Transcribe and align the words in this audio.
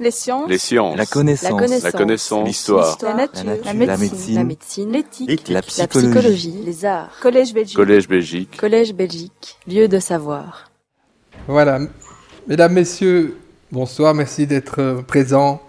Les 0.00 0.10
sciences. 0.10 0.48
Les 0.48 0.56
sciences. 0.56 0.96
La 0.96 1.04
connaissance. 1.04 1.82
La 1.82 1.92
connaissance. 1.92 2.46
L'histoire. 2.48 2.96
La 3.02 3.14
nature. 3.14 3.44
La 3.44 3.72
La 3.72 3.74
nature. 3.74 3.98
médecine. 3.98 4.34
La 4.36 4.44
médecine. 4.44 4.92
L'éthique. 4.92 5.48
La 5.48 5.54
La 5.56 5.62
psychologie. 5.62 6.08
psychologie. 6.08 6.54
Les 6.64 6.84
arts. 6.86 7.10
Collège 7.20 7.52
Belgique. 7.52 7.76
Collège 7.76 8.08
Belgique. 8.08 8.56
Collège 8.56 8.94
Belgique. 8.94 9.58
Lieu 9.68 9.88
de 9.88 9.98
savoir. 9.98 10.70
Voilà. 11.46 11.80
Mesdames, 12.48 12.72
Messieurs, 12.72 13.36
bonsoir. 13.70 14.14
Merci 14.14 14.46
d'être 14.46 14.80
euh, 14.80 15.02
présents 15.02 15.60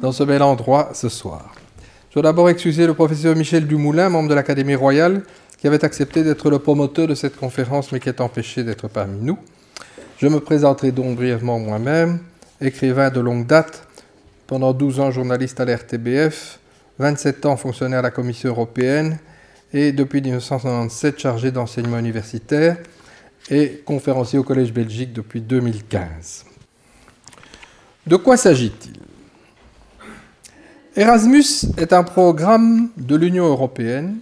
dans 0.00 0.12
ce 0.12 0.24
bel 0.24 0.42
endroit 0.42 0.88
ce 0.94 1.10
soir. 1.10 1.52
Je 2.08 2.14
dois 2.14 2.22
d'abord 2.22 2.48
excuser 2.48 2.86
le 2.86 2.94
professeur 2.94 3.36
Michel 3.36 3.66
Dumoulin, 3.66 4.08
membre 4.08 4.30
de 4.30 4.34
l'Académie 4.34 4.76
royale, 4.76 5.24
qui 5.60 5.66
avait 5.66 5.84
accepté 5.84 6.22
d'être 6.24 6.48
le 6.48 6.58
promoteur 6.58 7.06
de 7.06 7.14
cette 7.14 7.36
conférence, 7.36 7.92
mais 7.92 8.00
qui 8.00 8.08
est 8.08 8.22
empêché 8.22 8.64
d'être 8.64 8.88
parmi 8.88 9.20
nous. 9.20 9.36
Je 10.18 10.28
me 10.28 10.40
présenterai 10.40 10.90
donc 10.92 11.16
brièvement 11.16 11.58
moi-même, 11.58 12.20
écrivain 12.66 13.10
de 13.10 13.20
longue 13.20 13.46
date, 13.46 13.86
pendant 14.46 14.72
12 14.72 15.00
ans 15.00 15.10
journaliste 15.10 15.60
à 15.60 15.64
l'RTBF, 15.64 16.58
27 16.98 17.46
ans 17.46 17.56
fonctionnaire 17.56 18.00
à 18.00 18.02
la 18.02 18.10
Commission 18.10 18.50
européenne 18.50 19.18
et 19.72 19.92
depuis 19.92 20.20
1997 20.20 21.18
chargé 21.18 21.50
d'enseignement 21.50 21.98
universitaire 21.98 22.76
et 23.50 23.82
conférencier 23.84 24.38
au 24.38 24.44
Collège 24.44 24.72
Belgique 24.72 25.12
depuis 25.12 25.40
2015. 25.40 26.44
De 28.06 28.16
quoi 28.16 28.36
s'agit-il? 28.36 29.00
Erasmus 30.96 31.66
est 31.76 31.92
un 31.92 32.04
programme 32.04 32.90
de 32.96 33.16
l'Union 33.16 33.46
européenne 33.46 34.18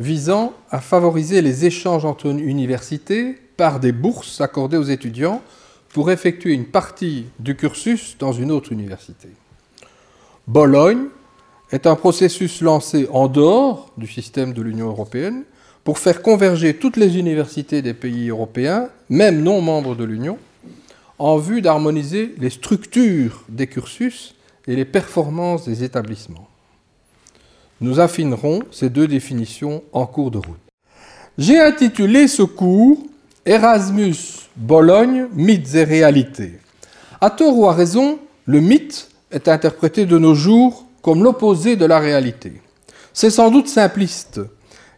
visant 0.00 0.54
à 0.70 0.80
favoriser 0.80 1.42
les 1.42 1.66
échanges 1.66 2.04
entre 2.04 2.26
universités 2.26 3.38
par 3.56 3.80
des 3.80 3.92
bourses 3.92 4.40
accordées 4.40 4.76
aux 4.76 4.84
étudiants 4.84 5.42
pour 5.92 6.10
effectuer 6.10 6.52
une 6.52 6.66
partie 6.66 7.26
du 7.38 7.56
cursus 7.56 8.16
dans 8.18 8.32
une 8.32 8.50
autre 8.50 8.72
université. 8.72 9.28
Bologne 10.46 11.06
est 11.70 11.86
un 11.86 11.96
processus 11.96 12.60
lancé 12.60 13.08
en 13.12 13.28
dehors 13.28 13.92
du 13.96 14.06
système 14.06 14.52
de 14.52 14.62
l'Union 14.62 14.88
européenne 14.88 15.44
pour 15.84 15.98
faire 15.98 16.22
converger 16.22 16.74
toutes 16.74 16.96
les 16.96 17.18
universités 17.18 17.82
des 17.82 17.94
pays 17.94 18.28
européens, 18.28 18.88
même 19.08 19.42
non 19.42 19.60
membres 19.60 19.94
de 19.94 20.04
l'Union, 20.04 20.38
en 21.18 21.36
vue 21.36 21.62
d'harmoniser 21.62 22.34
les 22.38 22.50
structures 22.50 23.44
des 23.48 23.66
cursus 23.66 24.34
et 24.66 24.76
les 24.76 24.84
performances 24.84 25.64
des 25.64 25.84
établissements. 25.84 26.48
Nous 27.80 28.00
affinerons 28.00 28.60
ces 28.70 28.90
deux 28.90 29.06
définitions 29.06 29.82
en 29.92 30.06
cours 30.06 30.30
de 30.30 30.38
route. 30.38 30.58
J'ai 31.38 31.60
intitulé 31.60 32.28
ce 32.28 32.42
cours 32.42 32.98
Erasmus 33.46 34.47
Bologne, 34.58 35.28
mythes 35.34 35.76
et 35.76 35.84
réalités. 35.84 36.58
À 37.20 37.30
tort 37.30 37.56
ou 37.56 37.68
à 37.68 37.74
raison, 37.74 38.18
le 38.44 38.58
mythe 38.58 39.08
est 39.30 39.46
interprété 39.46 40.04
de 40.04 40.18
nos 40.18 40.34
jours 40.34 40.84
comme 41.00 41.22
l'opposé 41.22 41.76
de 41.76 41.84
la 41.84 42.00
réalité. 42.00 42.60
C'est 43.12 43.30
sans 43.30 43.52
doute 43.52 43.68
simpliste, 43.68 44.40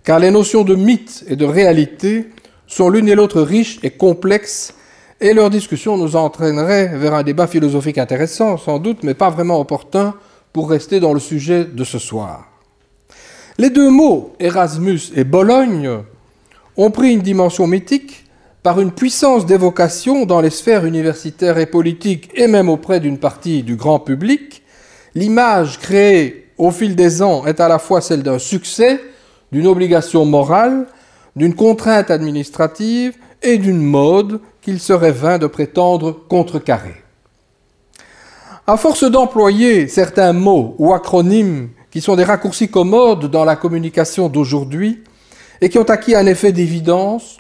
car 0.03 0.19
les 0.19 0.31
notions 0.31 0.65
de 0.65 0.75
mythe 0.75 1.25
et 1.29 1.37
de 1.37 1.45
réalité 1.45 2.31
sont 2.67 2.89
l'une 2.89 3.09
et 3.09 3.15
l'autre 3.15 3.43
riches 3.43 3.79
et 3.83 3.91
complexes, 3.91 4.73
et 5.21 5.35
leur 5.35 5.51
discussion 5.51 5.99
nous 5.99 6.17
entraînerait 6.17 6.97
vers 6.97 7.13
un 7.13 7.23
débat 7.23 7.47
philosophique 7.47 7.99
intéressant, 7.99 8.57
sans 8.57 8.79
doute, 8.79 9.03
mais 9.03 9.13
pas 9.13 9.29
vraiment 9.29 9.61
opportun 9.61 10.15
pour 10.55 10.71
rester 10.71 11.01
dans 11.01 11.13
le 11.13 11.21
sujet 11.21 11.67
de 11.67 11.85
ce 11.85 11.99
soir. 11.99 12.49
Les 13.59 13.69
deux 13.69 13.91
mots, 13.91 14.35
Erasmus 14.41 15.01
et 15.15 15.25
Bologne, 15.25 15.99
ont 16.79 16.91
pris 16.91 17.13
une 17.13 17.21
dimension 17.21 17.67
mythique 17.67 18.25
par 18.63 18.81
une 18.81 18.93
puissance 18.93 19.47
d'évocation 19.47 20.27
dans 20.27 20.41
les 20.41 20.51
sphères 20.51 20.85
universitaires 20.85 21.59
et 21.59 21.67
politiques, 21.67 22.31
et 22.35 22.47
même 22.47 22.69
auprès 22.69 23.01
d'une 23.01 23.19
partie 23.19 23.63
du 23.63 23.77
grand 23.77 23.99
public. 23.99 24.63
L'image 25.15 25.79
créée 25.79 26.49
au 26.59 26.71
fil 26.71 26.95
des 26.95 27.23
ans 27.23 27.47
est 27.47 27.61
à 27.61 27.69
la 27.69 27.79
fois 27.79 28.01
celle 28.01 28.23
d'un 28.23 28.39
succès, 28.39 29.01
d'une 29.51 29.67
obligation 29.67 30.27
morale, 30.27 30.87
d'une 31.35 31.55
contrainte 31.55 32.11
administrative 32.11 33.15
et 33.43 33.57
d'une 33.57 33.81
mode 33.81 34.41
qu'il 34.61 34.79
serait 34.79 35.13
vain 35.13 35.39
de 35.39 35.47
prétendre 35.47 36.13
contrecarrer. 36.29 36.97
À 38.67 38.77
force 38.77 39.11
d'employer 39.11 39.89
certains 39.89 40.35
mots 40.35 40.75
ou 40.79 40.93
acronymes 40.93 41.71
qui 41.91 42.01
sont 42.01 42.15
des 42.15 42.25
raccourcis 42.25 42.69
commodes 42.69 43.31
dans 43.31 43.45
la 43.45 43.57
communication 43.57 44.29
d'aujourd'hui 44.29 45.03
et 45.61 45.69
qui 45.71 45.79
ont 45.79 45.85
acquis 45.85 46.15
un 46.15 46.27
effet 46.27 46.53
d'évidence, 46.53 47.40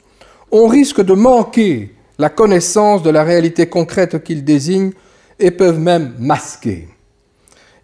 on 0.50 0.66
risque 0.66 1.00
de 1.00 1.14
manquer 1.14 1.94
la 2.18 2.28
connaissance 2.28 3.02
de 3.02 3.10
la 3.10 3.24
réalité 3.24 3.66
concrète 3.66 4.22
qu'ils 4.22 4.44
désignent 4.44 4.92
et 5.38 5.50
peuvent 5.50 5.78
même 5.78 6.14
masquer. 6.18 6.88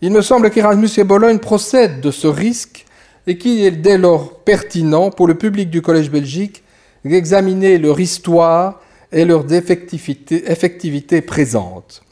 Il 0.02 0.10
me 0.12 0.20
semble 0.20 0.50
qu'Erasmus 0.50 0.90
et 0.98 1.04
Bologne 1.04 1.38
procèdent 1.38 2.00
de 2.00 2.10
ce 2.10 2.26
risque 2.26 2.84
et 3.26 3.38
qu'il 3.38 3.64
est 3.64 3.70
dès 3.70 3.98
lors 3.98 4.40
pertinent 4.40 5.10
pour 5.10 5.26
le 5.26 5.34
public 5.34 5.70
du 5.70 5.80
Collège 5.80 6.10
Belgique 6.10 6.62
d'examiner 7.04 7.78
leur 7.78 7.98
histoire 7.98 8.80
et 9.12 9.24
leur 9.24 9.50
effectivité, 9.52 10.50
effectivité 10.50 11.22
présente. 11.22 12.02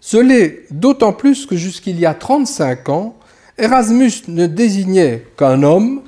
Ce 0.00 0.16
l'est 0.16 0.66
d'autant 0.70 1.12
plus 1.12 1.46
que 1.46 1.56
jusqu'il 1.56 1.98
y 1.98 2.06
a 2.06 2.14
35 2.14 2.88
ans, 2.88 3.16
Erasmus 3.58 4.12
ne 4.28 4.46
désignait 4.46 5.24
qu'un 5.36 5.62
homme 5.62 6.02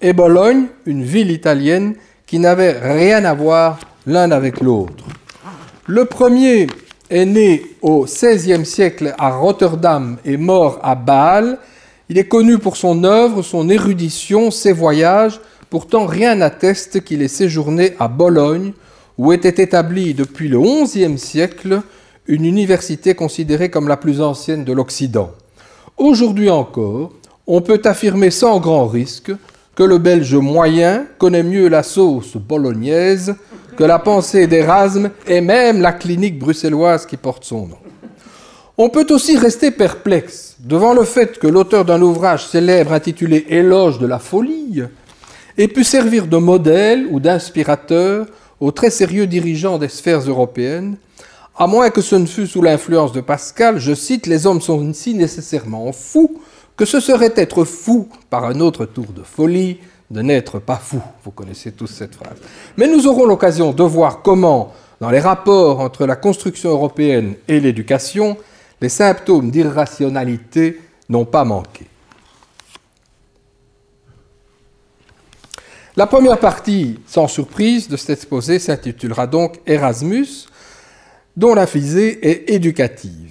et 0.00 0.12
Bologne 0.12 0.66
une 0.86 1.02
ville 1.02 1.30
italienne 1.30 1.94
qui 2.30 2.38
n'avait 2.38 2.78
rien 2.78 3.24
à 3.24 3.34
voir 3.34 3.80
l'un 4.06 4.30
avec 4.30 4.60
l'autre. 4.60 5.04
Le 5.88 6.04
premier 6.04 6.68
est 7.10 7.24
né 7.24 7.64
au 7.82 8.04
XVIe 8.04 8.64
siècle 8.64 9.16
à 9.18 9.30
Rotterdam 9.30 10.16
et 10.24 10.36
mort 10.36 10.78
à 10.84 10.94
Bâle. 10.94 11.58
Il 12.08 12.18
est 12.18 12.28
connu 12.28 12.58
pour 12.58 12.76
son 12.76 13.02
œuvre, 13.02 13.42
son 13.42 13.68
érudition, 13.68 14.52
ses 14.52 14.70
voyages. 14.70 15.40
Pourtant, 15.70 16.06
rien 16.06 16.36
n'atteste 16.36 17.02
qu'il 17.02 17.20
ait 17.22 17.26
séjourné 17.26 17.94
à 17.98 18.06
Bologne, 18.06 18.74
où 19.18 19.32
était 19.32 19.60
établie 19.60 20.14
depuis 20.14 20.46
le 20.46 20.60
XIe 20.60 21.18
siècle 21.18 21.82
une 22.28 22.44
université 22.44 23.16
considérée 23.16 23.70
comme 23.70 23.88
la 23.88 23.96
plus 23.96 24.20
ancienne 24.20 24.62
de 24.62 24.72
l'Occident. 24.72 25.32
Aujourd'hui 25.96 26.48
encore, 26.48 27.10
on 27.48 27.60
peut 27.60 27.82
affirmer 27.86 28.30
sans 28.30 28.60
grand 28.60 28.86
risque 28.86 29.32
que 29.74 29.82
le 29.82 29.98
Belge 29.98 30.34
moyen 30.34 31.06
connaît 31.18 31.42
mieux 31.42 31.68
la 31.68 31.82
sauce 31.82 32.36
bolognaise 32.36 33.34
que 33.76 33.84
la 33.84 33.98
pensée 33.98 34.46
d'Erasme 34.46 35.10
et 35.26 35.40
même 35.40 35.80
la 35.80 35.92
clinique 35.92 36.38
bruxelloise 36.38 37.06
qui 37.06 37.16
porte 37.16 37.44
son 37.44 37.66
nom. 37.68 37.78
On 38.76 38.88
peut 38.88 39.06
aussi 39.10 39.36
rester 39.36 39.70
perplexe 39.70 40.56
devant 40.58 40.94
le 40.94 41.04
fait 41.04 41.38
que 41.38 41.46
l'auteur 41.46 41.84
d'un 41.84 42.02
ouvrage 42.02 42.46
célèbre 42.46 42.92
intitulé 42.92 43.46
Éloge 43.48 43.98
de 43.98 44.06
la 44.06 44.18
folie 44.18 44.82
ait 45.58 45.68
pu 45.68 45.84
servir 45.84 46.26
de 46.26 46.36
modèle 46.36 47.06
ou 47.10 47.20
d'inspirateur 47.20 48.26
aux 48.58 48.72
très 48.72 48.90
sérieux 48.90 49.26
dirigeants 49.26 49.78
des 49.78 49.88
sphères 49.88 50.28
européennes, 50.28 50.96
à 51.56 51.66
moins 51.66 51.90
que 51.90 52.00
ce 52.00 52.16
ne 52.16 52.26
fût 52.26 52.46
sous 52.46 52.62
l'influence 52.62 53.12
de 53.12 53.20
Pascal, 53.20 53.78
je 53.78 53.94
cite, 53.94 54.26
les 54.26 54.46
hommes 54.46 54.60
sont 54.60 54.92
si 54.94 55.14
nécessairement 55.14 55.92
fous 55.92 56.40
que 56.80 56.86
ce 56.86 56.98
serait 56.98 57.34
être 57.36 57.64
fou 57.64 58.08
par 58.30 58.46
un 58.46 58.58
autre 58.58 58.86
tour 58.86 59.08
de 59.14 59.22
folie 59.22 59.76
de 60.10 60.22
n'être 60.22 60.58
pas 60.58 60.76
fou. 60.76 61.02
Vous 61.22 61.30
connaissez 61.30 61.72
tous 61.72 61.88
cette 61.88 62.14
phrase. 62.14 62.38
Mais 62.78 62.88
nous 62.88 63.06
aurons 63.06 63.26
l'occasion 63.26 63.72
de 63.72 63.82
voir 63.82 64.22
comment, 64.22 64.72
dans 64.98 65.10
les 65.10 65.20
rapports 65.20 65.80
entre 65.80 66.06
la 66.06 66.16
construction 66.16 66.70
européenne 66.70 67.34
et 67.48 67.60
l'éducation, 67.60 68.38
les 68.80 68.88
symptômes 68.88 69.50
d'irrationalité 69.50 70.80
n'ont 71.10 71.26
pas 71.26 71.44
manqué. 71.44 71.84
La 75.96 76.06
première 76.06 76.38
partie, 76.38 76.98
sans 77.06 77.28
surprise, 77.28 77.88
de 77.88 77.98
cet 77.98 78.08
exposé 78.08 78.58
s'intitulera 78.58 79.26
donc 79.26 79.60
Erasmus, 79.66 80.46
dont 81.36 81.52
la 81.52 81.66
visée 81.66 82.26
est 82.26 82.48
éducative. 82.48 83.29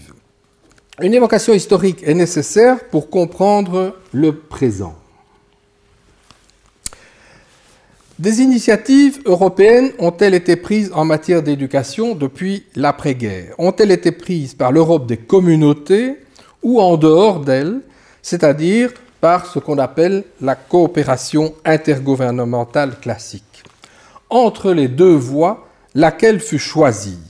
Une 1.02 1.14
évocation 1.14 1.54
historique 1.54 2.04
est 2.04 2.14
nécessaire 2.14 2.84
pour 2.92 3.10
comprendre 3.10 3.96
le 4.12 4.36
présent. 4.36 4.96
Des 8.18 8.42
initiatives 8.42 9.22
européennes 9.24 9.92
ont-elles 9.98 10.34
été 10.34 10.58
prises 10.58 10.92
en 10.94 11.06
matière 11.06 11.42
d'éducation 11.42 12.16
depuis 12.16 12.66
l'après-guerre? 12.76 13.56
Ont-elles 13.58 13.92
été 13.92 14.12
prises 14.12 14.54
par 14.54 14.74
l'Europe 14.74 15.08
des 15.08 15.16
communautés 15.16 16.18
ou 16.64 16.82
en 16.82 16.98
dehors 16.98 17.40
d'elle, 17.40 17.80
c'est-à-dire 18.22 18.92
par 19.22 19.46
ce 19.46 19.60
qu'on 19.60 19.78
appelle 19.78 20.26
la 20.42 20.56
coopération 20.56 21.54
intergouvernementale 21.64 23.00
classique? 23.00 23.64
Entre 24.30 24.74
les 24.74 24.90
deux 24.90 25.16
voies, 25.16 25.66
laquelle 25.96 26.42
fut 26.42 26.60
choisie? 26.60 27.29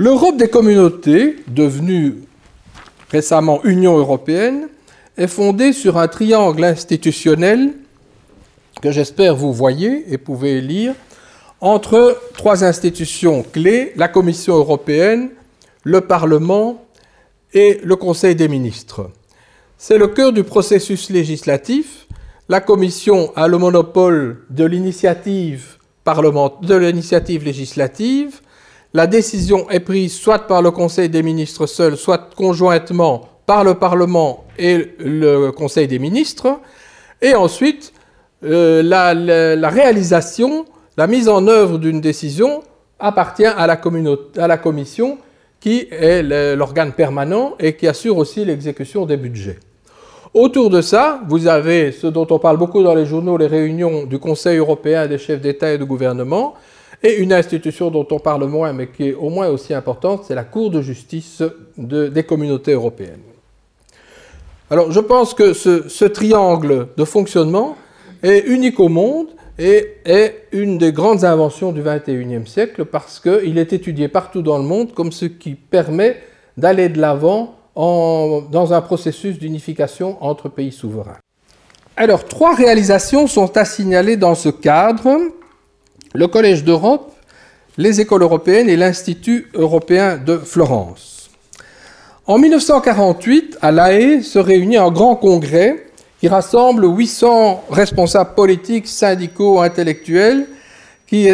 L'Europe 0.00 0.36
des 0.36 0.46
communautés, 0.46 1.34
devenue 1.48 2.18
récemment 3.10 3.64
Union 3.64 3.98
européenne, 3.98 4.68
est 5.16 5.26
fondée 5.26 5.72
sur 5.72 5.98
un 5.98 6.06
triangle 6.06 6.62
institutionnel 6.62 7.72
que 8.80 8.92
j'espère 8.92 9.34
vous 9.34 9.52
voyez 9.52 10.04
et 10.12 10.16
pouvez 10.16 10.60
lire 10.60 10.94
entre 11.60 12.16
trois 12.34 12.62
institutions 12.62 13.42
clés, 13.42 13.92
la 13.96 14.06
Commission 14.06 14.54
européenne, 14.54 15.30
le 15.82 16.00
Parlement 16.02 16.84
et 17.52 17.80
le 17.82 17.96
Conseil 17.96 18.36
des 18.36 18.46
ministres. 18.46 19.10
C'est 19.78 19.98
le 19.98 20.06
cœur 20.06 20.32
du 20.32 20.44
processus 20.44 21.10
législatif. 21.10 22.06
La 22.48 22.60
Commission 22.60 23.32
a 23.34 23.48
le 23.48 23.58
monopole 23.58 24.44
de 24.48 24.64
l'initiative 24.64 25.76
législative. 27.44 28.42
La 28.94 29.06
décision 29.06 29.68
est 29.68 29.80
prise 29.80 30.14
soit 30.14 30.46
par 30.46 30.62
le 30.62 30.70
Conseil 30.70 31.08
des 31.08 31.22
ministres 31.22 31.66
seul, 31.66 31.96
soit 31.96 32.30
conjointement 32.34 33.28
par 33.44 33.62
le 33.62 33.74
Parlement 33.74 34.44
et 34.58 34.94
le 34.98 35.50
Conseil 35.50 35.86
des 35.86 35.98
ministres. 35.98 36.60
Et 37.20 37.34
ensuite, 37.34 37.92
euh, 38.44 38.82
la, 38.82 39.68
réalisation, 39.68 40.64
la 40.96 41.06
mise 41.06 41.28
en 41.28 41.46
œuvre 41.48 41.78
d'une 41.78 42.00
décision 42.00 42.62
appartient 42.98 43.44
à 43.44 43.66
la, 43.66 43.80
à 44.38 44.46
la 44.46 44.56
Commission 44.56 45.18
qui 45.60 45.88
est 45.90 46.22
l'organe 46.56 46.92
permanent 46.92 47.56
et 47.58 47.74
qui 47.74 47.88
assure 47.88 48.16
aussi 48.16 48.44
l'exécution 48.44 49.06
des 49.06 49.16
budgets. 49.16 49.58
Autour 50.34 50.70
de 50.70 50.80
ça, 50.80 51.20
vous 51.26 51.46
avez 51.46 51.90
ce 51.90 52.06
dont 52.06 52.26
on 52.30 52.38
parle 52.38 52.58
beaucoup 52.58 52.82
dans 52.82 52.94
les 52.94 53.06
journaux, 53.06 53.36
les 53.36 53.46
réunions 53.46 54.04
du 54.04 54.18
Conseil 54.18 54.58
européen 54.58 55.06
des 55.06 55.18
chefs 55.18 55.40
d'État 55.40 55.72
et 55.72 55.78
de 55.78 55.84
gouvernement, 55.84 56.54
et 57.02 57.16
une 57.18 57.32
institution 57.32 57.90
dont 57.90 58.06
on 58.10 58.18
parle 58.18 58.44
moins, 58.46 58.72
mais 58.72 58.88
qui 58.88 59.08
est 59.08 59.14
au 59.14 59.30
moins 59.30 59.48
aussi 59.48 59.72
importante, 59.72 60.24
c'est 60.26 60.34
la 60.34 60.44
Cour 60.44 60.70
de 60.70 60.82
justice 60.82 61.42
des 61.76 62.22
communautés 62.24 62.72
européennes. 62.72 63.20
Alors 64.70 64.90
je 64.92 65.00
pense 65.00 65.32
que 65.32 65.54
ce, 65.54 66.04
triangle 66.04 66.88
de 66.96 67.04
fonctionnement 67.04 67.76
est 68.22 68.40
unique 68.46 68.80
au 68.80 68.88
monde 68.88 69.28
et 69.58 69.94
est 70.04 70.46
une 70.52 70.76
des 70.76 70.92
grandes 70.92 71.24
inventions 71.24 71.72
du 71.72 71.82
XXIe 71.82 72.46
siècle 72.46 72.84
parce 72.84 73.18
qu'il 73.18 73.56
est 73.58 73.72
étudié 73.72 74.08
partout 74.08 74.42
dans 74.42 74.58
le 74.58 74.64
monde 74.64 74.92
comme 74.92 75.10
ce 75.10 75.24
qui 75.24 75.54
permet 75.54 76.20
d'aller 76.56 76.88
de 76.88 77.00
l'avant 77.00 77.54
dans 77.76 78.72
un 78.72 78.80
processus 78.80 79.38
d'unification 79.38 80.16
entre 80.20 80.48
pays 80.48 80.72
souverains. 80.72 81.18
Alors, 81.96 82.24
trois 82.24 82.54
réalisations 82.54 83.26
sont 83.26 83.56
à 83.56 83.64
signaler 83.64 84.16
dans 84.16 84.34
ce 84.34 84.48
cadre. 84.48 85.16
Le 86.14 86.26
Collège 86.26 86.64
d'Europe, 86.64 87.12
les 87.76 88.00
écoles 88.00 88.22
européennes 88.22 88.68
et 88.68 88.76
l'Institut 88.76 89.48
européen 89.54 90.16
de 90.16 90.38
Florence. 90.38 91.30
En 92.26 92.38
1948, 92.38 93.58
à 93.62 93.70
La 93.70 93.92
Haye 93.92 94.22
se 94.22 94.38
réunit 94.38 94.76
un 94.76 94.90
grand 94.90 95.16
congrès 95.16 95.86
qui 96.20 96.28
rassemble 96.28 96.84
800 96.86 97.64
responsables 97.70 98.34
politiques, 98.34 98.88
syndicaux, 98.88 99.60
intellectuels 99.60 100.46
qui, 101.06 101.26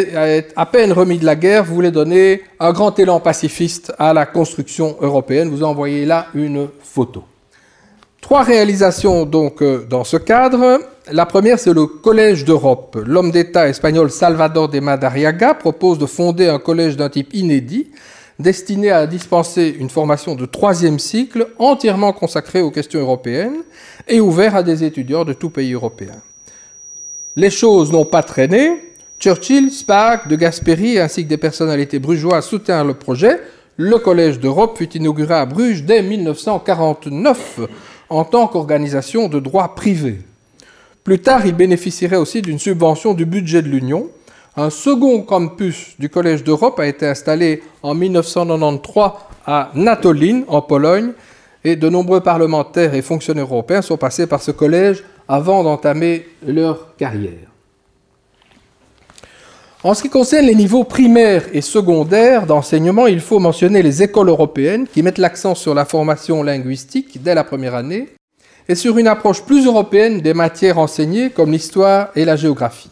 à 0.55 0.65
peine 0.65 0.93
remis 0.93 1.17
de 1.17 1.25
la 1.25 1.35
guerre, 1.35 1.65
voulait 1.65 1.91
donner 1.91 2.43
un 2.61 2.71
grand 2.71 2.97
élan 2.97 3.19
pacifiste 3.19 3.93
à 3.99 4.13
la 4.13 4.25
construction 4.25 4.95
européenne. 5.01 5.49
Vous 5.49 5.63
envoyez 5.63 6.05
là 6.05 6.27
une 6.33 6.69
photo. 6.81 7.25
Trois 8.21 8.43
réalisations 8.43 9.25
donc 9.25 9.61
euh, 9.61 9.85
dans 9.89 10.03
ce 10.03 10.17
cadre. 10.17 10.79
La 11.11 11.27
première, 11.27 11.59
c'est 11.59 11.73
le 11.73 11.85
Collège 11.85 12.45
d'Europe. 12.45 12.97
L'homme 13.05 13.29
d'État 13.29 13.69
espagnol 13.69 14.09
Salvador 14.09 14.69
de 14.69 14.79
Madariaga 14.79 15.53
propose 15.53 15.99
de 15.99 16.07
fonder 16.07 16.47
un 16.47 16.57
collège 16.57 16.97
d'un 16.97 17.09
type 17.09 17.31
inédit, 17.35 17.91
destiné 18.39 18.89
à 18.89 19.05
dispenser 19.05 19.75
une 19.79 19.91
formation 19.91 20.33
de 20.33 20.47
troisième 20.47 20.97
cycle 20.97 21.49
entièrement 21.59 22.11
consacrée 22.11 22.61
aux 22.61 22.71
questions 22.71 22.99
européennes 22.99 23.57
et 24.07 24.19
ouvert 24.19 24.55
à 24.55 24.63
des 24.63 24.83
étudiants 24.83 25.25
de 25.25 25.33
tout 25.33 25.51
pays 25.51 25.73
européen. 25.73 26.15
Les 27.35 27.51
choses 27.51 27.91
n'ont 27.91 28.05
pas 28.05 28.23
traîné. 28.23 28.71
Churchill, 29.19 29.69
Spaak, 29.69 30.27
de 30.27 30.35
Gasperi 30.35 30.97
ainsi 30.97 31.23
que 31.23 31.29
des 31.29 31.37
personnalités 31.37 31.99
brugeoises 31.99 32.47
soutiennent 32.47 32.87
le 32.87 32.95
projet. 32.95 33.39
Le 33.77 33.99
Collège 33.99 34.39
d'Europe 34.39 34.75
fut 34.79 34.91
inauguré 34.93 35.35
à 35.35 35.45
Bruges 35.45 35.83
dès 35.83 36.01
1949 36.01 37.59
en 38.09 38.23
tant 38.23 38.47
qu'organisation 38.47 39.27
de 39.27 39.39
droit 39.39 39.75
privé. 39.75 40.17
Plus 41.05 41.19
tard, 41.19 41.45
il 41.45 41.53
bénéficierait 41.53 42.15
aussi 42.15 42.41
d'une 42.41 42.57
subvention 42.57 43.13
du 43.13 43.27
budget 43.27 43.61
de 43.61 43.67
l'Union. 43.67 44.09
Un 44.57 44.71
second 44.71 45.21
campus 45.21 45.93
du 45.99 46.09
Collège 46.09 46.43
d'Europe 46.43 46.79
a 46.79 46.87
été 46.87 47.05
installé 47.05 47.61
en 47.83 47.93
1993 47.93 49.11
à 49.45 49.69
Natolin, 49.75 50.41
en 50.47 50.63
Pologne, 50.63 51.11
et 51.63 51.75
de 51.75 51.89
nombreux 51.89 52.21
parlementaires 52.21 52.95
et 52.95 53.03
fonctionnaires 53.03 53.45
européens 53.45 53.83
sont 53.83 53.97
passés 53.97 54.25
par 54.25 54.41
ce 54.41 54.49
collège 54.49 55.03
avant 55.27 55.63
d'entamer 55.63 56.25
leur 56.43 56.95
carrière. 56.95 57.51
En 59.83 59.93
ce 59.93 60.01
qui 60.01 60.09
concerne 60.09 60.47
les 60.47 60.55
niveaux 60.55 60.85
primaires 60.85 61.45
et 61.53 61.61
secondaires 61.61 62.47
d'enseignement, 62.47 63.05
il 63.05 63.19
faut 63.19 63.37
mentionner 63.37 63.83
les 63.83 64.01
écoles 64.01 64.29
européennes 64.29 64.87
qui 64.91 65.03
mettent 65.03 65.19
l'accent 65.19 65.53
sur 65.53 65.75
la 65.75 65.85
formation 65.85 66.41
linguistique 66.41 67.21
dès 67.21 67.35
la 67.35 67.43
première 67.43 67.75
année 67.75 68.07
et 68.67 68.75
sur 68.75 68.97
une 68.97 69.07
approche 69.07 69.43
plus 69.43 69.65
européenne 69.65 70.21
des 70.21 70.33
matières 70.33 70.79
enseignées 70.79 71.29
comme 71.29 71.51
l'histoire 71.51 72.09
et 72.15 72.25
la 72.25 72.35
géographie. 72.35 72.89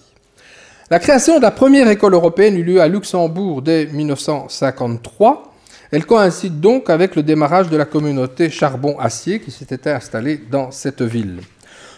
La 0.90 1.00
création 1.00 1.38
de 1.38 1.42
la 1.42 1.52
première 1.52 1.88
école 1.88 2.14
européenne 2.14 2.58
eut 2.58 2.64
lieu 2.64 2.81
à 2.81 2.88
Luxembourg 2.88 3.62
dès 3.62 3.88
1953. 3.88 5.54
Elle 5.92 6.06
coïncide 6.06 6.60
donc 6.60 6.90
avec 6.90 7.16
le 7.16 7.24
démarrage 7.24 7.70
de 7.70 7.78
la 7.78 7.86
communauté 7.86 8.50
charbon-acier 8.50 9.40
qui 9.40 9.52
s'était 9.52 9.90
installée 9.90 10.42
dans 10.52 10.72
cette 10.72 11.02
ville. 11.02 11.40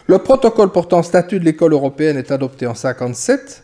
Le 0.07 0.19
protocole 0.19 0.72
portant 0.72 1.01
statut 1.01 1.39
de 1.39 1.45
l'école 1.45 1.74
européenne 1.74 2.18
est 2.18 2.31
adopté 2.31 2.68
en 2.68 2.72
1957 2.72 3.63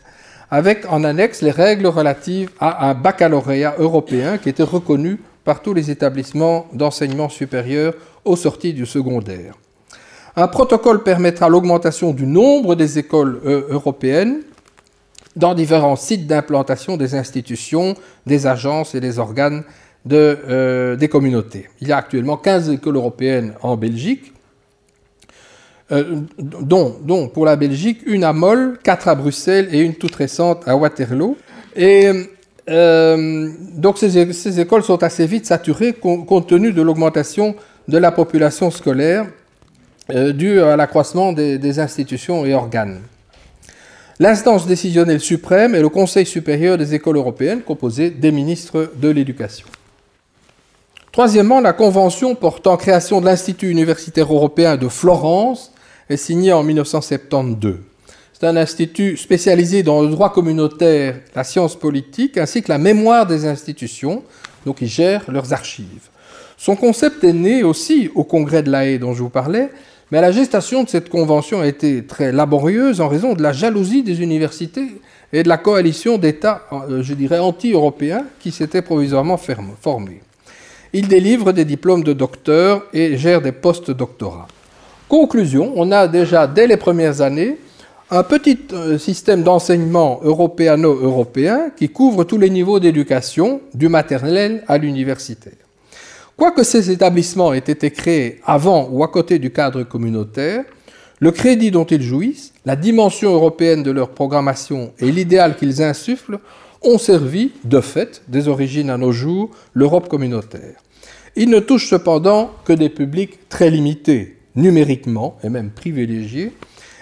avec 0.50 0.84
en 0.92 1.02
annexe 1.02 1.40
les 1.40 1.50
règles 1.50 1.86
relatives 1.86 2.50
à 2.60 2.90
un 2.90 2.94
baccalauréat 2.94 3.76
européen 3.78 4.36
qui 4.36 4.50
était 4.50 4.62
reconnu 4.62 5.18
par 5.44 5.62
tous 5.62 5.72
les 5.72 5.90
établissements 5.90 6.66
d'enseignement 6.74 7.30
supérieur 7.30 7.94
aux 8.24 8.36
sorties 8.36 8.74
du 8.74 8.84
secondaire. 8.84 9.54
Un 10.34 10.48
protocole 10.48 11.02
permettra 11.02 11.48
l'augmentation 11.48 12.12
du 12.12 12.26
nombre 12.26 12.74
des 12.74 12.98
écoles 12.98 13.40
euh, 13.44 13.66
européennes 13.68 14.40
dans 15.36 15.54
différents 15.54 15.96
sites 15.96 16.26
d'implantation 16.26 16.96
des 16.96 17.14
institutions, 17.14 17.94
des 18.26 18.46
agences 18.46 18.94
et 18.94 19.00
des 19.00 19.18
organes 19.18 19.62
euh, 20.10 20.96
des 20.96 21.08
communautés. 21.08 21.68
Il 21.80 21.88
y 21.88 21.92
a 21.92 21.98
actuellement 21.98 22.36
15 22.36 22.70
écoles 22.70 22.96
européennes 22.96 23.54
en 23.60 23.76
Belgique, 23.76 24.32
euh, 25.90 26.20
dont, 26.38 27.28
pour 27.28 27.44
la 27.44 27.56
Belgique 27.56 28.00
une 28.06 28.24
à 28.24 28.32
Moll, 28.32 28.78
quatre 28.82 29.08
à 29.08 29.14
Bruxelles 29.14 29.68
et 29.70 29.80
une 29.80 29.94
toute 29.94 30.14
récente 30.14 30.66
à 30.66 30.76
Waterloo. 30.76 31.36
Et 31.76 32.10
donc 32.66 33.98
ces, 33.98 34.60
écoles 34.60 34.84
sont 34.84 35.02
assez 35.02 35.26
vite 35.26 35.46
saturées 35.46 35.92
compte 35.92 36.46
tenu 36.46 36.72
de 36.72 36.80
l'augmentation 36.80 37.56
de 37.88 37.98
la 37.98 38.12
population 38.12 38.70
scolaire 38.70 39.26
euh, 40.10 40.32
due 40.32 40.60
à 40.60 40.76
l'accroissement 40.76 41.32
des, 41.32 41.78
institutions 41.78 42.44
et 42.44 42.54
organes. 42.54 43.00
L'instance 44.18 44.66
décisionnelle 44.66 45.20
suprême 45.20 45.74
est 45.74 45.80
le 45.80 45.88
Conseil 45.88 46.26
supérieur 46.26 46.76
des 46.76 46.94
écoles 46.94 47.16
européennes, 47.16 47.62
composé 47.62 48.10
des 48.10 48.32
ministres 48.32 48.90
de 48.96 49.08
l'éducation. 49.08 49.66
Troisièmement, 51.12 51.60
la 51.60 51.72
convention 51.72 52.34
portant 52.34 52.76
création 52.76 53.20
de 53.20 53.26
l'Institut 53.26 53.70
universitaire 53.70 54.32
européen 54.32 54.76
de 54.76 54.88
Florence 54.88 55.72
est 56.08 56.16
signé 56.16 56.52
en 56.52 56.62
1972. 56.62 57.76
C'est 58.32 58.46
un 58.46 58.56
institut 58.56 59.16
spécialisé 59.16 59.84
dans 59.84 60.02
le 60.02 60.08
droit 60.08 60.32
communautaire, 60.32 61.20
la 61.36 61.44
science 61.44 61.76
politique, 61.76 62.38
ainsi 62.38 62.62
que 62.62 62.72
la 62.72 62.78
mémoire 62.78 63.26
des 63.26 63.46
institutions, 63.46 64.24
donc 64.66 64.80
il 64.80 64.88
gère 64.88 65.30
leurs 65.30 65.52
archives. 65.52 66.08
Son 66.56 66.76
concept 66.76 67.24
est 67.24 67.32
né 67.32 67.62
aussi 67.62 68.10
au 68.14 68.24
congrès 68.24 68.62
de 68.62 68.70
la 68.70 68.86
Haye 68.86 68.98
dont 68.98 69.14
je 69.14 69.22
vous 69.22 69.30
parlais, 69.30 69.70
mais 70.12 70.20
la 70.20 70.30
gestation 70.30 70.84
de 70.84 70.90
cette 70.90 71.08
convention 71.08 71.62
a 71.62 71.66
été 71.66 72.04
très 72.04 72.32
laborieuse 72.32 73.00
en 73.00 73.08
raison 73.08 73.32
de 73.32 73.42
la 73.42 73.52
jalousie 73.52 74.02
des 74.02 74.20
universités 74.20 75.00
et 75.32 75.42
de 75.42 75.48
la 75.48 75.56
coalition 75.56 76.18
d'États, 76.18 76.66
euh, 76.70 77.02
je 77.02 77.14
dirais, 77.14 77.38
anti-européens 77.38 78.26
qui 78.38 78.52
s'étaient 78.52 78.82
provisoirement 78.82 79.38
formés. 79.38 80.20
Il 80.92 81.08
délivre 81.08 81.52
des 81.52 81.64
diplômes 81.64 82.04
de 82.04 82.12
docteur 82.12 82.84
et 82.92 83.16
gère 83.16 83.40
des 83.40 83.52
post-doctorats. 83.52 84.48
Conclusion, 85.08 85.72
on 85.76 85.90
a 85.90 86.06
déjà 86.06 86.46
dès 86.46 86.66
les 86.66 86.76
premières 86.76 87.22
années 87.22 87.56
un 88.10 88.22
petit 88.22 88.58
euh, 88.74 88.98
système 88.98 89.42
d'enseignement 89.42 90.20
européano-européen 90.22 91.70
qui 91.74 91.88
couvre 91.88 92.24
tous 92.24 92.36
les 92.36 92.50
niveaux 92.50 92.80
d'éducation, 92.80 93.62
du 93.72 93.88
maternel 93.88 94.62
à 94.68 94.76
l'universitaire. 94.76 95.61
Quoique 96.36 96.62
ces 96.62 96.90
établissements 96.90 97.52
aient 97.52 97.58
été 97.58 97.90
créés 97.90 98.40
avant 98.44 98.88
ou 98.90 99.04
à 99.04 99.08
côté 99.08 99.38
du 99.38 99.52
cadre 99.52 99.82
communautaire, 99.82 100.64
le 101.20 101.30
crédit 101.30 101.70
dont 101.70 101.84
ils 101.84 102.02
jouissent, 102.02 102.52
la 102.64 102.74
dimension 102.74 103.32
européenne 103.32 103.82
de 103.82 103.90
leur 103.90 104.10
programmation 104.10 104.92
et 104.98 105.12
l'idéal 105.12 105.56
qu'ils 105.56 105.82
insufflent 105.82 106.40
ont 106.82 106.98
servi, 106.98 107.52
de 107.64 107.80
fait, 107.80 108.22
des 108.26 108.48
origines 108.48 108.90
à 108.90 108.98
nos 108.98 109.12
jours, 109.12 109.50
l'Europe 109.72 110.08
communautaire. 110.08 110.74
Ils 111.36 111.48
ne 111.48 111.60
touchent 111.60 111.88
cependant 111.88 112.50
que 112.64 112.72
des 112.72 112.88
publics 112.88 113.48
très 113.48 113.70
limités, 113.70 114.36
numériquement 114.56 115.38
et 115.44 115.48
même 115.48 115.70
privilégiés, 115.70 116.52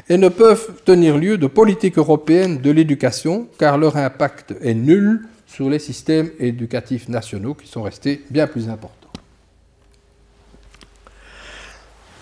et 0.09 0.19
ne 0.19 0.29
peuvent 0.29 0.73
tenir 0.85 1.17
lieu 1.17 1.39
de 1.39 1.47
politique 1.47 1.97
européenne 1.97 2.61
de 2.61 2.71
l'éducation, 2.71 3.47
car 3.59 3.79
leur 3.79 3.97
impact 3.97 4.55
est 4.61 4.75
nul 4.75 5.23
sur 5.47 5.71
les 5.71 5.79
systèmes 5.79 6.31
éducatifs 6.39 7.09
nationaux 7.09 7.55
qui 7.55 7.69
sont 7.69 7.83
restés 7.83 8.23
bien 8.31 8.47
plus 8.47 8.69
importants. 8.69 9.00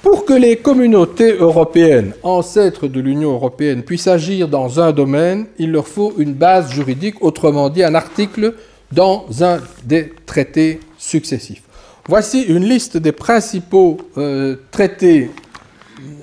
Pour 0.02 0.25
que 0.25 0.33
les 0.33 0.57
communautés 0.57 1.33
européennes, 1.33 2.12
ancêtres 2.23 2.87
de 2.87 3.00
l'Union 3.00 3.33
européenne, 3.33 3.83
puissent 3.83 4.07
agir 4.07 4.49
dans 4.49 4.81
un 4.81 4.93
domaine, 4.93 5.47
il 5.59 5.73
leur 5.73 5.88
faut 5.88 6.14
une 6.19 6.35
base 6.35 6.73
juridique, 6.73 7.23
autrement 7.23 7.69
dit 7.69 7.83
un 7.83 7.95
article 7.95 8.55
dans 8.93 9.26
un 9.40 9.59
des 9.85 10.12
traités 10.25 10.81
successifs. 10.99 11.62
Voici 12.09 12.43
une 12.43 12.64
liste 12.64 12.97
des 12.97 13.12
principaux 13.12 13.99
euh, 14.17 14.57
traités 14.71 15.31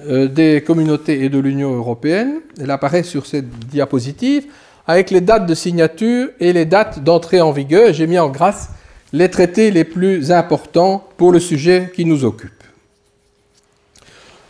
euh, 0.07 0.27
des 0.27 0.63
communautés 0.65 1.23
et 1.23 1.29
de 1.29 1.37
l'Union 1.37 1.75
européenne. 1.75 2.39
Elle 2.59 2.71
apparaît 2.71 3.03
sur 3.03 3.25
cette 3.25 3.49
diapositive 3.67 4.45
avec 4.87 5.11
les 5.11 5.21
dates 5.21 5.45
de 5.45 5.53
signature 5.53 6.29
et 6.39 6.53
les 6.53 6.65
dates 6.65 7.03
d'entrée 7.03 7.41
en 7.41 7.51
vigueur. 7.51 7.91
J'ai 7.93 8.07
mis 8.07 8.17
en 8.17 8.29
grâce 8.29 8.69
les 9.13 9.29
traités 9.29 9.69
les 9.71 9.83
plus 9.83 10.31
importants 10.31 11.07
pour 11.17 11.31
le 11.31 11.39
sujet 11.39 11.91
qui 11.95 12.05
nous 12.05 12.23
occupe. 12.23 12.64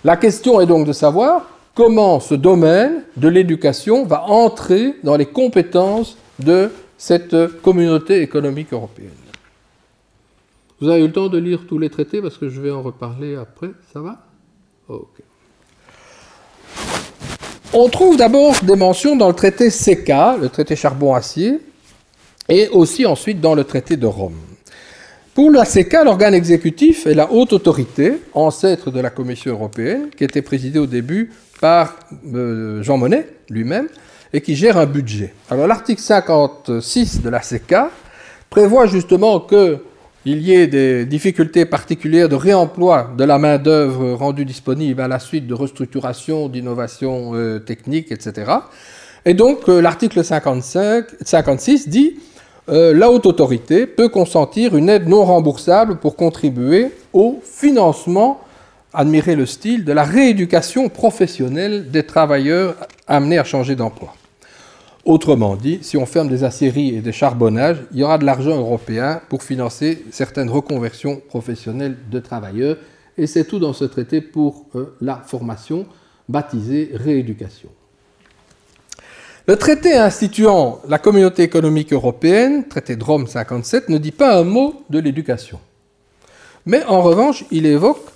La 0.06 0.18
question 0.18 0.62
est 0.62 0.68
donc 0.68 0.86
de 0.86 0.94
savoir 0.94 1.50
comment 1.74 2.20
ce 2.20 2.36
domaine 2.36 3.06
de 3.18 3.28
l'éducation 3.28 4.06
va 4.06 4.26
entrer 4.26 4.94
dans 5.02 5.18
les 5.18 5.26
compétences 5.26 6.16
de 6.38 6.70
cette 6.96 7.36
communauté 7.64 8.22
économique 8.22 8.72
européenne. 8.72 9.10
Vous 10.80 10.90
avez 10.90 11.02
eu 11.02 11.08
le 11.08 11.12
temps 11.12 11.28
de 11.28 11.40
lire 11.40 11.62
tous 11.68 11.80
les 11.80 11.90
traités 11.90 12.22
parce 12.22 12.38
que 12.38 12.50
je 12.50 12.62
vais 12.62 12.70
en 12.70 12.84
reparler 12.84 13.36
après, 13.36 13.72
ça 13.92 14.00
va? 14.00 14.20
Ok. 14.90 15.24
On 17.74 17.90
trouve 17.90 18.16
d'abord 18.16 18.54
des 18.62 18.76
mentions 18.76 19.16
dans 19.16 19.30
le 19.30 19.34
traité 19.34 19.70
CK, 19.70 20.40
le 20.40 20.50
traité 20.50 20.76
charbon-acier, 20.76 21.62
et 22.48 22.70
aussi 22.70 23.08
ensuite 23.08 23.42
dans 23.42 23.56
le 23.56 23.64
traité 23.64 23.98
de 23.98 24.06
Rome. 24.06 24.38
Pour 25.36 25.52
la 25.52 25.66
CK, 25.66 26.06
l'organe 26.06 26.34
exécutif 26.34 27.06
est 27.08 27.14
la 27.14 27.30
haute 27.30 27.52
autorité, 27.52 28.22
ancêtre 28.34 28.90
de 28.90 29.02
la 29.02 29.10
Commission 29.10 29.52
européenne, 29.52 30.08
qui 30.16 30.24
était 30.24 30.42
présidée 30.42 30.80
au 30.80 30.86
début 30.86 31.30
par 31.60 31.98
euh, 32.34 32.82
Jean 32.82 32.96
Monnet 32.96 33.28
lui-même, 33.50 33.90
et 34.32 34.40
qui 34.40 34.56
gère 34.56 34.78
un 34.78 34.86
budget. 34.86 35.34
Alors 35.50 35.68
l'article 35.68 36.02
56 36.02 37.22
de 37.22 37.30
la 37.30 37.40
CK 37.40 37.76
prévoit 38.50 38.86
justement 38.86 39.42
qu'il 39.42 39.82
y 40.26 40.54
ait 40.54 40.68
des 40.68 41.06
difficultés 41.06 41.66
particulières 41.66 42.30
de 42.30 42.36
réemploi 42.36 43.12
de 43.18 43.26
la 43.26 43.38
main-d'œuvre 43.38 44.14
rendue 44.14 44.46
disponible 44.46 45.02
à 45.02 45.10
la 45.10 45.20
suite 45.20 45.48
de 45.48 45.54
restructuration, 45.54 46.48
d'innovation 46.48 47.32
euh, 47.34 47.60
technique, 47.60 48.10
etc. 48.14 48.54
Et 49.26 49.34
donc 49.34 49.68
euh, 49.68 49.82
l'article 49.82 50.24
56 50.24 51.90
dit 51.90 52.20
euh, 52.68 52.94
la 52.94 53.12
haute 53.12 53.28
autorité 53.28 53.86
peut 53.86 54.10
consentir 54.10 54.76
une 54.76 54.90
aide 54.90 55.08
non 55.08 55.24
remboursable 55.24 55.98
pour 55.98 56.16
contribuer 56.16 56.92
au 57.14 57.40
financement, 57.44 58.42
admirez 58.94 59.36
le 59.36 59.46
style, 59.46 59.86
de 59.86 59.92
la 59.92 60.04
rééducation 60.04 60.90
professionnelle 60.90 61.92
des 61.92 62.04
travailleurs 62.04 62.76
amenés 63.08 63.38
à 63.38 63.44
changer 63.44 63.76
d'emploi. 63.76 64.14
Autrement 65.06 65.56
dit, 65.56 65.78
si 65.84 65.98
on 65.98 66.08
ferme 66.08 66.30
des 66.30 66.44
aciéries 66.44 66.96
et 66.96 67.02
des 67.02 67.12
charbonnages, 67.12 67.84
il 67.92 68.00
y 68.00 68.04
aura 68.04 68.18
de 68.18 68.26
l'argent 68.26 68.58
européen 68.58 69.22
pour 69.30 69.44
financer 69.44 70.04
certaines 70.10 70.50
reconversions 70.50 71.22
professionnelles 71.28 71.98
de 72.10 72.20
travailleurs, 72.20 72.78
et 73.16 73.28
c'est 73.28 73.46
tout 73.46 73.60
dans 73.60 73.74
ce 73.74 73.86
traité 73.86 74.22
pour 74.22 74.66
euh, 74.74 74.96
la 75.02 75.18
formation 75.18 75.86
baptisée 76.28 76.90
rééducation. 76.96 77.70
Le 79.48 79.58
traité 79.58 79.96
instituant 79.96 80.82
la 80.88 80.98
communauté 80.98 81.44
économique 81.44 81.94
européenne, 81.94 82.68
traité 82.68 82.96
de 82.96 83.04
Rome 83.04 83.28
57, 83.28 83.90
ne 83.90 84.00
dit 84.00 84.12
pas 84.12 84.40
un 84.40 84.44
mot 84.44 84.84
de 84.90 84.98
l'éducation. 84.98 85.60
Mais 86.66 86.84
en 86.86 87.04
revanche, 87.04 87.46
il 87.52 87.68
évoque 87.68 88.08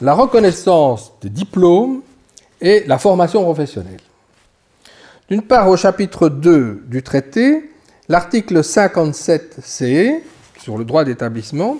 la 0.00 0.12
reconnaissance 0.12 1.12
des 1.20 1.30
diplômes 1.30 2.02
et 2.60 2.82
la 2.88 2.98
formation 2.98 3.44
professionnelle. 3.44 4.00
D'une 5.28 5.42
part, 5.42 5.68
au 5.68 5.76
chapitre 5.76 6.28
2 6.28 6.82
du 6.88 7.04
traité, 7.04 7.70
l'article 8.08 8.62
57c 8.62 10.20
sur 10.60 10.76
le 10.76 10.84
droit 10.84 11.04
d'établissement 11.04 11.76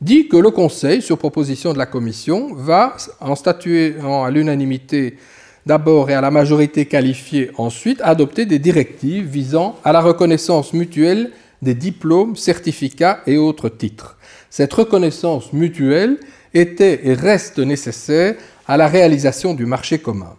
dit 0.00 0.28
que 0.28 0.38
le 0.38 0.50
Conseil, 0.50 1.02
sur 1.02 1.18
proposition 1.18 1.74
de 1.74 1.78
la 1.78 1.86
Commission, 1.86 2.54
va, 2.54 2.96
en 3.20 3.34
statuant 3.34 4.24
à 4.24 4.30
l'unanimité 4.30 5.18
d'abord 5.66 6.10
et 6.10 6.14
à 6.14 6.20
la 6.20 6.30
majorité 6.30 6.86
qualifiée 6.86 7.50
ensuite, 7.56 8.00
adopter 8.02 8.46
des 8.46 8.58
directives 8.58 9.26
visant 9.26 9.76
à 9.84 9.92
la 9.92 10.00
reconnaissance 10.00 10.72
mutuelle 10.72 11.30
des 11.62 11.74
diplômes, 11.74 12.36
certificats 12.36 13.20
et 13.26 13.38
autres 13.38 13.68
titres. 13.68 14.18
Cette 14.50 14.72
reconnaissance 14.72 15.52
mutuelle 15.52 16.18
était 16.52 17.08
et 17.08 17.14
reste 17.14 17.58
nécessaire 17.58 18.36
à 18.66 18.76
la 18.76 18.86
réalisation 18.86 19.54
du 19.54 19.66
marché 19.66 19.98
commun. 19.98 20.36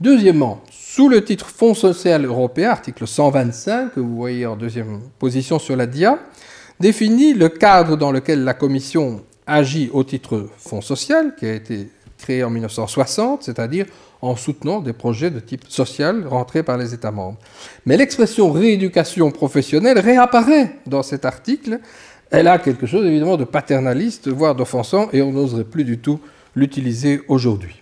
Deuxièmement, 0.00 0.62
sous 0.70 1.08
le 1.08 1.24
titre 1.24 1.48
Fonds 1.48 1.74
social 1.74 2.24
européen, 2.24 2.70
article 2.70 3.06
125, 3.06 3.94
que 3.94 4.00
vous 4.00 4.16
voyez 4.16 4.46
en 4.46 4.56
deuxième 4.56 5.00
position 5.18 5.58
sur 5.58 5.76
la 5.76 5.86
dia, 5.86 6.18
définit 6.80 7.34
le 7.34 7.48
cadre 7.48 7.96
dans 7.96 8.10
lequel 8.10 8.42
la 8.42 8.54
Commission 8.54 9.22
agit 9.46 9.90
au 9.92 10.02
titre 10.02 10.48
Fonds 10.58 10.80
social, 10.80 11.34
qui 11.36 11.46
a 11.46 11.54
été 11.54 11.88
créé 12.22 12.42
en 12.44 12.50
1960, 12.50 13.42
c'est-à-dire 13.42 13.86
en 14.22 14.36
soutenant 14.36 14.80
des 14.80 14.92
projets 14.92 15.30
de 15.30 15.40
type 15.40 15.64
social 15.68 16.26
rentrés 16.26 16.62
par 16.62 16.78
les 16.78 16.94
États 16.94 17.10
membres. 17.10 17.38
Mais 17.84 17.96
l'expression 17.96 18.50
rééducation 18.50 19.30
professionnelle 19.30 19.98
réapparaît 19.98 20.76
dans 20.86 21.02
cet 21.02 21.24
article. 21.24 21.80
Elle 22.30 22.48
a 22.48 22.58
quelque 22.58 22.86
chose 22.86 23.04
évidemment 23.04 23.36
de 23.36 23.44
paternaliste, 23.44 24.28
voire 24.28 24.54
d'offensant, 24.54 25.08
et 25.12 25.20
on 25.20 25.32
n'oserait 25.32 25.64
plus 25.64 25.84
du 25.84 25.98
tout 25.98 26.20
l'utiliser 26.54 27.20
aujourd'hui. 27.28 27.76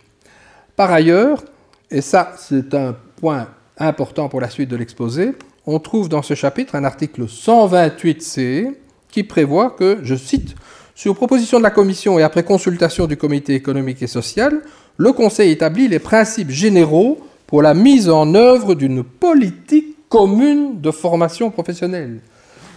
Par 0.75 0.91
ailleurs, 0.91 1.45
et 1.91 2.01
ça 2.01 2.33
c'est 2.37 2.75
un 2.75 2.97
point 3.17 3.49
important 3.79 4.29
pour 4.29 4.41
la 4.41 4.51
suite 4.51 4.71
de 4.71 4.77
l'exposé, 4.77 5.33
on 5.67 5.79
trouve 5.79 6.09
dans 6.09 6.23
ce 6.23 6.35
chapitre 6.35 6.75
un 6.75 6.85
article 6.85 7.27
128c 7.27 8.75
qui 9.11 9.25
prévoit 9.25 9.71
que, 9.71 9.99
je 10.03 10.15
cite, 10.15 10.55
sur 11.01 11.15
proposition 11.15 11.57
de 11.57 11.63
la 11.63 11.71
Commission 11.71 12.19
et 12.19 12.23
après 12.23 12.43
consultation 12.43 13.07
du 13.07 13.17
Comité 13.17 13.55
économique 13.55 14.03
et 14.03 14.07
social, 14.07 14.61
le 14.99 15.13
Conseil 15.15 15.51
établit 15.51 15.89
les 15.89 15.99
principes 15.99 16.51
généraux 16.51 17.27
pour 17.47 17.63
la 17.63 17.73
mise 17.73 18.11
en 18.11 18.35
œuvre 18.35 18.75
d'une 18.75 19.03
politique 19.03 19.97
commune 20.11 20.79
de 20.83 20.91
formation 20.91 21.51
professionnelle 21.51 22.21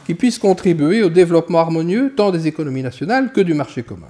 qui 0.05 0.15
puisse 0.15 0.39
contribuer 0.39 1.03
au 1.03 1.09
développement 1.09 1.59
harmonieux 1.59 2.13
tant 2.15 2.31
des 2.31 2.47
économies 2.47 2.81
nationales 2.81 3.33
que 3.33 3.41
du 3.41 3.53
marché 3.53 3.83
commun. 3.83 4.07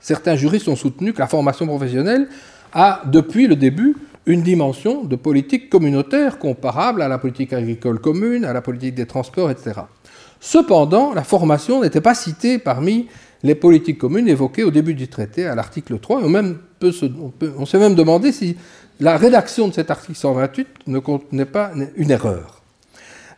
Certains 0.00 0.36
juristes 0.36 0.68
ont 0.68 0.76
soutenu 0.76 1.12
que 1.12 1.18
la 1.18 1.26
formation 1.26 1.66
professionnelle 1.66 2.26
a, 2.72 3.02
depuis 3.04 3.48
le 3.48 3.56
début, 3.56 3.96
une 4.24 4.40
dimension 4.40 5.04
de 5.04 5.16
politique 5.16 5.68
communautaire 5.68 6.38
comparable 6.38 7.02
à 7.02 7.08
la 7.08 7.18
politique 7.18 7.52
agricole 7.52 8.00
commune, 8.00 8.46
à 8.46 8.54
la 8.54 8.62
politique 8.62 8.94
des 8.94 9.06
transports, 9.06 9.50
etc. 9.50 9.80
Cependant, 10.46 11.12
la 11.12 11.24
formation 11.24 11.82
n'était 11.82 12.00
pas 12.00 12.14
citée 12.14 12.60
parmi 12.60 13.08
les 13.42 13.56
politiques 13.56 13.98
communes 13.98 14.28
évoquées 14.28 14.62
au 14.62 14.70
début 14.70 14.94
du 14.94 15.08
traité 15.08 15.44
à 15.44 15.56
l'article 15.56 15.98
3. 15.98 16.20
on, 16.22 16.54
on, 17.58 17.66
s'est 17.66 17.78
même 17.80 17.96
demandé 17.96 18.30
si 18.30 18.56
la 19.00 19.16
rédaction 19.16 19.66
de 19.66 19.74
cet 19.74 19.90
article 19.90 20.16
128 20.16 20.68
ne 20.86 21.00
contenait 21.00 21.46
pas 21.46 21.72
une 21.96 22.12
erreur. 22.12 22.62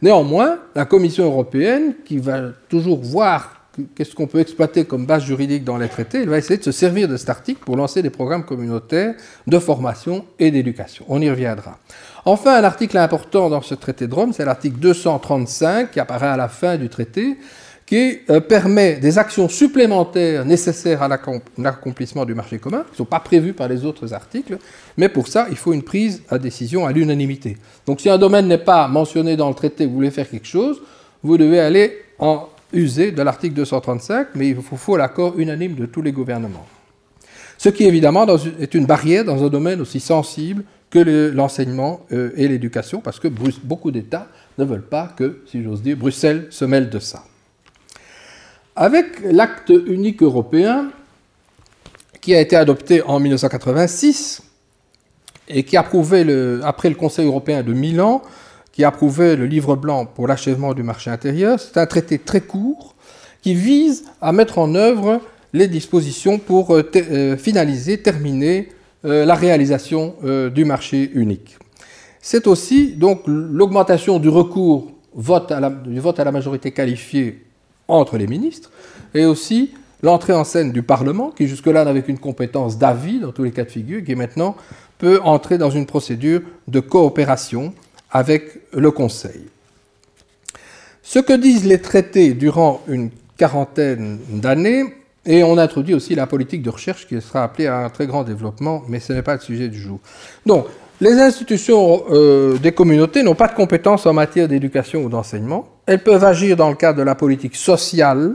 Néanmoins, 0.02 0.58
la 0.74 0.84
Commission 0.84 1.24
européenne, 1.24 1.94
qui 2.04 2.18
va 2.18 2.50
toujours 2.68 3.00
voir 3.00 3.57
qu'est-ce 3.94 4.14
qu'on 4.14 4.26
peut 4.26 4.40
exploiter 4.40 4.84
comme 4.84 5.06
base 5.06 5.24
juridique 5.24 5.64
dans 5.64 5.76
les 5.76 5.88
traités, 5.88 6.22
elle 6.22 6.28
va 6.28 6.38
essayer 6.38 6.58
de 6.58 6.64
se 6.64 6.72
servir 6.72 7.08
de 7.08 7.16
cet 7.16 7.30
article 7.30 7.60
pour 7.64 7.76
lancer 7.76 8.02
des 8.02 8.10
programmes 8.10 8.44
communautaires 8.44 9.14
de 9.46 9.58
formation 9.58 10.24
et 10.38 10.50
d'éducation. 10.50 11.04
On 11.08 11.20
y 11.20 11.30
reviendra. 11.30 11.78
Enfin, 12.24 12.56
un 12.56 12.64
article 12.64 12.98
important 12.98 13.48
dans 13.48 13.62
ce 13.62 13.74
traité 13.74 14.06
de 14.06 14.14
Rome, 14.14 14.32
c'est 14.32 14.44
l'article 14.44 14.78
235 14.78 15.90
qui 15.90 16.00
apparaît 16.00 16.28
à 16.28 16.36
la 16.36 16.48
fin 16.48 16.76
du 16.76 16.88
traité, 16.88 17.38
qui 17.88 18.18
euh, 18.28 18.40
permet 18.40 18.96
des 18.96 19.16
actions 19.16 19.48
supplémentaires 19.48 20.44
nécessaires 20.44 21.02
à 21.02 21.08
l'accomplissement 21.56 22.26
du 22.26 22.34
marché 22.34 22.58
commun, 22.58 22.82
qui 22.84 22.92
ne 22.92 22.96
sont 22.98 23.04
pas 23.06 23.20
prévues 23.20 23.54
par 23.54 23.66
les 23.66 23.86
autres 23.86 24.12
articles, 24.12 24.58
mais 24.98 25.08
pour 25.08 25.26
ça, 25.26 25.46
il 25.50 25.56
faut 25.56 25.72
une 25.72 25.82
prise 25.82 26.22
à 26.28 26.38
décision 26.38 26.84
à 26.84 26.92
l'unanimité. 26.92 27.56
Donc 27.86 28.02
si 28.02 28.10
un 28.10 28.18
domaine 28.18 28.46
n'est 28.46 28.58
pas 28.58 28.88
mentionné 28.88 29.36
dans 29.36 29.48
le 29.48 29.54
traité, 29.54 29.86
vous 29.86 29.94
voulez 29.94 30.10
faire 30.10 30.28
quelque 30.28 30.46
chose, 30.46 30.82
vous 31.22 31.38
devez 31.38 31.60
aller 31.60 31.96
en 32.18 32.48
user 32.72 33.12
de 33.12 33.22
l'article 33.22 33.54
235, 33.54 34.28
mais 34.34 34.48
il 34.48 34.54
vous 34.54 34.76
faut 34.76 34.96
l'accord 34.96 35.38
unanime 35.38 35.74
de 35.74 35.86
tous 35.86 36.02
les 36.02 36.12
gouvernements. 36.12 36.66
Ce 37.56 37.68
qui 37.68 37.84
évidemment 37.84 38.26
est 38.60 38.74
une 38.74 38.86
barrière 38.86 39.24
dans 39.24 39.44
un 39.44 39.48
domaine 39.48 39.80
aussi 39.80 40.00
sensible 40.00 40.64
que 40.90 41.30
l'enseignement 41.34 42.06
euh, 42.12 42.30
et 42.36 42.48
l'éducation, 42.48 43.00
parce 43.00 43.18
que 43.18 43.28
beaucoup 43.28 43.90
d'États 43.90 44.28
ne 44.58 44.64
veulent 44.64 44.86
pas 44.86 45.12
que, 45.16 45.42
si 45.46 45.62
j'ose 45.62 45.82
dire, 45.82 45.96
Bruxelles 45.96 46.46
se 46.50 46.64
mêle 46.64 46.88
de 46.88 46.98
ça. 46.98 47.24
Avec 48.76 49.20
l'acte 49.24 49.70
unique 49.70 50.22
européen, 50.22 50.90
qui 52.20 52.34
a 52.34 52.40
été 52.40 52.56
adopté 52.56 53.02
en 53.02 53.18
1986, 53.20 54.42
et 55.48 55.64
qui 55.64 55.76
approuvait, 55.76 56.24
le, 56.24 56.60
après 56.62 56.88
le 56.88 56.94
Conseil 56.94 57.26
européen 57.26 57.62
de 57.62 57.72
Milan, 57.72 58.22
qui 58.78 58.84
approuvait 58.84 59.34
le 59.34 59.46
livre 59.46 59.74
blanc 59.74 60.06
pour 60.06 60.28
l'achèvement 60.28 60.72
du 60.72 60.84
marché 60.84 61.10
intérieur. 61.10 61.58
C'est 61.58 61.78
un 61.78 61.86
traité 61.86 62.16
très 62.16 62.40
court 62.40 62.94
qui 63.42 63.52
vise 63.52 64.04
à 64.20 64.30
mettre 64.30 64.60
en 64.60 64.76
œuvre 64.76 65.20
les 65.52 65.66
dispositions 65.66 66.38
pour 66.38 66.76
euh, 66.76 66.88
euh, 66.94 67.36
finaliser, 67.36 67.98
terminer 67.98 68.68
euh, 69.04 69.24
la 69.24 69.34
réalisation 69.34 70.14
du 70.54 70.64
marché 70.64 71.10
unique. 71.12 71.58
C'est 72.20 72.46
aussi 72.46 72.92
donc 72.92 73.22
l'augmentation 73.26 74.20
du 74.20 74.28
recours 74.28 74.92
du 75.12 75.98
vote 75.98 76.20
à 76.20 76.24
la 76.24 76.30
majorité 76.30 76.70
qualifiée 76.70 77.46
entre 77.88 78.16
les 78.16 78.28
ministres 78.28 78.70
et 79.12 79.24
aussi 79.24 79.72
l'entrée 80.04 80.34
en 80.34 80.44
scène 80.44 80.70
du 80.70 80.84
Parlement, 80.84 81.32
qui 81.32 81.48
jusque-là 81.48 81.84
n'avait 81.84 82.02
qu'une 82.02 82.20
compétence 82.20 82.78
d'avis 82.78 83.18
dans 83.18 83.32
tous 83.32 83.42
les 83.42 83.50
cas 83.50 83.64
de 83.64 83.70
figure, 83.70 84.04
qui 84.04 84.14
maintenant 84.14 84.54
peut 84.98 85.18
entrer 85.24 85.58
dans 85.58 85.70
une 85.70 85.86
procédure 85.86 86.42
de 86.68 86.78
coopération 86.78 87.74
avec 88.10 88.60
le 88.72 88.90
Conseil. 88.90 89.42
Ce 91.02 91.18
que 91.18 91.32
disent 91.32 91.64
les 91.64 91.80
traités 91.80 92.34
durant 92.34 92.82
une 92.88 93.10
quarantaine 93.36 94.18
d'années, 94.28 94.84
et 95.24 95.42
on 95.42 95.58
introduit 95.58 95.94
aussi 95.94 96.14
la 96.14 96.26
politique 96.26 96.62
de 96.62 96.70
recherche 96.70 97.06
qui 97.06 97.20
sera 97.20 97.44
appelée 97.44 97.66
à 97.66 97.78
un 97.78 97.90
très 97.90 98.06
grand 98.06 98.24
développement, 98.24 98.82
mais 98.88 99.00
ce 99.00 99.12
n'est 99.12 99.22
pas 99.22 99.34
le 99.34 99.40
sujet 99.40 99.68
du 99.68 99.78
jour. 99.78 100.00
Donc, 100.46 100.66
les 101.00 101.12
institutions 101.12 102.04
euh, 102.10 102.58
des 102.58 102.72
communautés 102.72 103.22
n'ont 103.22 103.34
pas 103.34 103.46
de 103.46 103.54
compétences 103.54 104.04
en 104.06 104.12
matière 104.12 104.48
d'éducation 104.48 105.04
ou 105.04 105.08
d'enseignement. 105.08 105.68
Elles 105.86 106.02
peuvent 106.02 106.24
agir 106.24 106.56
dans 106.56 106.70
le 106.70 106.74
cadre 106.74 106.98
de 106.98 107.04
la 107.04 107.14
politique 107.14 107.54
sociale 107.54 108.34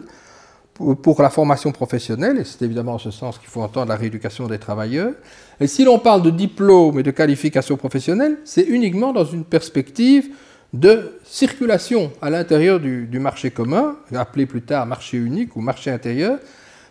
pour, 0.73 1.21
la 1.21 1.29
formation 1.29 1.71
professionnelle, 1.71 2.39
et 2.39 2.43
c'est 2.43 2.63
évidemment 2.63 2.95
en 2.95 2.99
ce 2.99 3.11
sens 3.11 3.37
qu'il 3.37 3.49
faut 3.49 3.61
entendre 3.61 3.89
la 3.89 3.95
rééducation 3.95 4.47
des 4.47 4.57
travailleurs. 4.57 5.13
Et 5.59 5.67
si 5.67 5.83
l'on 5.83 5.99
parle 5.99 6.23
de 6.23 6.31
diplôme 6.31 6.99
et 6.99 7.03
de 7.03 7.11
qualification 7.11 7.77
professionnelle, 7.77 8.37
c'est 8.43 8.63
uniquement 8.63 9.13
dans 9.13 9.25
une 9.25 9.43
perspective 9.43 10.29
de 10.73 11.19
circulation 11.23 12.11
à 12.21 12.31
l'intérieur 12.31 12.79
du, 12.79 13.19
marché 13.19 13.51
commun, 13.51 13.95
appelé 14.13 14.47
plus 14.47 14.63
tard 14.63 14.87
marché 14.87 15.17
unique 15.17 15.55
ou 15.55 15.61
marché 15.61 15.91
intérieur, 15.91 16.39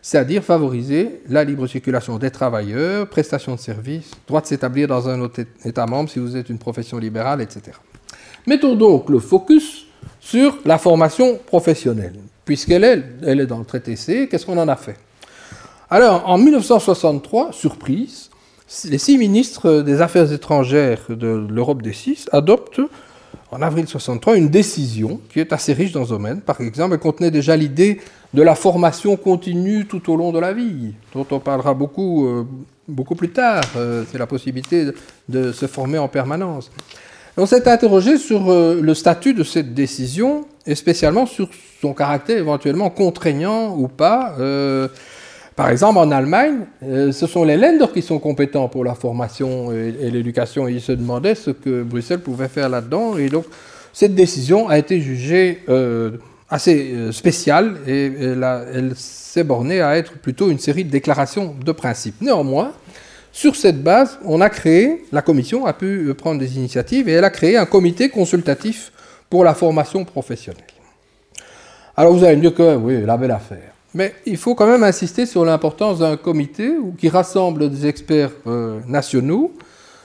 c'est-à-dire 0.00 0.42
favoriser 0.42 1.20
la 1.28 1.42
libre 1.42 1.66
circulation 1.66 2.18
des 2.18 2.30
travailleurs, 2.30 3.08
prestation 3.08 3.56
de 3.56 3.60
services, 3.60 4.12
droit 4.26 4.40
de 4.40 4.46
s'établir 4.46 4.86
dans 4.86 5.08
un 5.08 5.20
autre 5.20 5.44
État 5.64 5.86
membre 5.86 6.10
si 6.10 6.20
vous 6.20 6.36
êtes 6.36 6.48
une 6.48 6.58
profession 6.58 6.98
libérale, 6.98 7.40
etc. 7.40 7.76
Mettons 8.46 8.76
donc 8.76 9.10
le 9.10 9.18
focus 9.18 9.86
sur 10.20 10.58
la 10.64 10.78
formation 10.78 11.38
professionnelle, 11.44 12.14
puisqu'elle 12.44 12.84
est, 12.84 13.02
elle 13.24 13.40
est 13.40 13.46
dans 13.46 13.58
le 13.58 13.64
traité 13.64 13.96
C, 13.96 14.28
qu'est-ce 14.30 14.46
qu'on 14.46 14.58
en 14.58 14.68
a 14.68 14.76
fait? 14.76 14.96
Alors, 15.90 16.28
en 16.28 16.38
1963, 16.38 17.52
surprise, 17.52 18.30
les 18.88 18.98
six 18.98 19.18
ministres 19.18 19.82
des 19.82 20.00
Affaires 20.00 20.32
étrangères 20.32 21.00
de 21.08 21.46
l'Europe 21.50 21.82
des 21.82 21.92
six 21.92 22.28
adoptent 22.32 22.80
en 23.50 23.60
avril 23.60 23.86
63 23.86 24.36
une 24.36 24.48
décision 24.48 25.20
qui 25.30 25.40
est 25.40 25.52
assez 25.52 25.74
riche 25.74 25.92
dans 25.92 26.06
ce 26.06 26.10
domaine. 26.10 26.40
Par 26.40 26.60
exemple, 26.60 26.94
elle 26.94 27.00
contenait 27.00 27.30
déjà 27.30 27.54
l'idée 27.54 28.00
de 28.32 28.42
la 28.42 28.54
formation 28.54 29.16
continue 29.16 29.86
tout 29.86 30.10
au 30.10 30.16
long 30.16 30.32
de 30.32 30.38
la 30.38 30.54
vie, 30.54 30.94
dont 31.14 31.26
on 31.30 31.38
parlera 31.38 31.74
beaucoup, 31.74 32.26
euh, 32.26 32.46
beaucoup 32.88 33.14
plus 33.14 33.30
tard. 33.30 33.62
Euh, 33.76 34.04
c'est 34.10 34.16
la 34.16 34.26
possibilité 34.26 34.86
de, 35.28 35.52
se 35.52 35.66
former 35.66 35.98
en 35.98 36.08
permanence. 36.08 36.70
On 37.36 37.44
s'est 37.44 37.68
interrogé 37.68 38.16
sur 38.16 38.50
euh, 38.50 38.80
le 38.80 38.94
statut 38.94 39.34
de 39.34 39.44
cette 39.44 39.74
décision 39.74 40.46
et 40.66 40.74
spécialement 40.74 41.26
sur 41.26 41.48
son 41.80 41.92
caractère 41.94 42.38
éventuellement 42.38 42.90
contraignant 42.90 43.76
ou 43.76 43.88
pas. 43.88 44.36
Par 45.56 45.68
exemple, 45.68 45.98
en 45.98 46.10
Allemagne, 46.10 46.60
ce 46.80 47.26
sont 47.26 47.44
les 47.44 47.56
Länder 47.56 47.86
qui 47.92 48.00
sont 48.00 48.18
compétents 48.18 48.68
pour 48.68 48.84
la 48.84 48.94
formation 48.94 49.72
et, 49.72 50.10
l'éducation. 50.10 50.68
ils 50.68 50.80
se 50.80 50.92
demandaient 50.92 51.34
ce 51.34 51.50
que 51.50 51.82
Bruxelles 51.82 52.20
pouvait 52.20 52.48
faire 52.48 52.68
là-dedans. 52.68 53.18
Et 53.18 53.28
donc, 53.28 53.44
cette 53.92 54.14
décision 54.14 54.68
a 54.68 54.78
été 54.78 55.00
jugée 55.00 55.62
assez 56.52 56.92
euh, 56.92 57.12
spéciale 57.12 57.78
et 57.88 58.12
elle, 58.20 58.92
s'est 58.94 59.42
bornée 59.42 59.80
à 59.80 59.96
être 59.96 60.12
plutôt 60.12 60.50
une 60.50 60.58
série 60.58 60.84
de 60.84 60.90
déclarations 60.90 61.56
de 61.64 61.72
principe. 61.72 62.20
Néanmoins, 62.20 62.72
sur 63.32 63.56
cette 63.56 63.82
base, 63.82 64.18
on 64.26 64.42
a 64.42 64.50
créé, 64.50 65.06
la 65.12 65.22
commission 65.22 65.64
a 65.64 65.72
pu 65.72 66.08
euh, 66.08 66.14
prendre 66.14 66.38
des 66.38 66.58
initiatives 66.58 67.08
et 67.08 67.12
elle 67.12 67.24
a 67.24 67.30
créé 67.30 67.56
un 67.56 67.64
comité 67.64 68.10
consultatif 68.10 68.92
pour 69.32 69.44
la 69.44 69.54
formation 69.54 70.04
professionnelle. 70.04 70.74
Alors 71.96 72.12
vous 72.12 72.22
allez 72.22 72.36
me 72.36 72.42
dire 72.42 72.54
que 72.54 72.76
oui, 72.76 73.00
la 73.00 73.16
belle 73.16 73.30
affaire. 73.30 73.72
Mais 73.94 74.12
il 74.26 74.36
faut 74.36 74.54
quand 74.54 74.66
même 74.66 74.82
insister 74.82 75.24
sur 75.24 75.42
l'importance 75.42 76.00
d'un 76.00 76.18
comité 76.18 76.70
qui 76.98 77.08
rassemble 77.08 77.70
des 77.70 77.86
experts 77.86 78.32
euh, 78.46 78.80
nationaux 78.86 79.50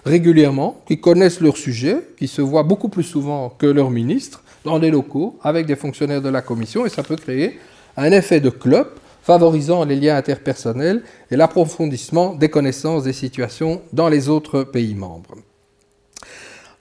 régulièrement, 0.05 0.79
qui 0.87 1.01
connaissent 1.01 1.41
leur 1.41 1.57
sujet, 1.57 1.97
qui 2.17 2.29
se 2.29 2.41
voient 2.41 2.63
beaucoup 2.63 2.87
plus 2.87 3.03
souvent 3.03 3.49
que 3.49 3.65
leurs 3.65 3.91
ministres, 3.91 4.43
dans 4.63 4.79
des 4.79 4.91
locaux 4.91 5.37
avec 5.43 5.65
des 5.65 5.75
fonctionnaires 5.75 6.21
de 6.21 6.29
la 6.29 6.41
commission 6.41 6.85
et 6.85 6.89
ça 6.89 7.03
peut 7.03 7.17
créer 7.17 7.59
un 7.97 8.09
effet 8.13 8.39
de 8.39 8.49
club 8.49 8.87
favorisant 9.23 9.83
les 9.83 9.97
liens 9.97 10.15
interpersonnels 10.15 11.03
et 11.29 11.35
l'approfondissement 11.35 12.33
des 12.33 12.47
connaissances 12.47 13.03
des 13.03 13.11
situations 13.11 13.81
dans 13.91 14.07
les 14.07 14.29
autres 14.29 14.63
pays 14.63 14.95
membres. 14.95 15.35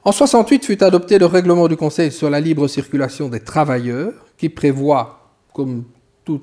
En 0.06 0.12
68 0.12 0.64
fut 0.64 0.84
adopté 0.84 1.18
le 1.18 1.26
règlement 1.26 1.66
du 1.66 1.76
Conseil 1.76 2.12
sur 2.12 2.30
la 2.30 2.38
libre 2.38 2.68
circulation 2.68 3.28
des 3.28 3.40
travailleurs 3.40 4.12
qui 4.38 4.48
prévoit, 4.48 5.34
comme 5.52 5.82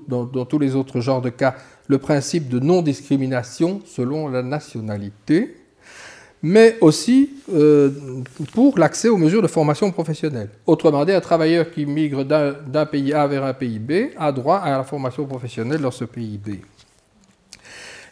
dans, 0.10 0.44
tous 0.44 0.60
les 0.60 0.76
autres 0.76 1.00
genres 1.00 1.22
de 1.22 1.30
cas, 1.30 1.56
le 1.88 1.98
principe 1.98 2.50
de 2.50 2.60
non-discrimination 2.60 3.80
selon 3.86 4.28
la 4.28 4.44
nationalité 4.44 5.56
mais 6.46 6.76
aussi 6.82 7.30
euh, 7.54 7.90
pour 8.52 8.78
l'accès 8.78 9.08
aux 9.08 9.16
mesures 9.16 9.42
de 9.42 9.48
formation 9.48 9.90
professionnelle. 9.92 10.50
Autrement 10.68 11.06
dit, 11.06 11.14
un 11.14 11.22
travailleur 11.22 11.72
qui 11.72 11.86
migre 11.86 12.26
d'un 12.26 12.86
pays 12.86 13.14
A 13.14 13.26
vers 13.28 13.46
un 13.46 13.54
pays 13.54 13.80
B 13.80 14.10
a 14.18 14.30
droit 14.34 14.58
à 14.58 14.72
la 14.72 14.84
formation 14.84 15.26
professionnelle 15.26 15.80
dans 15.80 15.90
ce 15.90 16.04
pays 16.04 16.38
B. 16.38 16.56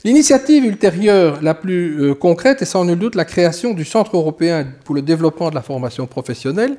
L'initiative 0.03 0.65
ultérieure 0.65 1.39
la 1.43 1.53
plus 1.53 2.01
euh, 2.01 2.15
concrète 2.15 2.63
est 2.63 2.65
sans 2.65 2.85
nul 2.85 2.97
doute 2.97 3.13
la 3.13 3.25
création 3.25 3.73
du 3.73 3.85
Centre 3.85 4.15
européen 4.17 4.65
pour 4.83 4.95
le 4.95 5.03
développement 5.03 5.51
de 5.51 5.55
la 5.55 5.61
formation 5.61 6.07
professionnelle, 6.07 6.77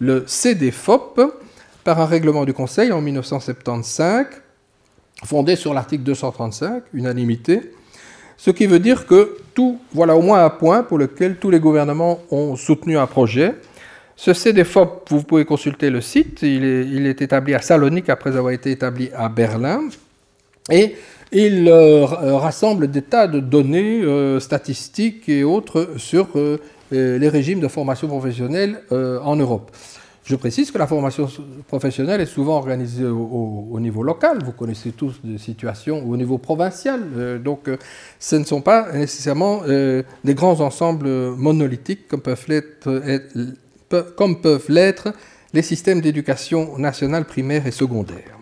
le 0.00 0.24
CDFOP, 0.26 1.20
par 1.84 2.00
un 2.00 2.06
règlement 2.06 2.44
du 2.44 2.52
Conseil 2.52 2.90
en 2.90 3.00
1975, 3.00 4.26
fondé 5.24 5.54
sur 5.54 5.72
l'article 5.74 6.02
235, 6.02 6.82
unanimité, 6.92 7.70
ce 8.36 8.50
qui 8.50 8.66
veut 8.66 8.80
dire 8.80 9.06
que 9.06 9.38
tout, 9.54 9.78
voilà 9.92 10.16
au 10.16 10.22
moins 10.22 10.44
un 10.44 10.50
point 10.50 10.82
pour 10.82 10.98
lequel 10.98 11.36
tous 11.36 11.50
les 11.50 11.60
gouvernements 11.60 12.20
ont 12.32 12.56
soutenu 12.56 12.98
un 12.98 13.06
projet. 13.06 13.54
Ce 14.16 14.34
CDFOP, 14.34 15.08
vous 15.10 15.22
pouvez 15.22 15.44
consulter 15.44 15.88
le 15.88 16.00
site, 16.00 16.42
il 16.42 17.06
est, 17.06 17.22
établi 17.22 17.54
à 17.54 17.60
Salonique 17.60 18.08
après 18.08 18.36
avoir 18.36 18.52
été 18.52 18.72
établi 18.72 19.10
à 19.14 19.28
Berlin. 19.28 19.82
Et 20.70 20.96
il 21.32 21.68
euh, 21.68 22.04
rassemble 22.04 22.90
des 22.90 23.02
tas 23.02 23.26
de 23.26 23.40
données 23.40 24.02
euh, 24.02 24.40
statistiques 24.40 25.28
et 25.28 25.44
autres 25.44 25.94
sur 25.96 26.28
euh, 26.36 26.58
les 26.92 27.28
régimes 27.28 27.60
de 27.60 27.68
formation 27.68 28.06
professionnelle 28.06 28.80
en 28.90 29.34
Europe. 29.34 29.72
Je 30.24 30.36
précise 30.36 30.70
que 30.70 30.78
la 30.78 30.86
formation 30.86 31.28
professionnelle 31.66 32.20
est 32.20 32.26
souvent 32.26 32.56
organisée 32.58 33.04
au, 33.04 33.76
niveau 33.80 34.04
local. 34.04 34.38
Vous 34.44 34.52
connaissez 34.52 34.92
tous 34.92 35.20
des 35.24 35.38
situations 35.38 36.08
au 36.08 36.16
niveau 36.16 36.38
provincial. 36.38 37.40
Donc, 37.42 37.68
ce 38.20 38.36
ne 38.36 38.44
sont 38.44 38.60
pas 38.60 38.92
nécessairement 38.92 39.62
des 39.66 40.34
grands 40.34 40.60
ensembles 40.60 41.08
monolithiques 41.08 42.06
comme 42.08 42.22
peuvent 42.22 42.46
l'être 44.68 45.12
les 45.52 45.62
systèmes 45.62 46.00
d'éducation 46.00 46.78
nationale 46.78 47.24
primaire 47.24 47.66
et 47.66 47.72
secondaire. 47.72 48.35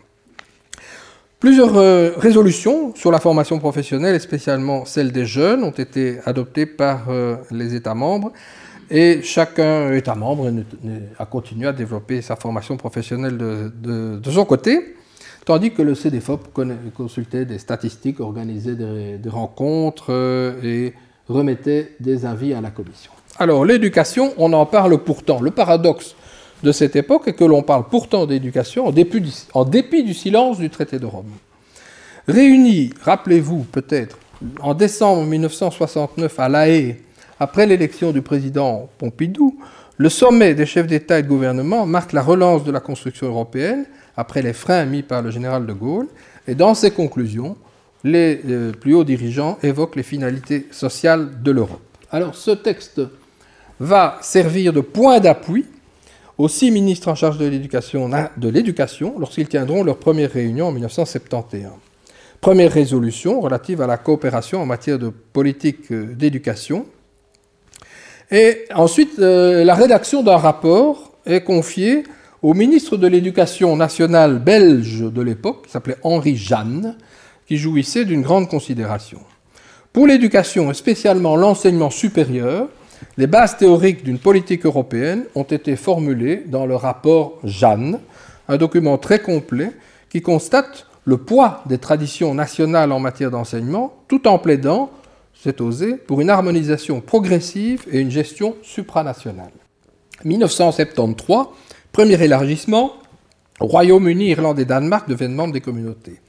Plusieurs 1.41 1.75
résolutions 2.17 2.95
sur 2.95 3.11
la 3.11 3.19
formation 3.19 3.59
professionnelle, 3.59 4.15
et 4.15 4.19
spécialement 4.19 4.85
celle 4.87 5.13
des 5.13 5.27
jeunes, 5.27 5.63
ont 5.63 5.71
été 5.71 6.19
adoptées 6.25 6.65
par 6.65 7.09
les 7.51 7.75
États 7.75 7.95
membres 7.95 8.33
et 8.91 9.23
chacun 9.23 9.93
État 9.93 10.15
membre 10.15 10.53
a 11.19 11.27
continué 11.27 11.67
à 11.67 11.73
développer 11.73 12.23
sa 12.23 12.37
formation 12.37 12.77
professionnelle 12.77 13.37
de, 13.39 14.31
son 14.31 14.45
côté, 14.45 14.97
tandis 15.45 15.73
que 15.73 15.83
le 15.83 15.95
CDFOP 15.95 16.49
consultait 16.95 17.45
des 17.45 17.59
statistiques, 17.59 18.21
organisait 18.21 18.75
des, 18.75 19.29
rencontres 19.29 20.07
euh, 20.11 20.63
et 20.63 20.95
remettait 21.29 21.97
des 22.01 22.27
avis 22.27 22.53
à 22.53 22.61
la 22.61 22.71
Commission. 22.71 23.11
Alors 23.39 23.65
l'éducation, 23.65 24.33
on 24.37 24.53
en 24.53 24.67
parle 24.67 24.99
pourtant. 24.99 25.41
Le 25.41 25.51
paradoxe 25.51 26.15
de 26.65 26.73
cette 26.73 26.97
époque 26.97 27.29
est 27.29 27.35
que 27.35 27.45
l'on 27.45 27.63
parle 27.63 27.85
pourtant 27.89 28.27
d'éducation 28.27 28.87
en 28.87 28.91
dépit, 28.91 29.23
en 29.53 29.65
dépit 29.65 30.03
du 30.03 30.15
silence 30.15 30.59
du 30.59 30.71
traité 30.71 30.99
de 30.99 31.07
Rome. 31.07 31.31
Réunis, 32.27 32.91
rappelez-vous 33.03 33.65
peut-être, 33.71 34.19
en 34.61 34.73
décembre 34.73 35.25
1969 35.25 36.41
à 36.41 36.49
La 36.49 36.69
Haye, 36.69 36.97
après 37.39 37.67
l'élection 37.67 38.13
du 38.13 38.23
président 38.23 38.89
Pompidou, 38.97 39.59
le 39.99 40.09
sommet 40.09 40.55
des 40.55 40.65
chefs 40.65 40.87
d'État 40.87 41.19
et 41.19 41.23
de 41.23 41.29
gouvernement 41.29 41.85
marque 41.85 42.13
la 42.13 42.23
relance 42.23 42.65
de 42.65 42.73
la 42.73 42.81
construction 42.81 43.27
européenne 43.27 43.85
après 44.17 44.41
les 44.41 44.55
freins 44.55 44.87
mis 44.87 45.03
par 45.03 45.21
le 45.21 45.31
général 45.31 45.67
de 45.67 45.73
Gaulle. 45.73 46.09
Et 46.49 46.55
dans 46.55 46.75
ses 46.75 46.91
conclusions, 46.91 47.57
les 48.03 48.41
euh, 48.49 48.73
plus 48.73 48.95
hauts 48.95 49.05
dirigeants 49.05 49.59
évoquent 49.63 49.97
les 49.97 50.03
finalités 50.03 50.67
sociales 50.71 51.43
de 51.43 51.51
l'Europe. 51.51 51.81
Alors 52.11 52.35
ce 52.35 52.53
texte 52.53 53.03
va 53.79 54.19
servir 54.23 54.73
de 54.73 54.81
point 54.81 55.21
d'appui 55.21 55.67
aux 56.39 56.49
six 56.49 56.71
ministres 56.71 57.09
en 57.09 57.15
charge 57.15 57.39
de 57.39 57.47
l'éducation, 57.47 58.09
de 58.09 58.49
l'éducation 58.49 59.15
lorsqu'ils 59.19 59.49
tiendront 59.49 59.85
leur 59.85 59.99
première 59.99 60.33
réunion 60.33 60.69
en 60.69 60.73
1971. 60.73 61.71
Première 62.41 62.73
résolution 62.73 63.41
relative 63.41 63.81
à 63.81 63.87
la 63.87 63.97
coopération 63.97 64.61
en 64.61 64.67
matière 64.67 64.99
de 64.99 65.09
politique 65.09 65.91
euh, 65.93 66.15
d'éducation. 66.15 66.87
Et 68.31 68.65
ensuite, 68.75 69.19
euh, 69.19 69.65
la 69.65 69.75
rédaction 69.75 70.23
d'un 70.23 70.37
rapport 70.37 71.13
est 71.25 71.43
confiée 71.43 72.05
au 72.43 72.53
ministre 72.53 72.99
de 72.99 73.07
l'Éducation 73.07 73.77
nationale 73.77 74.39
belge 74.39 75.01
de 75.01 75.23
l'époque, 75.23 75.65
qui 75.65 75.73
s'appelait 75.73 75.97
Henri 76.03 76.37
Jeanne, 76.37 76.97
qui 77.47 77.57
jouissait 77.57 78.05
d'une 78.05 78.21
grande 78.21 78.49
considération. 78.49 79.21
Pour 79.95 80.07
l'éducation, 80.07 80.71
et 80.71 80.75
spécialement 80.75 81.37
l'enseignement 81.37 81.89
supérieur, 81.89 82.69
les 83.17 83.27
bases 83.27 83.57
théoriques 83.57 84.05
d'une 84.05 84.19
politique 84.19 84.67
européenne 84.67 85.25
ont 85.35 85.45
été 85.45 85.77
formulées 85.77 86.43
dans 86.47 86.67
le 86.67 86.77
rapport 86.77 87.39
Jeanne, 87.45 88.01
un 88.49 88.57
document 88.57 88.99
très 88.99 89.21
complet 89.21 89.73
qui 90.11 90.23
constate 90.23 90.87
le 91.05 91.19
poids 91.19 91.63
des 91.67 91.79
traditions 91.79 92.35
nationales 92.35 92.93
en 92.93 93.01
matière 93.01 93.31
d'enseignement, 93.31 93.95
tout 94.09 94.27
en 94.27 94.39
plaidant, 94.39 94.91
c'est 95.35 95.61
osé, 95.61 95.97
pour 95.97 96.21
une 96.21 96.31
harmonisation 96.31 97.01
progressive 97.01 97.85
et 97.91 98.01
une 98.01 98.11
gestion 98.11 98.57
supranationale. 98.63 99.53
1973, 100.25 101.47
premier 101.93 102.23
élargissement, 102.23 102.93
Royaume-Uni, 103.61 104.31
Irlande 104.31 104.59
et 104.59 104.65
Danemark 104.65 105.09
deviennent 105.09 105.35
membres 105.35 105.53
des 105.53 105.61
communautés. 105.61 106.21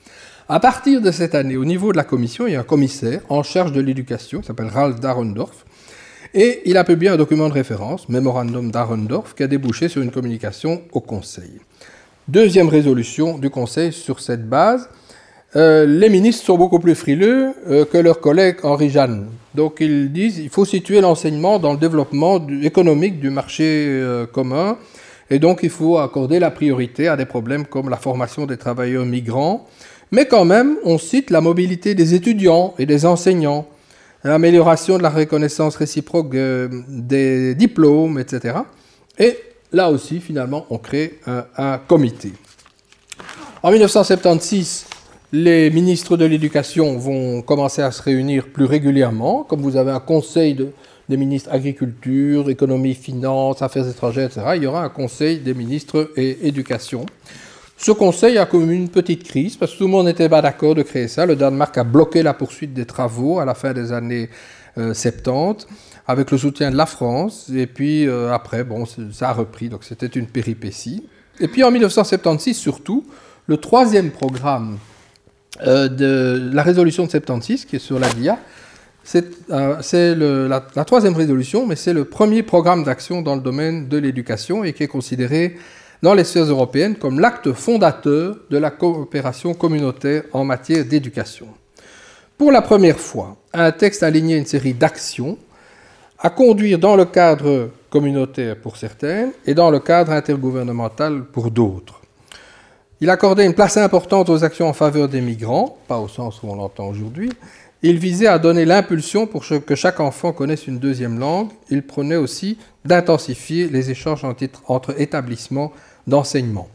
À 0.48 0.60
partir 0.60 1.02
de 1.02 1.10
cette 1.10 1.34
année, 1.34 1.58
au 1.58 1.66
niveau 1.66 1.92
de 1.92 1.98
la 1.98 2.04
Commission, 2.04 2.46
il 2.46 2.54
y 2.54 2.56
a 2.56 2.60
un 2.60 2.64
commissaire 2.64 3.22
en 3.30 3.42
charge 3.42 3.72
de 3.72 3.82
l'éducation, 3.82 4.42
qui 4.42 4.48
s'appelle 4.48 4.68
Ralph 4.68 5.00
Darendorf, 5.00 5.66
et 6.36 6.62
il 6.66 6.76
a 6.78 6.84
publié 6.84 7.10
un 7.10 7.16
document 7.16 7.48
de 7.48 7.54
référence, 7.54 8.10
Memorandum 8.10 8.70
d'Arendorf, 8.70 9.34
qui 9.34 9.44
a 9.44 9.48
débouché 9.48 9.88
sur 9.88 10.02
une 10.02 10.12
communication 10.12 10.82
au 10.92 11.00
Conseil. 11.00 11.62
Deuxième 12.28 12.68
résolution 12.68 13.38
du 13.38 13.50
Conseil 13.50 13.94
sur 13.94 14.20
cette 14.20 14.48
base. 14.48 14.90
Euh, 15.56 15.86
les 15.86 16.10
ministres 16.10 16.44
sont 16.44 16.58
beaucoup 16.58 16.80
plus 16.80 16.96
frileux 16.96 17.54
euh, 17.70 17.86
que 17.86 17.98
leurs 17.98 18.20
collègues 18.20 18.58
Henri 18.64 18.90
Jeanne. 18.90 19.28
Donc 19.54 19.78
ils 19.80 20.12
disent 20.12 20.36
qu'il 20.36 20.50
faut 20.50 20.66
situer 20.66 21.00
l'enseignement 21.00 21.58
dans 21.58 21.72
le 21.72 21.80
développement 21.80 22.46
économique 22.62 23.22
du 23.22 23.30
marché 23.30 23.88
euh, 23.88 24.26
commun. 24.26 24.78
Et 25.30 25.40
donc 25.40 25.62
il 25.64 25.70
faut 25.70 26.00
accorder 26.00 26.40
la 26.40 26.52
priorité 26.52 27.08
à 27.08 27.16
des 27.16 27.26
problèmes 27.26 27.66
comme 27.66 27.90
la 27.90 27.96
formation 27.96 28.46
des 28.46 28.58
travailleurs 28.58 29.06
migrants. 29.06 29.66
Mais 30.12 30.26
quand 30.26 30.44
même, 30.44 30.76
on 30.84 30.98
cite 30.98 31.30
la 31.30 31.40
mobilité 31.40 31.96
des 31.96 32.14
étudiants 32.14 32.74
et 32.78 32.86
des 32.86 33.06
enseignants 33.06 33.66
l'amélioration 34.26 34.98
de 34.98 35.04
la 35.04 35.10
reconnaissance 35.10 35.76
réciproque 35.76 36.34
euh, 36.34 36.68
des 36.88 37.56
diplômes, 37.56 38.20
etc. 38.20 38.58
Et 39.20 39.38
là 39.72 39.90
aussi, 39.90 40.20
finalement, 40.20 40.66
on 40.70 40.80
crée 40.80 41.20
un, 41.58 41.78
comité. 41.78 42.34
En 43.62 43.72
1976, 43.72 44.86
les 45.32 45.70
ministres 45.70 46.18
de 46.18 46.26
l'Éducation 46.26 46.98
vont 46.98 47.42
commencer 47.42 47.82
à 47.82 47.92
se 47.92 48.02
réunir 48.02 48.48
plus 48.48 48.66
régulièrement, 48.66 49.44
comme 49.44 49.62
vous 49.62 49.78
avez 49.78 49.92
un 49.92 50.00
conseil 50.00 50.58
des 51.08 51.18
ministres 51.18 51.52
agriculture, 51.52 52.50
économie, 52.50 52.96
finances, 52.96 53.62
affaires 53.62 53.88
étrangères, 53.88 54.26
etc. 54.26 54.42
Il 54.56 54.64
y 54.64 54.68
aura 54.68 54.84
un 54.84 54.90
conseil 54.90 55.38
des 55.38 55.54
ministres 55.54 56.12
et 56.16 56.48
éducation. 56.48 57.06
Ce 57.78 57.92
conseil 57.92 58.38
a 58.38 58.46
connu 58.46 58.74
une 58.74 58.90
petite 58.90 59.24
crise 59.24 59.58
parce 59.58 59.74
que 59.74 59.80
tout 59.80 59.84
le 59.84 59.90
monde 59.90 60.06
n'était 60.06 60.30
pas 60.30 60.42
d'accord 60.42 60.76
de 60.76 60.82
créer 60.82 61.08
ça. 61.08 61.26
Le 61.26 61.36
Danemark 61.36 61.78
a 61.78 61.84
bloqué 61.84 62.24
la 62.24 62.34
poursuite 62.34 62.74
des 62.74 62.86
travaux 62.86 63.40
à 63.40 63.46
la 63.46 63.54
fin 63.54 63.74
des 63.74 63.92
années 63.92 64.30
70 64.76 65.28
euh, 65.28 65.54
avec 66.08 66.32
le 66.32 66.38
soutien 66.38 66.72
de 66.72 66.78
la 66.78 66.86
France. 66.86 67.50
Et 67.54 67.68
puis 67.68 68.08
euh, 68.08 68.32
après, 68.34 68.64
bon, 68.64 68.86
ça 69.12 69.30
a 69.30 69.34
repris, 69.34 69.70
donc 69.70 69.84
c'était 69.84 70.08
une 70.08 70.28
péripétie. 70.28 71.06
Et 71.40 71.48
puis 71.48 71.64
en 71.64 71.72
1976 71.72 72.56
surtout, 72.56 73.06
le 73.48 73.58
troisième 73.58 74.12
programme 74.12 74.78
euh, 75.66 75.90
de 75.90 76.50
la 76.54 76.64
résolution 76.64 77.06
de 77.06 77.12
76, 77.12 77.66
qui 77.66 77.76
est 77.76 77.80
sur 77.80 78.00
la 78.00 78.10
DIA, 78.10 78.40
c'est 79.04 79.24
la, 79.50 80.62
troisième 80.86 81.16
résolution, 81.16 81.68
mais 81.68 81.76
c'est 81.76 81.94
le 81.94 82.06
premier 82.06 82.42
programme 82.42 82.84
d'action 82.84 83.22
dans 83.22 83.36
le 83.36 83.42
domaine 83.42 83.88
de 83.88 83.98
l'éducation 83.98 84.64
et 84.64 84.74
qui 84.74 84.82
est 84.82 84.88
considéré 84.88 85.58
dans 86.06 86.14
les 86.14 86.24
sphères 86.24 86.46
européennes 86.46 86.98
comme 86.98 87.20
l'acte 87.20 87.52
fondateur 87.54 88.36
de 88.52 88.58
la 88.60 88.70
coopération 88.70 89.56
communautaire 89.56 90.22
en 90.34 90.46
matière 90.46 90.86
d'éducation. 90.86 91.48
Pour 92.38 92.52
la 92.52 92.62
première 92.62 93.00
fois, 93.00 93.38
un 93.52 93.72
texte 93.72 94.04
a 94.04 94.06
aligné 94.06 94.38
une 94.38 94.46
série 94.46 94.76
d'actions 94.76 95.36
à 96.20 96.30
conduire 96.30 96.78
dans 96.78 96.96
le 96.96 97.06
cadre 97.06 97.72
communautaire 97.90 98.56
pour 98.56 98.78
certaines 98.78 99.32
et 99.48 99.56
dans 99.56 99.72
le 99.72 99.80
cadre 99.80 100.12
intergouvernemental 100.12 101.24
pour 101.24 101.50
d'autres. 101.50 102.00
Il 103.02 103.10
accordait 103.10 103.48
une 103.48 103.56
place 103.56 103.78
importante 103.78 104.30
aux 104.30 104.44
actions 104.44 104.70
en 104.70 104.74
faveur 104.74 105.10
des 105.10 105.22
migrants, 105.22 105.76
pas 105.88 105.98
au 105.98 106.08
sens 106.08 106.44
où 106.44 106.48
on 106.48 106.56
l'entend 106.56 106.86
aujourd'hui. 106.86 107.32
Il 107.82 107.98
visait 107.98 108.28
à 108.28 108.38
donner 108.38 108.66
l'impulsion 108.66 109.26
pour 109.26 109.44
que 109.44 109.76
chaque 109.76 110.00
enfant 110.00 110.34
connaisse 110.34 110.68
une 110.68 110.78
deuxième 110.78 111.18
langue. 111.18 111.50
Il 111.72 111.82
prenait 111.82 112.16
aussi 112.16 112.60
d'intensifier 112.84 113.70
les 113.70 113.90
échanges 113.90 114.24
entre 114.68 115.02
établissements 115.02 115.74
d'enseignement. 116.08 116.70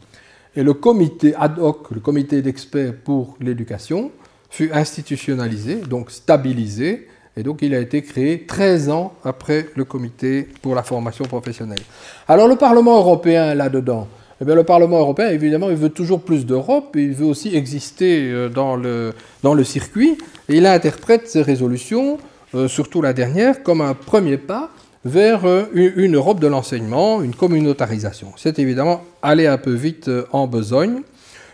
Et 0.55 0.63
le 0.63 0.73
comité 0.73 1.33
ad 1.35 1.59
hoc, 1.59 1.91
le 1.91 1.99
comité 1.99 2.41
d'experts 2.41 2.93
pour 3.03 3.37
l'éducation, 3.39 4.11
fut 4.49 4.71
institutionnalisé, 4.73 5.75
donc 5.75 6.11
stabilisé, 6.11 7.07
et 7.37 7.43
donc 7.43 7.61
il 7.61 7.73
a 7.73 7.79
été 7.79 8.01
créé 8.01 8.45
13 8.45 8.89
ans 8.89 9.13
après 9.23 9.67
le 9.75 9.85
comité 9.85 10.47
pour 10.61 10.75
la 10.75 10.83
formation 10.83 11.23
professionnelle. 11.25 11.79
Alors 12.27 12.49
le 12.49 12.57
Parlement 12.57 12.97
européen 12.97 13.55
là-dedans, 13.55 14.07
eh 14.41 14.45
bien, 14.45 14.55
le 14.55 14.63
Parlement 14.63 14.97
européen, 14.97 15.29
évidemment, 15.29 15.69
il 15.69 15.75
veut 15.75 15.89
toujours 15.89 16.21
plus 16.21 16.47
d'Europe, 16.47 16.95
il 16.95 17.11
veut 17.11 17.27
aussi 17.27 17.55
exister 17.55 18.31
euh, 18.31 18.49
dans 18.49 18.75
le, 18.75 19.13
dans 19.43 19.53
le 19.53 19.63
circuit, 19.63 20.17
et 20.49 20.57
il 20.57 20.65
interprète 20.65 21.27
ces 21.27 21.43
résolutions, 21.43 22.17
euh, 22.55 22.67
surtout 22.67 23.03
la 23.03 23.13
dernière, 23.13 23.61
comme 23.61 23.81
un 23.81 23.93
premier 23.93 24.37
pas 24.37 24.71
vers 25.03 25.45
euh, 25.45 25.65
une 25.73 26.15
Europe 26.15 26.39
de 26.39 26.47
l'enseignement, 26.47 27.21
une 27.21 27.33
communautarisation. 27.33 28.33
C'est 28.37 28.59
évidemment 28.59 29.03
aller 29.21 29.47
un 29.47 29.57
peu 29.57 29.73
vite 29.73 30.07
euh, 30.07 30.25
en 30.31 30.47
besogne. 30.47 31.01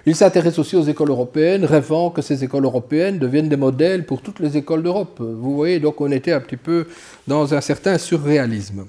Il 0.06 0.16
s'intéresse 0.16 0.58
aussi 0.60 0.76
aux 0.76 0.84
écoles 0.84 1.10
européennes, 1.10 1.66
rêvant 1.66 2.10
que 2.10 2.22
ces 2.22 2.44
écoles 2.44 2.64
européennes 2.64 3.20
deviennent 3.20 3.50
des 3.50 3.58
modèles 3.58 4.06
pour 4.06 4.22
toutes 4.22 4.40
les 4.40 4.56
écoles 4.56 4.84
d'Europe. 4.84 5.20
Vous 5.20 5.56
voyez, 5.56 5.80
donc 5.80 6.00
on 6.00 6.12
était 6.12 6.32
un 6.32 6.40
petit 6.40 6.56
peu 6.56 6.88
dans 7.28 7.54
un 7.54 7.60
certain 7.60 7.98
surréalisme. 7.98 8.86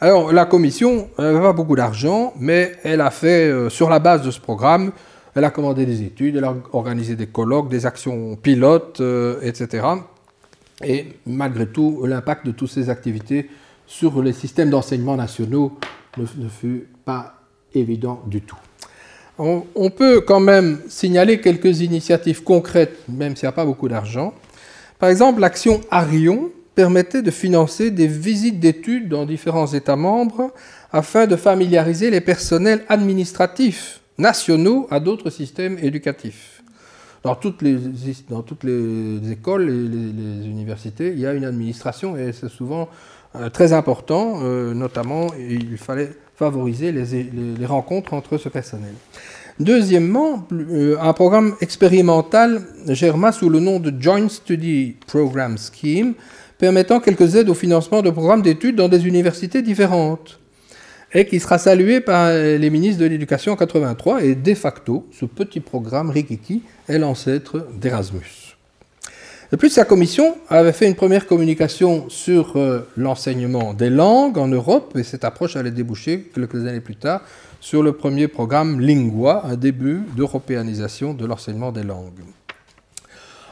Alors 0.00 0.32
la 0.32 0.44
Commission 0.44 1.08
n'a 1.18 1.40
pas 1.40 1.52
beaucoup 1.52 1.74
d'argent, 1.74 2.34
mais 2.38 2.72
elle 2.84 3.00
a 3.00 3.10
fait, 3.10 3.48
euh, 3.48 3.68
sur 3.68 3.90
la 3.90 3.98
base 3.98 4.22
de 4.22 4.30
ce 4.30 4.40
programme, 4.40 4.92
elle 5.34 5.44
a 5.44 5.50
commandé 5.50 5.86
des 5.86 6.02
études, 6.02 6.36
elle 6.36 6.44
a 6.44 6.54
organisé 6.72 7.16
des 7.16 7.26
colloques, 7.26 7.68
des 7.68 7.86
actions 7.86 8.36
pilotes, 8.36 9.02
etc. 9.42 9.84
Et 10.84 11.06
malgré 11.26 11.66
tout, 11.66 12.04
l'impact 12.06 12.46
de 12.46 12.52
toutes 12.52 12.70
ces 12.70 12.88
activités 12.88 13.50
sur 13.86 14.22
les 14.22 14.32
systèmes 14.32 14.70
d'enseignement 14.70 15.16
nationaux 15.16 15.78
ne, 16.16 16.48
fut 16.48 16.88
pas 17.04 17.34
évident 17.74 18.22
du 18.26 18.40
tout. 18.40 18.56
On, 19.38 19.90
peut 19.90 20.20
quand 20.20 20.38
même 20.40 20.78
signaler 20.88 21.40
quelques 21.40 21.80
initiatives 21.80 22.44
concrètes, 22.44 22.96
même 23.08 23.34
s'il 23.34 23.46
n'y 23.46 23.48
a 23.48 23.52
pas 23.52 23.64
beaucoup 23.64 23.88
d'argent. 23.88 24.32
Par 25.00 25.08
exemple, 25.08 25.40
l'action 25.40 25.80
Arion 25.90 26.50
permettait 26.76 27.22
de 27.22 27.30
financer 27.32 27.90
des 27.90 28.06
visites 28.06 28.60
d'études 28.60 29.08
dans 29.08 29.26
différents 29.26 29.66
États 29.66 29.96
membres 29.96 30.52
afin 30.92 31.26
de 31.26 31.34
familiariser 31.34 32.10
les 32.10 32.20
personnels 32.20 32.84
administratifs 32.88 34.00
nationaux 34.18 34.86
à 34.90 35.00
d'autres 35.00 35.30
systèmes 35.30 35.78
éducatifs. 35.82 36.62
Dans 37.24 37.34
toutes 37.34 37.62
les, 37.62 39.32
écoles 39.32 39.68
et 39.68 39.88
les 39.88 40.46
universités, 40.46 41.08
il 41.08 41.18
y 41.18 41.26
a 41.26 41.32
une 41.32 41.44
administration 41.44 42.16
et 42.16 42.32
c'est 42.32 42.50
souvent 42.50 42.88
très 43.52 43.72
important, 43.72 44.40
euh, 44.42 44.74
notamment 44.74 45.26
il 45.38 45.76
fallait 45.76 46.10
favoriser 46.36 46.92
les, 46.92 47.66
rencontres 47.66 48.14
entre 48.14 48.38
ce 48.38 48.48
personnel. 48.48 48.94
Deuxièmement, 49.60 50.46
euh, 50.52 50.96
un 51.00 51.12
programme 51.12 51.54
expérimental 51.60 52.62
germa 52.88 53.30
sous 53.30 53.48
le 53.48 53.60
nom 53.60 53.78
de 53.78 53.92
Joint 54.00 54.28
Study 54.28 54.96
Program 55.06 55.56
Scheme, 55.58 56.14
permettant 56.58 57.00
quelques 57.00 57.36
aides 57.36 57.48
au 57.48 57.54
financement 57.54 58.02
de 58.02 58.10
programmes 58.10 58.42
d'études 58.42 58.76
dans 58.76 58.88
des 58.88 59.06
universités 59.06 59.62
différentes, 59.62 60.40
et 61.12 61.26
qui 61.26 61.38
sera 61.38 61.58
salué 61.58 62.00
par 62.00 62.32
les 62.32 62.70
ministres 62.70 63.00
de 63.00 63.06
l'Éducation 63.06 63.52
en 63.52 63.56
83, 63.56 64.24
et 64.24 64.34
de 64.34 64.54
facto, 64.54 65.06
ce 65.12 65.24
petit 65.24 65.60
programme 65.60 66.10
Rikiki 66.10 66.62
est 66.88 66.98
l'ancêtre 66.98 67.68
d'Erasmus. 67.80 68.43
De 69.50 69.56
plus, 69.56 69.70
sa 69.70 69.84
commission 69.84 70.36
avait 70.48 70.72
fait 70.72 70.86
une 70.86 70.94
première 70.94 71.26
communication 71.26 72.08
sur 72.08 72.56
euh, 72.56 72.88
l'enseignement 72.96 73.74
des 73.74 73.90
langues 73.90 74.38
en 74.38 74.48
Europe, 74.48 74.96
et 74.96 75.02
cette 75.02 75.24
approche 75.24 75.56
allait 75.56 75.70
déboucher 75.70 76.30
quelques 76.34 76.66
années 76.66 76.80
plus 76.80 76.96
tard 76.96 77.20
sur 77.60 77.82
le 77.82 77.92
premier 77.92 78.28
programme 78.28 78.80
Lingua, 78.80 79.42
un 79.44 79.56
début 79.56 80.02
d'européanisation 80.16 81.14
de 81.14 81.26
l'enseignement 81.26 81.72
des 81.72 81.82
langues. 81.82 82.22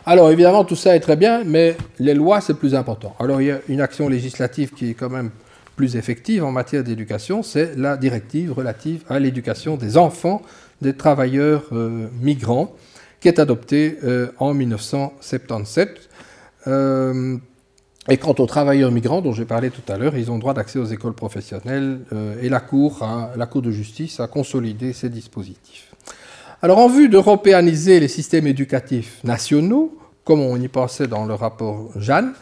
Alors 0.04 0.30
évidemment, 0.30 0.64
tout 0.64 0.76
ça 0.76 0.96
est 0.96 1.00
très 1.00 1.16
bien, 1.16 1.44
mais 1.44 1.76
les 1.98 2.14
lois, 2.14 2.40
c'est 2.40 2.54
plus 2.54 2.74
important. 2.74 3.14
Alors 3.20 3.40
il 3.40 3.48
y 3.48 3.50
a 3.50 3.60
une 3.68 3.80
action 3.80 4.08
législative 4.08 4.72
qui 4.72 4.90
est 4.90 4.94
quand 4.94 5.10
même 5.10 5.30
plus 5.76 5.96
effective 5.96 6.44
en 6.44 6.52
matière 6.52 6.84
d'éducation, 6.84 7.42
c'est 7.42 7.76
la 7.76 7.96
directive 7.96 8.52
relative 8.52 9.04
à 9.08 9.18
l'éducation 9.18 9.76
des 9.76 9.96
enfants 9.96 10.42
des 10.82 10.94
travailleurs 10.94 11.62
euh, 11.72 12.08
migrants, 12.20 12.74
qui 13.22 13.28
est 13.28 13.38
adoptée 13.38 13.98
euh, 14.04 14.28
en 14.38 14.52
1977. 14.52 16.08
Euh, 16.66 17.38
et 18.08 18.16
quant 18.18 18.34
aux 18.38 18.46
travailleurs 18.46 18.90
migrants 18.90 19.22
dont 19.22 19.32
j'ai 19.32 19.44
parlé 19.44 19.70
tout 19.70 19.90
à 19.90 19.96
l'heure, 19.96 20.16
ils 20.16 20.30
ont 20.30 20.38
droit 20.38 20.52
d'accès 20.54 20.78
aux 20.78 20.84
écoles 20.84 21.14
professionnelles 21.14 22.00
et 22.42 22.48
la 22.48 22.58
cour, 22.58 23.06
la 23.36 23.46
cour 23.46 23.62
de 23.62 23.70
justice 23.70 24.18
a 24.18 24.26
consolidé 24.26 24.92
ces 24.92 25.08
dispositifs. 25.08 25.94
Alors 26.62 26.78
en 26.78 26.88
vue 26.88 27.08
d'européaniser 27.08 28.00
les 28.00 28.08
systèmes 28.08 28.48
éducatifs 28.48 29.22
nationaux, 29.22 29.96
comme 30.24 30.40
on 30.40 30.56
y 30.60 30.66
pensait 30.66 31.06
dans 31.06 31.26
le 31.26 31.34
rapport 31.34 31.90
Jeanne, 31.96 32.32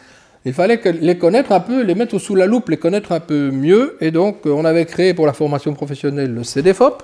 il 0.46 0.54
fallait 0.54 0.80
les 1.00 1.18
connaître 1.18 1.52
un 1.52 1.60
peu, 1.60 1.82
les 1.82 1.94
mettre 1.94 2.18
sous 2.18 2.34
la 2.34 2.46
loupe, 2.46 2.70
les 2.70 2.78
connaître 2.78 3.12
un 3.12 3.20
peu 3.20 3.50
mieux. 3.50 3.98
Et 4.00 4.10
donc, 4.10 4.46
on 4.46 4.64
avait 4.64 4.86
créé 4.86 5.12
pour 5.12 5.26
la 5.26 5.34
formation 5.34 5.74
professionnelle 5.74 6.32
le 6.32 6.44
CDFOP. 6.44 7.02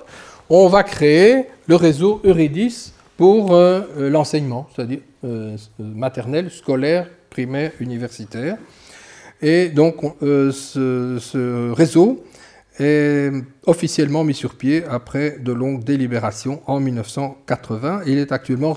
On 0.49 0.67
va 0.67 0.81
créer 0.83 1.45
le 1.67 1.75
réseau 1.75 2.19
Euridis 2.23 2.93
pour 3.17 3.53
euh, 3.53 3.81
euh, 3.97 4.09
l'enseignement, 4.09 4.67
c'est-à-dire 4.73 4.99
euh, 5.25 5.57
maternel, 5.79 6.49
scolaire, 6.51 7.09
primaire, 7.29 7.71
universitaire. 7.79 8.57
Et 9.41 9.69
donc, 9.69 9.97
ce, 10.21 11.71
réseau 11.71 12.23
est 12.79 13.31
officiellement 13.65 14.23
mis 14.23 14.33
sur 14.33 14.55
pied 14.55 14.83
après 14.89 15.37
de 15.39 15.51
longues 15.51 15.83
délibérations 15.83 16.61
en 16.65 16.79
1980. 16.79 18.01
Il 18.07 18.17
est 18.17 18.31
actuellement 18.31 18.75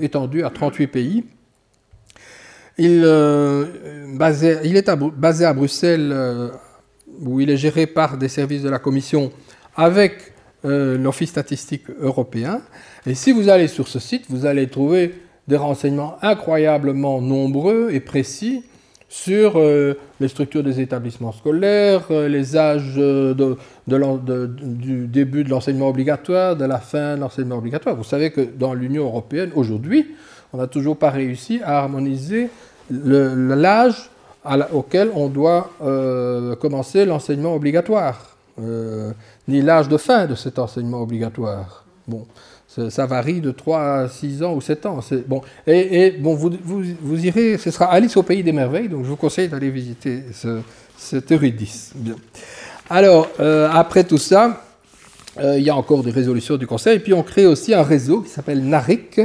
étendu 0.00 0.44
à 0.44 0.50
38 0.50 0.86
pays 0.86 1.24
il, 2.80 3.02
euh, 3.04 3.66
est 4.08 4.90
basé 5.16 5.44
à 5.44 5.52
Bruxelles, 5.52 6.10
euh, 6.12 6.48
où 7.20 7.40
il 7.40 7.50
est 7.50 7.56
géré 7.58 7.86
par 7.86 8.16
des 8.16 8.28
services 8.28 8.62
de 8.62 8.70
la 8.70 8.78
Commission 8.78 9.30
avec 9.76 10.29
euh, 10.64 10.98
l'Office 10.98 11.30
statistique 11.30 11.84
européen. 12.00 12.60
Et 13.06 13.14
si 13.14 13.32
vous 13.32 13.48
allez 13.48 13.68
sur 13.68 13.88
ce 13.88 13.98
site, 13.98 14.26
vous 14.28 14.46
allez 14.46 14.68
trouver 14.68 15.14
des 15.48 15.56
renseignements 15.56 16.16
incroyablement 16.22 17.20
nombreux 17.20 17.90
et 17.92 18.00
précis 18.00 18.64
sur 19.08 19.58
les 19.58 20.28
structures 20.28 20.62
des 20.62 20.80
établissements 20.80 21.32
scolaires, 21.32 22.12
les 22.12 22.56
âges 22.56 22.94
du 22.94 23.56
début 25.08 25.42
de 25.42 25.50
l'enseignement 25.50 25.88
obligatoire, 25.88 26.54
de 26.54 26.64
la 26.64 26.78
fin 26.78 27.16
de 27.16 27.22
l'enseignement 27.22 27.56
obligatoire. 27.56 27.96
Vous 27.96 28.04
savez 28.04 28.30
que 28.30 28.42
dans 28.42 28.72
l'Union 28.72 29.06
européenne, 29.06 29.50
aujourd'hui, 29.56 30.14
on 30.52 30.58
n'a 30.58 30.68
toujours 30.68 30.96
pas 30.96 31.10
réussi 31.10 31.60
à 31.64 31.78
harmoniser 31.78 32.50
l'âge 32.90 34.10
auquel 34.72 35.10
on 35.14 35.28
doit 35.28 35.70
euh, 35.82 36.56
commencer 36.56 37.04
l'enseignement 37.04 37.54
obligatoire, 37.54 38.36
euh, 38.60 39.12
ni 39.50 39.62
l'âge 39.62 39.88
de 39.88 39.96
fin 39.96 40.26
de 40.26 40.34
cet 40.34 40.58
enseignement 40.58 41.02
obligatoire. 41.02 41.84
Bon, 42.06 42.26
ça, 42.66 43.06
varie 43.06 43.40
de 43.40 43.50
3 43.50 43.80
à 43.80 44.08
6 44.08 44.42
ans 44.42 44.54
ou 44.54 44.60
7 44.60 44.86
ans. 44.86 45.00
Bon, 45.26 45.42
et, 45.66 46.12
bon, 46.12 46.34
vous, 46.34 46.50
vous, 46.64 47.26
irez, 47.26 47.58
ce 47.58 47.70
sera 47.70 47.86
Alice 47.86 48.16
au 48.16 48.22
pays 48.22 48.42
des 48.42 48.52
merveilles, 48.52 48.88
donc 48.88 49.04
je 49.04 49.10
vous 49.10 49.16
conseille 49.16 49.48
d'aller 49.48 49.70
visiter 49.70 50.22
ce, 50.32 50.60
cet 50.96 51.32
Eurydice. 51.32 51.92
Alors, 52.88 53.28
euh, 53.40 53.68
après 53.72 54.04
tout 54.04 54.18
ça, 54.18 54.62
il 55.40 55.62
y 55.62 55.70
a 55.70 55.76
encore 55.76 56.02
des 56.02 56.10
résolutions 56.10 56.56
du 56.56 56.66
Conseil, 56.66 56.96
et 56.96 57.00
puis 57.00 57.14
on 57.14 57.22
crée 57.22 57.46
aussi 57.46 57.72
un 57.72 57.82
réseau 57.82 58.20
qui 58.20 58.30
s'appelle 58.30 58.62
NARIC, 58.62 59.20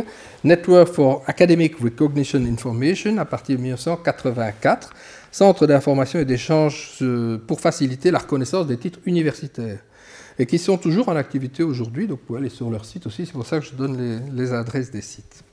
Network 0.45 0.93
for 0.93 1.23
Academic 1.25 1.79
Recognition 1.79 2.39
Information 2.45 3.17
à 3.17 3.25
partir 3.25 3.57
de 3.57 3.61
1984, 3.63 4.91
centre 5.31 5.65
d'information 5.65 6.19
et 6.19 6.25
d'échange 6.25 6.99
euh, 7.01 7.39
pour 7.47 7.59
faciliter 7.59 8.11
la 8.11 8.19
reconnaissance 8.19 8.67
des 8.67 8.77
titres 8.77 8.99
universitaires, 9.05 9.79
et 10.37 10.45
qui 10.45 10.57
sont 10.57 10.77
toujours 10.77 11.09
en 11.09 11.15
activité 11.15 11.63
aujourd'hui, 11.63 12.07
donc 12.07 12.19
vous 12.19 12.25
pouvez 12.25 12.39
aller 12.39 12.49
sur 12.49 12.69
leur 12.69 12.85
site 12.85 13.07
aussi, 13.07 13.25
c'est 13.25 13.31
pour 13.31 13.45
ça 13.45 13.59
que 13.59 13.65
je 13.65 13.73
donne 13.73 14.21
les, 14.33 14.53
adresses 14.53 14.91
des 14.91 15.01
sites. 15.01 15.43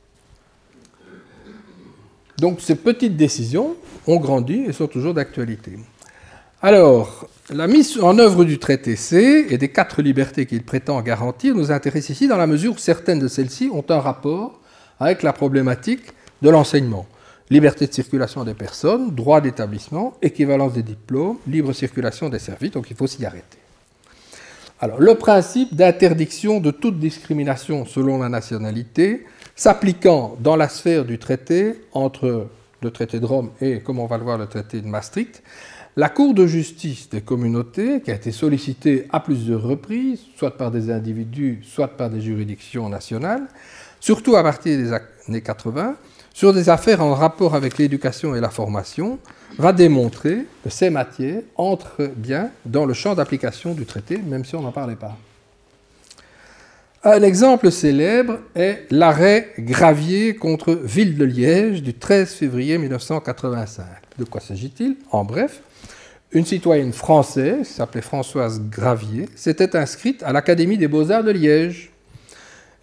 Donc 2.39 2.61
ces 2.61 2.75
petites 2.75 3.17
décisions 3.17 3.77
ont 4.07 4.19
grandi 4.19 4.65
et 4.67 4.73
sont 4.73 4.89
toujours 4.89 5.15
d'actualité. 5.15 5.79
Alors, 6.61 7.29
la 7.51 7.67
mise 7.67 7.99
en 8.01 8.19
œuvre 8.19 8.45
du 8.45 8.59
traité 8.59 8.97
C 8.97 9.47
et 9.51 9.59
des 9.59 9.69
quatre 9.69 10.03
libertés 10.03 10.47
qu'il 10.47 10.63
prétend 10.63 11.01
garantir 11.03 11.55
nous 11.55 11.71
intéresse 11.71 12.09
ici 12.09 12.29
dans 12.29 12.37
la 12.37 12.47
mesure 12.47 12.75
où 12.75 12.79
certaines 12.79 13.19
de 13.19 13.29
celles-ci 13.29 13.69
ont 13.73 13.85
un 13.89 13.99
rapport 13.99 14.61
avec 14.99 15.23
la 15.23 15.33
problématique 15.33 16.03
de 16.41 16.51
l'enseignement. 16.51 17.07
Liberté 17.51 17.87
de 17.87 17.93
circulation 17.93 18.45
des 18.45 18.55
personnes, 18.55 19.11
droit 19.15 19.41
d'établissement, 19.41 20.15
équivalence 20.23 20.73
des 20.73 20.83
diplômes, 20.83 21.39
libre 21.47 21.73
circulation 21.73 22.29
des 22.29 22.39
services, 22.39 22.71
donc 22.71 22.91
il 22.91 22.97
faut 22.97 23.07
s'y 23.07 23.25
arrêter. 23.27 23.62
Alors, 24.83 25.01
le 25.01 25.15
principe 25.15 25.77
d'interdiction 25.77 26.59
de 26.59 26.73
toute 26.73 26.99
discrimination 26.99 27.87
selon 27.87 28.19
la 28.19 28.29
nationalité, 28.29 29.25
s'appliquant 29.55 30.37
dans 30.41 30.57
la 30.57 30.69
sphère 30.69 31.05
du 31.05 31.21
traité 31.21 31.83
entre 31.93 32.49
le 32.83 32.91
traité 32.91 33.21
de 33.21 33.25
Rome 33.25 33.53
et, 33.61 33.79
comme 33.79 34.01
on 34.01 34.07
va 34.07 34.19
le 34.19 34.25
voir, 34.25 34.39
le 34.39 34.49
traité 34.49 34.81
de 34.81 34.89
Maastricht, 34.89 35.45
la 35.95 36.09
Cour 36.09 36.35
de 36.35 36.49
justice 36.49 37.09
des 37.09 37.21
communautés, 37.21 38.01
qui 38.01 38.11
a 38.11 38.15
été 38.17 38.33
sollicitée 38.33 39.07
à 39.13 39.21
plusieurs 39.21 39.63
reprises, 39.63 40.23
soit 40.37 40.57
par 40.57 40.73
des 40.73 40.91
individus, 40.91 41.61
soit 41.63 41.97
par 41.97 42.11
des 42.11 42.21
juridictions 42.21 42.89
nationales, 42.89 43.47
surtout 44.01 44.35
à 44.35 44.43
partir 44.43 44.77
des 44.77 44.93
années 44.93 45.43
80, 45.43 45.95
sur 46.35 46.53
des 46.53 46.69
affaires 46.69 47.03
en 47.03 47.15
rapport 47.15 47.55
avec 47.55 47.79
l'éducation 47.79 48.35
et 48.35 48.41
la 48.41 48.51
formation, 48.51 49.19
va 49.59 49.73
démontrer 49.73 50.47
que 50.65 50.71
ces 50.71 50.91
matières 50.91 51.43
entrent 51.57 52.11
bien 52.17 52.51
dans 52.65 52.87
le 52.87 52.95
champ 52.95 53.15
d'application 53.15 53.75
du 53.75 53.85
traité, 53.85 54.19
même 54.19 54.45
si 54.45 54.57
on 54.57 54.63
n'en 54.63 54.73
parlait 54.73 54.97
pas. 54.97 55.17
Un 57.05 57.23
exemple 57.23 57.71
célèbre 57.73 58.39
est 58.55 58.87
l'arrêt 58.91 59.53
Gravier 59.59 60.37
contre 60.37 60.73
Ville 60.73 61.19
de 61.19 61.25
Liège 61.25 61.83
du 61.83 61.95
13 61.95 62.33
février 62.33 62.79
1985. 62.79 63.85
De 64.19 64.25
quoi 64.25 64.41
s'agit-il? 64.41 64.97
En 65.11 65.25
bref, 65.25 65.63
une 66.31 66.47
citoyenne 66.47 66.93
française, 66.93 67.67
qui 67.67 67.75
s'appelait 67.75 68.03
Françoise 68.03 68.63
Gravier, 68.71 69.29
s'était 69.35 69.77
inscrite 69.77 70.23
à 70.23 70.33
l'Académie 70.33 70.79
des 70.79 70.89
beaux-arts 70.89 71.25
de 71.25 71.33
Liège 71.33 71.92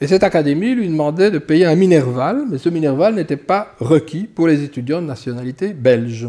et 0.02 0.08
cette 0.08 0.24
académie 0.24 0.76
lui 0.76 0.88
demandait 0.88 1.32
de 1.32 1.40
payer 1.40 1.66
un 1.66 1.76
minerval, 1.76 2.44
mais 2.50 2.58
ce 2.58 2.70
minerval 2.70 3.16
n'était 3.16 3.38
pas 3.38 3.74
requis 3.80 4.24
pour 4.24 4.48
les 4.48 4.64
étudiants 4.64 5.02
de 5.02 5.08
nationalité 5.08 5.74
belge. 5.74 6.28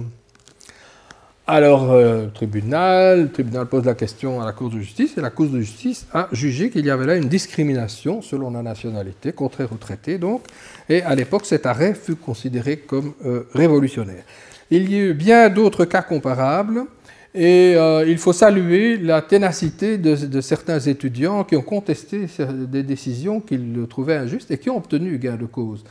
Alors, 1.47 1.91
euh, 1.91 2.27
le 2.27 2.31
tribunal, 2.31 3.29
pose 3.69 3.85
la 3.85 3.95
question 3.95 4.41
à 4.41 4.47
la 4.47 4.53
Cour 4.53 4.71
de 4.71 4.79
justice, 4.79 5.19
et 5.19 5.21
la 5.21 5.31
Cour 5.31 5.49
de 5.49 5.59
justice 5.59 6.07
a 6.13 6.29
jugé 6.31 6.71
qu'il 6.71 6.87
y 6.87 6.91
avait 6.91 7.07
là 7.07 7.17
une 7.17 7.29
discrimination 7.29 8.23
selon 8.23 8.51
la 8.53 8.63
nationalité, 8.63 9.33
contraire 9.33 9.73
au 9.73 9.77
traité 9.77 10.19
donc, 10.19 10.43
et 10.89 11.03
à 11.03 11.15
l'époque, 11.17 11.47
cet 11.47 11.67
arrêt 11.67 11.95
fut 11.95 12.15
considéré 12.15 12.77
comme 12.77 13.15
euh, 13.25 13.49
révolutionnaire. 13.53 14.23
Il 14.71 14.93
y 14.93 14.95
a 14.95 14.99
eu 15.07 15.15
bien 15.15 15.49
d'autres 15.49 15.85
cas 15.85 16.03
comparables, 16.03 16.85
et 17.35 17.75
euh, 17.77 18.05
il 18.07 18.19
faut 18.19 18.33
saluer 18.33 18.97
la 18.97 19.23
ténacité 19.23 19.99
de, 19.99 20.41
certains 20.41 20.81
étudiants 20.81 21.45
qui 21.45 21.57
ont 21.57 21.63
contesté 21.63 22.27
des 22.69 22.83
décisions 22.83 23.41
qu'ils 23.41 23.87
trouvaient 23.89 24.17
injustes 24.17 24.51
et 24.51 24.59
qui 24.59 24.69
ont 24.69 24.77
obtenu 24.77 25.17
gain 25.19 25.37
de 25.37 25.47
cause. 25.47 25.85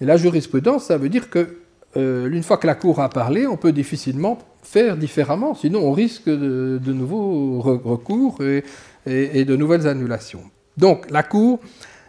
Et 0.00 0.04
la 0.04 0.16
jurisprudence, 0.16 0.84
ça 0.84 0.98
veut 0.98 1.08
dire 1.08 1.30
que 1.30 1.56
euh, 1.96 2.28
une 2.30 2.42
fois 2.42 2.58
que 2.58 2.66
la 2.66 2.74
Cour 2.74 3.00
a 3.00 3.08
parlé, 3.08 3.46
on 3.46 3.56
peut 3.56 3.72
difficilement 3.72 4.38
faire 4.62 4.96
différemment, 4.96 5.54
sinon 5.54 5.80
on 5.84 5.92
risque 5.92 6.28
de, 6.28 6.80
nouveaux 6.86 7.60
recours 7.60 8.42
et, 8.42 8.64
et, 9.06 9.44
de 9.44 9.56
nouvelles 9.56 9.86
annulations. 9.86 10.42
Donc 10.76 11.10
la 11.10 11.22
Cour, 11.22 11.60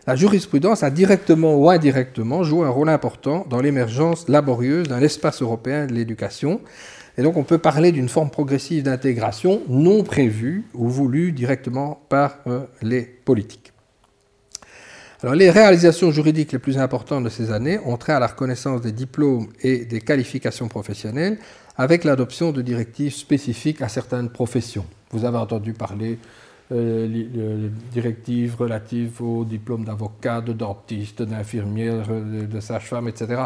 la 0.07 0.15
jurisprudence 0.15 0.83
a 0.83 0.89
directement 0.89 1.55
ou 1.55 1.69
indirectement 1.69 2.43
joué 2.43 2.65
un 2.65 2.69
rôle 2.69 2.89
important 2.89 3.45
dans 3.49 3.61
l'émergence 3.61 4.27
laborieuse 4.27 4.88
d'un 4.88 5.01
espace 5.01 5.41
européen 5.41 5.85
de 5.85 5.93
l'éducation 5.93 6.59
et 7.17 7.23
donc 7.23 7.38
on 7.38 7.43
peut 7.43 7.58
parler 7.58 7.91
d'une 7.91 8.10
forme 8.10 8.30
progressive 8.30 8.84
d'intégration 8.84 9.62
non 9.69 10.04
prévue 10.04 10.65
ou 10.73 10.89
voulue 10.89 11.32
directement 11.32 12.01
par 12.10 12.38
euh, 12.47 12.65
les 12.82 13.01
politiques. 13.01 13.71
Alors, 15.23 15.34
les 15.34 15.49
réalisations 15.49 16.12
juridiques 16.12 16.51
les 16.51 16.60
plus 16.60 16.78
importantes 16.78 17.23
de 17.23 17.30
ces 17.30 17.51
années 17.51 17.80
ont 17.86 17.97
trait 17.97 18.13
à 18.13 18.19
la 18.19 18.28
reconnaissance 18.28 18.82
des 18.82 18.91
diplômes 18.91 19.47
et 19.62 19.86
des 19.86 20.01
qualifications 20.01 20.67
professionnelles 20.67 21.39
avec 21.78 22.04
l'adoption 22.04 22.51
de 22.51 22.62
directives 22.62 23.13
spécifiques 23.13 23.82
à 23.82 23.88
certaines 23.88 24.30
professions. 24.30 24.86
Vous 25.12 25.25
avez 25.25 25.38
entendu 25.38 25.73
parler 25.73 26.19
euh, 26.71 27.08
les 27.08 27.69
directives 27.91 28.56
relatives 28.58 29.21
aux 29.21 29.45
diplômes 29.45 29.84
d'avocat, 29.84 30.41
de 30.41 30.54
dentiste, 30.54 31.21
d'infirmière, 31.21 32.08
de 32.10 32.60
sage-femme, 32.60 33.08
etc. 33.08 33.43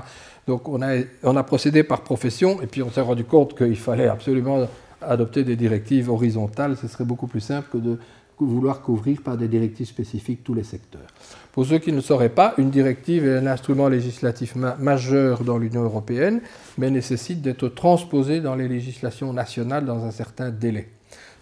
Donc 0.48 0.70
on 0.70 0.82
a, 0.82 1.44
procédé 1.44 1.84
par 1.84 2.02
profession 2.02 2.62
et 2.62 2.68
puis 2.68 2.82
on 2.82 2.90
s'est 2.90 3.02
rendu 3.02 3.26
compte 3.26 3.58
qu'il 3.58 3.76
fallait 3.76 4.08
absolument 4.08 4.68
adopter 5.02 5.44
des 5.44 5.56
directives 5.56 6.10
horizontales. 6.10 6.78
Ce 6.78 6.88
serait 6.88 7.04
beaucoup 7.04 7.28
plus 7.28 7.42
simple 7.42 7.68
que 7.72 7.78
de 7.78 8.00
vouloir 8.46 8.82
couvrir 8.82 9.22
par 9.22 9.38
des 9.38 9.48
directives 9.48 9.88
spécifiques 9.88 10.44
tous 10.44 10.54
les 10.54 10.64
secteurs. 10.64 11.08
Pour 11.52 11.66
ceux 11.66 11.80
qui 11.80 11.92
ne 11.92 12.02
sauraient 12.02 12.30
pas, 12.30 12.54
une 12.58 12.70
directive 12.70 13.28
est 13.28 13.38
un 13.38 13.48
instrument 13.48 13.90
législatif 13.90 14.56
majeur 14.56 15.44
dans 15.44 15.58
l'Union 15.58 15.84
européenne, 15.84 16.42
mais 16.78 16.90
nécessite 16.90 17.42
d'être 17.42 17.68
transposé 17.68 18.40
dans 18.40 18.56
les 18.56 18.68
législations 18.68 19.34
nationales 19.34 19.86
dans 19.86 20.06
un 20.06 20.12
certain 20.12 20.52
délai. 20.52 20.88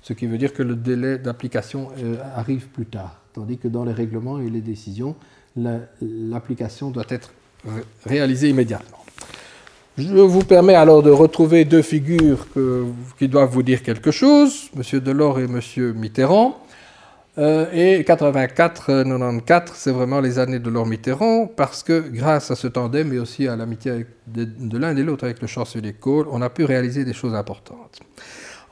Ce 0.08 0.14
qui 0.14 0.26
veut 0.26 0.38
dire 0.38 0.54
que 0.54 0.64
le 0.64 0.78
délai 0.78 1.18
d'application 1.18 1.90
euh, 2.02 2.16
arrive 2.34 2.68
plus 2.70 2.86
tard, 2.86 3.20
tandis 3.34 3.58
que 3.58 3.68
dans 3.68 3.84
les 3.84 3.92
règlements 3.92 4.40
et 4.40 4.50
les 4.50 4.62
décisions, 4.62 5.18
l'application 5.58 6.92
doit 6.92 7.04
être 7.10 7.34
réalisée 8.06 8.48
immédiatement. 8.48 9.00
Je 9.98 10.16
vous 10.16 10.46
permets 10.46 10.76
alors 10.76 11.04
de 11.04 11.10
retrouver 11.10 11.66
deux 11.66 11.82
figures 11.82 12.48
qui 13.20 13.28
doivent 13.28 13.50
vous 13.50 13.64
dire 13.64 13.84
quelque 13.84 14.12
chose, 14.12 14.70
M. 14.78 15.00
Delors 15.02 15.40
et 15.42 15.44
M. 15.44 15.60
Mitterrand. 15.94 16.58
Euh, 17.38 17.66
et 17.74 18.02
84-94, 18.04 19.72
c'est 19.74 19.92
vraiment 19.92 20.22
les 20.22 20.40
années 20.40 20.60
de 20.60 20.64
Delors 20.64 20.86
Mitterrand, 20.86 21.48
parce 21.48 21.84
que 21.84 22.00
grâce 22.00 22.50
à 22.50 22.56
ce 22.56 22.68
tandem, 22.68 23.10
mais 23.10 23.20
aussi 23.20 23.46
à 23.46 23.58
l'amitié 23.58 24.06
de, 24.26 24.78
l'un 24.78 24.96
et 24.96 25.04
l'autre 25.04 25.26
avec 25.26 25.42
le 25.42 25.48
chancelier 25.48 25.92
Kohl, 25.92 26.28
on 26.32 26.42
a 26.42 26.50
pu 26.50 26.64
réaliser 26.64 27.04
des 27.04 27.14
choses 27.14 27.36
importantes. 27.36 28.00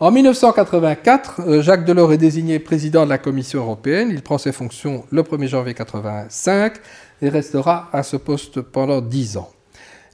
En 0.02 0.12
1984, 0.12 1.40
euh, 1.40 1.62
Jacques 1.62 1.86
Delors 1.86 2.12
est 2.12 2.18
désigné 2.18 2.60
président 2.60 3.06
de 3.06 3.10
la 3.10 3.18
Commission 3.18 3.62
européenne. 3.62 4.10
Il 4.12 4.22
prend 4.22 4.38
ses 4.38 4.52
fonctions 4.52 5.06
le 5.10 5.22
1er 5.24 5.48
janvier 5.48 5.72
1985 5.72 6.74
et 7.22 7.30
restera 7.30 7.88
à 7.94 8.04
ce 8.04 8.18
poste 8.18 8.60
pendant 8.60 9.00
dix 9.00 9.38
ans. 9.38 9.50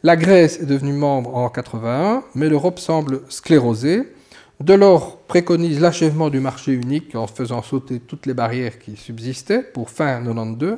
La 0.04 0.15
Grèce 0.15 0.60
est 0.62 0.67
devenue 0.67 0.94
membre 0.94 1.36
en 1.36 1.50
81, 1.50 2.24
mais 2.36 2.48
l'Europe 2.48 2.78
semble 2.78 3.22
sclérosée. 3.30 4.13
Delors 4.60 5.17
préconise 5.17 5.80
l'achèvement 5.80 6.30
du 6.30 6.39
marché 6.39 6.74
unique 6.74 7.15
en 7.15 7.26
faisant 7.26 7.63
sauter 7.63 8.00
toutes 8.00 8.28
les 8.28 8.36
barrières 8.36 8.78
qui 8.78 8.96
subsistaient 8.96 9.63
pour 9.63 9.89
fin 9.89 10.24
92, 10.24 10.78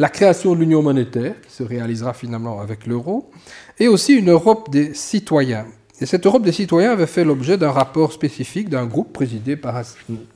la 0.00 0.08
création 0.08 0.56
de 0.56 0.60
l'union 0.60 0.82
monétaire, 0.82 1.40
qui 1.46 1.52
se 1.52 1.62
réalisera 1.62 2.14
finalement 2.14 2.60
avec 2.60 2.88
l'euro, 2.88 3.30
et 3.78 3.86
aussi 3.86 4.14
une 4.14 4.30
Europe 4.30 4.70
des 4.70 4.92
citoyens. 4.92 5.66
Et 6.00 6.06
cette 6.06 6.24
Europe 6.24 6.42
des 6.42 6.52
citoyens 6.52 6.92
avait 6.92 7.06
fait 7.06 7.24
l'objet 7.24 7.58
d'un 7.58 7.70
rapport 7.70 8.12
spécifique 8.12 8.68
d'un 8.68 8.86
groupe 8.86 9.12
présidé 9.12 9.56
par 9.56 9.76
un, 9.76 9.82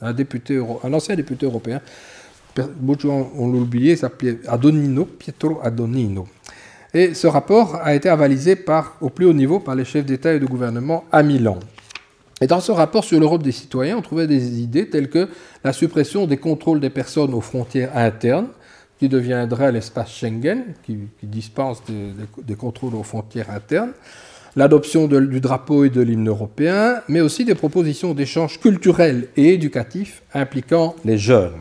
un 0.03 0.93
ancien 0.93 1.17
député 1.17 1.47
européen, 1.47 1.81
on 2.59 3.53
l'a 3.53 3.59
oublié, 3.59 3.97
s'appelait 3.97 4.39
Adonino, 4.47 5.07
Pietro 5.07 5.59
Adonino. 5.63 6.27
Et 6.93 7.15
ce 7.15 7.27
rapport 7.27 7.77
a 7.83 7.95
été 7.95 8.09
avalisé 8.09 8.55
par, 8.55 8.97
au 9.01 9.11
plus 9.11 9.27
haut 9.27 9.33
niveau 9.33 9.59
par 9.59 9.75
les 9.75 9.85
chefs 9.85 10.07
d'État 10.07 10.33
et 10.33 10.39
de 10.39 10.47
gouvernement 10.47 11.05
à 11.11 11.23
Milan. 11.23 11.59
Et 12.41 12.47
dans 12.47 12.61
ce 12.61 12.71
rapport 12.71 13.03
sur 13.03 13.19
l'Europe 13.19 13.43
des 13.43 13.53
citoyens, 13.53 13.97
on 13.97 14.03
trouvait 14.03 14.27
des 14.27 14.61
idées 14.61 14.89
telles 14.89 15.09
que 15.09 15.29
la 15.65 15.73
suppression 15.73 16.27
des 16.27 16.37
contrôles 16.37 16.79
des 16.79 16.91
personnes 16.91 17.35
aux 17.35 17.41
frontières 17.41 17.97
internes, 17.97 18.49
qui 18.99 19.09
deviendrait 19.09 19.73
l'espace 19.73 20.11
Schengen, 20.11 20.63
qui, 20.85 20.99
dispense 21.23 21.83
des, 21.89 22.55
contrôles 22.55 22.95
aux 22.95 23.03
frontières 23.03 23.51
internes, 23.51 23.93
l'adoption 24.57 25.09
du 25.09 25.41
drapeau 25.41 25.85
et 25.85 25.91
de 25.91 26.01
l'hymne 26.01 26.29
européen, 26.29 27.03
mais 27.09 27.21
aussi 27.21 27.45
des 27.45 27.55
propositions 27.55 28.15
d'échanges 28.15 28.61
culturels 28.61 29.29
et 29.37 29.55
éducatifs 29.55 30.23
impliquant 30.33 30.95
les 31.05 31.19
jeunes. 31.19 31.53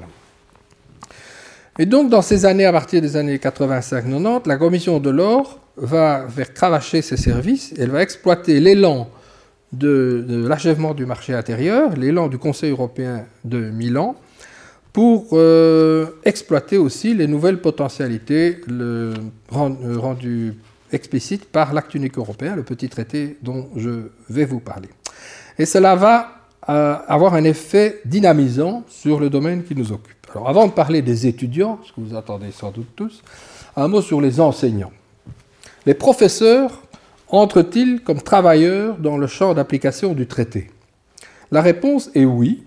Et 1.80 1.88
donc, 1.88 2.10
dans 2.10 2.22
ces 2.22 2.46
années, 2.46 2.66
à 2.66 2.72
partir 2.72 3.02
des 3.02 3.18
années 3.18 3.38
85-90, 3.38 4.48
la 4.48 4.58
Commission 4.58 5.00
de 5.00 5.10
l'or 5.10 5.60
va 5.76 6.28
faire 6.30 6.54
cravacher 6.54 7.02
ses 7.02 7.18
services, 7.18 7.74
elle 7.80 7.90
va 7.90 8.04
exploiter 8.04 8.60
l'élan 8.60 9.10
de, 9.72 10.24
l'achèvement 10.48 10.94
du 10.94 11.08
marché 11.08 11.34
intérieur, 11.34 11.96
l'élan 11.96 12.28
du 12.28 12.38
Conseil 12.38 12.72
européen 12.72 13.26
de 13.44 13.58
Milan, 13.58 14.16
pour 14.92 15.30
euh, 15.34 16.06
exploiter 16.24 16.78
aussi 16.78 17.16
les 17.16 17.26
nouvelles 17.26 17.60
potentialités 17.60 18.62
euh, 18.70 19.16
rendues 19.50 20.54
explicites 20.94 21.46
par 21.46 21.74
l'acte 21.74 21.94
unique 21.96 22.18
européen, 22.18 22.56
le 22.56 22.64
petit 22.64 22.90
traité 22.90 23.38
dont 23.42 23.70
je 23.76 24.10
vais 24.30 24.46
vous 24.46 24.60
parler. 24.60 24.90
Et 25.58 25.66
cela 25.66 25.96
va 25.96 26.30
euh, 26.70 26.96
avoir 27.08 27.34
un 27.34 27.44
effet 27.44 28.02
dynamisant 28.06 28.84
sur 28.88 29.20
le 29.20 29.30
domaine 29.30 29.64
qui 29.64 29.76
nous 29.76 29.92
occupe. 29.92 30.28
Alors 30.34 30.50
avant 30.50 30.68
de 30.68 30.72
parler 30.72 31.02
des 31.02 31.28
étudiants, 31.28 31.80
ce 31.84 31.92
que 31.92 32.02
vous 32.02 32.16
attendez 32.16 32.52
sans 32.52 32.72
doute 32.72 32.88
tous, 32.96 33.22
un 33.76 33.88
mot 33.88 34.02
sur 34.02 34.22
les 34.22 34.40
enseignants. 34.40 34.92
Les 35.86 35.94
professeurs 35.94 36.82
entrent-ils 37.28 38.02
comme 38.02 38.22
travailleurs 38.22 38.98
dans 38.98 39.18
le 39.18 39.28
champ 39.28 39.54
d'application 39.54 40.14
du 40.14 40.28
traité? 40.28 40.72
La 41.52 41.62
réponse 41.62 42.10
est 42.16 42.26
oui, 42.26 42.64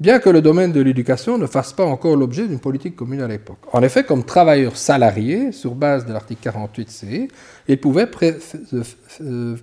bien 0.00 0.18
que 0.18 0.30
le 0.30 0.40
domaine 0.40 0.72
de 0.72 0.80
l'éducation 0.80 1.36
ne 1.36 1.46
fasse 1.46 1.72
pas 1.74 1.84
encore 1.84 2.16
l'objet 2.16 2.48
d'une 2.48 2.58
politique 2.58 2.96
commune 2.96 3.20
à 3.20 3.28
l'époque. 3.28 3.58
En 3.72 3.82
effet, 3.82 4.02
comme 4.02 4.24
travailleurs 4.24 4.76
salariés, 4.76 5.52
sur 5.52 5.74
base 5.74 6.06
de 6.06 6.12
l'article 6.12 6.48
48C, 6.48 7.28
ils 7.68 7.78
pouvaient 7.78 8.08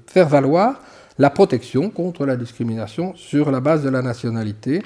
faire 0.05 0.29
valoir 0.29 0.81
la 1.17 1.31
protection 1.31 1.89
contre 1.89 2.25
la 2.27 2.37
discrimination 2.37 3.15
sur 3.15 3.49
la 3.49 3.59
base 3.59 3.83
de 3.83 3.89
la 3.89 4.03
nationalité, 4.03 4.83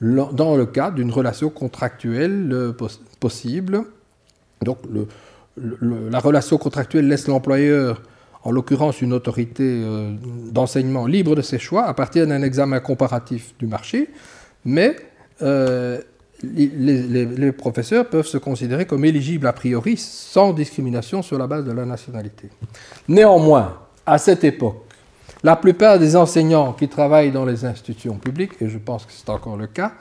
dans 0.00 0.56
le 0.56 0.66
cas 0.66 0.90
d'une 0.90 1.10
relation 1.10 1.48
contractuelle 1.48 2.50
euh, 2.52 2.72
possible. 3.20 3.84
Donc 4.62 4.78
la 5.56 6.18
relation 6.18 6.58
contractuelle 6.58 7.08
laisse 7.08 7.26
l'employeur, 7.26 8.02
en 8.44 8.50
l'occurrence 8.50 9.00
une 9.00 9.12
autorité 9.12 9.82
euh, 9.84 10.14
d'enseignement 10.50 11.06
libre 11.06 11.36
de 11.36 11.42
ses 11.42 11.58
choix 11.58 11.84
à 11.84 11.94
partir 11.94 12.26
d'un 12.26 12.42
examen 12.42 12.80
comparatif 12.80 13.54
du 13.58 13.66
marché, 13.66 14.10
mais 14.64 14.96
euh, 15.42 16.00
les, 16.42 17.52
professeurs 17.52 18.08
peuvent 18.08 18.26
se 18.26 18.38
considérer 18.38 18.86
comme 18.86 19.04
éligibles 19.04 19.46
a 19.46 19.52
priori 19.52 19.96
sans 19.96 20.52
discrimination 20.52 21.22
sur 21.22 21.38
la 21.38 21.46
base 21.46 21.64
de 21.64 21.72
la 21.72 21.84
nationalité. 21.84 22.48
Néanmoins, 23.08 23.78
à 24.04 24.18
cette 24.18 24.44
époque, 24.44 24.84
la 25.44 25.56
plupart 25.56 25.98
des 25.98 26.16
enseignants 26.16 26.72
qui 26.72 26.88
travaillent 26.88 27.32
dans 27.32 27.44
les 27.44 27.64
institutions 27.64 28.16
publiques, 28.16 28.52
et 28.60 28.68
je 28.68 28.78
pense 28.78 29.04
que 29.04 29.12
c'est 29.12 29.28
encore 29.28 29.56
le 29.56 29.66
cas, 29.66 29.92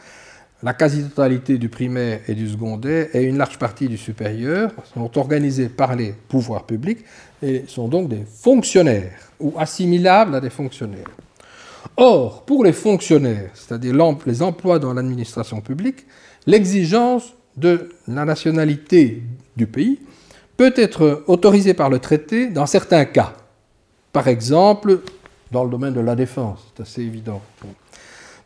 la 0.63 0.74
quasi-totalité 0.74 1.58
du 1.58 1.69
primaire 1.69 2.21
et 2.28 2.36
du 2.36 2.47
secondaire 2.47 3.08
et 3.13 3.24
une 3.24 3.38
large 3.38 3.58
partie 3.58 3.88
du 3.88 3.97
supérieur 3.97 4.71
sont 4.93 5.17
organisés 5.17 5.69
par 5.69 5.95
les 5.95 6.13
pouvoirs 6.28 6.65
publics 6.65 7.04
et 7.41 7.63
sont 7.67 7.88
donc 7.88 8.10
des 8.10 8.24
fonctionnaires 8.26 9.17
ou 9.39 9.54
assimilables 9.58 10.36
à 10.36 10.39
des 10.39 10.52
fonctionnaires. 10.52 11.10
Or, 11.97 12.43
pour 12.45 12.63
les 12.63 12.73
fonctionnaires, 12.73 13.51
c'est-à-dire 13.54 13.93
les 14.25 14.41
emplois 14.41 14.80
dans 14.80 14.93
l'administration 14.93 15.62
publique, 15.62 16.06
l'exigence 16.47 17.34
de 17.58 17.89
la 18.08 18.25
nationalité 18.25 19.21
du 19.56 19.67
pays 19.67 19.99
peut 20.58 20.73
être 20.75 21.23
autorisée 21.27 21.73
par 21.73 21.89
le 21.89 21.99
traité 21.99 22.47
dans 22.47 22.65
certains 22.65 23.06
cas. 23.06 23.34
Par 24.13 24.27
exemple, 24.27 25.01
dans 25.51 25.63
le 25.63 25.69
domaine 25.69 25.93
de 25.93 25.99
la 25.99 26.15
défense, 26.15 26.60
c'est 26.75 26.84
assez 26.84 27.01
évident. 27.01 27.41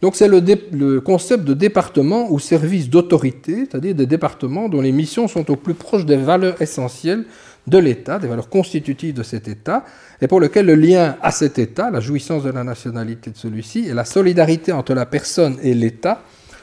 Donc 0.02 0.16
c'est 0.16 0.28
le, 0.28 1.00
concept 1.00 1.44
de 1.44 1.54
département 1.54 2.32
ou 2.32 2.40
service 2.40 2.90
d'autorité, 2.90 3.66
c'est-à-dire 3.66 3.96
des 3.96 4.06
départements 4.06 4.70
dont 4.70 4.82
les 4.82 4.92
missions 4.92 5.28
sont 5.28 5.50
au 5.50 5.56
plus 5.56 5.74
proche 5.74 6.06
des 6.06 6.18
valeurs 6.18 6.62
essentielles 6.62 7.26
de 7.68 7.78
l'État, 7.78 8.20
des 8.20 8.28
valeurs 8.28 8.50
constitutives 8.50 9.14
de 9.14 9.24
cet 9.24 9.48
État, 9.48 9.84
et 10.22 10.28
pour 10.28 10.40
lequel 10.40 10.66
le 10.66 10.76
lien 10.76 11.18
à 11.22 11.32
cet 11.32 11.58
État, 11.60 11.90
la 11.90 12.00
jouissance 12.00 12.44
de 12.44 12.52
la 12.52 12.64
nationalité 12.64 13.32
de 13.32 13.38
celui-ci 13.38 13.88
et 13.88 13.94
la 13.94 14.06
solidarité 14.06 14.72
entre 14.72 14.94
la 14.94 15.06
personne 15.06 15.58
et 15.62 15.74
l'État 15.74 16.22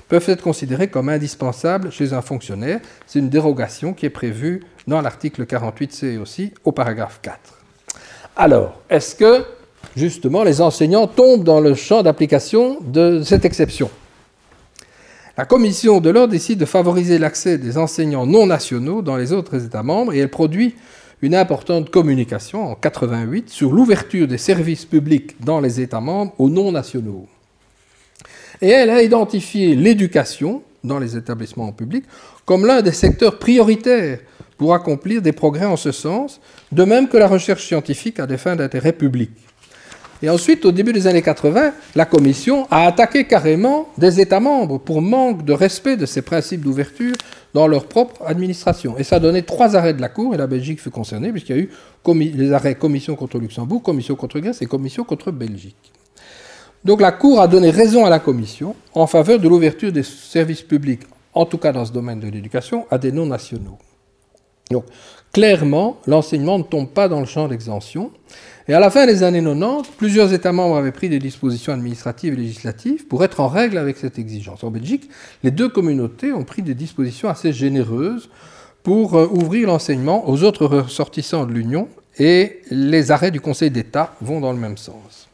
peuvent 0.08 0.28
être 0.28 0.42
considérés 0.42 0.88
comme 0.88 1.08
indispensables 1.08 1.90
chez 1.90 2.12
un 2.12 2.22
fonctionnaire. 2.22 2.80
C'est 3.06 3.18
une 3.18 3.30
dérogation 3.30 3.94
qui 3.94 4.06
est 4.06 4.10
prévue 4.10 4.62
dans 4.86 5.00
l'article 5.00 5.44
48C 5.44 6.18
aussi, 6.18 6.52
au 6.64 6.72
paragraphe 6.72 7.20
4. 7.22 7.38
Alors, 8.36 8.80
est-ce 8.90 9.14
que 9.14 9.44
justement, 9.96 10.44
les 10.44 10.60
enseignants 10.60 11.06
tombent 11.06 11.44
dans 11.44 11.60
le 11.60 11.74
champ 11.74 12.02
d'application 12.02 12.78
de 12.82 13.22
cette 13.24 13.44
exception? 13.44 13.90
La 15.38 15.46
commission 15.46 16.00
de 16.00 16.10
l'ordre 16.10 16.32
décide 16.32 16.58
de 16.58 16.66
favoriser 16.66 17.18
l'accès 17.18 17.56
des 17.56 17.78
enseignants 17.78 18.26
non 18.26 18.46
nationaux 18.46 19.00
dans 19.00 19.16
les 19.16 19.32
autres 19.32 19.64
États 19.64 19.82
membres 19.82 20.12
et 20.12 20.18
elle 20.18 20.28
produit 20.28 20.74
une 21.22 21.34
importante 21.34 21.88
communication 21.88 22.70
en 22.70 22.74
88 22.74 23.48
sur 23.48 23.72
l'ouverture 23.72 24.28
des 24.28 24.36
services 24.36 24.84
publics 24.84 25.36
dans 25.42 25.60
les 25.60 25.80
États 25.80 26.02
membres 26.02 26.34
aux 26.38 26.50
non 26.50 26.70
nationaux. 26.70 27.26
Et 28.60 28.68
elle 28.68 28.90
a 28.90 29.02
identifié 29.02 29.74
l'éducation 29.74 30.62
dans 30.84 30.98
les 30.98 31.16
établissements 31.16 31.72
publics 31.72 32.04
comme 32.44 32.66
l'un 32.66 32.82
des 32.82 32.92
secteurs 32.92 33.38
prioritaires 33.38 34.18
pour 34.58 34.74
accomplir 34.74 35.22
des 35.22 35.32
progrès 35.32 35.64
en 35.64 35.78
ce 35.78 35.92
sens, 35.92 36.42
de 36.72 36.84
même 36.84 37.08
que 37.08 37.16
la 37.16 37.26
recherche 37.26 37.66
scientifique 37.66 38.20
à 38.20 38.26
des 38.26 38.36
fins 38.36 38.54
d'intérêt 38.54 38.92
public. 38.92 39.30
Et 40.22 40.30
ensuite, 40.30 40.64
au 40.64 40.72
début 40.72 40.92
des 40.92 41.06
années 41.06 41.22
80, 41.22 41.72
la 41.94 42.04
Commission 42.04 42.66
a 42.70 42.86
attaqué 42.86 43.26
carrément 43.26 43.88
des 43.98 44.20
États 44.20 44.40
membres 44.40 44.78
pour 44.78 45.02
manque 45.02 45.44
de 45.44 45.52
respect 45.52 45.96
de 45.96 46.06
ces 46.06 46.22
principes 46.22 46.60
d'ouverture 46.60 47.14
dans 47.54 47.66
leur 47.66 47.86
propre 47.86 48.22
administration. 48.24 48.96
Et 48.98 49.04
ça 49.04 49.16
a 49.16 49.20
donné 49.20 49.42
trois 49.42 49.74
arrêts 49.74 49.94
de 49.94 50.00
la 50.00 50.08
Cour, 50.08 50.34
et 50.34 50.38
la 50.38 50.46
Belgique 50.46 50.80
fut 50.80 50.90
concernée, 50.90 51.32
puisqu'il 51.32 51.56
y 51.56 51.58
a 51.58 51.62
eu 51.62 51.70
les 52.34 52.52
arrêts 52.52 52.76
Commission 52.76 53.16
contre 53.16 53.38
Luxembourg, 53.38 53.82
Commission 53.82 54.14
contre 54.14 54.38
Grèce 54.38 54.62
et 54.62 54.66
Commission 54.66 55.04
contre 55.04 55.32
Belgique. 55.32 55.92
Donc 56.84 57.00
la 57.00 57.12
Cour 57.12 57.40
a 57.40 57.48
donné 57.48 57.70
raison 57.70 58.04
à 58.04 58.10
la 58.10 58.18
Commission 58.18 58.74
en 58.94 59.06
faveur 59.06 59.38
de 59.38 59.48
l'ouverture 59.48 59.92
des 59.92 60.02
services 60.02 60.62
publics 60.62 61.02
en 61.34 61.46
tout 61.46 61.58
cas 61.58 61.72
dans 61.72 61.84
ce 61.84 61.92
domaine 61.92 62.20
de 62.20 62.28
l'éducation, 62.28 62.86
à 62.90 62.98
des 62.98 63.12
non-nationaux. 63.12 63.78
Donc, 64.70 64.84
clairement, 65.32 65.98
l'enseignement 66.06 66.58
ne 66.58 66.62
tombe 66.62 66.88
pas 66.88 67.08
dans 67.08 67.20
le 67.20 67.26
champ 67.26 67.48
d'exemption. 67.48 68.10
Et 68.68 68.74
à 68.74 68.80
la 68.80 68.90
fin 68.90 69.06
des 69.06 69.24
années 69.24 69.42
90, 69.42 69.90
plusieurs 69.96 70.32
États 70.32 70.52
membres 70.52 70.76
avaient 70.76 70.92
pris 70.92 71.08
des 71.08 71.18
dispositions 71.18 71.72
administratives 71.72 72.34
et 72.34 72.36
législatives 72.36 73.06
pour 73.06 73.24
être 73.24 73.40
en 73.40 73.48
règle 73.48 73.76
avec 73.76 73.96
cette 73.96 74.18
exigence. 74.20 74.62
En 74.62 74.70
Belgique, 74.70 75.10
les 75.42 75.50
deux 75.50 75.68
communautés 75.68 76.32
ont 76.32 76.44
pris 76.44 76.62
des 76.62 76.74
dispositions 76.74 77.28
assez 77.28 77.52
généreuses 77.52 78.30
pour 78.84 79.16
euh, 79.16 79.26
ouvrir 79.26 79.66
l'enseignement 79.66 80.28
aux 80.28 80.44
autres 80.44 80.66
ressortissants 80.66 81.44
de 81.44 81.52
l'Union 81.52 81.88
et 82.18 82.60
les 82.70 83.10
arrêts 83.10 83.32
du 83.32 83.40
Conseil 83.40 83.70
d'État 83.70 84.14
vont 84.20 84.40
dans 84.40 84.52
le 84.52 84.58
même 84.58 84.76
sens. 84.76 85.28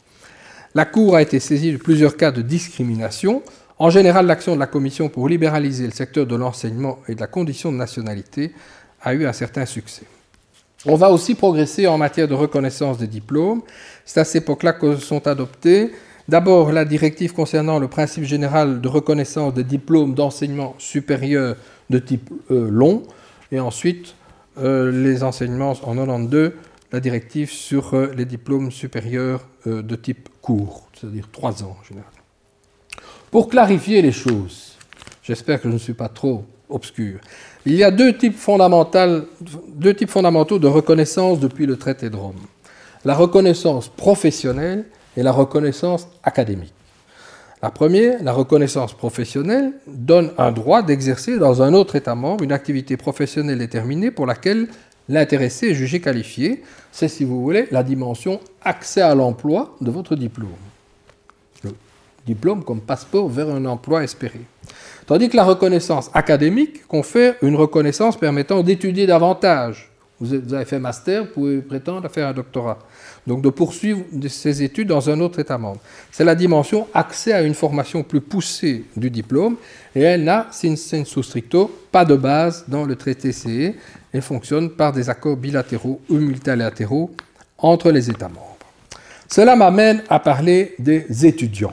La 0.74 0.87
Cour 0.87 1.16
a 1.16 1.22
été 1.22 1.39
saisie 1.39 1.72
de 1.72 1.76
plusieurs 1.76 2.16
cas 2.16 2.31
de 2.31 2.41
discrimination. 2.41 3.43
En 3.79 3.91
général, 3.91 4.26
l'action 4.26 4.55
de 4.55 4.61
la 4.61 4.66
Commission 4.66 5.09
pour 5.09 5.29
libéraliser 5.29 5.85
le 5.85 5.93
secteur 5.93 6.26
de 6.26 6.37
l'enseignement 6.37 6.99
et 7.09 7.14
de 7.14 7.20
la 7.20 7.26
condition 7.26 7.72
de 7.72 7.76
nationalité 7.76 8.53
a 9.03 9.12
eu 9.12 9.26
un 9.26 9.33
certain 9.33 9.66
succès. 9.66 10.05
On 10.87 10.95
va 10.95 11.11
aussi 11.11 11.35
progresser 11.35 11.89
en 11.89 11.99
matière 11.99 12.29
de 12.29 12.35
reconnaissance 12.35 12.99
des 12.99 13.09
diplômes. 13.09 13.62
C'est 14.05 14.20
à 14.20 14.24
cette 14.24 14.45
époque-là 14.45 14.74
que 14.74 14.97
sont 14.97 15.26
adoptés 15.26 15.91
d'abord 16.29 16.70
la 16.70 16.85
directive 16.85 17.33
concernant 17.33 17.81
le 17.81 17.89
principe 17.89 18.24
général 18.24 18.81
de 18.81 18.89
reconnaissance 18.89 19.55
des 19.55 19.64
diplômes 19.64 20.14
d'enseignement 20.14 20.76
supérieur 20.79 21.57
de 21.91 21.99
type 21.99 22.31
euh, 22.51 22.68
long, 22.70 23.03
et 23.51 23.59
ensuite 23.59 24.14
euh, 24.59 24.93
les 24.93 25.24
enseignements 25.24 25.72
en 25.83 25.95
92, 25.95 26.53
la 26.93 27.01
directive 27.01 27.51
sur 27.51 27.95
euh, 27.95 28.12
les 28.14 28.24
diplômes 28.24 28.70
supérieurs 28.70 29.47
de 29.66 29.97
type 29.97 30.29
court, 30.41 30.89
c'est-à-dire 30.95 31.29
trois 31.31 31.62
ans 31.62 31.76
en 31.79 31.85
général. 31.85 32.11
Pour 33.31 33.49
clarifier 33.49 34.01
les 34.01 34.12
choses, 34.12 34.76
j'espère 35.22 35.61
que 35.61 35.68
je 35.68 35.74
ne 35.74 35.79
suis 35.79 35.93
pas 35.93 36.09
trop 36.09 36.45
obscur, 36.70 37.20
il 37.66 37.74
y 37.74 37.84
a 37.84 37.90
deux 37.90 38.16
types, 38.16 38.36
fondamentaux 38.36 39.28
de 40.59 40.66
reconnaissance 40.66 41.40
depuis 41.40 41.66
le 41.66 41.76
traité 41.76 42.11
de 42.11 42.16
Rome. 42.16 42.36
La 43.04 43.14
reconnaissance 43.14 43.88
professionnelle 43.88 44.84
et 45.16 45.22
la 45.22 45.32
reconnaissance 45.32 46.09
académique. 46.22 46.72
La 47.61 47.70
première, 47.70 48.22
la 48.22 48.32
reconnaissance 48.32 48.94
professionnelle, 48.94 49.72
donne 49.86 50.30
un 50.38 50.52
droit 50.52 50.82
d'exercer 50.82 51.38
dans 51.38 51.61
un 51.61 51.74
autre 51.74 51.96
État 51.96 52.14
membre 52.14 52.44
une 52.44 52.52
activité 52.52 52.96
professionnelle 52.96 53.59
déterminée 53.59 54.12
pour 54.12 54.26
laquelle 54.26 54.68
l'intéressé 55.09 55.70
est 55.70 55.74
jugé 55.74 56.00
qualifié. 56.00 56.62
C'est, 56.92 57.09
si 57.09 57.24
vous 57.24 57.42
voulez, 57.42 57.66
la 57.72 57.82
dimension 57.82 58.40
accès 58.62 59.00
à 59.00 59.14
l'emploi 59.14 59.76
de 59.80 59.90
votre 59.90 60.14
diplôme. 60.14 60.50
Le 61.64 61.70
diplôme 62.26 62.62
comme 62.62 62.80
passeport 62.80 63.28
vers 63.28 63.48
un 63.48 63.64
emploi 63.64 64.04
espéré. 64.04 64.40
Tandis 65.09 65.30
que 65.30 65.36
la 65.38 65.44
reconnaissance 65.44 66.11
académique 66.12 66.86
confère 66.86 67.34
une 67.40 67.56
reconnaissance 67.56 68.18
permettant 68.18 68.62
d'étudier 68.62 69.06
davantage. 69.06 69.90
Vous 70.20 70.34
avez 70.52 70.66
fait 70.66 70.78
master, 70.78 71.22
vous 71.22 71.30
pouvez 71.30 71.59
prétendre 71.62 72.04
à 72.04 72.11
faire 72.11 72.28
un 72.28 72.34
doctorat. 72.34 72.78
Donc 73.26 73.40
de 73.40 73.48
poursuivre 73.48 74.02
ces 74.28 74.62
études 74.62 74.88
dans 74.88 75.09
un 75.09 75.18
autre 75.20 75.38
État 75.38 75.56
membre. 75.56 75.80
C'est 76.11 76.24
la 76.24 76.34
dimension 76.34 76.88
accès 76.92 77.32
à 77.32 77.40
une 77.40 77.54
formation 77.54 78.02
plus 78.02 78.20
poussée 78.20 78.84
du 78.98 79.09
diplôme 79.09 79.56
et 79.96 80.02
elle 80.02 80.24
n'a, 80.24 80.46
sin 80.50 80.76
sensu 80.76 81.22
stricto, 81.22 81.74
pas 81.90 82.04
de 82.04 82.14
base 82.14 82.66
dans 82.68 82.84
le 82.84 82.94
traité 82.94 83.32
CE. 83.32 83.72
Elle 84.12 84.20
fonctionne 84.20 84.68
par 84.68 84.92
des 84.92 85.09
accords 85.09 85.38
bilatéraux 85.38 86.02
ou 86.11 86.16
multilatéraux 86.16 87.12
entre 87.56 87.90
les 87.92 88.11
États 88.11 88.28
membres. 88.28 88.59
Cela 89.26 89.56
m'amène 89.56 90.02
à 90.11 90.18
parler 90.20 90.74
des 90.78 91.24
étudiants 91.24 91.72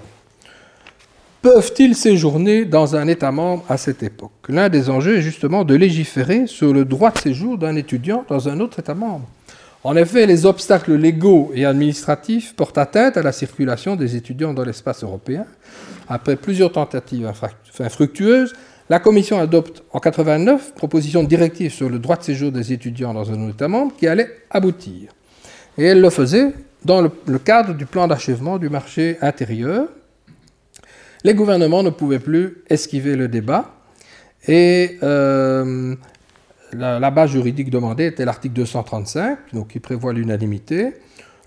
peuvent-ils 1.46 1.94
séjourner 1.94 2.66
dans 2.66 2.96
un 2.96 3.08
État 3.08 3.32
membre 3.32 3.64
à 3.70 3.78
cette 3.78 4.02
époque? 4.02 4.32
L'un 4.50 4.68
des 4.68 4.90
enjeux 4.90 5.18
est 5.18 5.22
justement 5.22 5.64
de 5.64 5.76
légiférer 5.76 6.48
sur 6.48 6.74
le 6.74 6.86
droit 6.86 7.12
de 7.12 7.20
séjour 7.20 7.60
d'un 7.60 7.76
étudiant 7.76 8.26
dans 8.28 8.50
un 8.50 8.60
autre 8.60 8.80
État 8.80 8.96
membre. 8.96 9.28
En 9.84 9.96
effet, 9.96 10.26
les 10.26 10.48
obstacles 10.48 10.96
légaux 10.96 11.52
et 11.54 11.64
administratifs 11.64 12.56
portent 12.56 12.80
atteinte 12.80 13.16
à 13.18 13.22
la 13.22 13.32
circulation 13.32 13.96
des 13.96 14.16
étudiants 14.16 14.56
dans 14.56 14.64
l'espace 14.64 15.04
européen. 15.04 15.46
Après 16.10 16.36
plusieurs 16.36 16.72
tentatives 16.72 17.32
infructueuses, 17.80 18.54
la 18.90 18.98
Commission 18.98 19.40
adopte 19.40 19.84
en 19.94 20.00
89 20.00 20.74
proposition 20.74 21.22
de 21.22 21.28
directive 21.28 21.72
sur 21.72 21.92
le 21.92 22.00
droit 22.00 22.16
de 22.16 22.24
séjour 22.24 22.52
des 22.52 22.74
étudiants 22.74 23.14
dans 23.14 23.32
un 23.32 23.50
État 23.50 23.68
membre 23.68 23.94
qui 23.96 24.08
allait 24.08 24.32
aboutir. 24.50 25.12
Et 25.78 25.84
elle 25.84 26.02
le 26.02 26.10
faisait 26.10 26.54
dans 26.84 27.04
le 27.04 27.38
cadre 27.38 27.76
du 27.76 27.86
plan 27.86 28.08
d'achèvement 28.08 28.58
du 28.58 28.70
marché 28.70 29.20
intérieur, 29.22 29.90
les 31.26 31.34
gouvernements 31.34 31.82
ne 31.82 31.90
pouvaient 31.90 32.20
plus 32.20 32.62
esquiver 32.70 33.16
le 33.16 33.28
débat 33.28 33.74
et 34.48 35.00
euh, 35.02 35.96
la, 36.72 37.10
base 37.10 37.32
juridique 37.32 37.72
demandée 37.72 38.06
était 38.06 38.26
l'article 38.26 38.54
235, 38.54 39.40
donc 39.52 39.70
qui 39.70 39.80
prévoit 39.80 40.14
l'unanimité. 40.14 40.94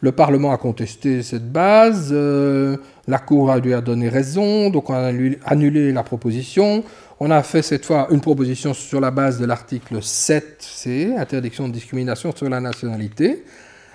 Le 0.01 0.11
Parlement 0.11 0.51
a 0.51 0.57
contesté 0.57 1.23
cette 1.23 1.53
base, 1.53 2.09
euh, 2.11 2.77
la 3.07 3.19
Cour 3.21 3.55
lui 3.55 3.73
a 3.73 3.81
donné 3.81 4.09
raison, 4.09 4.69
donc 4.71 4.91
on 4.91 4.95
a 4.95 5.13
annulé 5.45 5.93
la 5.93 6.03
proposition. 6.03 6.83
On 7.21 7.31
a 7.31 7.45
fait 7.45 7.63
cette 7.63 7.87
fois 7.87 8.09
une 8.11 8.21
proposition 8.21 8.75
sur 8.75 9.01
la 9.01 9.13
base 9.13 9.39
de 9.39 9.47
l'article 9.47 9.99
7c, 9.99 11.17
interdiction 11.17 11.69
de 11.69 11.73
discrimination 11.73 12.35
sur 12.35 12.49
la 12.49 12.61
nationalité. 12.61 13.45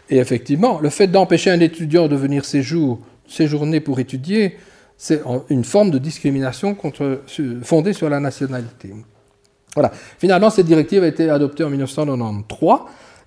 Et 0.09 0.17
effectivement, 0.17 0.79
le 0.79 0.89
fait 0.89 1.07
d'empêcher 1.07 1.51
un 1.51 1.59
étudiant 1.59 2.07
de 2.07 2.15
venir 2.15 2.45
séjourner 2.45 3.81
pour 3.81 3.99
étudier, 3.99 4.55
c'est 4.97 5.21
une 5.49 5.63
forme 5.63 5.91
de 5.91 5.97
discrimination 5.97 6.77
fondée 7.63 7.93
sur 7.93 8.09
la 8.09 8.19
nationalité. 8.19 8.93
Voilà. 9.75 9.91
Finalement, 10.19 10.49
cette 10.49 10.67
directive 10.67 11.03
a 11.03 11.07
été 11.07 11.29
adoptée 11.29 11.63
en 11.63 11.69
1993 11.69 12.79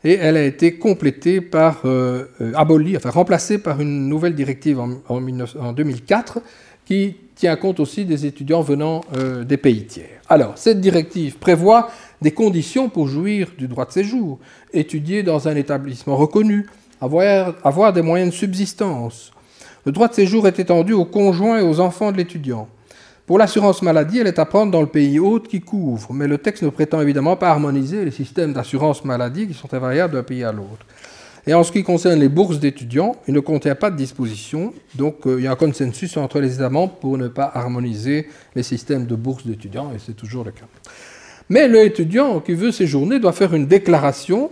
et 0.04 0.14
elle 0.14 0.36
a 0.36 0.44
été 0.44 0.78
complétée 0.78 1.40
par, 1.40 1.80
euh, 1.84 2.26
euh, 2.40 2.52
abolie, 2.54 2.96
enfin 2.96 3.10
remplacée 3.10 3.58
par 3.58 3.80
une 3.80 4.08
nouvelle 4.08 4.34
directive 4.34 4.78
en, 4.80 5.72
2004 5.72 6.40
qui 6.84 7.16
tient 7.34 7.56
compte 7.56 7.80
aussi 7.80 8.04
des 8.04 8.24
étudiants 8.24 8.62
venant 8.62 9.00
euh, 9.16 9.42
des 9.42 9.56
pays 9.56 9.84
tiers. 9.86 10.20
Alors, 10.28 10.52
cette 10.56 10.80
directive 10.80 11.38
prévoit 11.38 11.90
des 12.22 12.30
conditions 12.30 12.88
pour 12.88 13.08
jouir 13.08 13.48
du 13.58 13.66
droit 13.66 13.84
de 13.84 13.92
séjour, 13.92 14.38
étudier 14.72 15.24
dans 15.24 15.48
un 15.48 15.56
établissement 15.56 16.16
reconnu, 16.16 16.66
avoir, 17.00 17.54
avoir 17.64 17.92
des 17.92 18.02
moyens 18.02 18.30
de 18.30 18.36
subsistance, 18.36 19.32
le 19.86 19.92
droit 19.92 20.08
de 20.08 20.14
séjour 20.14 20.48
est 20.48 20.58
étendu 20.58 20.92
aux 20.92 21.04
conjoints 21.04 21.60
et 21.60 21.62
aux 21.62 21.78
enfants 21.78 22.10
de 22.10 22.16
l'étudiant. 22.16 22.68
Pour 23.24 23.38
l'assurance 23.38 23.82
maladie, 23.82 24.18
elle 24.18 24.26
est 24.26 24.40
à 24.40 24.44
prendre 24.44 24.72
dans 24.72 24.80
le 24.80 24.88
pays 24.88 25.20
hôte 25.20 25.46
qui 25.46 25.60
couvre, 25.60 26.12
mais 26.12 26.26
le 26.26 26.38
texte 26.38 26.64
ne 26.64 26.70
prétend 26.70 27.00
évidemment 27.00 27.36
pas 27.36 27.50
harmoniser 27.50 28.04
les 28.04 28.10
systèmes 28.10 28.52
d'assurance 28.52 29.04
maladie 29.04 29.46
qui 29.46 29.54
sont 29.54 29.72
invariables 29.72 30.14
d'un 30.14 30.24
pays 30.24 30.42
à 30.42 30.50
l'autre. 30.50 30.84
Et 31.46 31.54
en 31.54 31.62
ce 31.62 31.70
qui 31.70 31.84
concerne 31.84 32.18
les 32.18 32.28
bourses 32.28 32.58
d'étudiants, 32.58 33.14
il 33.28 33.34
ne 33.34 33.38
contient 33.38 33.76
pas 33.76 33.92
de 33.92 33.96
disposition, 33.96 34.74
donc 34.96 35.24
euh, 35.24 35.36
il 35.38 35.44
y 35.44 35.46
a 35.46 35.52
un 35.52 35.56
consensus 35.56 36.16
entre 36.16 36.40
les 36.40 36.56
États 36.56 36.68
membres 36.68 36.94
pour 36.94 37.16
ne 37.16 37.28
pas 37.28 37.48
harmoniser 37.54 38.26
les 38.56 38.64
systèmes 38.64 39.06
de 39.06 39.14
bourses 39.14 39.46
d'étudiants, 39.46 39.92
et 39.94 40.00
c'est 40.04 40.16
toujours 40.16 40.42
le 40.42 40.50
cas. 40.50 40.66
Mais 41.48 41.68
l'étudiant 41.68 42.40
qui 42.40 42.54
veut 42.54 42.72
séjourner 42.72 43.20
doit 43.20 43.32
faire 43.32 43.54
une 43.54 43.66
déclaration. 43.66 44.50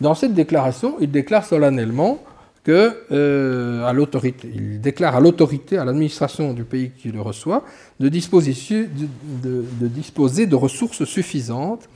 Dans 0.00 0.16
cette 0.16 0.34
déclaration, 0.34 0.96
il 1.00 1.12
déclare 1.12 1.44
solennellement 1.44 2.18
que 2.64 2.96
euh, 3.10 3.84
à 3.84 3.92
l'autorité, 3.92 4.50
il 4.54 4.80
déclare 4.80 5.16
à 5.16 5.20
l'autorité, 5.20 5.78
à 5.78 5.84
l'administration 5.84 6.52
du 6.52 6.64
pays 6.64 6.92
qui 6.96 7.10
le 7.10 7.20
reçoit, 7.20 7.64
de, 7.98 8.08
disposer 9.88 10.46
de 10.46 10.54
ressources 10.54 11.04
suffisantes 11.04 11.88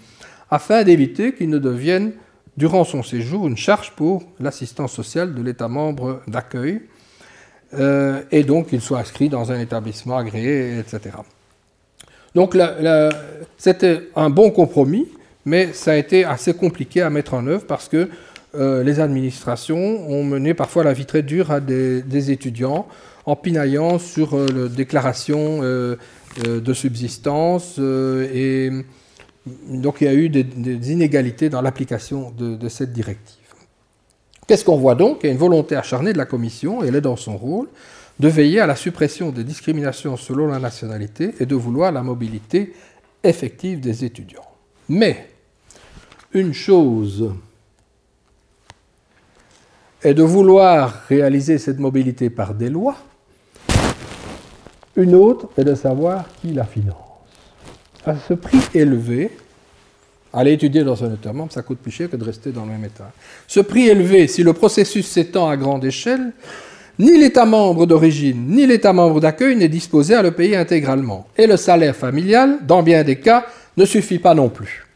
afin 0.51 0.83
d'éviter 0.83 1.35
qu'il 1.35 1.51
ne 1.51 1.59
devienne, 1.59 2.13
durant 2.57 2.85
son 2.85 3.03
séjour, 3.03 3.47
une 3.47 3.57
charge 3.57 3.93
pour 3.93 4.25
l'assistance 4.41 4.93
sociale 4.93 5.35
de 5.35 5.43
l'État 5.43 5.69
membre 5.69 6.23
d'accueil, 6.27 6.83
euh, 7.75 8.23
et 8.31 8.43
donc 8.43 8.69
qu'il 8.69 8.81
soit 8.81 8.99
inscrit 8.99 9.29
dans 9.29 9.53
un 9.53 9.61
établissement 9.61 10.17
agréé, 10.17 10.79
etc. 10.79 11.17
Donc 12.35 12.57
c'était 13.57 14.09
un 14.15 14.31
bon 14.31 14.51
compromis, 14.51 15.09
mais 15.45 15.73
ça 15.73 15.93
a 15.93 15.97
été 15.97 16.25
assez 16.25 16.55
compliqué 16.55 17.03
à 17.03 17.11
mettre 17.11 17.35
en 17.35 17.47
œuvre 17.47 17.65
parce 17.67 17.89
que 17.89 18.11
euh, 18.55 18.83
les 18.83 19.01
administrations 19.01 20.09
ont 20.09 20.25
mené 20.25 20.55
parfois 20.55 20.85
la 20.85 20.93
vie 20.93 21.07
très 21.07 21.23
dure 21.23 21.51
à 21.51 21.61
des, 21.61 22.31
étudiants 22.31 22.87
en 23.27 23.37
pinaillant 23.37 23.99
sur 23.99 24.35
euh, 24.35 24.47
la 24.55 24.69
déclaration 24.69 25.61
euh, 25.63 25.97
de 26.45 26.73
subsistance 26.75 27.79
et 27.79 28.71
donc 29.69 30.01
il 30.01 30.05
y 30.05 30.09
a 30.09 30.15
eu 30.15 30.29
des, 30.29 30.93
inégalités 30.93 31.49
dans 31.49 31.63
l'application 31.63 32.33
de, 32.37 32.69
cette 32.69 32.93
directive. 32.93 33.43
Qu'est-ce 34.47 34.65
qu'on 34.65 34.77
voit 34.77 34.95
donc? 34.95 35.21
Il 35.23 35.27
y 35.27 35.29
a 35.31 35.33
une 35.33 35.39
volonté 35.39 35.77
acharnée 35.77 36.13
de 36.13 36.19
la 36.19 36.27
Commission, 36.27 36.83
elle 36.83 36.95
est 36.95 37.01
dans 37.01 37.17
son 37.17 37.37
rôle, 37.37 37.69
de 38.21 38.29
veiller 38.29 38.61
à 38.61 38.67
la 38.67 38.77
suppression 38.77 39.31
des 39.31 39.45
discriminations 39.45 40.17
selon 40.17 40.47
la 40.47 40.59
nationalité 40.59 41.35
et 41.41 41.47
de 41.47 41.55
vouloir 41.55 41.91
la 41.91 42.03
mobilité 42.03 42.75
effective 43.25 43.81
des 43.81 44.05
étudiants. 44.05 44.47
Mais 44.89 45.29
une 46.33 46.53
chose 46.53 47.33
est 50.07 50.15
de 50.15 50.23
vouloir 50.23 51.03
réaliser 51.09 51.59
cette 51.59 51.81
mobilité 51.81 52.31
par 52.31 52.55
des 52.55 52.71
lois. 52.71 52.95
Une 54.95 55.17
autre 55.17 55.49
est 55.59 55.65
de 55.65 55.75
savoir 55.75 56.27
qui 56.41 56.53
la 56.53 56.65
finance. 56.65 56.95
à 58.05 58.15
ce 58.29 58.35
prix 58.35 58.61
élevé, 58.73 59.33
aller 60.33 60.53
étudier 60.53 60.85
dans 60.85 61.03
un 61.03 61.13
État 61.13 61.33
membre, 61.33 61.53
ça 61.53 61.63
coûte 61.63 61.79
plus 61.79 61.91
cher 61.91 62.09
que 62.09 62.15
de 62.15 62.23
rester 62.23 62.53
dans 62.53 62.65
le 62.65 62.71
même 62.71 62.85
État. 62.85 63.11
Ce 63.49 63.59
prix 63.59 63.89
élevé, 63.89 64.29
si 64.29 64.45
le 64.45 64.53
processus 64.53 65.09
s'étend 65.09 65.49
à 65.49 65.57
grande 65.57 65.85
échelle, 65.85 66.33
ni 67.01 67.19
l'État 67.19 67.45
membre 67.45 67.85
d'origine, 67.85 68.47
ni 68.47 68.65
l'État 68.65 68.93
membre 68.93 69.21
d'accueil 69.21 69.57
n'est 69.57 69.67
disposé 69.67 70.15
à 70.15 70.23
le 70.23 70.31
payer 70.31 70.57
intégralement. 70.57 71.27
Et 71.37 71.49
le 71.49 71.57
salaire 71.57 71.97
familial, 71.97 72.59
dans 72.65 72.85
bien 72.85 73.03
des 73.03 73.17
cas, 73.17 73.45
ne 73.77 73.85
suffit 73.85 74.21
pas 74.21 74.35
non 74.35 74.51
plus. 74.51 74.87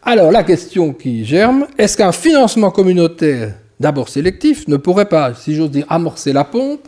Alors 0.00 0.30
la 0.30 0.44
question 0.44 0.92
qui 0.92 1.24
germe, 1.24 1.66
est-ce 1.76 1.96
qu'un 1.96 2.12
financement 2.12 2.70
communautaire, 2.70 3.54
d'abord 3.80 4.08
sélectif, 4.08 4.66
ne 4.68 4.76
pourrait 4.76 5.08
pas, 5.08 5.34
si 5.34 5.54
j'ose 5.54 5.70
dire, 5.70 5.86
amorcer 5.88 6.32
la 6.32 6.44
pompe 6.44 6.86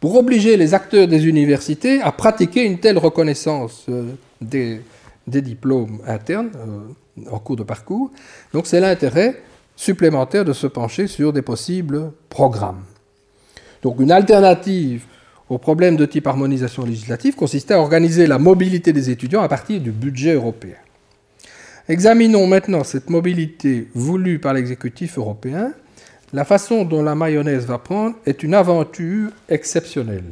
pour 0.00 0.16
obliger 0.16 0.56
les 0.56 0.74
acteurs 0.74 1.06
des 1.06 1.26
universités 1.26 2.00
à 2.00 2.12
pratiquer 2.12 2.64
une 2.64 2.78
telle 2.78 2.98
reconnaissance 2.98 3.86
euh, 3.88 4.12
des, 4.40 4.80
diplômes 5.26 6.00
internes 6.06 6.50
euh, 6.56 7.30
en 7.30 7.38
cours 7.38 7.56
de 7.56 7.62
parcours 7.62 8.10
Donc 8.52 8.66
c'est 8.66 8.80
l'intérêt 8.80 9.40
supplémentaire 9.76 10.44
de 10.44 10.52
se 10.52 10.66
pencher 10.66 11.06
sur 11.06 11.32
des 11.32 11.42
possibles 11.42 12.12
programmes. 12.28 12.82
Donc 13.82 14.00
une 14.00 14.10
alternative 14.10 15.04
au 15.48 15.58
problème 15.58 15.96
de 15.96 16.06
type 16.06 16.26
harmonisation 16.26 16.84
législative 16.84 17.34
consistait 17.34 17.74
à 17.74 17.80
organiser 17.80 18.26
la 18.26 18.38
mobilité 18.38 18.92
des 18.92 19.10
étudiants 19.10 19.42
à 19.42 19.48
partir 19.48 19.80
du 19.80 19.90
budget 19.90 20.34
européen. 20.34 20.76
Examinons 21.88 22.46
maintenant 22.46 22.84
cette 22.84 23.10
mobilité 23.10 23.88
voulue 23.94 24.38
par 24.38 24.54
l'exécutif 24.54 25.18
européen. 25.18 25.72
La 26.32 26.44
façon 26.44 26.84
dont 26.84 27.02
la 27.02 27.16
mayonnaise 27.16 27.66
va 27.66 27.78
prendre 27.78 28.14
est 28.24 28.44
une 28.44 28.54
aventure 28.54 29.30
exceptionnelle, 29.48 30.30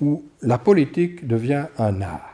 où 0.00 0.24
la 0.42 0.58
politique 0.58 1.28
devient 1.28 1.66
un 1.78 2.02
art. 2.02 2.32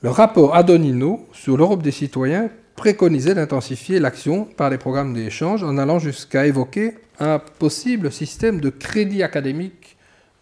Le 0.00 0.08
rapport 0.08 0.54
Adonino 0.54 1.26
sur 1.32 1.58
l'Europe 1.58 1.82
des 1.82 1.90
citoyens 1.90 2.48
préconisait 2.74 3.34
d'intensifier 3.34 3.98
l'action 3.98 4.44
par 4.44 4.70
les 4.70 4.78
programmes 4.78 5.12
d'échange 5.12 5.62
en 5.62 5.76
allant 5.76 5.98
jusqu'à 5.98 6.46
évoquer 6.46 6.94
un 7.20 7.38
possible 7.38 8.10
système 8.10 8.60
de 8.60 8.70
crédit 8.70 9.22
académique 9.22 9.96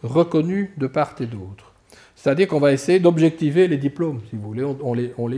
reconnu 0.05 0.73
de 0.77 0.87
part 0.87 1.15
et 1.21 1.27
d'autre. 1.27 1.73
C'est-à-dire 2.15 2.49
qu'on 2.49 2.61
va 2.61 2.73
essayer 2.73 3.01
d'objectiver 3.01 3.69
les 3.69 3.77
diplômes, 3.77 4.21
si 4.31 4.37
vous 4.37 4.43
voulez, 4.43 4.65
on, 4.65 4.95
les, 4.95 5.13
on, 5.19 5.29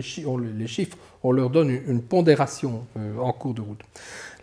chiffre, 0.66 0.96
on 1.22 1.32
leur 1.32 1.50
donne 1.50 1.70
une, 1.70 2.00
pondération 2.00 2.86
euh, 2.96 3.18
en 3.18 3.32
cours 3.32 3.54
de 3.54 3.60
route. 3.60 3.80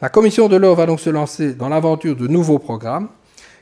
La 0.04 0.10
commission 0.10 0.50
de 0.50 0.58
l'or 0.58 0.76
va 0.76 0.86
donc 0.86 1.00
se 1.00 1.10
lancer 1.10 1.54
dans 1.54 1.70
l'aventure 1.70 2.18
de 2.18 2.28
nouveaux 2.28 2.60
programmes 2.60 3.08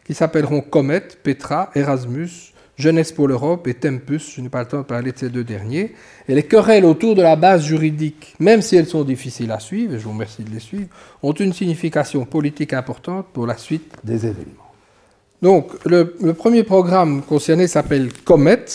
qui 0.03 0.15
s'appelleront 0.15 0.61
Comet, 0.61 1.03
Petra, 1.21 1.69
Erasmus, 1.75 2.29
Jeunesse 2.77 3.11
pour 3.11 3.27
l'Europe 3.27 3.67
et 3.67 3.75
Tempus, 3.75 4.33
je 4.35 4.41
n'ai 4.41 4.49
pas 4.49 4.61
le 4.61 4.65
temps 4.65 4.79
de 4.79 4.85
parler 4.85 5.11
de 5.11 5.19
ces 5.19 5.29
deux 5.29 5.43
derniers. 5.43 5.93
Et 6.27 6.33
les 6.33 6.41
querelles 6.41 6.83
autour 6.83 7.13
de 7.13 7.21
la 7.21 7.35
base 7.35 7.63
juridique, 7.63 8.33
même 8.39 8.63
si 8.63 8.75
elles 8.75 8.87
sont 8.87 9.03
difficiles 9.03 9.51
à 9.51 9.59
suivre, 9.59 9.93
et 9.93 9.99
je 9.99 10.03
vous 10.03 10.13
remercie 10.13 10.41
de 10.41 10.49
les 10.49 10.59
suivre, 10.59 10.87
ont 11.21 11.31
une 11.31 11.53
signification 11.53 12.25
politique 12.25 12.73
importante 12.73 13.27
pour 13.31 13.45
la 13.45 13.55
suite 13.55 13.93
des 14.03 14.25
événements. 14.25 14.71
Donc, 15.43 15.73
le, 15.85 16.15
premier 16.33 16.63
programme 16.63 17.21
concerné 17.21 17.67
s'appelle 17.67 18.11
Comet. 18.25 18.65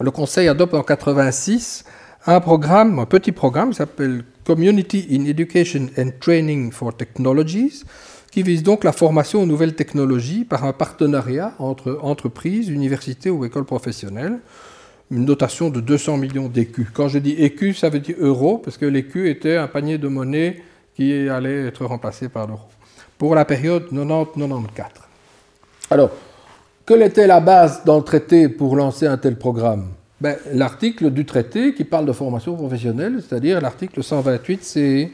Le 0.00 0.12
Conseil 0.12 0.46
adopte 0.46 0.74
en 0.74 0.84
86 0.84 1.84
un 2.26 2.40
programme, 2.40 3.00
un 3.00 3.06
petit 3.06 3.32
programme 3.32 3.70
qui 3.70 3.76
s'appelle 3.78 4.22
Community 4.50 5.06
in 5.12 5.26
Education 5.26 5.90
and 5.96 6.10
Training 6.18 6.72
for 6.72 6.92
Technologies, 6.92 7.84
qui 8.32 8.42
vise 8.42 8.64
donc 8.64 8.82
la 8.82 8.90
formation 8.90 9.40
aux 9.40 9.46
nouvelles 9.46 9.76
technologies 9.76 10.44
par 10.44 10.64
un 10.64 10.72
partenariat 10.72 11.54
entre 11.60 12.00
entreprises, 12.02 12.68
universités 12.68 13.30
ou 13.30 13.44
écoles 13.44 13.64
professionnelles. 13.64 14.40
Une 15.12 15.24
dotation 15.24 15.70
de 15.70 15.80
200 15.80 16.16
millions 16.16 16.48
d'écus. 16.48 16.88
Quand 16.92 17.06
je 17.06 17.20
dis 17.20 17.36
écus, 17.38 17.78
ça 17.78 17.90
veut 17.90 18.00
dire 18.00 18.16
euros, 18.18 18.58
parce 18.58 18.76
que 18.76 18.86
l'écu 18.86 19.30
était 19.30 19.54
un 19.54 19.68
panier 19.68 19.98
de 19.98 20.08
monnaie 20.08 20.60
qui 20.96 21.28
allait 21.28 21.68
être 21.68 21.84
remplacé 21.84 22.28
par 22.28 22.48
l'euro. 22.48 22.66
Pour 23.18 23.36
la 23.36 23.44
période 23.44 23.86
90-94. 23.92 24.86
Alors, 25.92 26.10
quelle 26.84 27.02
était 27.02 27.28
la 27.28 27.38
base 27.38 27.84
dans 27.84 27.98
le 27.98 28.02
traité 28.02 28.48
pour 28.48 28.74
lancer 28.74 29.06
un 29.06 29.16
tel 29.16 29.38
programme? 29.38 29.90
Ben, 30.20 30.36
L'article 30.52 31.10
du 31.10 31.24
traité 31.24 31.74
qui 31.74 31.84
parle 31.84 32.06
de 32.06 32.12
formation 32.12 32.54
professionnelle, 32.54 33.22
c'est-à-dire 33.26 33.60
l'article 33.60 34.02
128 34.02 34.64
CE. 34.64 35.08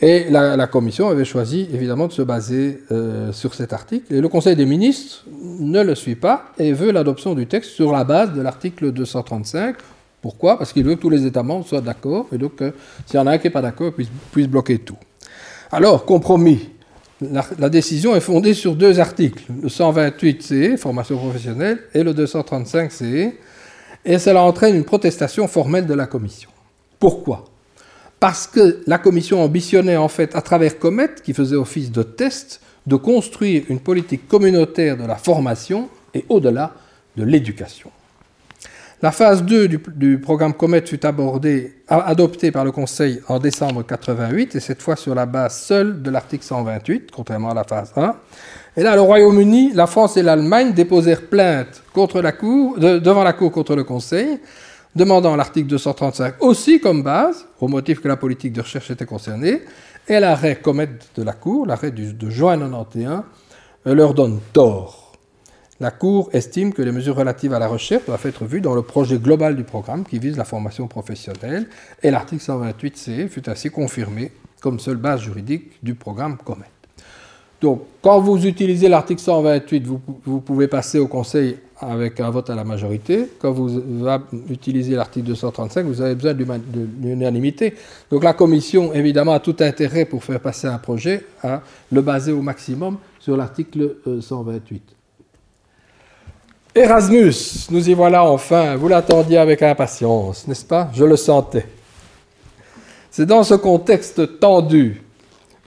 Et 0.00 0.30
la, 0.30 0.66
Commission 0.66 1.08
avait 1.08 1.24
choisi 1.24 1.68
évidemment 1.72 2.08
de 2.08 2.12
se 2.12 2.22
baser 2.22 2.80
euh, 2.90 3.30
sur 3.32 3.54
cet 3.54 3.72
article. 3.72 4.12
Et 4.12 4.20
le 4.20 4.28
Conseil 4.28 4.56
des 4.56 4.66
ministres 4.66 5.24
ne 5.60 5.80
le 5.80 5.94
suit 5.94 6.16
pas 6.16 6.46
et 6.58 6.72
veut 6.72 6.90
l'adoption 6.90 7.34
du 7.34 7.46
texte 7.46 7.70
sur 7.70 7.92
la 7.92 8.02
base 8.02 8.32
de 8.32 8.42
l'article 8.42 8.90
235. 8.90 9.76
Pourquoi? 10.20 10.58
Parce 10.58 10.72
qu'il 10.72 10.84
veut 10.84 10.96
que 10.96 11.00
tous 11.00 11.10
les 11.10 11.24
États 11.24 11.44
membres 11.44 11.64
soient 11.66 11.80
d'accord 11.80 12.26
et 12.32 12.38
donc 12.38 12.60
euh, 12.62 12.72
s'il 13.06 13.16
y 13.16 13.18
en 13.20 13.28
a 13.28 13.32
un 13.32 13.38
qui 13.38 13.46
n'est 13.46 13.52
pas 13.52 13.62
d'accord, 13.62 13.92
puisse, 13.92 14.08
puisse 14.32 14.48
bloquer 14.48 14.78
tout. 14.78 14.96
Alors, 15.70 16.04
compromis. 16.04 16.68
La, 17.58 17.68
décision 17.68 18.16
est 18.16 18.20
fondée 18.20 18.52
sur 18.52 18.74
deux 18.74 18.98
articles, 18.98 19.44
le 19.62 19.68
128 19.68 20.42
CE, 20.42 20.76
formation 20.76 21.16
professionnelle, 21.16 21.78
et 21.94 22.02
le 22.02 22.12
235 22.12 22.90
CE, 22.90 23.30
et 24.04 24.18
cela 24.18 24.42
entraîne 24.42 24.74
une 24.74 24.84
protestation 24.84 25.46
formelle 25.48 25.86
de 25.86 25.94
la 25.94 26.06
Commission. 26.06 26.50
Pourquoi? 26.98 27.44
Parce 28.20 28.46
que 28.46 28.82
la 28.86 28.98
Commission 28.98 29.42
ambitionnait 29.42 29.96
en 29.96 30.08
fait, 30.08 30.36
à 30.36 30.42
travers 30.42 30.78
Comet, 30.78 31.10
qui 31.22 31.34
faisait 31.34 31.56
office 31.56 31.90
de 31.90 32.02
test, 32.02 32.60
de 32.86 32.96
construire 32.96 33.64
une 33.68 33.80
politique 33.80 34.28
communautaire 34.28 34.96
de 34.96 35.04
la 35.04 35.16
formation 35.16 35.88
et 36.14 36.24
au-delà 36.28 36.72
de 37.16 37.24
l'éducation. 37.24 37.90
La 39.02 39.10
phase 39.10 39.42
2 39.42 39.66
du, 39.66 40.20
programme 40.20 40.54
Comet 40.54 40.86
fut 40.86 41.04
adoptée 41.04 42.52
par 42.52 42.64
le 42.64 42.70
Conseil 42.70 43.20
en 43.26 43.40
décembre 43.40 43.82
88, 43.84 44.54
et 44.54 44.60
cette 44.60 44.80
fois 44.80 44.94
sur 44.94 45.12
la 45.16 45.26
base 45.26 45.58
seule 45.58 46.02
de 46.02 46.10
l'article 46.10 46.44
128, 46.44 47.10
contrairement 47.10 47.50
à 47.50 47.54
la 47.54 47.64
phase 47.64 47.92
1. 47.96 48.14
Et 48.76 48.82
là, 48.82 48.94
le 48.94 49.02
Royaume-Uni, 49.02 49.72
la 49.74 49.86
France 49.86 50.16
et 50.16 50.22
l'Allemagne 50.22 50.72
déposèrent 50.72 51.26
plainte 51.26 51.82
contre 51.92 52.22
la 52.22 52.32
cour, 52.32 52.78
devant 52.78 53.22
la 53.22 53.34
Cour 53.34 53.52
contre 53.52 53.76
le 53.76 53.84
Conseil, 53.84 54.40
demandant 54.96 55.36
l'article 55.36 55.68
235 55.68 56.36
aussi 56.40 56.80
comme 56.80 57.02
base, 57.02 57.46
au 57.60 57.68
motif 57.68 58.00
que 58.00 58.08
la 58.08 58.16
politique 58.16 58.54
de 58.54 58.62
recherche 58.62 58.90
était 58.90 59.04
concernée, 59.04 59.60
et 60.08 60.18
l'arrêt 60.20 60.56
Comet 60.56 60.88
de 61.14 61.22
la 61.22 61.34
Cour, 61.34 61.66
l'arrêt 61.66 61.90
de 61.90 62.30
juin 62.30 62.58
91, 62.58 63.22
euh, 63.86 63.94
leur 63.94 64.14
donne 64.14 64.40
tort. 64.54 65.12
La 65.78 65.90
Cour 65.90 66.30
estime 66.32 66.72
que 66.72 66.80
les 66.80 66.92
mesures 66.92 67.16
relatives 67.16 67.52
à 67.52 67.58
la 67.58 67.68
recherche 67.68 68.06
doivent 68.06 68.24
être 68.24 68.46
vues 68.46 68.62
dans 68.62 68.74
le 68.74 68.82
projet 68.82 69.18
global 69.18 69.54
du 69.54 69.64
programme 69.64 70.04
qui 70.04 70.18
vise 70.18 70.38
la 70.38 70.44
formation 70.44 70.88
professionnelle, 70.88 71.68
et 72.02 72.10
l'article 72.10 72.42
128c 72.42 73.28
fut 73.28 73.50
ainsi 73.50 73.68
confirmé 73.68 74.32
comme 74.62 74.80
seule 74.80 74.96
base 74.96 75.20
juridique 75.20 75.72
du 75.82 75.94
programme 75.94 76.38
Comet. 76.38 76.70
Donc, 77.62 77.82
quand 78.02 78.20
vous 78.20 78.44
utilisez 78.44 78.88
l'article 78.88 79.20
128, 79.20 79.86
vous, 80.24 80.40
pouvez 80.40 80.66
passer 80.66 80.98
au 80.98 81.06
Conseil 81.06 81.56
avec 81.78 82.18
un 82.18 82.28
vote 82.30 82.50
à 82.50 82.56
la 82.56 82.64
majorité. 82.64 83.28
Quand 83.38 83.52
vous 83.52 83.80
utilisez 84.50 84.96
l'article 84.96 85.28
235, 85.28 85.86
vous 85.86 86.00
avez 86.00 86.16
besoin 86.16 86.34
de 86.34 86.88
l'unanimité. 87.00 87.74
Donc 88.10 88.24
la 88.24 88.32
Commission, 88.32 88.92
évidemment, 88.92 89.32
a 89.32 89.40
tout 89.40 89.56
intérêt 89.60 90.04
pour 90.04 90.24
faire 90.24 90.40
passer 90.40 90.66
un 90.66 90.78
projet 90.78 91.24
à 91.42 91.62
le 91.92 92.00
baser 92.00 92.32
au 92.32 92.42
maximum 92.42 92.98
sur 93.20 93.36
l'article 93.36 93.96
128. 94.20 94.82
Euh, 96.76 96.80
Erasmus, 96.82 97.68
nous 97.70 97.88
y 97.88 97.94
voilà 97.94 98.24
enfin. 98.24 98.74
Vous 98.74 98.88
l'attendiez 98.88 99.38
avec 99.38 99.62
impatience, 99.62 100.48
n'est-ce 100.48 100.64
pas? 100.64 100.90
Je 100.92 101.04
le 101.04 101.16
sentais. 101.16 101.66
C'est 103.10 103.26
dans 103.26 103.44
ce 103.44 103.54
contexte 103.54 104.40
tendu 104.40 105.02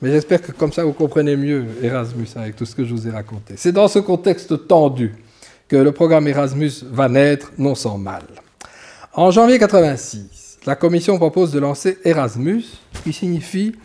mais 0.01 0.11
j'espère 0.11 0.41
que 0.41 0.51
comme 0.51 0.73
ça 0.73 0.83
vous 0.83 0.93
comprenez 0.93 1.35
mieux 1.35 1.65
Erasmus 1.81 2.27
avec 2.35 2.55
tout 2.55 2.65
ce 2.65 2.75
que 2.75 2.83
je 2.83 2.93
vous 2.93 3.07
ai 3.07 3.11
raconté. 3.11 3.55
C'est 3.57 3.71
dans 3.71 3.87
ce 3.87 3.99
contexte 3.99 4.67
tendu 4.67 5.13
que 5.67 5.75
le 5.75 5.91
programme 5.91 6.27
Erasmus 6.27 6.71
va 6.91 7.09
naître 7.09 7.51
non 7.57 7.75
sans 7.75 7.97
mal. 7.97 8.23
En 9.13 9.31
janvier 9.31 9.57
86, 9.57 10.59
la 10.65 10.75
Commission 10.75 11.17
propose 11.17 11.51
de 11.51 11.59
lancer 11.59 11.97
Erasmus, 12.03 12.63
qui 13.03 13.13
signifie 13.13 13.75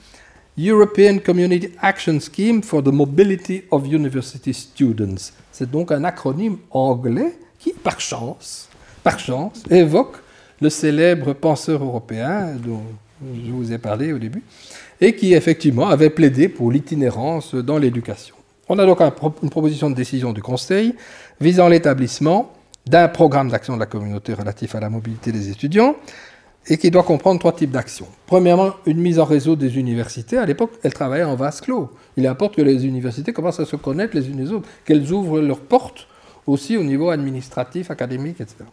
European 0.59 1.19
Community 1.25 1.71
Action 1.81 2.19
Scheme 2.21 2.63
for 2.63 2.83
the 2.83 2.89
Mobility 2.89 3.63
of 3.71 3.87
University 3.87 4.53
Students. 4.53 5.33
C'est 5.53 5.71
donc 5.71 5.93
un 5.93 6.05
acronyme 6.05 6.59
anglais 6.71 7.39
qui, 7.59 7.73
par 7.73 8.01
chance, 8.01 8.69
par 9.03 9.19
chance, 9.19 9.63
évoque 9.71 10.17
le 10.61 10.69
célèbre 10.69 11.33
penseur 11.33 11.83
européen 11.83 12.57
dont 12.57 12.83
je 13.23 13.51
vous 13.51 13.73
ai 13.73 13.79
parlé 13.79 14.13
au 14.13 14.19
début, 14.19 14.43
et 15.01 15.14
qui 15.14 15.34
effectivement 15.34 15.88
avait 15.88 16.11
plaidé 16.11 16.48
pour 16.48 16.70
l'itinérance 16.70 17.55
dans 17.55 17.78
l'éducation. 17.78 18.34
On 18.68 18.78
a 18.78 18.86
donc 18.86 19.01
une 19.01 19.51
proposition 19.51 19.90
de 19.90 19.94
décision 19.94 20.32
du 20.32 20.42
Conseil 20.42 20.94
visant 21.40 21.68
l'établissement 21.68 22.53
d'un 22.86 23.09
programme 23.09 23.48
d'action 23.48 23.74
de 23.74 23.80
la 23.80 23.86
communauté 23.86 24.34
relatif 24.34 24.74
à 24.74 24.80
la 24.80 24.90
mobilité 24.90 25.32
des 25.32 25.51
étudiants 25.51 25.96
et 26.68 26.76
qui 26.76 26.90
doit 26.90 27.03
comprendre 27.03 27.40
trois 27.40 27.53
types 27.53 27.70
d'actions. 27.70 28.07
Premièrement, 28.26 28.74
une 28.86 28.98
mise 28.98 29.18
en 29.18 29.24
réseau 29.24 29.57
des 29.57 29.78
universités. 29.78 30.36
À 30.38 30.46
l'époque, 30.46 30.72
elles 30.82 30.92
travaillaient 30.92 31.24
en 31.24 31.34
vase 31.34 31.61
clos. 31.61 31.90
Il 32.16 32.26
importe 32.26 32.57
que 32.57 32.62
les 32.62 32.86
universités 32.86 33.32
commencent 33.32 33.61
à 33.61 33.64
se 33.64 33.76
connaître 33.76 34.14
les 34.14 34.28
unes 34.28 34.38
les 34.38 34.53
autres, 34.53 34.68
qu'elles 34.84 35.11
ouvrent 35.11 35.40
leurs 35.40 35.61
portes 35.61 36.07
aussi 36.46 36.76
au 36.76 36.84
niveau 36.84 37.11
administratif, 37.11 37.90
académique, 37.90 38.40
etc. 38.40 38.64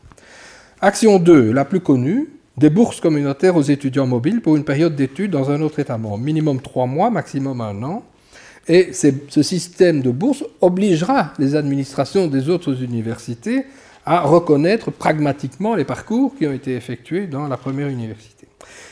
Action 0.82 1.17
2, 1.17 1.51
la 1.51 1.65
plus 1.65 1.80
connue, 1.80 2.30
des 2.58 2.70
bourses 2.70 2.99
communautaires 2.99 3.55
aux 3.55 3.62
étudiants 3.62 4.08
mobiles 4.08 4.41
pour 4.41 4.55
une 4.55 4.64
période 4.64 4.95
d'études 4.95 5.32
dans 5.32 5.51
un 5.51 5.62
autre 5.62 5.80
État 5.80 5.97
membre, 5.97 6.18
minimum 6.18 6.60
trois 6.60 6.88
mois, 6.88 7.10
maximum 7.10 7.62
un 7.62 7.84
an. 7.84 8.03
Et 8.68 8.91
ce 8.91 9.43
système 9.43 10.01
de 10.01 10.10
bourse 10.12 10.43
obligera 10.60 11.34
les 11.39 11.55
administrations 11.55 12.28
des 12.28 12.49
autres 12.49 12.84
universités 12.84 13.66
à 14.05 14.22
reconnaître 14.22 14.91
pragmatiquement 14.91 15.76
les 15.76 15.86
parcours 15.86 16.36
qui 16.36 16.47
ont 16.47 16.53
été 16.53 16.76
effectués 16.76 17.28
dans 17.28 17.47
la 17.47 17.58
première 17.58 17.88
université. 17.88 18.47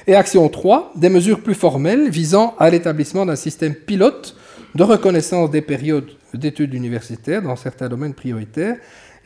Et 0.08 0.16
action 0.16 0.48
3, 0.48 0.94
des 0.96 1.10
mesures 1.10 1.42
plus 1.42 1.56
formelles 1.56 2.10
visant 2.10 2.54
à 2.60 2.70
l'établissement 2.70 3.26
d'un 3.26 3.36
système 3.36 3.74
pilote 3.74 4.36
de 4.76 4.84
reconnaissance 4.84 5.50
des 5.50 5.62
périodes 5.62 6.10
d'études 6.34 6.74
universitaires 6.74 7.42
dans 7.42 7.56
certains 7.56 7.90
domaines 7.90 8.14
prioritaires. 8.14 8.78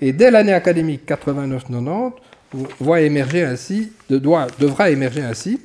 Et 0.02 0.14
dès 0.14 0.32
l'année 0.32 0.54
académique 0.54 1.02
89-90, 1.08 2.14
voit 2.80 3.02
émerger 3.02 3.44
ainsi, 3.44 3.92
devra 4.10 4.90
émerger 4.90 5.22
ainsi 5.22 5.60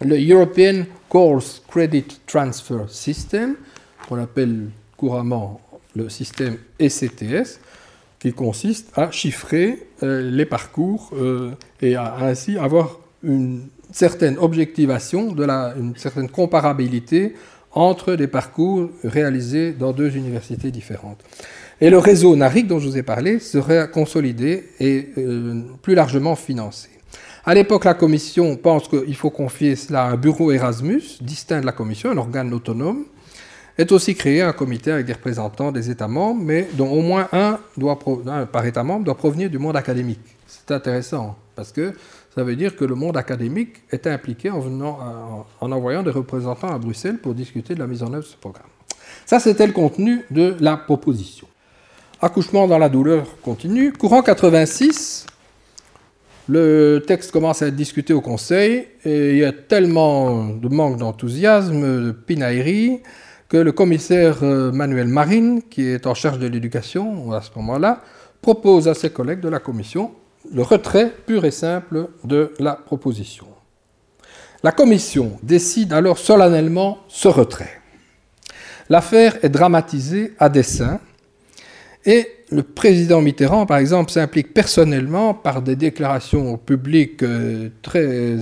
le 0.00 0.16
European 0.16 0.84
Course 1.08 1.62
Credit 1.68 2.06
Transfer 2.26 2.84
System, 2.88 3.56
qu'on 4.08 4.18
appelle 4.18 4.68
couramment 4.96 5.60
le 5.96 6.08
système 6.08 6.56
ECTS, 6.80 7.60
qui 8.18 8.32
consiste 8.32 8.90
à 8.96 9.10
chiffrer 9.10 9.86
euh, 10.02 10.30
les 10.30 10.46
parcours 10.46 11.10
euh, 11.14 11.52
et 11.80 11.96
à, 11.96 12.16
ainsi 12.20 12.58
avoir 12.58 12.98
une 13.22 13.68
certaine 13.92 14.38
objectivation, 14.38 15.34
une 15.34 15.96
certaine 15.96 16.28
comparabilité 16.28 17.34
entre 17.72 18.14
des 18.14 18.26
parcours 18.26 18.90
réalisés 19.04 19.72
dans 19.72 19.92
deux 19.92 20.16
universités 20.16 20.70
différentes. 20.70 21.20
Et 21.80 21.90
le 21.90 21.98
réseau 21.98 22.34
NARIC 22.34 22.66
dont 22.66 22.80
je 22.80 22.88
vous 22.88 22.98
ai 22.98 23.04
parlé 23.04 23.38
serait 23.38 23.88
consolidé 23.88 24.70
et 24.80 25.10
euh, 25.16 25.62
plus 25.80 25.94
largement 25.94 26.34
financé. 26.34 26.88
À 27.44 27.54
l'époque, 27.54 27.84
la 27.84 27.94
Commission 27.94 28.56
pense 28.56 28.88
qu'il 28.88 29.14
faut 29.14 29.30
confier 29.30 29.76
cela 29.76 30.02
à 30.02 30.10
un 30.10 30.16
bureau 30.16 30.50
Erasmus, 30.50 31.02
distinct 31.20 31.60
de 31.60 31.66
la 31.66 31.72
Commission, 31.72 32.10
un 32.10 32.16
organe 32.16 32.52
autonome. 32.52 33.04
Est 33.78 33.92
aussi 33.92 34.16
créé 34.16 34.42
un 34.42 34.52
comité 34.52 34.90
avec 34.90 35.06
des 35.06 35.12
représentants 35.12 35.70
des 35.70 35.88
États 35.88 36.08
membres, 36.08 36.42
mais 36.42 36.68
dont 36.74 36.90
au 36.90 37.00
moins 37.00 37.28
un, 37.30 37.60
doit, 37.76 37.96
par 38.50 38.66
État 38.66 38.82
membre 38.82 39.04
doit 39.04 39.14
provenir 39.14 39.48
du 39.48 39.58
monde 39.58 39.76
académique. 39.76 40.18
C'est 40.48 40.72
intéressant, 40.72 41.36
parce 41.54 41.70
que 41.70 41.94
ça 42.34 42.42
veut 42.42 42.56
dire 42.56 42.74
que 42.74 42.84
le 42.84 42.96
monde 42.96 43.16
académique 43.16 43.76
était 43.92 44.10
impliqué 44.10 44.50
en, 44.50 44.58
venant, 44.58 45.46
en 45.60 45.72
envoyant 45.72 46.02
des 46.02 46.10
représentants 46.10 46.74
à 46.74 46.78
Bruxelles 46.78 47.18
pour 47.18 47.34
discuter 47.34 47.76
de 47.76 47.78
la 47.78 47.86
mise 47.86 48.02
en 48.02 48.12
œuvre 48.12 48.24
de 48.24 48.28
ce 48.28 48.36
programme. 48.36 48.66
Ça, 49.24 49.38
c'était 49.38 49.66
le 49.68 49.72
contenu 49.72 50.24
de 50.32 50.56
la 50.58 50.76
proposition. 50.76 51.46
Accouchement 52.20 52.66
dans 52.66 52.78
la 52.78 52.88
douleur 52.88 53.40
continue. 53.42 53.92
Courant 53.92 54.22
86, 54.22 55.24
le 56.48 56.98
texte 57.06 57.30
commence 57.30 57.62
à 57.62 57.68
être 57.68 57.76
discuté 57.76 58.12
au 58.12 58.20
Conseil 58.20 58.88
et 59.04 59.30
il 59.34 59.38
y 59.38 59.44
a 59.44 59.52
tellement 59.52 60.46
de 60.46 60.66
manque 60.66 60.96
d'enthousiasme, 60.96 62.06
de 62.06 62.10
pinaillerie, 62.10 63.02
que 63.48 63.56
le 63.56 63.70
commissaire 63.70 64.38
euh, 64.42 64.72
Manuel 64.72 65.06
Marine, 65.06 65.62
qui 65.62 65.86
est 65.86 66.08
en 66.08 66.14
charge 66.14 66.40
de 66.40 66.48
l'éducation 66.48 67.30
à 67.30 67.40
ce 67.40 67.50
moment-là, 67.54 68.02
propose 68.42 68.88
à 68.88 68.94
ses 68.94 69.10
collègues 69.10 69.40
de 69.40 69.48
la 69.48 69.60
Commission 69.60 70.10
le 70.52 70.62
retrait 70.62 71.12
pur 71.24 71.44
et 71.44 71.52
simple 71.52 72.08
de 72.24 72.52
la 72.58 72.74
proposition. 72.74 73.46
La 74.64 74.72
Commission 74.72 75.38
décide 75.44 75.92
alors 75.92 76.18
solennellement 76.18 76.98
ce 77.06 77.28
retrait. 77.28 77.80
L'affaire 78.88 79.38
est 79.44 79.50
dramatisée 79.50 80.34
à 80.40 80.48
dessein 80.48 80.98
et 82.08 82.26
le 82.50 82.62
président 82.62 83.20
Mitterrand, 83.20 83.66
par 83.66 83.76
exemple, 83.76 84.10
s'implique 84.10 84.54
personnellement 84.54 85.34
par 85.34 85.60
des 85.60 85.76
déclarations 85.76 86.56
publiques 86.56 87.22
euh, 87.22 87.68
très 87.82 88.34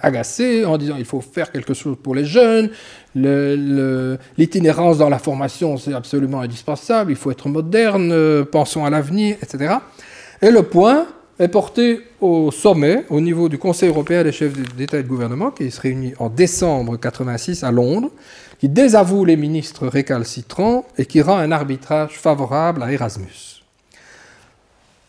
agacées 0.00 0.64
en 0.64 0.78
disant 0.78 0.94
il 0.96 1.04
faut 1.04 1.20
faire 1.20 1.50
quelque 1.50 1.74
chose 1.74 1.96
pour 2.00 2.14
les 2.14 2.24
jeunes, 2.24 2.70
l'itinérance 3.16 4.98
dans 4.98 5.08
la 5.08 5.18
formation 5.18 5.76
c'est 5.78 5.94
absolument 5.94 6.42
indispensable, 6.42 7.10
il 7.10 7.16
faut 7.16 7.32
être 7.32 7.48
moderne, 7.48 8.12
euh, 8.12 8.44
pensons 8.44 8.84
à 8.84 8.90
l'avenir, 8.90 9.36
etc. 9.42 9.74
Et 10.40 10.52
le 10.52 10.62
point 10.62 11.08
est 11.40 11.48
porté 11.48 12.00
au 12.20 12.52
sommet, 12.52 13.04
au 13.10 13.20
niveau 13.20 13.48
du 13.48 13.58
Conseil 13.58 13.88
européen 13.88 14.22
des 14.22 14.30
chefs 14.30 14.52
d'État 14.76 14.98
et 14.98 15.02
de 15.02 15.08
gouvernement, 15.08 15.50
qui 15.50 15.68
se 15.72 15.80
réunit 15.80 16.14
en 16.20 16.28
décembre 16.28 16.96
86 16.96 17.64
à 17.64 17.72
Londres, 17.72 18.12
qui 18.58 18.68
désavoue 18.68 19.24
les 19.24 19.36
ministres 19.36 19.86
récalcitrants 19.86 20.84
et 20.96 21.06
qui 21.06 21.22
rend 21.22 21.38
un 21.38 21.52
arbitrage 21.52 22.18
favorable 22.18 22.82
à 22.82 22.92
Erasmus. 22.92 23.62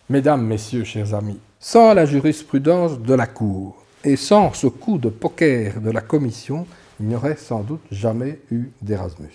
Mesdames, 0.10 0.46
Messieurs, 0.46 0.84
chers 0.84 1.14
amis, 1.14 1.40
sans 1.60 1.94
la 1.94 2.06
jurisprudence 2.06 3.00
de 3.00 3.14
la 3.14 3.28
Cour 3.28 3.84
et 4.04 4.16
sans 4.16 4.54
ce 4.54 4.68
coup 4.68 4.98
de 4.98 5.10
poker 5.10 5.82
de 5.82 5.92
la 5.92 6.02
Commission, 6.02 6.66
il 7.00 7.08
n'y 7.08 7.16
aurait 7.16 7.36
sans 7.36 7.62
doute 7.62 7.82
jamais 7.92 8.40
eu 8.52 8.70
d'Erasmus. 8.82 9.34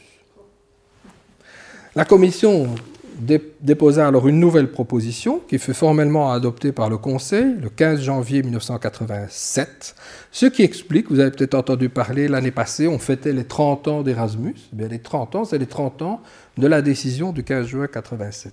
La 1.97 2.05
Commission 2.05 2.75
déposa 3.61 4.07
alors 4.07 4.29
une 4.29 4.41
nouvelle 4.41 4.71
proposition 4.71 5.41
qui 5.49 5.59
fut 5.59 5.75
formellement 5.75 6.33
adoptée 6.33 6.73
par 6.73 6.91
le 6.91 6.99
Conseil 6.99 7.57
le 7.61 7.69
15 7.69 8.01
janvier 8.01 8.43
1987, 8.43 9.95
ce 10.33 10.47
qui 10.47 10.63
explique, 10.63 11.11
vous 11.11 11.21
avez 11.21 11.31
peut-être 11.31 11.55
entendu 11.55 11.89
parler 11.89 12.27
l'année 12.27 12.51
passée, 12.51 12.89
on 12.89 12.99
fêtait 12.99 13.33
les 13.33 13.45
30 13.45 13.89
ans 13.89 14.03
d'Erasmus. 14.03 14.57
Eh 14.77 14.89
les 14.89 14.99
30 14.99 15.37
ans, 15.37 15.45
c'est 15.45 15.59
les 15.59 15.67
30 15.67 16.03
ans 16.03 16.21
de 16.59 16.67
la 16.67 16.83
décision 16.83 17.33
du 17.33 17.45
15 17.45 17.67
juin 17.67 17.83
1987. 17.83 18.53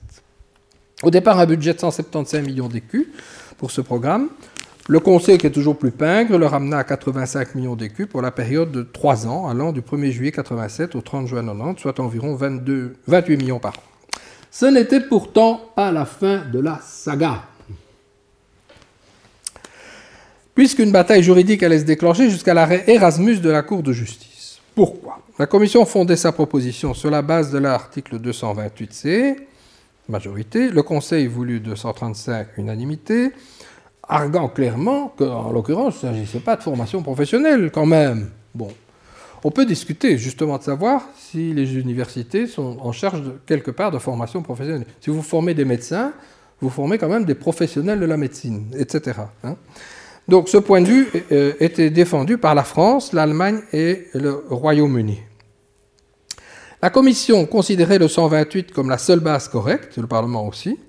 Au 1.04 1.10
départ, 1.10 1.40
un 1.40 1.46
budget 1.48 1.74
de 1.74 1.80
175 1.80 2.46
millions 2.46 2.68
d'écus 2.68 3.08
pour 3.58 3.72
ce 3.72 3.82
programme. 3.82 4.30
Le 4.88 5.00
Conseil, 5.00 5.38
qui 5.38 5.48
est 5.48 5.52
toujours 5.52 5.78
plus 5.78 5.92
pingre, 5.92 6.38
le 6.38 6.46
ramena 6.46 6.80
à 6.80 6.84
85 6.84 7.56
millions 7.56 7.76
d'écus 7.76 8.08
pour 8.08 8.22
la 8.22 8.32
période 8.32 8.72
de 8.72 8.84
3 8.84 9.26
ans, 9.28 9.48
allant 9.48 9.72
du 9.72 9.82
1er 9.82 10.12
juillet 10.12 10.32
87 10.32 10.96
au 10.96 11.02
30 11.02 11.28
juin 11.28 11.44
90, 11.44 11.82
soit 11.82 12.00
environ 12.00 12.36
22, 12.36 12.96
28 13.08 13.38
millions 13.38 13.60
par 13.60 13.74
an. 13.74 13.91
Ce 14.52 14.66
n'était 14.66 15.00
pourtant 15.00 15.62
pas 15.76 15.94
la 15.94 16.06
fin 16.06 16.44
de 16.52 16.60
la 16.60 16.80
saga. 16.84 17.44
Puisqu'une 20.54 20.92
bataille 20.92 21.24
juridique 21.24 21.64
allait 21.64 21.80
se 21.80 21.86
déclencher 21.86 22.30
jusqu'à 22.30 22.54
l'arrêt 22.54 22.84
Erasmus 22.88 23.38
de 23.38 23.50
la 23.50 23.64
Cour 23.64 23.82
de 23.82 23.94
justice. 23.94 24.60
Pourquoi? 24.76 25.20
La 25.40 25.48
Commission 25.48 25.86
fondait 25.86 26.18
sa 26.18 26.34
proposition 26.34 26.94
sur 26.94 27.10
la 27.10 27.22
base 27.22 27.50
de 27.52 27.60
l'article 27.60 28.20
228c, 28.20 29.38
majorité, 30.10 30.70
le 30.70 30.84
Conseil 30.84 31.28
voulut 31.28 31.62
235, 31.62 32.58
unanimité, 32.58 33.32
arguant 34.04 34.50
clairement 34.50 35.14
qu'en 35.18 35.52
l'occurrence, 35.52 36.00
il 36.04 36.10
ne 36.10 36.14
s'agissait 36.16 36.40
pas 36.42 36.58
de 36.58 36.64
formation 36.64 37.02
professionnelle 37.02 37.72
quand 37.74 37.86
même. 37.86 38.30
Bon, 38.54 38.68
on 39.44 39.52
peut 39.52 39.66
discuter 39.66 40.18
justement 40.18 40.58
de 40.58 40.64
savoir 40.64 41.04
si 41.18 41.54
les 41.54 41.76
universités 41.78 42.48
sont 42.48 42.78
en 42.80 42.92
charge 42.92 43.24
de, 43.24 43.32
quelque 43.46 43.72
part 43.72 43.92
de 43.92 43.98
formation 43.98 44.42
professionnelle. 44.42 44.86
Si 45.00 45.10
vous 45.10 45.22
formez 45.22 45.54
des 45.54 45.66
médecins, 45.66 46.14
vous 46.62 46.70
formez 46.70 46.98
quand 46.98 47.10
même 47.10 47.26
des 47.26 47.36
professionnels 47.36 48.00
de 48.00 48.06
la 48.06 48.18
médecine, 48.18 48.68
etc. 48.78 49.20
Hein. 49.44 49.56
Donc 50.28 50.48
ce 50.50 50.58
point 50.58 50.82
de 50.82 50.86
vue 50.86 51.08
euh, 51.32 51.54
était 51.60 51.90
défendu 51.90 52.38
par 52.38 52.56
la 52.56 52.64
France, 52.64 53.14
l'Allemagne 53.14 53.62
et 53.74 54.08
le 54.14 54.44
Royaume-Uni. 54.50 55.20
La 56.82 56.90
Commission 56.90 57.46
considérait 57.46 58.00
le 58.00 58.08
128 58.08 58.72
comme 58.72 58.90
la 58.90 58.98
seule 58.98 59.20
base 59.20 59.48
correcte, 59.48 59.98
le 59.98 60.08
Parlement 60.08 60.48
aussi, 60.48 60.80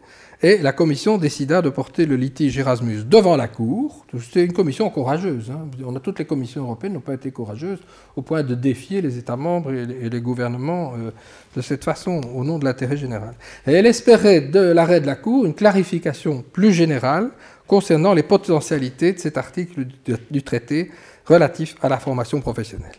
et 0.42 0.58
la 0.58 0.72
commission 0.72 1.18
décida 1.18 1.62
de 1.62 1.70
porter 1.70 2.04
le 2.04 2.16
litige 2.16 2.58
Erasmus 2.58 3.04
devant 3.04 3.36
la 3.36 3.46
Cour. 3.46 4.04
C'était 4.20 4.44
une 4.44 4.52
commission 4.52 4.90
courageuse. 4.90 5.52
Hein. 5.52 5.68
On 5.86 5.94
a, 5.94 6.00
toutes 6.00 6.18
les 6.18 6.24
commissions 6.24 6.64
européennes 6.64 6.94
n'ont 6.94 7.00
pas 7.00 7.14
été 7.14 7.30
courageuses 7.30 7.78
au 8.16 8.22
point 8.22 8.42
de 8.42 8.56
défier 8.56 9.00
les 9.00 9.18
États 9.18 9.36
membres 9.36 9.72
et 9.72 10.10
les, 10.10 10.20
gouvernements 10.20 10.94
euh, 10.94 11.12
de 11.56 11.60
cette 11.62 11.84
façon 11.84 12.20
au 12.34 12.42
nom 12.42 12.58
de 12.58 12.64
l'intérêt 12.64 12.96
général. 12.96 13.34
Et 13.68 13.72
elle 13.72 13.86
espérait 13.86 14.40
de 14.40 14.60
l'arrêt 14.60 15.00
de 15.00 15.06
la 15.06 15.14
Cour 15.14 15.46
une 15.46 15.54
clarification 15.54 16.44
plus 16.52 16.72
générale 16.72 17.30
concernant 17.68 18.12
les 18.12 18.24
potentialités 18.24 19.12
de 19.12 19.18
cet 19.20 19.38
article 19.38 19.86
du 20.30 20.42
traité 20.42 20.90
relatif 21.24 21.76
à 21.82 21.88
la 21.88 21.98
formation 21.98 22.40
professionnelle. 22.40 22.90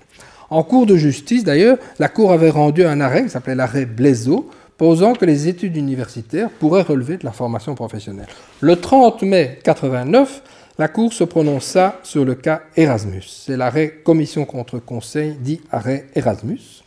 En 0.50 0.64
cours 0.64 0.86
de 0.86 0.96
justice, 0.96 1.44
d'ailleurs, 1.44 1.78
la 2.00 2.10
Cour 2.10 2.32
avait 2.32 2.50
rendu 2.50 2.86
un 2.86 3.02
arrêt 3.02 3.24
qui 3.24 3.30
s'appelait 3.30 3.56
l'arrêt 3.56 3.86
Blaiseau, 3.86 4.50
posant 4.78 5.14
que 5.14 5.26
les 5.26 5.48
études 5.48 5.76
universitaires 5.78 6.50
pourraient 6.50 6.82
relever 6.82 7.18
de 7.18 7.26
la 7.26 7.32
formation 7.32 7.76
professionnelle. 7.76 8.28
Le 8.62 8.76
30 8.76 9.22
mai 9.24 9.60
89, 9.64 10.42
la 10.80 10.88
Cour 10.88 11.14
se 11.14 11.24
prononça 11.24 12.00
sur 12.04 12.26
le 12.26 12.36
cas 12.36 12.64
Erasmus. 12.76 13.24
C'est 13.28 13.58
l'arrêt 13.58 14.02
Commission 14.04 14.46
contre 14.46 14.80
Conseil 14.80 15.36
dit 15.40 15.62
arrêt 15.72 16.08
Erasmus. 16.16 16.84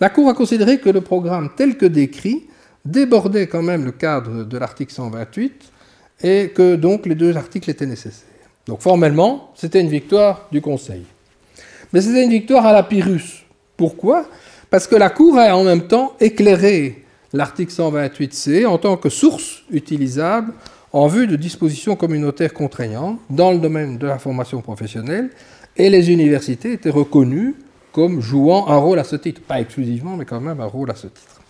La 0.00 0.10
Cour 0.10 0.28
a 0.28 0.34
considéré 0.34 0.78
que 0.78 0.90
le 0.90 1.00
programme 1.00 1.50
tel 1.56 1.76
que 1.76 1.86
décrit 1.86 2.46
débordait 2.84 3.46
quand 3.46 3.62
même 3.62 3.84
le 3.84 3.92
cadre 3.92 4.44
de 4.44 4.58
l'article 4.58 4.92
128 4.92 5.72
et 6.22 6.50
que 6.50 6.76
donc 6.76 7.06
les 7.06 7.14
deux 7.14 7.36
articles 7.36 7.70
étaient 7.70 7.86
nécessaires. 7.86 8.26
Donc 8.66 8.80
formellement, 8.80 9.52
c'était 9.54 9.80
une 9.80 9.88
victoire 9.88 10.48
du 10.50 10.60
Conseil. 10.60 11.04
Mais 11.92 12.00
c'était 12.00 12.24
une 12.24 12.30
victoire 12.30 12.66
à 12.66 12.72
la 12.72 12.82
Pyrrhus. 12.82 13.44
Pourquoi? 13.76 14.26
Parce 14.68 14.86
que 14.86 14.96
la 14.96 15.10
Cour 15.10 15.38
a 15.38 15.56
en 15.56 15.64
même 15.64 15.86
temps 15.86 16.14
éclairé 16.20 17.04
l'article 17.32 17.72
128c 17.72 18.66
en 18.66 18.78
tant 18.78 18.96
que 18.96 19.08
source 19.08 19.62
utilisable 19.70 20.52
en 20.92 21.06
vue 21.06 21.26
de 21.26 21.36
dispositions 21.36 21.96
communautaires 21.96 22.54
contraignantes 22.54 23.18
dans 23.28 23.52
le 23.52 23.58
domaine 23.58 23.98
de 23.98 24.06
la 24.06 24.18
formation 24.18 24.62
professionnelle, 24.62 25.30
et 25.76 25.90
les 25.90 26.10
universités 26.10 26.72
étaient 26.72 26.90
reconnues 26.90 27.54
comme 27.92 28.20
jouant 28.20 28.68
un 28.68 28.76
rôle 28.76 28.98
à 28.98 29.04
ce 29.04 29.16
titre. 29.16 29.40
Pas 29.42 29.60
exclusivement, 29.60 30.16
mais 30.16 30.24
quand 30.24 30.40
même 30.40 30.60
un 30.60 30.66
rôle 30.66 30.90
à 30.90 30.94
ce 30.94 31.06
titre. 31.06 31.40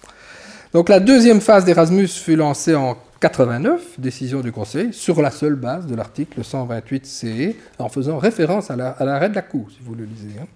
Donc 0.73 0.89
la 0.89 1.01
deuxième 1.01 1.41
phase 1.41 1.65
d'Erasmus 1.65 2.09
fut 2.09 2.37
lancée 2.37 2.75
en 2.75 2.97
89, 3.21 3.99
décision 3.99 4.41
du 4.41 4.53
Conseil, 4.53 4.93
sur 4.93 5.23
la 5.23 5.31
seule 5.31 5.55
base 5.55 5.87
de 5.87 5.95
l'article 5.95 6.45
128 6.45 7.07
CE, 7.07 7.55
en 7.79 7.89
faisant 7.89 8.19
référence 8.19 8.71
à 8.71 8.77
l'arrêt 8.77 9.31
de 9.31 9.35
la 9.35 9.43
Cour, 9.43 9.69
si 9.71 9.79
vous 9.83 9.95
le 9.95 10.05
lisez. 10.05 10.39
Hein. 10.41 10.47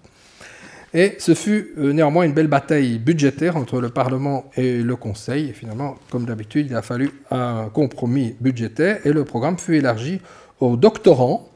Et 0.95 1.15
ce 1.17 1.33
fut 1.33 1.73
euh, 1.77 1.91
néanmoins 1.91 2.23
une 2.23 2.33
belle 2.33 2.47
bataille 2.47 2.99
budgétaire 2.99 3.57
entre 3.57 3.81
le 3.81 3.89
Parlement 3.89 4.51
et 4.55 4.77
le 4.77 4.95
Conseil. 4.95 5.49
Et 5.49 5.53
finalement, 5.53 5.95
comme 6.11 6.25
d'habitude, 6.25 6.67
il 6.69 6.75
a 6.75 6.83
fallu 6.83 7.11
un 7.31 7.69
compromis 7.73 8.35
budgétaire 8.39 8.99
et 9.03 9.11
le 9.11 9.25
programme 9.25 9.57
fut 9.57 9.75
élargi 9.75 10.21
aux 10.59 10.77
doctorants 10.77 11.49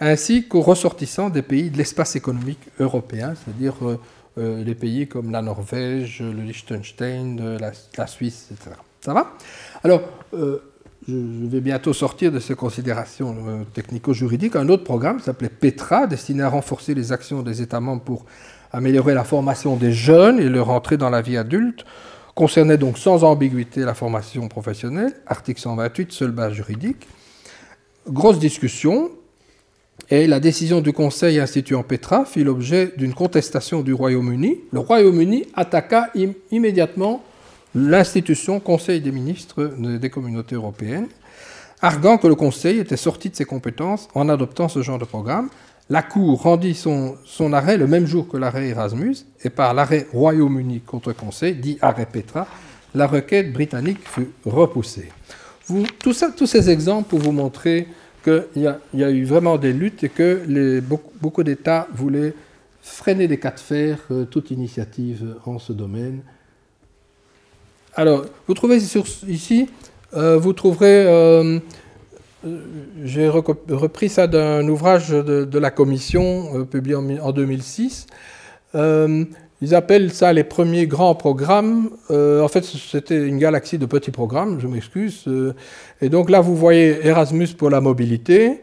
ainsi 0.00 0.48
qu'aux 0.48 0.62
ressortissants 0.62 1.30
des 1.30 1.42
pays 1.42 1.70
de 1.70 1.76
l'espace 1.76 2.16
économique 2.16 2.60
européen, 2.80 3.34
c'est-à-dire 3.34 3.74
euh, 3.82 4.00
euh, 4.38 4.64
les 4.64 4.74
pays 4.74 5.06
comme 5.06 5.30
la 5.30 5.42
Norvège, 5.42 6.20
le 6.20 6.42
Liechtenstein, 6.42 7.58
la, 7.58 8.06
Suisse, 8.06 8.48
etc. 8.50 8.74
Ça 9.02 9.14
va? 9.14 9.34
Alors, 9.84 10.02
je 10.32 11.46
vais 11.46 11.60
bientôt 11.60 11.92
sortir 11.92 12.32
de 12.32 12.38
ces 12.38 12.54
considérations 12.54 13.64
technico-juridiques. 13.72 14.56
Un 14.56 14.68
autre 14.68 14.84
programme 14.84 15.20
s'appelait 15.20 15.48
PETRA, 15.48 16.06
destiné 16.06 16.42
à 16.42 16.48
renforcer 16.48 16.94
les 16.94 17.12
actions 17.12 17.42
des 17.42 17.62
États 17.62 17.80
membres 17.80 18.02
pour 18.02 18.26
améliorer 18.72 19.14
la 19.14 19.24
formation 19.24 19.76
des 19.76 19.92
jeunes 19.92 20.40
et 20.40 20.48
leur 20.48 20.70
entrée 20.70 20.96
dans 20.96 21.10
la 21.10 21.22
vie 21.22 21.36
adulte, 21.36 21.84
concernait 22.34 22.78
donc 22.78 22.98
sans 22.98 23.24
ambiguïté 23.24 23.80
la 23.80 23.94
formation 23.94 24.48
professionnelle, 24.48 25.14
article 25.26 25.60
128, 25.60 26.12
seule 26.12 26.30
base 26.30 26.52
juridique. 26.52 27.06
Grosse 28.08 28.38
discussion, 28.38 29.10
et 30.08 30.26
la 30.26 30.40
décision 30.40 30.80
du 30.80 30.92
Conseil 30.92 31.38
instituant 31.38 31.82
Petra 31.82 32.24
fit 32.24 32.42
l'objet 32.42 32.94
d'une 32.96 33.14
contestation 33.14 33.82
du 33.82 33.92
Royaume-Uni. 33.92 34.60
Le 34.72 34.78
Royaume-Uni 34.80 35.46
attaqua 35.54 36.08
immédiatement 36.50 37.22
l'institution 37.74 38.58
Conseil 38.58 39.00
des 39.00 39.12
ministres 39.12 39.64
des 39.78 40.10
communautés 40.10 40.56
européennes, 40.56 41.06
arguant 41.80 42.18
que 42.18 42.26
le 42.26 42.34
Conseil 42.34 42.78
était 42.78 42.96
sorti 42.96 43.30
de 43.30 43.36
ses 43.36 43.44
compétences 43.44 44.08
en 44.14 44.28
adoptant 44.28 44.68
ce 44.68 44.82
genre 44.82 44.98
de 44.98 45.04
programme, 45.04 45.48
la 45.90 46.02
Cour 46.02 46.42
rendit 46.42 46.74
son, 46.74 47.16
arrêt 47.52 47.76
le 47.76 47.88
même 47.88 48.06
jour 48.06 48.28
que 48.28 48.36
l'arrêt 48.36 48.68
Erasmus, 48.68 49.16
et 49.42 49.50
par 49.50 49.74
l'arrêt 49.74 50.06
Royaume-Uni 50.12 50.80
contre 50.80 51.12
Conseil, 51.12 51.56
dit 51.56 51.78
arrêt 51.82 52.06
Petra, 52.06 52.46
la 52.94 53.08
requête 53.08 53.52
britannique 53.52 53.98
fut 54.04 54.30
repoussée. 54.44 55.10
Tout 55.98 56.12
ça, 56.12 56.30
tous 56.30 56.46
ces 56.46 56.70
exemples 56.70 57.08
pour 57.08 57.18
vous 57.18 57.32
montrer 57.32 57.88
qu'il 58.22 58.44
y, 58.56 59.02
a 59.04 59.10
eu 59.10 59.24
vraiment 59.24 59.56
des 59.58 59.72
luttes 59.72 60.04
et 60.04 60.08
que 60.08 60.80
beaucoup, 61.20 61.42
d'États 61.42 61.88
voulaient 61.92 62.34
freiner 62.82 63.26
des 63.28 63.38
cas 63.38 63.50
de 63.50 63.60
fer 63.60 63.98
euh, 64.10 64.24
toute 64.24 64.50
initiative 64.50 65.36
en 65.44 65.58
ce 65.58 65.72
domaine. 65.72 66.22
Alors, 67.94 68.24
vous 68.46 68.54
trouvez 68.54 68.76
ici, 68.76 69.68
euh, 70.14 70.38
vous 70.38 70.52
trouverez 70.52 71.04
euh, 71.06 71.58
j'ai 73.04 73.28
repris 73.28 74.08
ça 74.08 74.26
d'un 74.26 74.66
ouvrage 74.68 75.10
de, 75.10 75.58
la 75.58 75.70
commission 75.70 76.50
euh, 76.54 76.64
publié 76.64 76.96
en, 76.96 77.32
2006. 77.32 78.06
Euh, 78.74 79.24
ils 79.60 79.74
appellent 79.74 80.10
ça 80.10 80.32
les 80.32 80.44
premiers 80.44 80.86
grands 80.86 81.14
programmes. 81.14 81.90
Euh, 82.10 82.40
en 82.40 82.48
fait, 82.48 82.64
c'était 82.64 83.26
une 83.26 83.38
galaxie 83.38 83.76
de 83.76 83.84
petits 83.84 84.10
programmes, 84.10 84.58
je 84.58 84.66
m'excuse. 84.66 85.28
et 86.00 86.08
donc 86.08 86.30
là, 86.30 86.40
vous 86.40 86.56
voyez 86.56 87.06
Erasmus 87.06 87.48
pour 87.48 87.68
la 87.68 87.80
mobilité, 87.80 88.62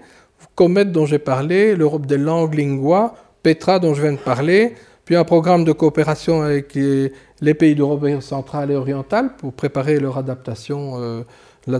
Comet 0.55 0.85
dont 0.85 1.05
j'ai 1.05 1.19
parlé, 1.19 1.75
l'Europe 1.75 2.07
des 2.07 2.17
langues, 2.17 2.55
Lingua, 2.55 3.13
Petra 3.43 3.77
dont 3.77 3.93
je 3.93 4.01
viens 4.01 4.13
de 4.13 4.17
parler, 4.17 4.73
puis 5.05 5.15
un 5.15 5.23
programme 5.23 5.63
de 5.65 5.71
coopération 5.71 6.41
avec 6.41 6.73
les 6.73 7.53
pays 7.53 7.75
d'Europe 7.75 8.05
centrale 8.21 8.71
et 8.71 8.75
orientale 8.75 9.35
pour 9.37 9.53
préparer 9.53 9.99
leur 9.99 10.17
adaptation 10.17 11.23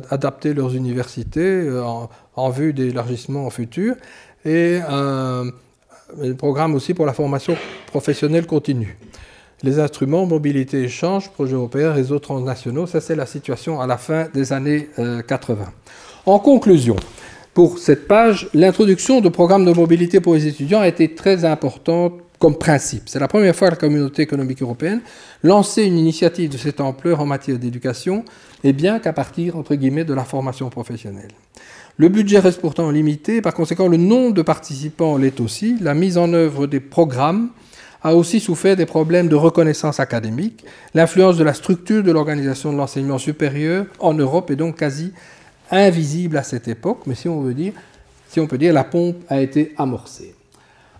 adapter 0.09 0.53
leurs 0.53 0.75
universités 0.75 1.41
euh, 1.41 1.83
en, 2.35 2.49
vue 2.49 2.73
d'élargissement 2.73 3.49
futur, 3.49 3.95
et 4.45 4.79
un, 4.87 5.45
programme 6.37 6.73
aussi 6.73 6.93
pour 6.93 7.05
la 7.05 7.13
formation 7.13 7.55
professionnelle 7.87 8.45
continue. 8.45 8.97
Les 9.63 9.79
instruments, 9.79 10.25
mobilité, 10.25 10.83
échange, 10.83 11.29
projet 11.31 11.55
européen, 11.55 11.91
réseaux 11.91 12.19
transnationaux, 12.19 12.87
ça 12.87 13.01
c'est 13.01 13.15
la 13.15 13.25
situation 13.25 13.81
à 13.81 13.87
la 13.87 13.97
fin 13.97 14.27
des 14.33 14.53
années 14.53 14.89
80. 15.27 15.63
Euh, 15.63 16.31
en 16.31 16.39
conclusion, 16.39 16.95
pour 17.53 17.79
cette 17.79 18.07
page, 18.07 18.49
l'introduction 18.53 19.19
de 19.19 19.29
programmes 19.29 19.65
de 19.65 19.73
mobilité 19.73 20.21
pour 20.21 20.35
les 20.35 20.45
étudiants 20.45 20.81
a 20.81 20.87
été 20.87 21.15
très 21.15 21.43
importante 21.43 22.13
comme 22.39 22.57
principe. 22.57 23.03
C'est 23.07 23.19
la 23.19 23.27
première 23.27 23.55
fois 23.55 23.69
que 23.69 23.73
la 23.73 23.79
communauté 23.79 24.21
économique 24.21 24.61
européenne 24.61 25.01
lançait 25.43 25.85
une 25.85 25.97
initiative 25.97 26.49
de 26.49 26.57
cette 26.57 26.79
ampleur 26.81 27.19
en 27.19 27.25
matière 27.25 27.57
d'éducation, 27.57 28.23
et 28.63 28.73
bien 28.73 28.99
qu'à 28.99 29.13
partir, 29.13 29.57
entre 29.57 29.75
guillemets, 29.75 30.05
de 30.05 30.13
la 30.13 30.23
formation 30.23 30.69
professionnelle. 30.69 31.31
Le 31.97 32.09
budget 32.09 32.39
reste 32.39 32.61
pourtant 32.61 32.91
limité, 32.91 33.41
par 33.41 33.55
conséquent, 33.55 33.87
le 33.87 33.97
nombre 33.97 34.35
de 34.35 34.43
participants 34.43 35.17
l'est 35.17 35.39
aussi. 35.39 35.77
La 35.81 35.95
mise 35.95 36.19
en 36.19 36.31
œuvre 36.33 36.67
des 36.67 36.79
programmes 36.79 37.49
a 38.03 38.15
aussi 38.15 38.39
souffert 38.39 38.75
des 38.75 38.85
problèmes 38.85 39.27
de 39.27 39.35
reconnaissance 39.35 39.99
académique. 39.99 40.63
L'influence 40.93 41.37
de 41.37 41.43
la 41.43 41.55
structure 41.55 42.03
de 42.03 42.11
l'organisation 42.11 42.71
de 42.71 42.77
l'enseignement 42.77 43.17
supérieur 43.17 43.87
en 43.97 44.13
Europe 44.13 44.51
est 44.51 44.55
donc 44.55 44.77
quasi 44.77 45.11
invisible 45.71 46.37
à 46.37 46.43
cette 46.43 46.67
époque, 46.67 46.99
mais 47.07 47.15
si 47.15 47.27
on 47.27 47.41
veut 47.41 47.55
dire, 47.55 47.73
si 48.29 48.39
on 48.39 48.45
peut 48.45 48.59
dire, 48.59 48.73
la 48.73 48.83
pompe 48.83 49.17
a 49.27 49.41
été 49.41 49.73
amorcée. 49.77 50.35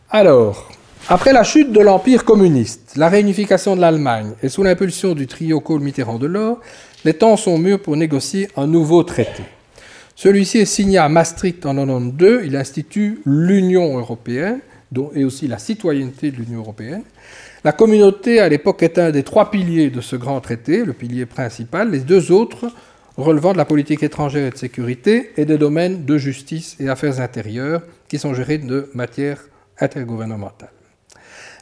Alors, 0.10 0.70
après 1.10 1.32
la 1.32 1.44
chute 1.44 1.72
de 1.72 1.80
l'Empire 1.80 2.26
communiste, 2.26 2.96
la 2.98 3.08
réunification 3.08 3.78
de 3.78 3.82
l'Allemagne 3.82 4.34
et 4.44 4.50
sous 4.50 4.62
l'impulsion 4.62 5.14
du 5.14 5.26
trio 5.26 5.62
Kohl-Mitterrand 5.62 6.20
de 6.20 6.28
l'Or, 6.28 6.60
les 7.06 7.14
temps 7.14 7.38
sont 7.38 7.58
mûrs 7.58 7.82
pour 7.82 7.96
négocier 7.96 8.50
un 8.58 8.68
nouveau 8.68 9.04
traité. 9.04 9.44
Celui-ci 10.16 10.58
est 10.58 10.66
signé 10.66 10.98
à 10.98 11.08
Maastricht 11.08 11.66
en 11.66 11.74
1992. 11.74 12.46
Il 12.46 12.58
institue 12.58 13.22
l'Union 13.26 13.98
européenne 13.98 14.60
et 15.16 15.24
aussi 15.24 15.48
la 15.48 15.60
citoyenneté 15.60 16.32
de 16.32 16.38
l'Union 16.38 16.60
européenne. 16.60 17.04
La 17.64 17.72
communauté, 17.72 18.40
à 18.40 18.50
l'époque, 18.50 18.84
est 18.84 18.98
un 18.98 19.12
des 19.12 19.24
trois 19.24 19.50
piliers 19.50 19.90
de 19.90 20.02
ce 20.02 20.16
grand 20.18 20.42
traité, 20.42 20.84
le 20.84 20.94
pilier 20.94 21.26
principal. 21.26 21.90
Les 21.90 22.00
deux 22.00 22.32
autres 22.34 22.70
relevant 23.16 23.54
de 23.54 23.58
la 23.58 23.66
politique 23.66 24.04
étrangère 24.04 24.48
et 24.48 24.52
de 24.52 24.58
sécurité 24.58 25.32
et 25.38 25.46
des 25.46 25.58
domaines 25.58 26.04
de 26.04 26.18
justice 26.18 26.76
et 26.80 26.90
affaires 26.90 27.22
intérieures 27.22 27.82
qui 28.10 28.20
sont 28.20 28.34
gérés 28.34 28.58
de 28.58 28.90
matière 28.94 29.40
intergouvernementale 29.80 30.70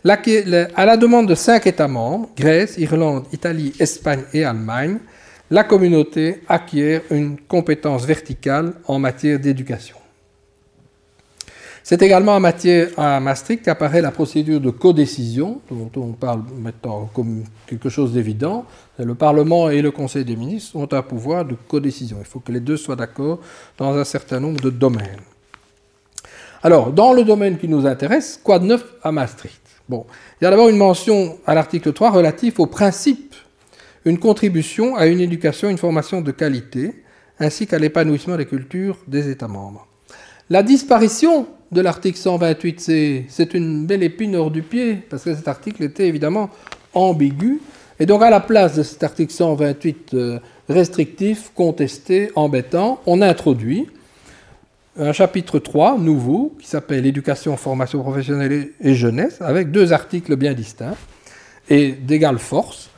à 0.08 0.86
la 0.86 0.98
demande 0.98 1.28
de 1.28 1.36
cinq 1.36 1.66
États 1.66 1.88
membres, 1.88 2.30
Grèce, 2.38 2.78
Irlande, 2.78 3.26
Italie, 3.34 3.74
Espagne 3.80 4.24
et 4.34 4.44
Allemagne, 4.44 5.00
la 5.50 5.64
communauté 5.64 6.42
acquiert 6.48 7.02
une 7.10 7.38
compétence 7.40 8.06
verticale 8.06 8.74
en 8.88 9.00
matière 9.00 9.40
d'éducation. 9.40 9.98
C'est 11.84 12.02
également 12.02 12.36
en 12.36 12.40
matière 12.40 12.90
à 12.98 13.20
Maastricht 13.20 13.64
qu'apparaît 13.64 14.02
la 14.02 14.10
procédure 14.12 14.60
de 14.60 14.72
codécision, 14.72 15.62
dont 15.70 15.92
on 15.98 16.14
parle 16.14 16.42
maintenant 16.60 17.10
comme 17.14 17.44
quelque 17.68 17.90
chose 17.90 18.12
d'évident. 18.14 18.66
Le 18.98 19.14
Parlement 19.14 19.70
et 19.70 19.84
le 19.84 19.92
Conseil 19.92 20.26
des 20.26 20.36
ministres 20.36 20.76
ont 20.78 20.92
un 20.92 21.04
pouvoir 21.04 21.46
de 21.46 21.56
codécision. 21.68 22.18
Il 22.20 22.26
faut 22.26 22.40
que 22.40 22.52
les 22.52 22.60
deux 22.60 22.78
soient 22.78 22.96
d'accord 22.96 23.40
dans 23.78 23.96
un 23.96 24.04
certain 24.04 24.40
nombre 24.40 24.62
de 24.62 24.72
domaines. 24.72 25.22
Alors, 26.64 26.92
dans 26.92 27.14
le 27.14 27.24
domaine 27.24 27.60
qui 27.60 27.68
nous 27.68 27.86
intéresse, 27.86 28.40
quoi 28.44 28.58
de 28.58 28.66
neuf 28.66 28.84
à 29.04 29.12
Maastricht 29.12 29.62
Bon, 29.88 30.06
il 30.42 30.46
y 30.46 30.48
a 30.48 30.50
d'abord 30.50 30.70
une 30.70 30.78
mention 30.78 31.38
à 31.46 31.54
l'article 31.54 31.94
3 31.94 32.10
relatif 32.10 32.60
au 32.60 32.66
principe, 32.66 33.36
une 34.04 34.18
contribution 34.18 34.96
à 34.96 35.06
une 35.06 35.20
éducation, 35.20 35.70
une 35.70 35.78
formation 35.78 36.22
de 36.22 36.32
qualité, 36.32 37.04
ainsi 37.40 37.68
qu'à 37.68 37.78
l'épanouissement 37.78 38.38
des 38.38 38.46
cultures 38.46 38.98
des 39.08 39.30
États 39.30 39.48
membres. 39.48 39.88
La 40.50 40.64
disparition 40.64 41.48
de 41.72 41.82
l'article 41.82 42.18
128c, 42.18 43.26
c'est 43.28 43.54
une 43.54 43.86
belle 43.86 44.04
épine 44.04 44.36
hors 44.36 44.52
du 44.52 44.64
pied, 44.64 44.98
parce 45.10 45.24
que 45.24 45.36
cet 45.36 45.48
article 45.48 45.84
était 45.84 46.08
évidemment 46.08 46.50
ambigu, 46.94 47.62
et 48.00 48.06
donc 48.06 48.24
à 48.24 48.30
la 48.30 48.40
place 48.40 48.76
de 48.76 48.84
cet 48.84 49.04
article 49.04 49.34
128 49.34 50.14
euh, 50.14 50.40
restrictif, 50.68 51.52
contesté, 51.54 52.32
embêtant, 52.36 53.02
on 53.06 53.22
introduit 53.22 53.88
un 54.98 55.12
chapitre 55.12 55.60
3 55.60 55.98
nouveau 55.98 56.56
qui 56.60 56.68
s'appelle 56.68 57.06
Éducation, 57.06 57.58
formation 57.58 58.02
professionnelle 58.02 58.70
et 58.80 58.96
jeunesse, 58.96 59.42
avec 59.42 59.72
deux 59.72 59.94
articles 59.94 60.36
bien 60.36 60.54
distincts 60.54 60.96
et 61.70 61.92
d'égale 61.92 62.40
force. 62.40 62.90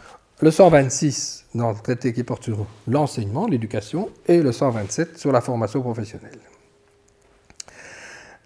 Le 0.41 0.51
126 0.51 1.45
dans 1.55 1.71
le 1.71 1.77
traité 1.81 2.13
qui 2.13 2.23
porte 2.23 2.43
sur 2.43 2.67
l'enseignement, 2.87 3.47
l'éducation, 3.47 4.09
et 4.27 4.41
le 4.41 4.51
127 4.51 5.17
sur 5.17 5.31
la 5.31 5.41
formation 5.41 5.81
professionnelle. 5.81 6.37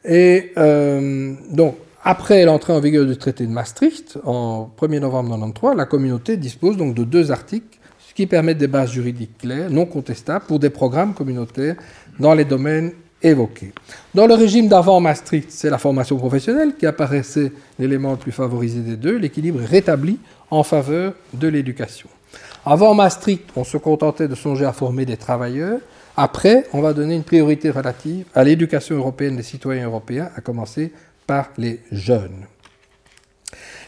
Et 0.05 0.53
euh, 0.57 1.33
donc, 1.49 1.75
après 2.03 2.45
l'entrée 2.45 2.73
en 2.73 2.79
vigueur 2.79 3.05
du 3.05 3.17
traité 3.17 3.45
de 3.45 3.51
Maastricht, 3.51 4.17
en 4.23 4.71
1er 4.79 4.99
novembre 4.99 5.29
1993, 5.29 5.75
la 5.75 5.85
communauté 5.85 6.37
dispose 6.37 6.77
donc 6.77 6.95
de 6.95 7.03
deux 7.03 7.31
articles 7.31 7.79
qui 8.15 8.25
permet 8.27 8.55
des 8.55 8.67
bases 8.67 8.91
juridiques 8.91 9.37
claires, 9.37 9.69
non 9.69 9.85
contestables, 9.85 10.45
pour 10.45 10.59
des 10.59 10.69
programmes 10.69 11.13
communautaires 11.13 11.75
dans 12.19 12.33
les 12.33 12.45
domaines 12.45 12.91
Dans 14.15 14.25
le 14.25 14.33
régime 14.33 14.67
d'avant 14.67 14.99
Maastricht, 14.99 15.51
c'est 15.51 15.69
la 15.69 15.77
formation 15.77 16.17
professionnelle 16.17 16.73
qui 16.77 16.87
apparaissait 16.87 17.51
l'élément 17.77 18.11
le 18.11 18.17
plus 18.17 18.31
favorisé 18.31 18.79
des 18.79 18.95
deux, 18.95 19.17
l'équilibre 19.17 19.61
est 19.61 19.65
rétabli 19.65 20.17
en 20.49 20.63
faveur 20.63 21.13
de 21.33 21.47
l'éducation. 21.47 22.09
Avant 22.65 22.93
Maastricht, 22.95 23.43
on 23.55 23.63
se 23.63 23.77
contentait 23.77 24.27
de 24.27 24.35
songer 24.35 24.65
à 24.65 24.73
former 24.73 25.05
des 25.05 25.17
travailleurs. 25.17 25.79
Après, 26.17 26.65
on 26.73 26.81
va 26.81 26.93
donner 26.93 27.15
une 27.15 27.23
priorité 27.23 27.69
relative 27.69 28.25
à 28.33 28.43
l'éducation 28.43 28.95
européenne 28.95 29.37
des 29.37 29.43
citoyens 29.43 29.85
européens, 29.85 30.29
à 30.35 30.41
commencer 30.41 30.91
par 31.27 31.49
les 31.57 31.79
jeunes. 31.91 32.45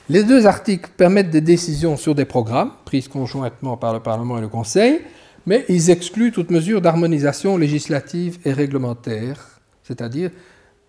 Les 0.10 0.24
deux 0.24 0.46
articles 0.46 0.90
permettent 0.96 1.30
des 1.30 1.42
décisions 1.42 1.98
sur 1.98 2.14
des 2.14 2.26
programmes 2.26 2.72
prises 2.86 3.08
conjointement 3.08 3.78
par 3.78 3.94
le 3.94 4.00
Parlement 4.00 4.38
et 4.38 4.42
le 4.42 4.48
Conseil, 4.48 5.02
mais 5.46 5.66
ils 5.70 5.90
excluent 5.90 6.32
toute 6.32 6.52
mesure 6.52 6.82
d'harmonisation 6.82 7.58
législative 7.58 8.40
et 8.46 8.54
réglementaire, 8.54 9.60
c'est-à-dire, 9.84 10.32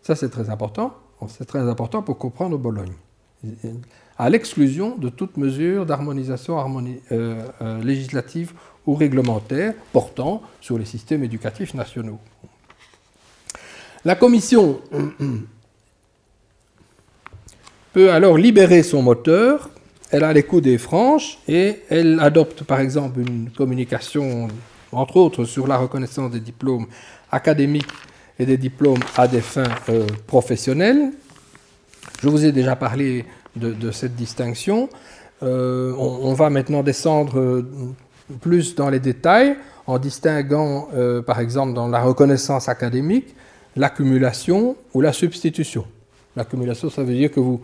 ça 0.02 0.14
c'est 0.14 0.30
très 0.30 0.50
important, 0.50 0.94
c'est 1.28 1.46
très 1.46 1.60
important 1.60 2.02
pour 2.02 2.18
comprendre 2.18 2.58
Bologne, 2.58 2.92
à 4.16 4.30
l'exclusion 4.30 4.96
de 4.96 5.08
toute 5.08 5.36
mesure 5.36 5.86
d'harmonisation 5.86 6.58
euh, 7.12 7.42
euh, 7.62 7.82
législative 7.82 8.52
ou 8.86 8.94
réglementaire 8.94 9.74
portant 9.92 10.42
sur 10.60 10.78
les 10.78 10.84
systèmes 10.84 11.24
éducatifs 11.24 11.74
nationaux. 11.74 12.18
La 14.04 14.14
Commission 14.14 14.80
peut 17.92 18.12
alors 18.12 18.36
libérer 18.36 18.82
son 18.82 19.02
moteur, 19.02 19.70
elle 20.14 20.22
a 20.22 20.32
les 20.32 20.44
coups 20.44 20.62
des 20.62 20.78
franches 20.78 21.38
et 21.48 21.80
elle 21.90 22.20
adopte 22.20 22.62
par 22.62 22.78
exemple 22.78 23.18
une 23.18 23.50
communication, 23.50 24.46
entre 24.92 25.16
autres, 25.16 25.44
sur 25.44 25.66
la 25.66 25.76
reconnaissance 25.76 26.30
des 26.30 26.38
diplômes 26.38 26.86
académiques 27.32 27.90
et 28.38 28.46
des 28.46 28.56
diplômes 28.56 29.00
à 29.16 29.26
des 29.26 29.40
fins 29.40 29.74
euh, 29.88 30.06
professionnelles. 30.28 31.10
Je 32.22 32.28
vous 32.28 32.44
ai 32.44 32.52
déjà 32.52 32.76
parlé 32.76 33.24
de, 33.56 33.90
cette 33.90 34.14
distinction. 34.14 34.88
Euh, 35.42 35.92
on, 35.98 36.32
va 36.34 36.48
maintenant 36.48 36.84
descendre 36.84 37.40
euh, 37.40 37.66
plus 38.40 38.76
dans 38.76 38.90
les 38.90 39.00
détails 39.00 39.56
en 39.88 39.98
distinguant, 39.98 40.88
par 41.26 41.40
exemple, 41.40 41.74
dans 41.74 41.88
la 41.88 42.00
reconnaissance 42.00 42.70
académique, 42.70 43.34
l'accumulation 43.76 44.76
ou 44.94 45.02
la 45.02 45.12
substitution. 45.12 45.84
L'accumulation, 46.36 46.88
ça 46.88 47.02
veut 47.02 47.14
dire 47.14 47.30
que 47.30 47.40
vous 47.40 47.60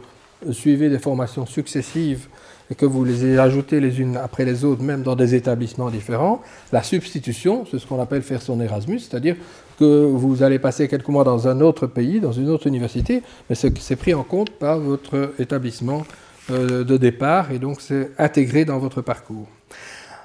suivez 0.52 0.90
des 0.90 0.98
formations 0.98 1.46
successives 1.46 2.26
et 2.70 2.74
que 2.74 2.86
vous 2.86 3.04
les 3.04 3.38
ajoutez 3.38 3.80
les 3.80 4.00
unes 4.00 4.16
après 4.16 4.44
les 4.44 4.64
autres, 4.64 4.82
même 4.82 5.02
dans 5.02 5.16
des 5.16 5.34
établissements 5.34 5.90
différents, 5.90 6.40
la 6.72 6.82
substitution, 6.82 7.64
c'est 7.70 7.78
ce 7.78 7.86
qu'on 7.86 8.00
appelle 8.00 8.22
faire 8.22 8.40
son 8.40 8.60
Erasmus, 8.60 9.00
c'est-à-dire 9.00 9.36
que 9.78 10.04
vous 10.04 10.42
allez 10.42 10.58
passer 10.58 10.86
quelques 10.86 11.08
mois 11.08 11.24
dans 11.24 11.48
un 11.48 11.60
autre 11.60 11.86
pays, 11.86 12.20
dans 12.20 12.32
une 12.32 12.48
autre 12.48 12.68
université, 12.68 13.22
mais 13.48 13.56
c'est 13.56 13.96
pris 13.96 14.14
en 14.14 14.22
compte 14.22 14.50
par 14.50 14.78
votre 14.78 15.32
établissement 15.38 16.04
euh, 16.50 16.84
de 16.84 16.96
départ 16.96 17.50
et 17.50 17.58
donc 17.58 17.80
c'est 17.80 18.10
intégré 18.18 18.64
dans 18.64 18.78
votre 18.78 19.02
parcours. 19.02 19.46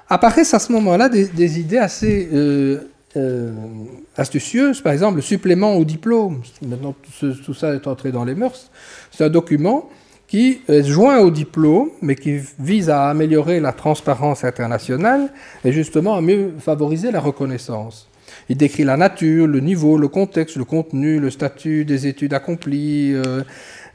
Apparaissent 0.08 0.54
à 0.54 0.60
ce 0.60 0.72
moment-là 0.72 1.08
des, 1.08 1.60
idées 1.60 1.78
assez 1.78 2.28
euh, 2.32 2.80
euh, 3.16 3.52
astucieuses, 4.16 4.80
par 4.80 4.92
exemple 4.92 5.16
le 5.16 5.22
supplément 5.22 5.74
au 5.74 5.84
diplôme. 5.84 6.42
Maintenant, 6.66 6.94
tout 7.44 7.54
ça 7.54 7.74
est 7.74 7.86
entré 7.88 8.12
dans 8.12 8.24
les 8.24 8.36
mœurs. 8.36 8.70
C'est 9.10 9.24
un 9.24 9.30
document 9.30 9.88
qui 10.28 10.60
est 10.68 10.82
joint 10.82 11.18
au 11.20 11.30
diplôme, 11.30 11.90
mais 12.02 12.16
qui 12.16 12.40
vise 12.58 12.90
à 12.90 13.08
améliorer 13.08 13.60
la 13.60 13.72
transparence 13.72 14.44
internationale 14.44 15.28
et 15.64 15.72
justement 15.72 16.16
à 16.16 16.20
mieux 16.20 16.52
favoriser 16.58 17.10
la 17.10 17.20
reconnaissance. 17.20 18.08
Il 18.48 18.56
décrit 18.56 18.84
la 18.84 18.96
nature, 18.96 19.46
le 19.46 19.60
niveau, 19.60 19.98
le 19.98 20.08
contexte, 20.08 20.56
le 20.56 20.64
contenu, 20.64 21.18
le 21.18 21.30
statut 21.30 21.84
des 21.84 22.06
études 22.06 22.34
accomplies. 22.34 23.12
Euh, 23.14 23.42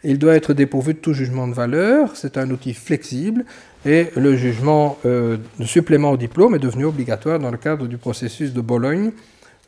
il 0.03 0.17
doit 0.17 0.35
être 0.35 0.53
dépourvu 0.53 0.93
de 0.93 0.99
tout 0.99 1.13
jugement 1.13 1.47
de 1.47 1.53
valeur. 1.53 2.15
C'est 2.15 2.37
un 2.37 2.49
outil 2.49 2.73
flexible 2.73 3.45
et 3.85 4.07
le 4.15 4.35
jugement 4.35 4.97
euh, 5.05 5.37
de 5.59 5.65
supplément 5.65 6.11
au 6.11 6.17
diplôme 6.17 6.55
est 6.55 6.59
devenu 6.59 6.85
obligatoire 6.85 7.39
dans 7.39 7.51
le 7.51 7.57
cadre 7.57 7.87
du 7.87 7.97
processus 7.97 8.53
de 8.53 8.61
Bologne, 8.61 9.11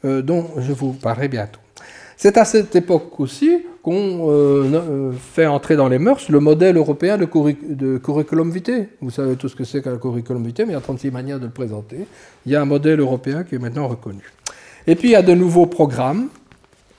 euh, 0.05 0.21
dont 0.21 0.49
je 0.57 0.71
vous 0.71 0.93
parlerai 0.93 1.27
bientôt. 1.27 1.59
C'est 2.17 2.37
à 2.37 2.45
cette 2.45 2.75
époque 2.75 3.19
aussi 3.19 3.63
qu'on 3.83 4.29
euh, 4.31 4.73
euh, 4.73 5.11
fait 5.11 5.45
entrer 5.45 5.75
dans 5.75 5.89
les 5.89 5.99
mœurs 5.99 6.29
le 6.29 6.39
modèle 6.39 6.77
européen 6.77 7.17
de, 7.17 7.97
curriculum 7.97 8.49
vitae. 8.49 8.87
Vous 9.01 9.09
savez 9.09 9.35
tout 9.35 9.49
ce 9.49 9.55
que 9.55 9.65
c'est 9.65 9.81
qu'un 9.81 9.97
curriculum 9.97 10.45
vitae, 10.45 10.63
mais 10.65 10.71
il 10.71 10.75
y 10.75 10.77
a 10.77 10.81
36 10.81 11.11
manières 11.11 11.39
de 11.39 11.45
le 11.45 11.51
présenter. 11.51 12.07
Il 12.45 12.51
y 12.53 12.55
a 12.55 12.61
un 12.61 12.65
modèle 12.65 13.01
européen 13.01 13.43
qui 13.43 13.55
est 13.55 13.59
maintenant 13.59 13.89
reconnu. 13.89 14.23
Et 14.87 14.95
puis 14.95 15.09
il 15.09 15.11
y 15.11 15.15
a 15.15 15.21
de 15.21 15.33
nouveaux 15.33 15.65
programmes, 15.65 16.29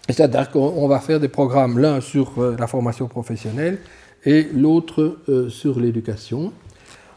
c'est-à-dire 0.08 0.50
qu'on 0.50 0.86
va 0.86 1.00
faire 1.00 1.20
des 1.20 1.28
programmes, 1.28 1.78
l'un 1.78 2.02
sur 2.02 2.32
euh, 2.38 2.54
la 2.58 2.66
formation 2.66 3.08
professionnelle 3.08 3.78
et 4.26 4.48
l'autre 4.54 5.18
sur 5.50 5.78
l'éducation. 5.78 6.50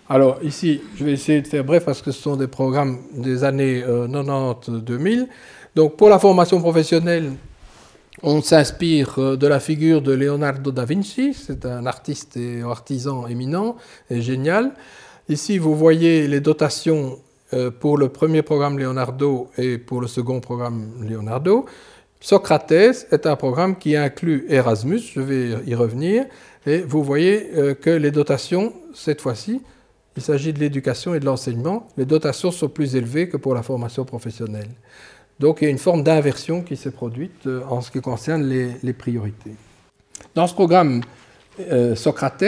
Alors 0.09 0.39
ici, 0.43 0.81
je 0.97 1.05
vais 1.05 1.13
essayer 1.13 1.41
de 1.41 1.47
faire 1.47 1.63
bref 1.63 1.85
parce 1.85 2.01
que 2.01 2.11
ce 2.11 2.21
sont 2.21 2.35
des 2.35 2.47
programmes 2.47 2.97
des 3.13 3.45
années 3.45 3.81
90-2000. 3.81 5.27
Donc 5.73 5.95
pour 5.95 6.09
la 6.09 6.19
formation 6.19 6.59
professionnelle, 6.59 7.31
on 8.23 8.41
s'inspire 8.41 9.19
euh, 9.19 9.37
de 9.37 9.47
la 9.47 9.59
figure 9.59 10.01
de 10.01 10.11
Leonardo 10.11 10.71
da 10.71 10.85
Vinci, 10.85 11.33
c'est 11.33 11.65
un 11.65 11.85
artiste 11.85 12.37
et 12.37 12.61
artisan 12.61 13.27
éminent 13.27 13.75
et 14.09 14.21
génial. 14.21 14.71
Ici, 15.29 15.57
vous 15.57 15.75
voyez 15.75 16.27
les 16.27 16.39
dotations 16.39 17.19
euh, 17.53 17.71
pour 17.71 17.97
le 17.97 18.09
premier 18.09 18.41
programme 18.41 18.79
Leonardo 18.79 19.49
et 19.57 19.77
pour 19.77 20.01
le 20.01 20.07
second 20.07 20.39
programme 20.39 20.89
Leonardo. 21.07 21.65
Socrates 22.19 22.71
est 22.71 23.25
un 23.27 23.35
programme 23.35 23.77
qui 23.77 23.95
inclut 23.95 24.45
Erasmus, 24.49 24.99
je 25.13 25.21
vais 25.21 25.49
y 25.67 25.75
revenir, 25.75 26.25
et 26.65 26.79
vous 26.79 27.03
voyez 27.03 27.51
euh, 27.55 27.75
que 27.75 27.91
les 27.91 28.09
dotations, 28.09 28.73
cette 28.93 29.21
fois-ci, 29.21 29.61
il 30.15 30.23
s'agit 30.23 30.51
de 30.51 30.59
l'éducation 30.59 31.13
et 31.13 31.19
de 31.19 31.25
l'enseignement, 31.25 31.87
les 31.95 32.05
dotations 32.05 32.49
sont 32.49 32.69
plus 32.69 32.95
élevées 32.95 33.29
que 33.29 33.37
pour 33.37 33.53
la 33.53 33.61
formation 33.61 34.03
professionnelle. 34.03 34.69
Donc 35.39 35.59
il 35.61 35.65
y 35.65 35.67
a 35.67 35.69
une 35.69 35.77
forme 35.77 36.03
d'inversion 36.03 36.61
qui 36.61 36.75
s'est 36.75 36.91
produite 36.91 37.45
euh, 37.45 37.61
en 37.69 37.81
ce 37.81 37.91
qui 37.91 38.01
concerne 38.01 38.43
les, 38.43 38.93
priorités. 38.93 39.51
Dans 40.33 40.47
ce 40.47 40.53
programme 40.53 41.01
euh, 41.71 41.95
Socrates, 41.95 42.43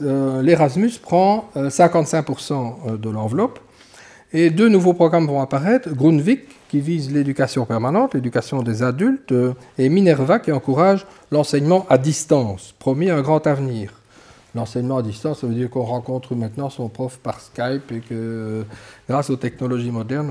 euh, 0.00 0.42
l'Erasmus 0.42 0.92
prend 1.00 1.48
55% 1.54 2.98
de 2.98 3.10
l'enveloppe 3.10 3.60
et 4.32 4.50
deux 4.50 4.68
nouveaux 4.68 4.94
programmes 4.94 5.26
vont 5.26 5.40
apparaître. 5.40 5.90
Grundvik, 5.90 6.40
qui 6.68 6.80
vise 6.80 7.12
l'éducation 7.12 7.66
permanente, 7.66 8.14
l'éducation 8.14 8.62
des 8.62 8.82
adultes, 8.82 9.34
et 9.76 9.90
Minerva, 9.90 10.38
qui 10.38 10.50
encourage 10.52 11.06
l'enseignement 11.30 11.84
à 11.90 11.98
distance, 11.98 12.74
promis 12.78 13.10
un 13.10 13.20
grand 13.20 13.46
avenir. 13.46 13.92
L'enseignement 14.54 14.96
à 14.96 15.02
distance, 15.02 15.40
ça 15.40 15.46
veut 15.46 15.54
dire 15.54 15.68
qu'on 15.68 15.82
rencontre 15.82 16.34
maintenant 16.34 16.70
son 16.70 16.88
prof 16.88 17.18
par 17.22 17.40
Skype 17.40 17.92
et 17.92 18.00
que 18.00 18.64
grâce 19.06 19.28
aux 19.28 19.36
technologies 19.36 19.90
modernes, 19.90 20.30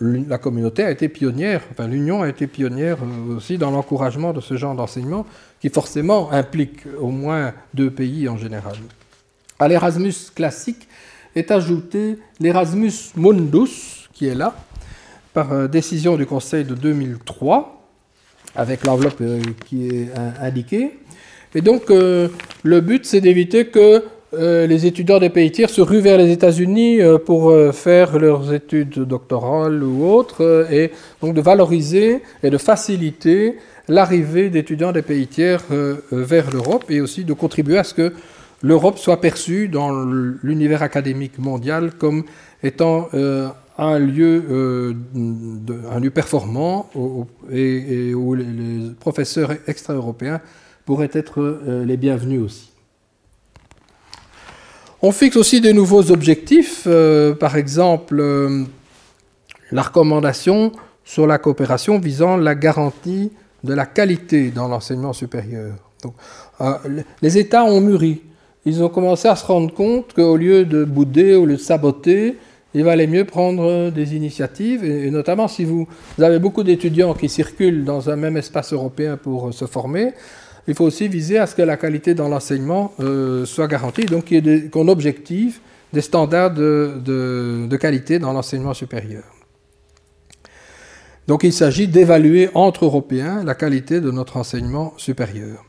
la 0.00 0.38
communauté 0.38 0.82
a 0.82 0.90
été 0.90 1.08
pionnière, 1.08 1.62
enfin 1.72 1.86
l'Union 1.86 2.22
a 2.22 2.28
été 2.28 2.46
pionnière 2.46 2.98
euh, 3.02 3.36
aussi 3.36 3.58
dans 3.58 3.70
l'encouragement 3.70 4.32
de 4.32 4.40
ce 4.40 4.56
genre 4.56 4.74
d'enseignement 4.74 5.26
qui 5.60 5.68
forcément 5.68 6.30
implique 6.32 6.80
au 7.00 7.08
moins 7.08 7.52
deux 7.74 7.90
pays 7.90 8.28
en 8.28 8.36
général. 8.36 8.76
À 9.58 9.68
l'Erasmus 9.68 10.14
classique 10.34 10.88
est 11.34 11.50
ajouté 11.50 12.18
l'Erasmus 12.40 12.92
Mundus 13.16 14.08
qui 14.12 14.26
est 14.26 14.34
là 14.34 14.54
par 15.34 15.52
euh, 15.52 15.68
décision 15.68 16.16
du 16.16 16.26
Conseil 16.26 16.64
de 16.64 16.74
2003 16.74 17.86
avec 18.54 18.84
l'enveloppe 18.86 19.20
euh, 19.20 19.40
qui 19.66 19.88
est 19.88 20.08
indiquée. 20.40 20.98
Et 21.54 21.60
donc 21.62 21.88
le 21.88 22.80
but 22.80 23.06
c'est 23.06 23.22
d'éviter 23.22 23.68
que 23.68 24.04
euh, 24.34 24.66
les 24.66 24.84
étudiants 24.84 25.18
des 25.18 25.30
pays 25.30 25.50
tiers 25.50 25.70
se 25.70 25.80
ruent 25.80 26.02
vers 26.02 26.18
les 26.18 26.30
États-Unis 26.30 27.00
euh, 27.00 27.16
pour 27.16 27.48
euh, 27.48 27.72
faire 27.72 28.18
leurs 28.18 28.52
études 28.52 28.98
doctorales 28.98 29.82
ou 29.82 30.06
autres, 30.06 30.66
et 30.70 30.92
donc 31.22 31.34
de 31.34 31.40
valoriser 31.40 32.22
et 32.42 32.50
de 32.50 32.58
faciliter 32.58 33.56
l'arrivée 33.88 34.50
d'étudiants 34.50 34.92
des 34.92 35.00
pays 35.00 35.26
tiers 35.26 35.62
vers 36.12 36.50
l'Europe, 36.50 36.84
et 36.90 37.00
aussi 37.00 37.24
de 37.24 37.32
contribuer 37.32 37.78
à 37.78 37.84
ce 37.84 37.94
que 37.94 38.12
l'Europe 38.60 38.98
soit 38.98 39.18
perçue 39.22 39.68
dans 39.68 39.90
l'univers 40.42 40.82
académique 40.82 41.38
mondial 41.38 41.92
comme 41.92 42.24
étant 42.62 43.08
un 43.78 43.98
lieu, 43.98 44.94
performant 46.14 46.90
et, 47.50 48.12
où 48.12 48.34
les, 48.34 48.44
les 48.44 48.90
professeurs 49.00 49.52
extra-européens 49.66 50.42
pourraient 50.84 51.10
être 51.14 51.58
les 51.86 51.96
bienvenus 51.96 52.42
aussi. 52.42 52.67
On 55.00 55.12
fixe 55.12 55.36
aussi 55.36 55.60
de 55.60 55.70
nouveaux 55.70 56.10
objectifs, 56.10 56.82
euh, 56.88 57.32
par 57.32 57.56
exemple 57.56 58.18
euh, 58.18 58.64
la 59.70 59.82
recommandation 59.82 60.72
sur 61.04 61.24
la 61.28 61.38
coopération 61.38 62.00
visant 62.00 62.36
la 62.36 62.56
garantie 62.56 63.30
de 63.62 63.74
la 63.74 63.86
qualité 63.86 64.50
dans 64.50 64.66
l'enseignement 64.66 65.12
supérieur. 65.12 65.76
Euh, 66.60 66.72
les 67.22 67.38
États 67.38 67.62
ont 67.64 67.80
mûri. 67.80 68.22
Ils 68.64 68.82
ont 68.82 68.88
commencé 68.88 69.28
à 69.28 69.36
se 69.36 69.46
rendre 69.46 69.72
compte 69.72 70.14
qu'au 70.14 70.36
lieu 70.36 70.64
de 70.64 70.82
bouder 70.82 71.36
ou 71.36 71.46
de 71.46 71.56
saboter, 71.56 72.36
il 72.74 72.82
valait 72.82 73.06
mieux 73.06 73.24
prendre 73.24 73.90
des 73.90 74.16
initiatives, 74.16 74.84
et, 74.84 75.10
notamment 75.12 75.46
si 75.46 75.64
vous, 75.64 75.86
avez 76.20 76.40
beaucoup 76.40 76.64
d'étudiants 76.64 77.14
qui 77.14 77.28
circulent 77.28 77.84
dans 77.84 78.10
un 78.10 78.16
même 78.16 78.36
espace 78.36 78.72
européen 78.72 79.16
pour 79.16 79.54
se 79.54 79.64
former, 79.64 80.12
il 80.68 80.74
faut 80.74 80.84
aussi 80.84 81.08
viser 81.08 81.38
à 81.38 81.46
ce 81.46 81.56
que 81.56 81.62
la 81.62 81.76
qualité 81.76 82.14
dans 82.14 82.28
l'enseignement 82.28 82.94
euh, 83.00 83.44
soit 83.44 83.66
garantie, 83.66 84.04
donc 84.04 84.32
qu'on 84.70 84.86
objective 84.86 85.58
des 85.92 86.02
standards 86.02 86.52
de 86.52 87.76
qualité 87.80 88.18
dans 88.18 88.32
l'enseignement 88.32 88.74
supérieur. 88.74 89.24
Donc 91.28 91.44
il 91.44 91.52
s'agit 91.52 91.88
d'évaluer 91.88 92.48
entre 92.54 92.86
Européens 92.86 93.44
la 93.44 93.54
qualité 93.54 94.00
de 94.00 94.10
notre 94.10 94.38
enseignement 94.38 94.94
supérieur. 94.96 95.62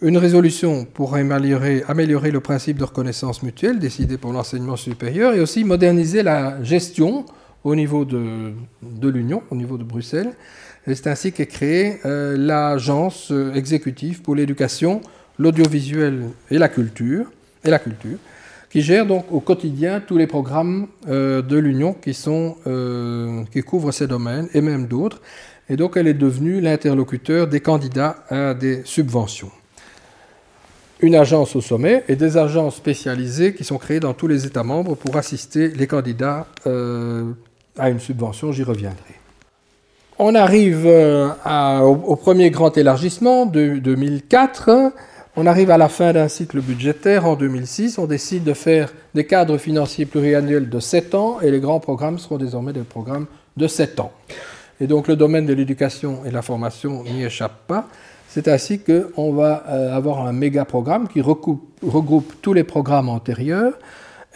Une 0.00 0.16
résolution 0.16 0.86
pour 0.86 1.14
améliorer, 1.14 1.82
le 2.30 2.40
principe 2.40 2.78
de 2.78 2.84
reconnaissance 2.84 3.42
mutuelle 3.42 3.78
décidé 3.78 4.16
pour 4.16 4.32
l'enseignement 4.32 4.76
supérieur 4.76 5.34
et 5.34 5.40
aussi 5.40 5.62
moderniser 5.64 6.22
la 6.22 6.62
gestion 6.62 7.26
au 7.64 7.74
niveau 7.74 8.06
de, 8.06 8.54
l'Union, 9.02 9.42
au 9.50 9.56
niveau 9.56 9.76
de 9.76 9.84
Bruxelles. 9.84 10.32
C'est 10.94 11.08
ainsi 11.08 11.32
qu'est 11.32 11.46
créée 11.46 11.98
euh, 12.04 12.36
l'agence 12.36 13.30
euh, 13.30 13.52
exécutive 13.54 14.22
pour 14.22 14.34
l'éducation, 14.34 15.00
l'audiovisuel 15.38 16.30
et 16.50 16.58
la 16.58 16.68
culture, 16.68 17.30
et 17.64 17.70
la 17.70 17.78
culture, 17.78 18.18
qui 18.70 18.80
gère 18.82 19.06
donc 19.06 19.26
au 19.30 19.40
quotidien 19.40 20.00
tous 20.00 20.16
les 20.16 20.26
programmes 20.26 20.88
euh, 21.08 21.42
de 21.42 21.56
l'Union 21.56 21.94
qui, 21.94 22.12
couvrent 23.62 23.92
ces 23.92 24.06
domaines 24.06 24.48
et 24.54 24.60
même 24.60 24.86
d'autres. 24.86 25.20
Et 25.68 25.76
donc 25.76 25.96
elle 25.96 26.06
est 26.06 26.14
devenue 26.14 26.60
l'interlocuteur 26.60 27.46
des 27.46 27.60
candidats 27.60 28.24
à 28.28 28.54
des 28.54 28.82
subventions 28.84 29.50
une 31.00 31.14
agence 31.14 31.54
au 31.54 31.60
sommet 31.60 32.02
et 32.08 32.16
des 32.16 32.36
agences 32.36 32.74
spécialisées 32.74 33.54
qui 33.54 33.62
sont 33.62 33.78
créées 33.78 34.00
dans 34.00 34.14
tous 34.14 34.26
les 34.26 34.46
États 34.46 34.64
membres 34.64 34.96
pour 34.96 35.16
assister 35.16 35.68
les 35.68 35.86
candidats 35.86 36.48
à 36.64 37.88
une 37.88 38.00
subvention, 38.00 38.50
j'y 38.50 38.64
reviendrai. 38.64 39.17
On 40.20 40.34
arrive 40.34 40.82
euh, 40.84 41.28
au, 41.80 42.16
premier 42.16 42.50
grand 42.50 42.76
élargissement 42.76 43.46
de 43.46 43.78
2004. 43.78 44.90
On 45.36 45.46
arrive 45.46 45.70
à 45.70 45.78
la 45.78 45.88
fin 45.88 46.12
d'un 46.12 46.26
cycle 46.26 46.60
budgétaire 46.60 47.24
en 47.24 47.36
2006. 47.36 47.98
On 47.98 48.06
décide 48.06 48.42
de 48.42 48.52
faire 48.52 48.92
des 49.14 49.24
cadres 49.28 49.58
financiers 49.58 50.06
pluriannuels 50.06 50.68
de 50.68 50.80
7 50.80 51.14
ans 51.14 51.40
et 51.40 51.52
les 51.52 51.60
grands 51.60 51.78
programmes 51.78 52.18
seront 52.18 52.36
désormais 52.36 52.72
des 52.72 52.80
programmes 52.80 53.26
de 53.56 53.68
7 53.68 54.00
ans. 54.00 54.10
Et 54.80 54.88
donc 54.88 55.06
le 55.06 55.14
domaine 55.14 55.46
de 55.46 55.54
l'éducation 55.54 56.24
et 56.24 56.30
de 56.30 56.34
la 56.34 56.42
formation 56.42 57.04
n'y 57.04 57.22
échappe 57.22 57.68
pas. 57.68 57.86
C'est 58.28 58.48
ainsi 58.48 58.80
qu'on 58.80 59.32
va 59.32 59.62
euh, 59.68 59.94
avoir 59.96 60.26
un 60.26 60.32
méga 60.32 60.64
programme 60.64 61.06
qui 61.06 61.20
regroupe, 61.20 62.32
tous 62.42 62.54
les 62.54 62.64
programmes 62.64 63.08
antérieurs 63.08 63.74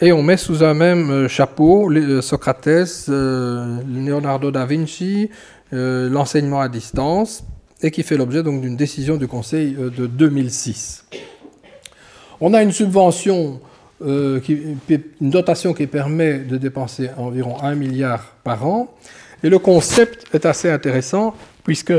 et 0.00 0.12
on 0.12 0.22
met 0.22 0.36
sous 0.36 0.62
un 0.62 0.74
même 0.74 1.10
euh, 1.10 1.28
chapeau 1.28 1.90
Socrates, 2.22 3.08
Leonardo 3.08 4.50
da 4.52 4.64
Vinci, 4.64 5.28
l'enseignement 5.72 6.60
à 6.60 6.68
distance 6.68 7.44
et 7.82 7.90
qui 7.90 8.02
fait 8.02 8.16
l'objet 8.16 8.42
donc 8.42 8.60
d'une 8.60 8.76
décision 8.76 9.16
du 9.16 9.26
Conseil 9.26 9.72
de 9.72 10.06
2006. 10.06 11.06
On 12.40 12.54
a 12.54 12.62
une 12.62 12.72
subvention, 12.72 13.60
une 14.00 14.76
dotation 15.20 15.72
qui 15.72 15.86
permet 15.86 16.40
de 16.40 16.58
dépenser 16.58 17.10
environ 17.16 17.60
1 17.62 17.74
milliard 17.74 18.36
par 18.44 18.66
an 18.66 18.94
et 19.42 19.48
le 19.48 19.58
concept 19.58 20.26
est 20.34 20.46
assez 20.46 20.70
intéressant 20.70 21.34
puisque 21.64 21.94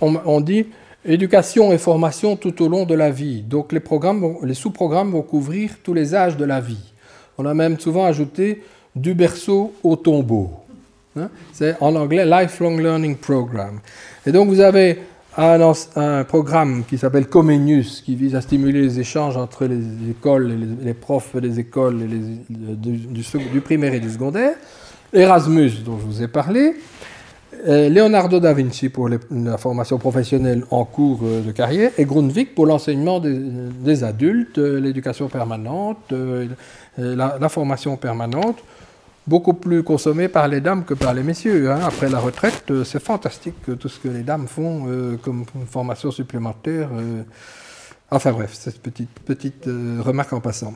on 0.00 0.40
dit 0.40 0.66
Éducation 1.04 1.72
et 1.72 1.78
formation 1.78 2.36
tout 2.36 2.62
au 2.62 2.68
long 2.68 2.84
de 2.84 2.94
la 2.94 3.10
vie. 3.10 3.42
Donc 3.42 3.72
les, 3.72 3.80
programmes, 3.80 4.36
les 4.44 4.54
sous-programmes 4.54 5.10
vont 5.10 5.22
couvrir 5.22 5.78
tous 5.82 5.94
les 5.94 6.14
âges 6.14 6.36
de 6.36 6.44
la 6.44 6.60
vie. 6.60 6.92
On 7.38 7.44
a 7.44 7.54
même 7.54 7.80
souvent 7.80 8.04
ajouté 8.04 8.62
du 8.94 9.12
berceau 9.12 9.74
au 9.82 9.96
tombeau. 9.96 10.50
Hein? 11.16 11.28
C'est 11.52 11.76
en 11.80 11.94
anglais 11.94 12.24
Lifelong 12.24 12.78
Learning 12.78 13.16
Program. 13.16 13.80
Et 14.26 14.32
donc 14.32 14.48
vous 14.48 14.60
avez 14.60 14.98
un, 15.36 16.24
programme 16.24 16.84
qui 16.84 16.98
s'appelle 16.98 17.26
Comenius, 17.26 18.02
qui 18.02 18.16
vise 18.16 18.34
à 18.34 18.40
stimuler 18.40 18.82
les 18.82 19.00
échanges 19.00 19.36
entre 19.36 19.64
les 19.64 20.10
écoles, 20.10 20.52
et 20.52 20.84
les, 20.84 20.94
profs 20.94 21.36
des 21.36 21.58
écoles 21.58 22.06
du, 22.48 23.22
du 23.52 23.60
primaire 23.60 23.94
et 23.94 24.00
du 24.00 24.10
secondaire. 24.10 24.54
Erasmus, 25.12 25.82
dont 25.84 25.98
je 25.98 26.06
vous 26.06 26.22
ai 26.22 26.28
parlé. 26.28 26.74
Euh, 27.68 27.88
Leonardo 27.88 28.40
da 28.40 28.54
Vinci 28.54 28.88
pour 28.88 29.08
la 29.08 29.58
formation 29.58 29.98
professionnelle 29.98 30.64
en 30.70 30.84
cours 30.84 31.20
euh, 31.22 31.42
de 31.42 31.52
carrière 31.52 31.92
et 31.96 32.04
Grundvik 32.04 32.54
pour 32.54 32.66
l'enseignement 32.66 33.20
des, 33.20 34.04
adultes, 34.04 34.58
euh, 34.58 34.80
l'éducation 34.80 35.28
permanente, 35.28 36.12
la, 36.96 37.48
formation 37.48 37.96
permanente, 37.96 38.58
beaucoup 39.26 39.54
plus 39.54 39.82
consommée 39.82 40.28
par 40.28 40.48
les 40.48 40.60
dames 40.60 40.84
que 40.84 40.94
par 40.94 41.14
les 41.14 41.22
messieurs. 41.22 41.70
Hein. 41.70 41.80
Après 41.84 42.08
la 42.08 42.18
retraite, 42.18 42.72
c'est 42.84 43.02
fantastique 43.02 43.54
tout 43.78 43.88
ce 43.88 43.98
que 43.98 44.08
les 44.08 44.22
dames 44.22 44.46
font 44.48 44.86
comme 45.22 45.44
formation 45.68 46.10
supplémentaire. 46.10 46.88
Enfin 48.10 48.32
bref, 48.32 48.52
cette 48.54 48.80
petite, 48.82 49.66
remarque 49.66 50.32
en 50.32 50.40
passant. 50.40 50.74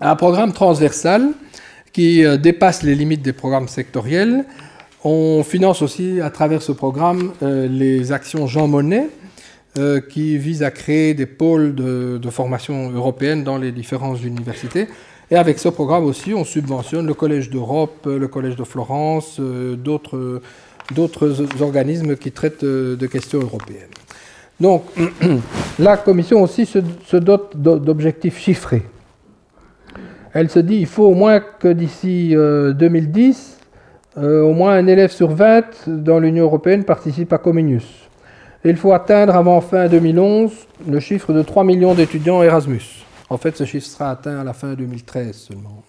Un 0.00 0.16
programme 0.16 0.52
transversal 0.52 1.30
qui 1.92 2.24
dépasse 2.38 2.82
les 2.82 2.94
limites 2.94 3.22
des 3.22 3.32
programmes 3.32 3.68
sectoriels 3.68 4.44
on 5.08 5.44
finance 5.44 5.82
aussi 5.82 6.20
à 6.20 6.30
travers 6.30 6.62
ce 6.62 6.72
programme 6.72 7.30
euh, 7.40 7.68
les 7.68 8.10
actions 8.10 8.48
Jean 8.48 8.66
Monnet 8.66 9.08
euh, 9.78 10.00
qui 10.00 10.36
visent 10.36 10.64
à 10.64 10.72
créer 10.72 11.14
des 11.14 11.26
pôles 11.26 11.76
de, 11.76 12.20
formation 12.28 12.90
européenne 12.90 13.44
dans 13.44 13.56
les 13.56 13.70
différentes 13.70 14.24
universités. 14.24 14.88
Et 15.30 15.36
avec 15.36 15.58
ce 15.58 15.68
programme 15.68 16.04
aussi, 16.04 16.34
on 16.34 16.44
subventionne 16.44 17.06
le 17.06 17.14
Collège 17.14 17.50
d'Europe, 17.50 18.06
le 18.06 18.28
Collège 18.28 18.56
de 18.56 18.64
Florence, 18.64 19.38
euh, 19.40 19.76
d'autres 19.76 21.62
organismes 21.62 22.16
qui 22.16 22.30
traitent 22.30 22.64
de 22.64 23.06
questions 23.06 23.40
européennes. 23.40 23.90
Donc, 24.60 24.84
la 25.78 25.96
Commission 25.96 26.42
aussi 26.42 26.64
se 26.64 27.16
dote 27.16 27.56
d'objectifs 27.56 28.38
chiffrés. 28.38 28.82
Elle 30.32 30.50
se 30.50 30.58
dit 30.58 30.76
il 30.76 30.86
faut 30.86 31.04
au 31.04 31.14
moins 31.14 31.40
que 31.40 31.68
d'ici 31.68 32.34
2010, 32.34 33.56
euh, 34.18 34.42
au 34.42 34.54
moins 34.54 34.72
un 34.72 34.86
élève 34.86 35.10
sur 35.10 35.30
20 35.30 35.88
dans 35.88 36.18
l'Union 36.18 36.44
européenne 36.44 36.84
participe 36.84 37.34
à 37.34 37.38
Comenius. 37.38 37.84
il 38.64 38.76
faut 38.76 38.94
atteindre 38.94 39.36
avant 39.36 39.60
fin 39.60 39.88
2011 39.88 40.50
le 40.88 41.00
chiffre 41.00 41.34
de 41.34 41.42
3 41.42 41.64
millions 41.64 41.94
d'étudiants 41.94 42.42
Erasmus. 42.42 43.05
En 43.28 43.38
fait, 43.38 43.56
ce 43.56 43.64
chiffre 43.64 43.86
sera 43.86 44.10
atteint 44.10 44.38
à 44.38 44.44
la 44.44 44.52
fin 44.52 44.74
2013 44.74 45.36
seulement. 45.36 45.82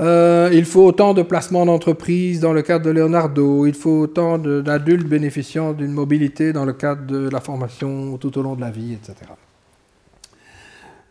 Euh, 0.00 0.50
il 0.52 0.64
faut 0.64 0.84
autant 0.84 1.12
de 1.12 1.22
placements 1.22 1.66
d'entreprises 1.66 2.40
dans 2.40 2.52
le 2.52 2.62
cadre 2.62 2.84
de 2.84 2.90
Leonardo. 2.90 3.66
Il 3.66 3.74
faut 3.74 4.02
autant 4.02 4.38
d'adultes 4.38 5.08
bénéficiant 5.08 5.72
d'une 5.72 5.90
mobilité 5.90 6.52
dans 6.52 6.64
le 6.64 6.72
cadre 6.72 7.04
de 7.06 7.28
la 7.28 7.40
formation 7.40 8.16
tout 8.16 8.38
au 8.38 8.42
long 8.42 8.54
de 8.54 8.60
la 8.60 8.70
vie, 8.70 8.92
etc. 8.92 9.14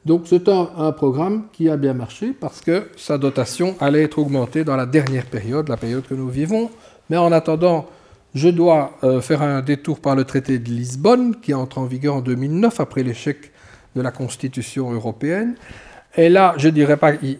Donc 0.06 0.22
c'est 0.26 0.48
un, 0.48 0.94
programme 0.94 1.48
qui 1.52 1.70
a 1.70 1.76
bien 1.76 1.94
marché 1.94 2.32
parce 2.32 2.62
que 2.62 2.88
sa 2.96 3.18
dotation 3.18 3.76
allait 3.82 4.04
être 4.04 4.20
augmentée 4.20 4.64
dans 4.64 4.78
la 4.78 4.86
dernière 4.86 5.26
période, 5.26 5.68
la 5.68 5.76
période 5.76 6.08
que 6.08 6.14
nous 6.14 6.30
vivons. 6.30 6.70
Mais 7.10 7.18
en 7.18 7.34
attendant, 7.34 7.88
je 8.34 8.48
dois 8.48 8.94
euh, 9.04 9.20
faire 9.20 9.42
un 9.42 9.62
détour 9.62 10.00
par 10.00 10.16
le 10.16 10.24
traité 10.24 10.60
de 10.60 10.70
Lisbonne 10.70 11.36
qui 11.42 11.54
entre 11.54 11.80
en 11.80 11.86
vigueur 11.86 12.16
en 12.16 12.22
2009 12.22 12.80
après 12.80 13.04
l'échec 13.04 13.52
de 13.96 14.02
la 14.02 14.12
Constitution 14.12 14.92
européenne. 14.92 15.56
Et 16.16 16.30
là, 16.30 16.56
je 16.58 16.68
ne 16.68 16.74
dirais 16.74 16.98
pas 16.98 17.14
qu'il 17.16 17.38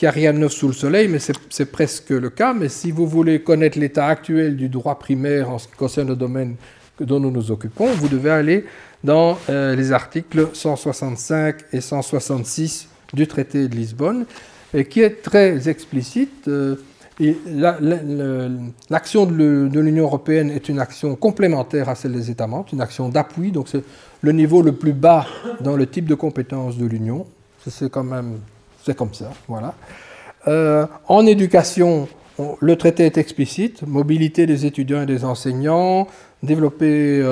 n'y 0.00 0.08
a 0.08 0.10
rien 0.10 0.32
de 0.32 0.38
neuf 0.38 0.52
sous 0.52 0.68
le 0.68 0.72
soleil, 0.72 1.08
mais 1.08 1.18
c'est 1.18 1.66
presque 1.66 2.10
le 2.10 2.30
cas. 2.30 2.54
Mais 2.54 2.70
si 2.70 2.90
vous 2.90 3.06
voulez 3.06 3.42
connaître 3.42 3.78
l'état 3.78 4.06
actuel 4.06 4.56
du 4.56 4.70
droit 4.70 4.98
primaire 4.98 5.50
en 5.50 5.58
ce 5.58 5.68
qui 5.68 5.74
concerne 5.74 6.08
le 6.08 6.16
domaine 6.16 6.56
dont 7.00 7.20
nous 7.20 7.30
nous 7.30 7.50
occupons, 7.50 7.88
vous 7.88 8.08
devez 8.08 8.30
aller 8.30 8.64
dans 9.02 9.38
euh, 9.50 9.76
les 9.76 9.92
articles 9.92 10.48
165 10.54 11.56
et 11.72 11.82
166 11.82 12.88
du 13.12 13.26
traité 13.26 13.68
de 13.68 13.74
Lisbonne, 13.76 14.24
qui 14.88 15.02
est 15.02 15.22
très 15.22 15.68
explicite. 15.68 16.48
Euh, 16.48 16.76
l'action 18.90 19.26
de 19.26 19.78
l'Union 19.78 20.04
européenne 20.04 20.50
est 20.50 20.68
une 20.68 20.80
action 20.80 21.14
complémentaire 21.14 21.88
à 21.88 21.94
celle 21.94 22.12
des 22.12 22.30
États 22.30 22.46
membres, 22.46 22.66
une 22.72 22.80
action 22.80 23.08
d'appui, 23.08 23.52
donc 23.52 23.68
le 24.24 24.32
niveau 24.32 24.62
le 24.62 24.72
plus 24.72 24.94
bas 24.94 25.26
dans 25.60 25.76
le 25.76 25.86
type 25.86 26.06
de 26.06 26.14
compétences 26.14 26.78
de 26.78 26.86
l'Union. 26.86 27.26
C'est 27.68 27.90
quand 27.90 28.04
même, 28.04 28.40
c'est 28.82 28.96
comme 28.96 29.12
ça, 29.12 29.30
voilà. 29.46 29.74
Euh, 30.48 30.86
en 31.08 31.26
éducation, 31.26 32.08
le 32.60 32.76
traité 32.76 33.04
est 33.04 33.18
explicite, 33.18 33.86
mobilité 33.86 34.46
des 34.46 34.66
étudiants 34.66 35.02
et 35.02 35.06
des 35.06 35.24
enseignants, 35.24 36.08
développer 36.42 37.22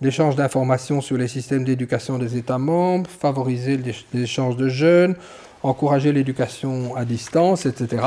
l'échange 0.00 0.36
d'informations 0.36 1.00
sur 1.00 1.16
les 1.16 1.28
systèmes 1.28 1.64
d'éducation 1.64 2.18
des 2.18 2.36
États 2.36 2.58
membres, 2.58 3.10
favoriser 3.10 3.76
les 3.76 4.22
échanges 4.22 4.56
de 4.56 4.68
jeunes, 4.68 5.16
encourager 5.62 6.12
l'éducation 6.12 6.94
à 6.94 7.04
distance, 7.04 7.66
etc. 7.66 8.06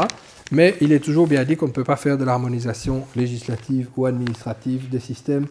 Mais 0.52 0.76
il 0.82 0.92
est 0.92 1.00
toujours 1.00 1.28
bien 1.28 1.44
dit 1.44 1.56
qu'on 1.56 1.68
ne 1.68 1.72
peut 1.72 1.84
pas 1.84 1.96
faire 1.96 2.18
de 2.18 2.26
l'harmonisation 2.26 3.06
législative 3.16 3.88
ou 3.96 4.06
administrative 4.06 4.90
des 4.90 5.00
systèmes 5.00 5.48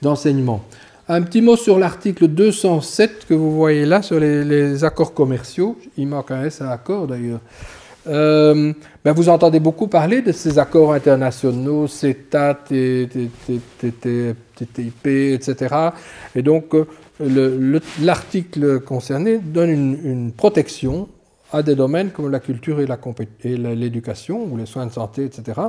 d'enseignement. 0.00 0.62
Un 1.06 1.20
petit 1.20 1.42
mot 1.42 1.56
sur 1.56 1.78
l'article 1.78 2.28
207 2.28 3.26
que 3.28 3.34
vous 3.34 3.54
voyez 3.54 3.84
là, 3.84 4.00
sur 4.00 4.18
les, 4.18 4.84
accords 4.84 5.12
commerciaux. 5.12 5.76
Il 5.98 6.08
manque 6.08 6.30
un 6.30 6.44
S 6.44 6.62
à 6.62 6.70
accord 6.70 7.06
d'ailleurs. 7.06 7.40
euh, 8.08 8.72
ben 9.04 9.12
vous 9.12 9.28
entendez 9.28 9.60
beaucoup 9.60 9.86
parler 9.86 10.22
de 10.22 10.32
ces 10.32 10.58
accords 10.58 10.94
internationaux, 10.94 11.88
CETA, 11.88 12.58
TTIP, 12.64 13.30
etc. 15.06 15.74
Et 16.34 16.40
donc, 16.40 16.74
euh, 16.74 17.80
l'article 18.00 18.80
concerné 18.80 19.38
donne 19.38 19.70
une, 19.70 20.32
protection 20.32 21.08
à 21.52 21.62
des 21.62 21.74
domaines 21.74 22.10
comme 22.10 22.30
la 22.30 22.40
culture 22.40 22.80
et 22.80 22.86
l'éducation, 23.56 24.44
ou 24.44 24.56
les 24.56 24.66
soins 24.66 24.86
de 24.86 24.92
santé, 24.92 25.24
etc. 25.24 25.60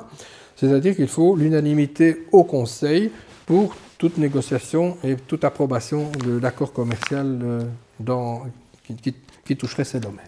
C'est-à-dire 0.55 0.95
qu'il 0.95 1.07
faut 1.07 1.35
l'unanimité 1.35 2.25
au 2.31 2.43
Conseil 2.43 3.11
pour 3.45 3.75
toute 3.97 4.17
négociation 4.17 4.97
et 5.03 5.15
toute 5.15 5.43
approbation 5.43 6.11
de 6.25 6.39
l'accord 6.39 6.73
commercial 6.73 7.39
euh, 7.43 7.61
dans, 7.99 8.43
qui 9.45 9.55
toucherait 9.55 9.83
ces 9.85 9.99
domaines. 9.99 10.25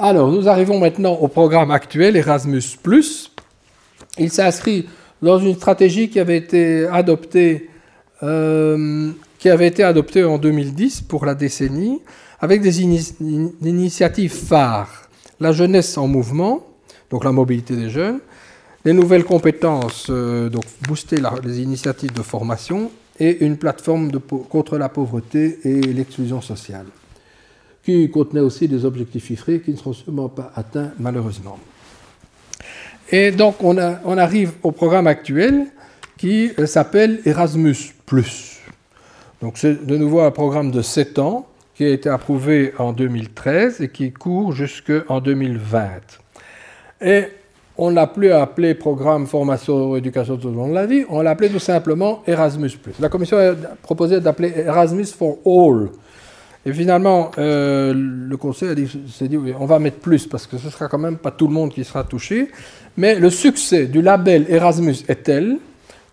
Alors, 0.00 0.30
nous 0.30 0.48
arrivons 0.48 0.78
maintenant 0.78 1.14
au 1.14 1.26
programme 1.26 1.72
actuel, 1.72 2.14
Erasmus. 2.16 2.62
Il 4.16 4.30
s'inscrit 4.30 4.86
dans 5.20 5.40
une 5.40 5.56
stratégie 5.56 6.08
qui 6.08 6.20
avait 6.20 6.36
été 6.36 6.86
adoptée, 6.86 7.68
euh, 8.22 9.10
qui 9.40 9.48
avait 9.48 9.66
été 9.66 9.82
adoptée 9.82 10.22
en 10.22 10.38
2010 10.38 11.00
pour 11.00 11.26
la 11.26 11.34
décennie, 11.34 12.00
avec 12.40 12.60
des 12.60 12.82
initiatives 12.82 14.32
phares. 14.32 15.08
La 15.40 15.52
jeunesse 15.52 15.96
en 15.96 16.06
mouvement, 16.08 16.66
donc 17.10 17.24
la 17.24 17.32
mobilité 17.32 17.76
des 17.76 17.90
jeunes, 17.90 18.20
les 18.84 18.92
nouvelles 18.92 19.24
compétences, 19.24 20.06
euh, 20.10 20.48
donc 20.48 20.64
booster 20.86 21.16
les 21.44 21.60
initiatives 21.60 22.12
de 22.12 22.22
formation, 22.22 22.90
et 23.20 23.44
une 23.44 23.56
plateforme 23.56 24.12
contre 24.48 24.78
la 24.78 24.88
pauvreté 24.88 25.58
et 25.64 25.80
l'exclusion 25.80 26.40
sociale 26.40 26.86
qui 27.88 28.10
contenait 28.10 28.40
aussi 28.40 28.68
des 28.68 28.84
objectifs 28.84 29.26
chiffrés 29.26 29.60
qui 29.60 29.70
ne 29.70 29.76
seront 29.76 29.94
sûrement 29.94 30.28
pas 30.28 30.52
atteints 30.54 30.92
malheureusement. 30.98 31.58
Et 33.10 33.30
donc 33.30 33.62
on, 33.64 33.76
on 34.04 34.18
arrive 34.18 34.52
au 34.62 34.72
programme 34.72 35.06
actuel 35.06 35.66
qui 36.18 36.50
euh, 36.58 36.66
s'appelle 36.66 37.20
Erasmus⁇ 37.24 37.94
Donc 39.40 39.56
c'est 39.56 39.86
de 39.86 39.96
nouveau 39.96 40.20
un 40.20 40.30
programme 40.30 40.70
de 40.70 40.82
7 40.82 41.18
ans 41.18 41.48
qui 41.78 41.84
a 41.84 41.90
été 41.90 42.08
approuvé 42.08 42.72
en 42.80 42.92
2013 42.92 43.82
et 43.82 43.88
qui 43.88 44.10
court 44.10 44.50
jusqu'en 44.50 45.20
2020. 45.20 45.86
Et 47.02 47.26
on 47.76 47.92
n'a 47.92 48.08
plus 48.08 48.32
appelé 48.32 48.74
programme 48.74 49.28
formation 49.28 49.94
éducation 49.94 50.36
tout 50.38 50.48
au 50.48 50.50
long 50.50 50.70
de 50.70 50.74
la 50.74 50.86
vie, 50.86 51.04
on 51.08 51.22
l'a 51.22 51.30
appelé 51.30 51.50
tout 51.50 51.60
simplement 51.60 52.24
Erasmus. 52.26 52.72
La 52.98 53.08
commission 53.08 53.36
a 53.36 53.54
proposé 53.80 54.18
d'appeler 54.18 54.54
Erasmus 54.56 55.06
for 55.16 55.38
All, 55.46 55.90
et 56.66 56.72
finalement, 56.72 57.30
euh, 57.38 57.94
le 57.94 58.36
conseil 58.36 58.88
s'est 59.08 59.28
dit, 59.28 59.38
on 59.60 59.66
va 59.66 59.78
mettre 59.78 59.98
plus 59.98 60.26
parce 60.26 60.48
que 60.48 60.58
ce 60.58 60.70
sera 60.70 60.88
quand 60.88 60.98
même 60.98 61.16
pas 61.16 61.30
tout 61.30 61.46
le 61.46 61.52
monde 61.54 61.70
qui 61.70 61.84
sera 61.84 62.02
touché. 62.02 62.50
Mais 62.96 63.20
le 63.20 63.30
succès 63.30 63.86
du 63.86 64.02
label 64.02 64.46
Erasmus 64.48 64.96
est 65.06 65.22
tel 65.22 65.58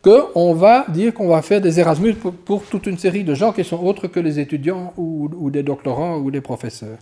qu'on 0.06 0.54
va 0.54 0.86
dire 0.88 1.14
qu'on 1.14 1.28
va 1.30 1.42
faire 1.42 1.60
des 1.60 1.80
Erasmus 1.80 2.14
pour, 2.14 2.62
toute 2.64 2.86
une 2.86 2.98
série 2.98 3.24
de 3.24 3.34
gens 3.34 3.52
qui 3.52 3.64
sont 3.64 3.84
autres 3.84 4.08
que 4.08 4.20
les 4.20 4.40
étudiants 4.40 4.94
ou, 4.98 5.50
des 5.50 5.64
doctorants 5.64 6.18
ou 6.18 6.30
des 6.30 6.42
professeurs. 6.42 6.98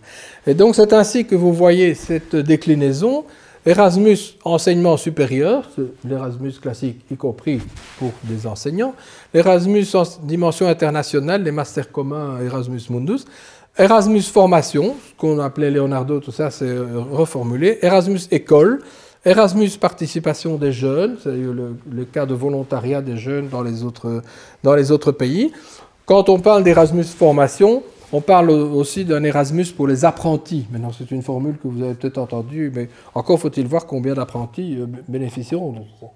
Et 0.46 0.54
donc 0.54 0.74
c'est 0.74 0.92
ainsi 0.94 1.26
que 1.26 1.34
vous 1.34 1.52
voyez 1.52 1.94
cette 1.94 2.34
déclinaison. 2.34 3.24
Erasmus 3.66 4.18
enseignement 4.44 4.98
supérieur, 4.98 5.70
l'Erasmus 6.06 6.52
classique 6.60 7.00
y 7.10 7.16
compris 7.16 7.62
pour 7.98 8.12
des 8.24 8.46
enseignants, 8.46 8.94
Erasmus 9.32 9.86
en 9.94 10.02
dimension 10.22 10.66
internationale, 10.68 11.42
les 11.42 11.50
masters 11.50 11.90
communs 11.90 12.38
Erasmus 12.44 12.82
Mundus, 12.90 13.24
Erasmus 13.78 14.20
formation, 14.20 14.94
ce 15.08 15.18
qu'on 15.18 15.38
appelait 15.38 15.70
Leonardo, 15.70 16.20
tout 16.20 16.30
ça 16.30 16.50
c'est 16.50 16.66
euh, 16.66 17.00
reformulé, 17.10 17.78
Erasmus 17.80 18.20
école, 18.30 18.82
Erasmus 19.24 19.70
participation 19.80 20.56
des 20.56 20.72
jeunes, 20.72 21.16
c'est 21.22 21.30
le, 21.30 21.76
le, 21.90 22.04
cas 22.04 22.26
de 22.26 22.34
volontariat 22.34 23.00
des 23.00 23.16
jeunes 23.16 23.48
dans 23.48 23.62
les 23.62 23.82
autres, 23.82 25.12
pays. 25.12 25.52
Quand 26.04 26.28
on 26.28 26.38
parle 26.38 26.62
d'Erasmus 26.62 27.04
formation, 27.04 27.82
on 28.12 28.20
parle 28.20 28.50
aussi 28.50 29.04
d'un 29.04 29.24
Erasmus 29.24 29.66
pour 29.76 29.88
les 29.88 30.04
apprentis. 30.04 30.66
Maintenant, 30.70 30.92
c'est 30.96 31.10
une 31.10 31.22
formule 31.22 31.56
que 31.56 31.66
vous 31.66 31.82
avez 31.82 31.94
peut-être 31.94 32.18
entendue, 32.18 32.70
mais 32.74 32.88
encore 33.14 33.40
faut-il 33.40 33.66
voir 33.66 33.86
combien 33.86 34.14
d'apprentis 34.14 34.76
euh, 34.78 34.86
bénéficieront 35.08 35.72
de 35.72 35.78
ça. 36.00 36.06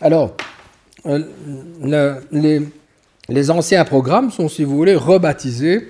Alors, 0.00 0.30
euh, 1.06 2.20
les, 3.28 3.50
anciens 3.50 3.84
programmes 3.84 4.30
sont, 4.30 4.48
si 4.48 4.64
vous 4.64 4.76
voulez, 4.76 4.94
rebaptisés 4.94 5.88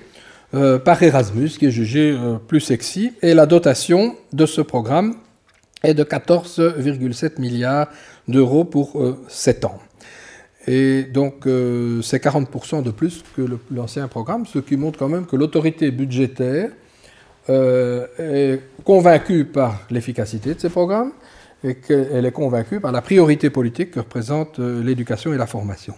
euh, 0.53 0.79
par 0.79 1.01
Erasmus, 1.01 1.49
qui 1.49 1.65
est 1.65 1.71
jugé 1.71 2.17
plus 2.47 2.61
sexy, 2.61 3.13
et 3.21 3.33
la 3.33 3.45
dotation 3.45 4.15
de 4.31 4.45
ce 4.45 4.61
programme 4.61 5.15
est 5.83 5.93
de 5.93 6.03
14,7 6.03 7.39
milliards 7.39 7.87
d'euros 8.27 8.63
pour 8.63 9.01
7 9.27 9.65
ans. 9.65 9.79
Et 10.67 11.03
donc, 11.03 11.45
euh, 11.45 12.01
c'est 12.01 12.23
40% 12.23 12.83
de 12.83 12.91
plus 12.91 13.23
que 13.35 13.41
l'ancien 13.71 14.07
programme, 14.07 14.45
ce 14.45 14.59
qui 14.59 14.77
montre 14.77 14.97
quand 14.97 15.09
même 15.09 15.25
que 15.25 15.35
l'autorité 15.35 15.91
budgétaire 15.91 16.69
euh, 17.49 18.07
est 18.17 18.61
convaincue 18.85 19.45
par 19.45 19.81
l'efficacité 19.91 20.53
de 20.53 20.59
ces 20.59 20.69
programmes 20.69 21.11
et 21.65 21.75
qu'elle 21.75 22.25
est 22.25 22.31
convaincue 22.31 22.79
par 22.79 22.93
la 22.93 23.01
priorité 23.01 23.49
politique 23.49 23.91
que 23.91 23.99
représente 23.99 24.59
euh, 24.59 24.81
l'éducation 24.81 25.33
et 25.33 25.37
la 25.37 25.47
formation. 25.47 25.95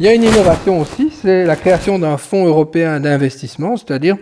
Il 0.00 0.06
y 0.06 0.08
a 0.08 0.14
une 0.14 0.22
innovation 0.22 0.80
aussi, 0.80 1.10
c'est 1.10 1.44
la 1.44 1.56
création 1.56 1.98
d'un 1.98 2.18
fonds 2.18 2.46
européen 2.46 3.00
d'investissement, 3.00 3.76
c'est-à-dire 3.76 4.16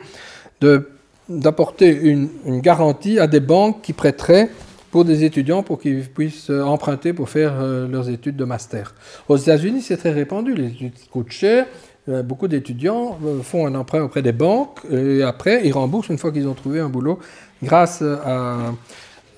d'apporter 1.28 1.90
une, 1.90 2.30
garantie 2.62 3.18
à 3.18 3.26
des 3.26 3.40
banques 3.40 3.82
qui 3.82 3.92
prêteraient 3.92 4.48
pour 4.90 5.04
des 5.04 5.24
étudiants 5.24 5.62
pour 5.62 5.78
qu'ils 5.78 6.08
puissent 6.08 6.48
euh, 6.48 6.62
emprunter 6.62 7.12
pour 7.12 7.28
faire 7.28 7.60
euh, 7.60 7.86
leurs 7.86 8.08
études 8.08 8.36
de 8.36 8.44
master. 8.46 8.94
Aux 9.28 9.36
États-Unis, 9.36 9.82
c'est 9.82 9.98
très 9.98 10.12
répandu, 10.12 10.54
les 10.54 10.68
études 10.68 10.94
coûtent 11.12 11.30
cher. 11.32 11.66
Euh, 12.08 12.22
beaucoup 12.22 12.48
d'étudiants 12.48 13.18
font 13.42 13.66
un 13.66 13.74
emprunt 13.74 14.00
auprès 14.00 14.22
des 14.22 14.32
banques 14.32 14.80
et 14.90 15.22
après 15.22 15.60
ils 15.66 15.72
remboursent 15.72 16.08
une 16.08 16.16
fois 16.16 16.32
qu'ils 16.32 16.48
ont 16.48 16.54
trouvé 16.54 16.80
un 16.80 16.88
boulot 16.88 17.18
grâce 17.62 18.02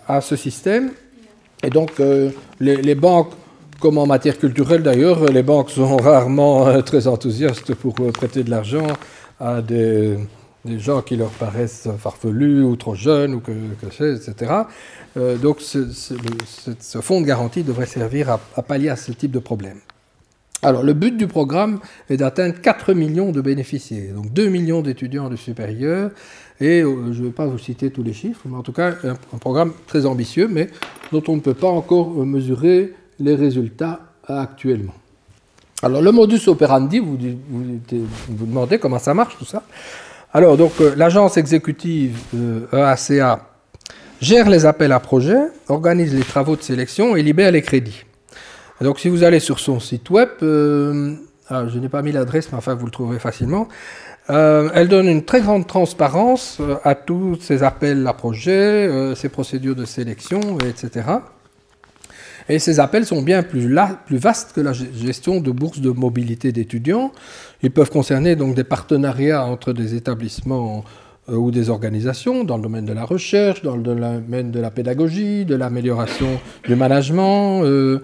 à, 0.07 0.21
ce 0.21 0.37
système. 0.37 0.93
Et 1.65 1.71
donc 1.71 2.01
les, 2.61 2.95
banques, 2.95 3.33
comme 3.81 3.99
en 3.99 4.07
matière 4.07 4.39
culturelle 4.39 4.83
d'ailleurs, 4.83 5.25
les 5.27 5.43
banques 5.43 5.71
sont 5.71 5.97
rarement 5.97 6.83
très 6.83 7.07
enthousiastes 7.07 7.75
pour 7.75 7.95
prêter 7.95 8.43
de 8.43 8.51
l'argent 8.51 8.87
à 9.41 9.63
des, 9.63 10.17
gens 10.67 11.03
qui 11.03 11.17
leur 11.17 11.31
paraissent 11.31 11.89
farfelus 11.99 12.63
ou 12.63 12.77
trop 12.77 12.95
jeunes 12.95 13.35
ou 13.35 13.41
que, 13.41 13.53
etc. 13.53 14.53
Euh, 15.17 15.37
donc 15.37 15.61
ce, 15.61 15.85
fonds 17.01 17.21
de 17.21 17.27
garantie 17.27 17.63
devrait 17.63 17.87
servir 17.87 18.39
à, 18.57 18.63
pallier 18.63 18.91
à 18.91 18.97
ce 18.97 19.13
type 19.13 19.31
de 19.31 19.39
problème. 19.39 19.79
Alors 20.61 20.83
le 20.83 20.93
but 20.93 21.17
du 21.17 21.29
programme 21.29 21.79
est 22.11 22.17
d'atteindre 22.17 22.61
4 22.61 22.93
millions 22.93 23.31
de 23.31 23.41
bénéficiaires, 23.41 24.13
donc 24.15 24.33
2 24.33 24.49
millions 24.49 24.83
d'étudiants 24.83 25.31
de 25.31 25.37
supérieur, 25.37 26.11
et 26.61 26.83
euh, 26.83 27.13
je 27.13 27.21
ne 27.21 27.27
vais 27.27 27.33
pas 27.33 27.47
vous 27.47 27.59
citer 27.59 27.91
tous 27.91 28.03
les 28.03 28.13
chiffres, 28.13 28.41
mais 28.47 28.57
en 28.57 28.63
tout 28.63 28.73
cas 28.73 28.95
un, 29.05 29.39
programme 29.39 29.73
très 29.87 30.05
ambitieux, 30.05 30.49
mais 30.49 30.69
dont 31.13 31.23
on 31.29 31.37
ne 31.37 31.41
peut 31.41 31.55
pas 31.55 31.69
encore 31.69 32.21
euh, 32.21 32.25
mesurer 32.25 32.93
les 33.21 33.35
résultats 33.35 34.01
actuellement. 34.27 34.95
Alors 35.83 36.03
le 36.03 36.11
modus 36.11 36.49
operandi, 36.49 36.99
vous 36.99 37.17
vous, 37.17 38.47
demandez 38.47 38.79
comment 38.79 38.99
ça 38.99 39.15
marche 39.15 39.37
tout 39.39 39.45
ça. 39.45 39.63
Alors 40.33 40.57
donc 40.57 40.73
l'agence 40.97 41.37
exécutive 41.37 42.19
EACA 42.73 43.49
gère 44.21 44.49
les 44.49 44.67
appels 44.67 44.93
à 44.93 45.01
projets, 45.01 45.49
organise 45.69 46.15
les 46.15 46.23
travaux 46.23 46.57
de 46.57 46.63
sélection 46.63 47.17
et 47.17 47.23
libère 47.23 47.53
les 47.53 47.63
crédits. 47.63 48.05
donc 48.81 48.99
si 48.99 49.09
vous 49.09 49.23
allez 49.23 49.41
sur 49.41 49.61
son 49.61 49.81
site 49.81 50.11
web, 50.11 50.29
euh, 50.43 51.15
ah, 51.49 51.67
je 51.69 51.79
n'ai 51.79 51.89
pas 51.89 52.03
mis 52.03 52.13
l'adresse, 52.13 52.51
mais 52.51 52.59
enfin 52.59 52.75
vous 52.75 52.87
le 52.87 52.93
trouverez 52.93 53.19
facilement, 53.19 53.69
euh, 54.31 54.69
elle 54.75 54.89
donne 54.89 55.09
une 55.09 55.25
très 55.25 55.41
grande 55.41 55.67
transparence 55.67 56.59
euh, 56.61 56.77
à 56.85 56.95
tous 56.95 57.39
ces 57.41 57.63
appels 57.63 58.07
à 58.07 58.13
projets, 58.13 59.15
ces 59.15 59.29
procédures 59.29 59.77
de 59.77 59.85
sélection, 59.85 60.59
etc. 60.59 61.07
Et 62.49 62.59
ces 62.59 62.81
appels 62.81 63.05
sont 63.05 63.23
bien 63.23 63.43
plus, 63.43 63.75
plus 64.07 64.17
vastes 64.17 64.53
que 64.55 64.61
la 64.61 64.73
gestion 64.73 65.41
de 65.41 65.51
bourses 65.51 65.81
de 65.81 65.91
mobilité 65.91 66.51
d'étudiants. 66.51 67.13
Ils 67.63 67.71
peuvent 67.71 67.91
concerner 67.91 68.37
donc 68.37 68.55
des 68.55 68.65
partenariats 68.65 69.45
entre 69.45 69.73
des 69.73 69.95
établissements 69.95 70.85
euh, 71.29 71.35
ou 71.35 71.51
des 71.51 71.69
organisations 71.69 72.45
dans 72.45 72.57
le 72.57 72.63
domaine 72.63 72.87
de 72.87 72.95
la 72.95 73.05
recherche, 73.05 73.63
dans 73.63 73.77
le 73.77 73.83
domaine 73.83 74.51
de 74.51 74.61
la 74.61 74.71
pédagogie, 74.71 75.45
de 75.45 75.57
l'amélioration 75.57 76.41
du 76.65 76.75
management, 76.75 77.65
euh, 77.65 78.01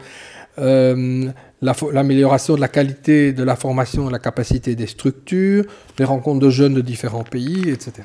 euh, 0.58 1.30
l'amélioration 1.62 2.54
de 2.54 2.60
la 2.60 2.68
qualité 2.68 3.32
de 3.32 3.42
la 3.42 3.56
formation, 3.56 4.06
de 4.08 4.12
la 4.12 4.18
capacité 4.18 4.74
des 4.74 4.86
structures, 4.86 5.64
les 5.98 6.04
rencontres 6.04 6.40
de 6.40 6.50
jeunes 6.50 6.74
de 6.74 6.82
différents 6.82 7.24
pays, 7.24 7.70
etc. 7.70 8.02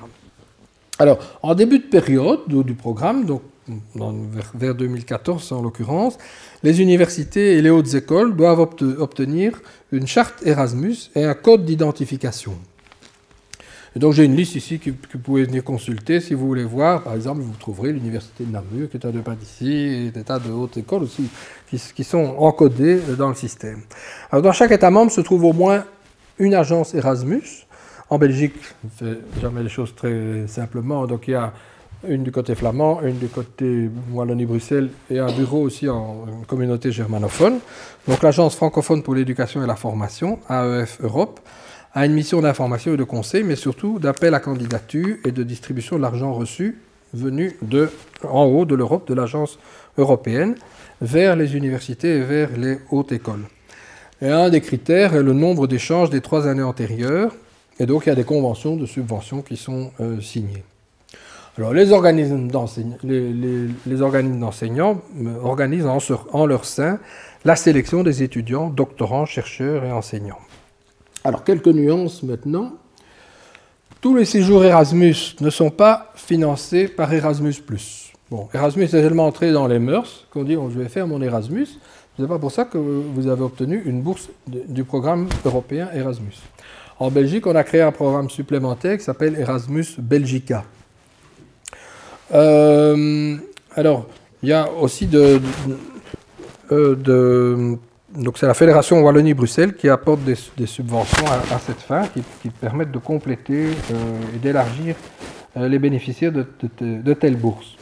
Alors, 0.99 1.19
en 1.41 1.53
début 1.53 1.79
de 1.79 1.83
période 1.83 2.41
du 2.47 2.73
programme, 2.73 3.25
donc 3.25 3.41
vers 4.55 4.75
2014 4.75 5.51
en 5.51 5.61
l'occurrence, 5.61 6.17
les 6.63 6.81
universités 6.81 7.57
et 7.57 7.61
les 7.61 7.69
hautes 7.69 7.93
écoles 7.93 8.35
doivent 8.35 8.59
obtenir 8.59 9.61
une 9.91 10.07
charte 10.07 10.45
Erasmus 10.45 11.11
et 11.15 11.23
un 11.23 11.33
code 11.33 11.65
d'identification. 11.65 12.55
Donc 13.95 14.13
j'ai 14.13 14.25
une 14.25 14.35
liste 14.35 14.55
ici 14.55 14.79
que, 14.79 14.91
vous 14.91 15.19
pouvez 15.19 15.43
venir 15.43 15.63
consulter 15.63 16.19
si 16.19 16.33
vous 16.33 16.47
voulez 16.47 16.63
voir. 16.63 17.03
Par 17.03 17.15
exemple, 17.15 17.41
vous 17.41 17.53
trouverez 17.59 17.91
l'université 17.91 18.43
de 18.43 18.51
Namur, 18.51 18.89
qui 18.89 18.97
est 18.97 19.05
un 19.05 19.09
de 19.09 19.19
pas 19.21 19.35
d'ici, 19.35 19.71
et 19.71 20.11
des 20.11 20.23
tas 20.23 20.39
de 20.39 20.51
hautes 20.51 20.77
écoles 20.77 21.03
aussi, 21.03 21.27
qui, 21.67 22.03
sont 22.03 22.35
encodées 22.37 22.99
dans 23.17 23.29
le 23.29 23.35
système. 23.35 23.81
Alors 24.31 24.43
dans 24.43 24.51
chaque 24.51 24.71
État 24.71 24.91
membre 24.91 25.11
se 25.11 25.21
trouve 25.21 25.43
au 25.43 25.53
moins 25.53 25.85
une 26.37 26.53
agence 26.53 26.93
Erasmus. 26.93 27.65
En 28.11 28.17
Belgique, 28.17 28.55
on 28.83 29.05
ne 29.05 29.13
fait 29.13 29.19
jamais 29.41 29.63
les 29.63 29.69
choses 29.69 29.93
très 29.95 30.47
simplement. 30.47 31.07
Donc 31.07 31.27
il 31.27 31.31
y 31.31 31.35
a 31.35 31.53
une 32.07 32.23
du 32.23 32.31
côté 32.31 32.55
flamand, 32.55 33.01
une 33.01 33.17
du 33.17 33.27
côté 33.27 33.89
Wallonie-Bruxelles 34.13 34.89
et 35.09 35.19
un 35.19 35.31
bureau 35.31 35.61
aussi 35.61 35.89
en 35.89 36.25
communauté 36.47 36.91
germanophone. 36.91 37.59
Donc 38.07 38.23
l'Agence 38.23 38.55
francophone 38.55 39.03
pour 39.03 39.15
l'éducation 39.15 39.63
et 39.63 39.67
la 39.67 39.75
formation, 39.75 40.39
AEF 40.49 40.99
Europe, 41.01 41.39
a 41.93 42.05
une 42.05 42.13
mission 42.13 42.41
d'information 42.41 42.93
et 42.93 42.97
de 42.97 43.03
conseil, 43.03 43.43
mais 43.43 43.55
surtout 43.55 43.99
d'appel 43.99 44.33
à 44.33 44.39
candidature 44.39 45.17
et 45.25 45.31
de 45.31 45.43
distribution 45.43 45.97
de 45.97 46.01
l'argent 46.01 46.33
reçu 46.33 46.77
venu 47.13 47.57
de, 47.61 47.89
en 48.23 48.45
haut 48.45 48.65
de 48.65 48.75
l'Europe, 48.75 49.07
de 49.07 49.13
l'agence 49.13 49.57
européenne, 49.97 50.55
vers 51.01 51.35
les 51.35 51.55
universités 51.55 52.17
et 52.17 52.21
vers 52.21 52.55
les 52.55 52.77
hautes 52.91 53.11
écoles. 53.11 53.45
Et 54.21 54.29
un 54.29 54.49
des 54.49 54.61
critères 54.61 55.15
est 55.15 55.23
le 55.23 55.33
nombre 55.33 55.65
d'échanges 55.65 56.09
des 56.09 56.21
trois 56.21 56.47
années 56.47 56.63
antérieures, 56.63 57.33
et 57.79 57.85
donc 57.85 58.05
il 58.05 58.09
y 58.09 58.11
a 58.11 58.15
des 58.15 58.25
conventions 58.25 58.75
de 58.75 58.85
subvention 58.85 59.41
qui 59.41 59.55
sont 59.55 59.91
euh, 59.99 60.21
signées. 60.21 60.63
Alors, 61.57 61.73
les 61.73 61.91
organismes 61.91 62.47
d'enseignants 62.47 63.01
euh, 65.19 65.35
organisent 65.43 65.87
en, 66.31 66.45
leur 66.45 66.65
sein 66.65 66.99
la 67.43 67.55
sélection 67.55 68.03
des 68.03 68.23
étudiants, 68.23 68.69
doctorants, 68.69 69.25
chercheurs 69.25 69.83
et 69.83 69.91
enseignants. 69.91 70.39
Alors, 71.23 71.43
quelques 71.43 71.67
nuances 71.67 72.23
maintenant. 72.23 72.73
Tous 74.01 74.15
les 74.15 74.23
séjours 74.23 74.63
Erasmus 74.63 75.35
ne 75.41 75.49
sont 75.49 75.71
pas 75.71 76.13
financés 76.15 76.87
par 76.87 77.13
Erasmus. 77.13 77.55
Bon, 78.31 78.47
Erasmus 78.53 78.85
est 78.85 78.87
tellement 78.89 79.25
entré 79.27 79.51
dans 79.51 79.67
les 79.67 79.79
mœurs 79.79 80.25
qu'on 80.31 80.43
dit 80.43 80.55
oh, 80.55 80.69
je 80.73 80.79
vais 80.79 80.87
faire 80.87 81.05
mon 81.05 81.21
Erasmus. 81.21 81.67
Ce 82.15 82.21
n'est 82.21 82.27
pas 82.27 82.39
pour 82.39 82.51
ça 82.51 82.63
que 82.63 82.77
vous 82.77 83.27
avez 83.27 83.41
obtenu 83.41 83.81
une 83.85 84.01
bourse 84.01 84.29
du 84.47 84.85
programme 84.85 85.27
européen 85.43 85.89
Erasmus. 85.93 86.35
En 86.99 87.11
Belgique, 87.11 87.47
on 87.47 87.55
a 87.55 87.63
créé 87.63 87.81
un 87.81 87.91
programme 87.91 88.29
supplémentaire 88.29 88.97
qui 88.97 89.03
s'appelle 89.03 89.35
Erasmus 89.37 89.85
Belgica. 89.97 90.63
Euh, 92.33 93.37
alors, 93.75 94.05
il 94.43 94.49
y 94.49 94.53
a 94.53 94.69
aussi 94.71 95.07
de, 95.07 95.41
euh, 96.71 97.75
donc 98.15 98.37
c'est 98.37 98.47
la 98.47 98.53
Fédération 98.53 99.01
Wallonie-Bruxelles 99.01 99.75
qui 99.75 99.89
apporte 99.89 100.21
des, 100.23 100.65
subventions 100.65 101.25
à, 101.27 101.59
cette 101.59 101.81
fin, 101.81 102.03
qui, 102.07 102.49
permettent 102.49 102.91
de 102.91 102.99
compléter 102.99 103.65
euh, 103.65 104.35
et 104.35 104.39
d'élargir 104.39 104.95
les 105.55 105.79
bénéficiaires 105.79 106.31
de, 106.31 107.13
telles 107.13 107.35
bourses. 107.35 107.75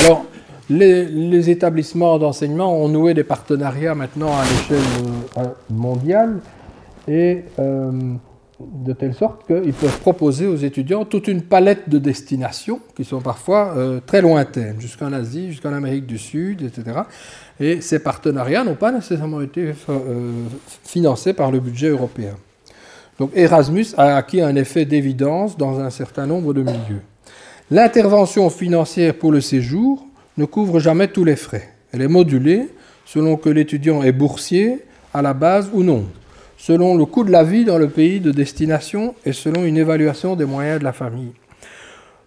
Alors, 0.00 0.24
les 0.70 1.50
établissements 1.50 2.18
d'enseignement 2.18 2.74
ont 2.74 2.88
noué 2.88 3.12
des 3.12 3.24
partenariats 3.24 3.96
maintenant 3.96 4.30
à 4.38 4.44
l'échelle 4.44 5.48
mondiale 5.68 6.38
et 7.08 7.42
de 8.60 8.92
telle 8.92 9.14
sorte 9.14 9.46
qu'ils 9.46 9.72
peuvent 9.72 10.00
proposer 10.00 10.46
aux 10.46 10.56
étudiants 10.56 11.04
toute 11.04 11.28
une 11.28 11.42
palette 11.42 11.88
de 11.88 11.98
destinations 11.98 12.80
qui 12.96 13.04
sont 13.04 13.20
parfois 13.20 13.74
euh, 13.76 14.00
très 14.04 14.20
lointaines, 14.20 14.80
jusqu'en 14.80 15.12
Asie, 15.12 15.52
jusqu'en 15.52 15.72
Amérique 15.72 16.06
du 16.06 16.18
Sud, 16.18 16.62
etc. 16.62 17.00
Et 17.60 17.80
ces 17.80 18.00
partenariats 18.00 18.64
n'ont 18.64 18.74
pas 18.74 18.90
nécessairement 18.90 19.40
été 19.40 19.72
euh, 19.88 20.32
financés 20.82 21.34
par 21.34 21.52
le 21.52 21.60
budget 21.60 21.88
européen. 21.88 22.34
Donc 23.18 23.30
Erasmus 23.34 23.86
a 23.96 24.16
acquis 24.16 24.40
un 24.40 24.54
effet 24.56 24.84
d'évidence 24.84 25.56
dans 25.56 25.78
un 25.80 25.90
certain 25.90 26.26
nombre 26.26 26.52
de 26.52 26.62
milieux. 26.62 27.02
L'intervention 27.70 28.48
financière 28.50 29.14
pour 29.14 29.30
le 29.30 29.40
séjour 29.40 30.06
ne 30.36 30.44
couvre 30.44 30.80
jamais 30.80 31.08
tous 31.08 31.24
les 31.24 31.36
frais. 31.36 31.68
Elle 31.92 32.02
est 32.02 32.08
modulée 32.08 32.68
selon 33.04 33.36
que 33.36 33.48
l'étudiant 33.48 34.02
est 34.02 34.12
boursier 34.12 34.84
à 35.14 35.22
la 35.22 35.34
base 35.34 35.70
ou 35.72 35.82
non 35.82 36.06
selon 36.58 36.96
le 36.96 37.06
coût 37.06 37.24
de 37.24 37.30
la 37.30 37.44
vie 37.44 37.64
dans 37.64 37.78
le 37.78 37.88
pays 37.88 38.20
de 38.20 38.32
destination 38.32 39.14
et 39.24 39.32
selon 39.32 39.64
une 39.64 39.78
évaluation 39.78 40.36
des 40.36 40.44
moyens 40.44 40.80
de 40.80 40.84
la 40.84 40.92
famille. 40.92 41.32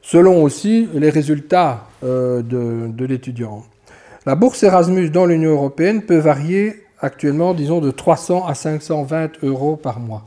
Selon 0.02 0.42
aussi 0.42 0.88
les 0.96 1.12
résultats 1.12 1.88
euh, 2.04 2.42
de, 2.42 3.06
l'étudiant. 3.06 3.64
La 4.26 4.36
bourse 4.36 4.64
Erasmus 4.64 5.10
dans 5.10 5.26
l'Union 5.26 5.52
européenne 5.52 6.02
peut 6.02 6.18
varier 6.18 6.84
actuellement, 7.02 7.54
disons, 7.54 7.82
de 7.82 7.92
300 7.92 8.48
à 8.48 8.56
520 8.56 9.44
euros 9.44 9.76
par 9.76 10.00
mois. 10.00 10.24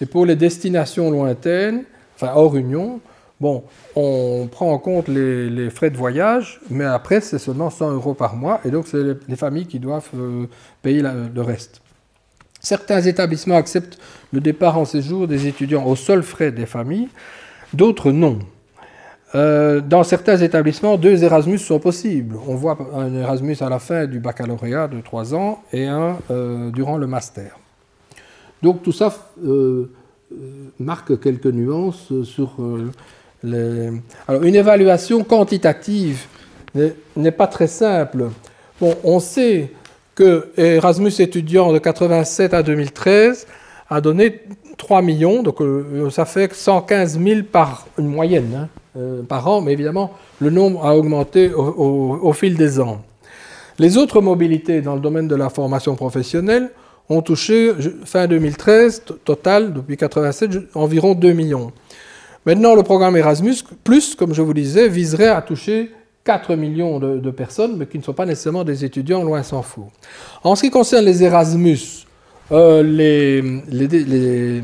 Et 0.00 0.06
pour 0.06 0.26
les 0.26 0.34
destinations 0.34 1.10
lointaines, 1.10 1.84
enfin 2.16 2.32
hors 2.34 2.56
Union, 2.56 3.00
bon, 3.40 3.64
on 3.96 4.48
prend 4.50 4.72
en 4.72 4.78
compte 4.78 5.08
les, 5.08 5.70
frais 5.70 5.90
de 5.90 5.96
voyage, 5.96 6.60
mais 6.70 6.84
après, 6.84 7.20
c'est 7.20 7.38
seulement 7.38 7.70
100 7.70 7.92
euros 7.92 8.14
par 8.14 8.34
mois, 8.34 8.60
et 8.64 8.70
donc 8.70 8.86
c'est 8.88 9.02
les, 9.28 9.36
familles 9.36 9.66
qui 9.66 9.78
doivent 9.78 10.08
euh, 10.16 10.46
payer 10.82 11.02
le 11.02 11.42
reste. 11.42 11.83
Certains 12.64 13.02
établissements 13.02 13.56
acceptent 13.56 13.98
le 14.32 14.40
départ 14.40 14.78
en 14.78 14.86
séjour 14.86 15.28
des 15.28 15.46
étudiants 15.46 15.84
aux 15.84 15.96
seuls 15.96 16.22
frais 16.22 16.50
des 16.50 16.64
familles, 16.64 17.08
d'autres 17.74 18.10
non. 18.10 18.38
Euh, 19.34 19.82
dans 19.82 20.02
certains 20.02 20.38
établissements, 20.38 20.96
deux 20.96 21.24
Erasmus 21.24 21.58
sont 21.58 21.78
possibles. 21.78 22.36
On 22.48 22.54
voit 22.54 22.78
un 22.94 23.14
Erasmus 23.14 23.58
à 23.60 23.68
la 23.68 23.78
fin 23.78 24.06
du 24.06 24.18
baccalauréat 24.18 24.88
de 24.88 25.02
trois 25.02 25.34
ans 25.34 25.62
et 25.74 25.86
un 25.86 26.16
euh, 26.30 26.70
durant 26.70 26.96
le 26.96 27.06
master. 27.06 27.58
Donc 28.62 28.82
tout 28.82 28.92
ça 28.92 29.14
euh, 29.44 29.90
marque 30.78 31.20
quelques 31.20 31.46
nuances 31.46 32.12
sur 32.22 32.56
les... 33.42 33.90
Alors 34.26 34.42
une 34.42 34.54
évaluation 34.54 35.22
quantitative 35.22 36.24
n'est 36.74 37.30
pas 37.30 37.46
très 37.46 37.66
simple. 37.66 38.30
Bon, 38.80 38.96
on 39.04 39.20
sait 39.20 39.70
que 40.14 40.48
Erasmus 40.56 41.12
étudiant 41.18 41.72
de 41.72 41.78
87 41.78 42.54
à 42.54 42.62
2013 42.62 43.46
a 43.90 44.00
donné 44.00 44.40
3 44.76 45.02
millions, 45.02 45.42
donc 45.42 45.60
euh, 45.60 46.08
ça 46.10 46.24
fait 46.24 46.52
115 46.52 47.20
000 47.20 47.40
par 47.50 47.86
une 47.98 48.08
moyenne 48.08 48.54
hein, 48.56 48.68
euh, 48.96 49.22
par 49.22 49.46
an, 49.48 49.60
mais 49.60 49.72
évidemment 49.72 50.12
le 50.40 50.50
nombre 50.50 50.84
a 50.84 50.96
augmenté 50.96 51.52
au, 51.52 52.32
fil 52.32 52.56
des 52.56 52.80
ans. 52.80 53.02
Les 53.78 53.96
autres 53.96 54.20
mobilités 54.20 54.80
dans 54.80 54.94
le 54.94 55.00
domaine 55.00 55.28
de 55.28 55.34
la 55.34 55.48
formation 55.48 55.96
professionnelle 55.96 56.70
ont 57.08 57.22
touché 57.22 57.72
fin 58.04 58.26
2013 58.26 59.04
total 59.24 59.72
depuis 59.72 59.96
87 59.96 60.74
environ 60.74 61.14
2 61.14 61.32
millions. 61.32 61.72
Maintenant, 62.46 62.74
le 62.74 62.82
programme 62.82 63.16
Erasmus, 63.16 63.56
plus, 63.84 64.14
comme 64.14 64.34
je 64.34 64.42
vous 64.42 64.52
disais, 64.52 64.88
viserait 64.88 65.28
à 65.28 65.40
toucher 65.40 65.90
4 66.24 66.56
millions 66.56 66.98
de, 66.98 67.30
personnes, 67.30 67.76
mais 67.76 67.86
qui 67.86 67.98
ne 67.98 68.02
sont 68.02 68.14
pas 68.14 68.24
nécessairement 68.24 68.64
des 68.64 68.84
étudiants, 68.84 69.22
loin 69.22 69.42
s'en 69.42 69.62
faut. 69.62 69.88
En 70.42 70.56
ce 70.56 70.62
qui 70.62 70.70
concerne 70.70 71.04
les 71.04 71.22
Erasmus, 71.22 72.06
euh, 72.50 72.82
les, 72.82 74.62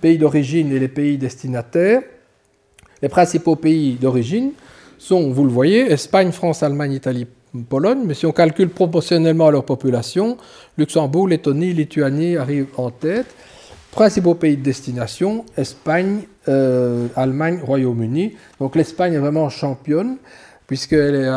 pays 0.00 0.18
d'origine 0.18 0.72
et 0.72 0.78
les 0.78 0.88
pays 0.88 1.16
destinataires, 1.16 2.02
les 3.00 3.08
principaux 3.08 3.56
pays 3.56 3.94
d'origine 3.94 4.52
sont, 4.98 5.30
vous 5.30 5.44
le 5.44 5.50
voyez, 5.50 5.90
Espagne, 5.90 6.32
France, 6.32 6.62
Allemagne, 6.62 6.92
Italie, 6.92 7.26
Pologne, 7.68 8.00
mais 8.04 8.14
si 8.14 8.26
on 8.26 8.32
calcule 8.32 8.68
proportionnellement 8.68 9.46
à 9.46 9.50
leur 9.50 9.64
population, 9.64 10.36
Luxembourg, 10.76 11.28
Lettonie, 11.28 11.72
Lituanie 11.72 12.36
arrivent 12.36 12.68
en 12.76 12.90
tête. 12.90 13.26
Principaux 13.92 14.34
pays 14.34 14.56
de 14.56 14.62
destination, 14.62 15.44
Espagne, 15.56 16.22
euh, 16.48 17.06
Allemagne, 17.14 17.60
Royaume-Uni. 17.62 18.34
Donc 18.58 18.74
l'Espagne 18.74 19.14
est 19.14 19.18
vraiment 19.18 19.48
championne 19.48 20.16
puisqu'elle 20.66 21.14
est, 21.14 21.30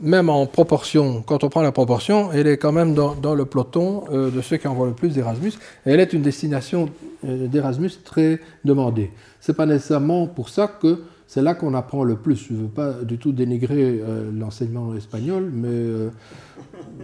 même 0.00 0.28
en 0.28 0.46
proportion, 0.46 1.22
quand 1.22 1.44
on 1.44 1.48
prend 1.48 1.62
la 1.62 1.72
proportion, 1.72 2.32
elle 2.32 2.46
est 2.46 2.56
quand 2.56 2.72
même 2.72 2.94
dans, 2.94 3.34
le 3.34 3.44
peloton 3.44 4.04
euh, 4.12 4.30
de 4.30 4.40
ceux 4.40 4.56
qui 4.56 4.68
envoient 4.68 4.86
le 4.86 4.92
plus 4.92 5.10
d'Erasmus, 5.10 5.52
elle 5.84 6.00
est 6.00 6.12
une 6.12 6.22
destination 6.22 6.88
euh, 7.26 7.48
d'Erasmus 7.48 7.90
très 8.04 8.40
demandée. 8.64 9.10
Ce 9.40 9.50
n'est 9.50 9.56
pas 9.56 9.66
nécessairement 9.66 10.26
pour 10.26 10.48
ça 10.48 10.68
que 10.68 11.00
c'est 11.26 11.42
là 11.42 11.54
qu'on 11.54 11.74
apprend 11.74 12.04
le 12.04 12.16
plus. 12.16 12.46
Je 12.48 12.52
ne 12.52 12.62
veux 12.62 12.68
pas 12.68 12.92
du 12.92 13.18
tout 13.18 13.32
dénigrer 13.32 14.00
euh, 14.00 14.30
l'enseignement 14.32 14.94
espagnol, 14.94 15.50
mais 15.52 16.10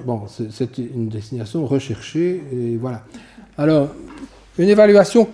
bon, 0.04 0.22
c'est 0.28 0.78
une 0.78 1.08
destination 1.08 1.66
recherchée, 1.66 2.42
et 2.52 2.76
voilà. 2.76 3.04
Alors, 3.56 3.88
une 4.58 4.68
évaluation 4.68 5.26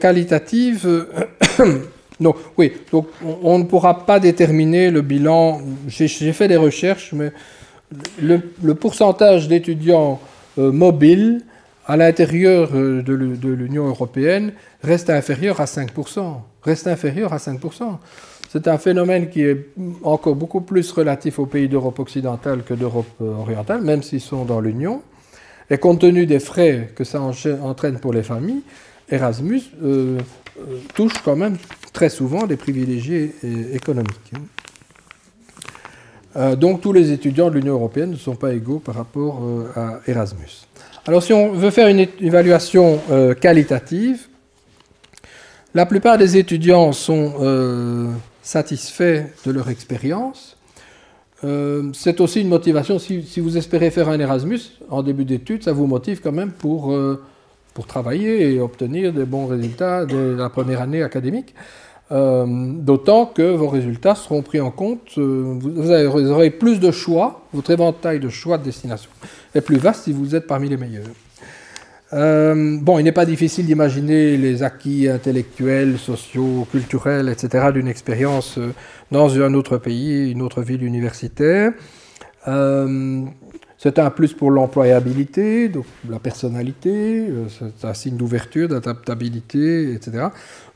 qualitative 0.00 1.06
donc, 2.22 2.36
oui, 2.56 2.72
donc 2.90 3.08
on, 3.42 3.58
ne 3.58 3.64
pourra 3.64 4.06
pas 4.06 4.20
déterminer 4.20 4.90
le 4.90 5.02
bilan. 5.02 5.60
J'ai 5.88 6.32
fait 6.32 6.48
des 6.48 6.56
recherches, 6.56 7.12
mais 7.12 7.32
le, 8.20 8.74
pourcentage 8.74 9.48
d'étudiants 9.48 10.20
euh, 10.58 10.72
mobiles 10.72 11.42
à 11.86 11.96
l'intérieur 11.96 12.70
euh, 12.74 13.02
de 13.02 13.48
l'Union 13.48 13.86
européenne 13.86 14.52
reste 14.82 15.10
inférieur 15.10 15.60
à 15.60 15.64
5%. 15.64 16.36
Reste 16.62 16.86
inférieur 16.86 17.32
à 17.32 17.38
5%. 17.38 17.98
C'est 18.48 18.68
un 18.68 18.78
phénomène 18.78 19.30
qui 19.30 19.42
est 19.42 19.68
encore 20.02 20.36
beaucoup 20.36 20.60
plus 20.60 20.90
relatif 20.92 21.38
aux 21.38 21.46
pays 21.46 21.68
d'Europe 21.68 21.98
occidentale 21.98 22.62
que 22.62 22.74
d'Europe 22.74 23.06
euh, 23.20 23.34
orientale, 23.34 23.82
même 23.82 24.02
s'ils 24.02 24.20
sont 24.20 24.44
dans 24.44 24.60
l'Union. 24.60 25.02
Et 25.70 25.78
compte 25.78 26.00
tenu 26.00 26.26
des 26.26 26.40
frais 26.40 26.90
que 26.94 27.04
ça 27.04 27.20
entraîne 27.62 27.98
pour 27.98 28.12
les 28.12 28.22
familles, 28.22 28.62
Erasmus 29.10 29.62
touche 30.94 31.14
quand 31.24 31.36
même 31.36 31.56
très 31.92 32.08
souvent 32.08 32.46
des 32.46 32.56
privilégiés 32.56 33.34
économiques. 33.72 34.32
donc 36.56 36.80
tous 36.80 36.92
les 36.92 37.12
étudiants 37.12 37.50
de 37.50 37.56
l'Union 37.56 37.74
européenne 37.74 38.10
ne 38.10 38.16
sont 38.16 38.36
pas 38.36 38.54
égaux 38.54 38.78
par 38.78 38.94
rapport 38.94 39.42
à 39.76 40.00
Erasmus. 40.06 40.66
Alors 41.06 41.22
si 41.22 41.32
on 41.32 41.52
veut 41.52 41.70
faire 41.70 41.88
une 41.88 42.06
évaluation 42.20 43.00
qualitative, 43.40 44.28
la 45.74 45.86
plupart 45.86 46.18
des 46.18 46.36
étudiants 46.36 46.92
sont 46.92 47.32
euh, 47.40 48.10
satisfaits 48.42 49.24
de 49.46 49.52
leur 49.52 49.70
expérience. 49.70 50.58
Euh, 51.44 51.90
c'est 51.94 52.20
aussi 52.20 52.42
une 52.42 52.48
motivation, 52.48 52.98
si, 52.98 53.24
vous 53.38 53.56
espérez 53.56 53.90
faire 53.90 54.10
un 54.10 54.20
Erasmus 54.20 54.60
en 54.90 55.02
début 55.02 55.24
d'études, 55.24 55.62
ça 55.62 55.72
vous 55.72 55.86
motive 55.86 56.20
quand 56.22 56.30
même 56.30 56.52
pour, 56.52 56.92
euh, 56.92 57.22
pour 57.72 57.86
travailler 57.86 58.52
et 58.52 58.60
obtenir 58.60 59.14
des 59.14 59.24
bons 59.24 59.46
résultats 59.46 60.04
dès 60.04 60.34
la 60.36 60.50
première 60.50 60.82
année 60.82 61.02
académique. 61.02 61.54
D'autant 62.12 63.24
que 63.26 63.54
vos 63.54 63.68
résultats 63.68 64.14
seront 64.14 64.42
pris 64.42 64.60
en 64.60 64.70
compte, 64.70 65.16
vous, 65.16 65.58
vous, 65.58 66.30
aurez 66.30 66.50
plus 66.50 66.78
de 66.78 66.90
choix, 66.90 67.42
votre 67.54 67.70
éventail 67.70 68.20
de 68.20 68.28
choix 68.28 68.58
de 68.58 68.64
destination 68.64 69.10
est 69.54 69.60
plus 69.60 69.78
vaste 69.78 70.04
si 70.04 70.12
vous 70.12 70.34
êtes 70.34 70.46
parmi 70.46 70.68
les 70.68 70.76
meilleurs. 70.76 71.06
Euh, 72.12 72.78
bon, 72.80 72.98
il 72.98 73.04
n'est 73.04 73.12
pas 73.12 73.24
difficile 73.24 73.64
d'imaginer 73.64 74.36
les 74.36 74.62
acquis 74.62 75.08
intellectuels, 75.08 75.98
sociaux, 75.98 76.66
culturels, 76.70 77.30
etc. 77.30 77.68
d'une 77.72 77.88
expérience 77.88 78.58
euh, 78.58 78.74
dans 79.10 79.40
un 79.40 79.54
autre 79.54 79.78
pays, 79.78 80.30
une 80.30 80.42
autre 80.42 80.60
ville 80.62 80.84
universitaire. 80.84 81.72
Euh, 83.84 83.90
c'est 83.92 83.98
un 83.98 84.10
plus 84.10 84.32
pour 84.32 84.50
l'employabilité, 84.50 85.68
donc 85.68 85.84
la 86.08 86.18
personnalité, 86.18 87.26
euh, 87.28 87.46
c'est 87.48 87.86
un 87.86 87.94
signe 87.94 88.16
d'ouverture, 88.16 88.68
d'adaptabilité, 88.68 89.92
etc. 89.92 90.28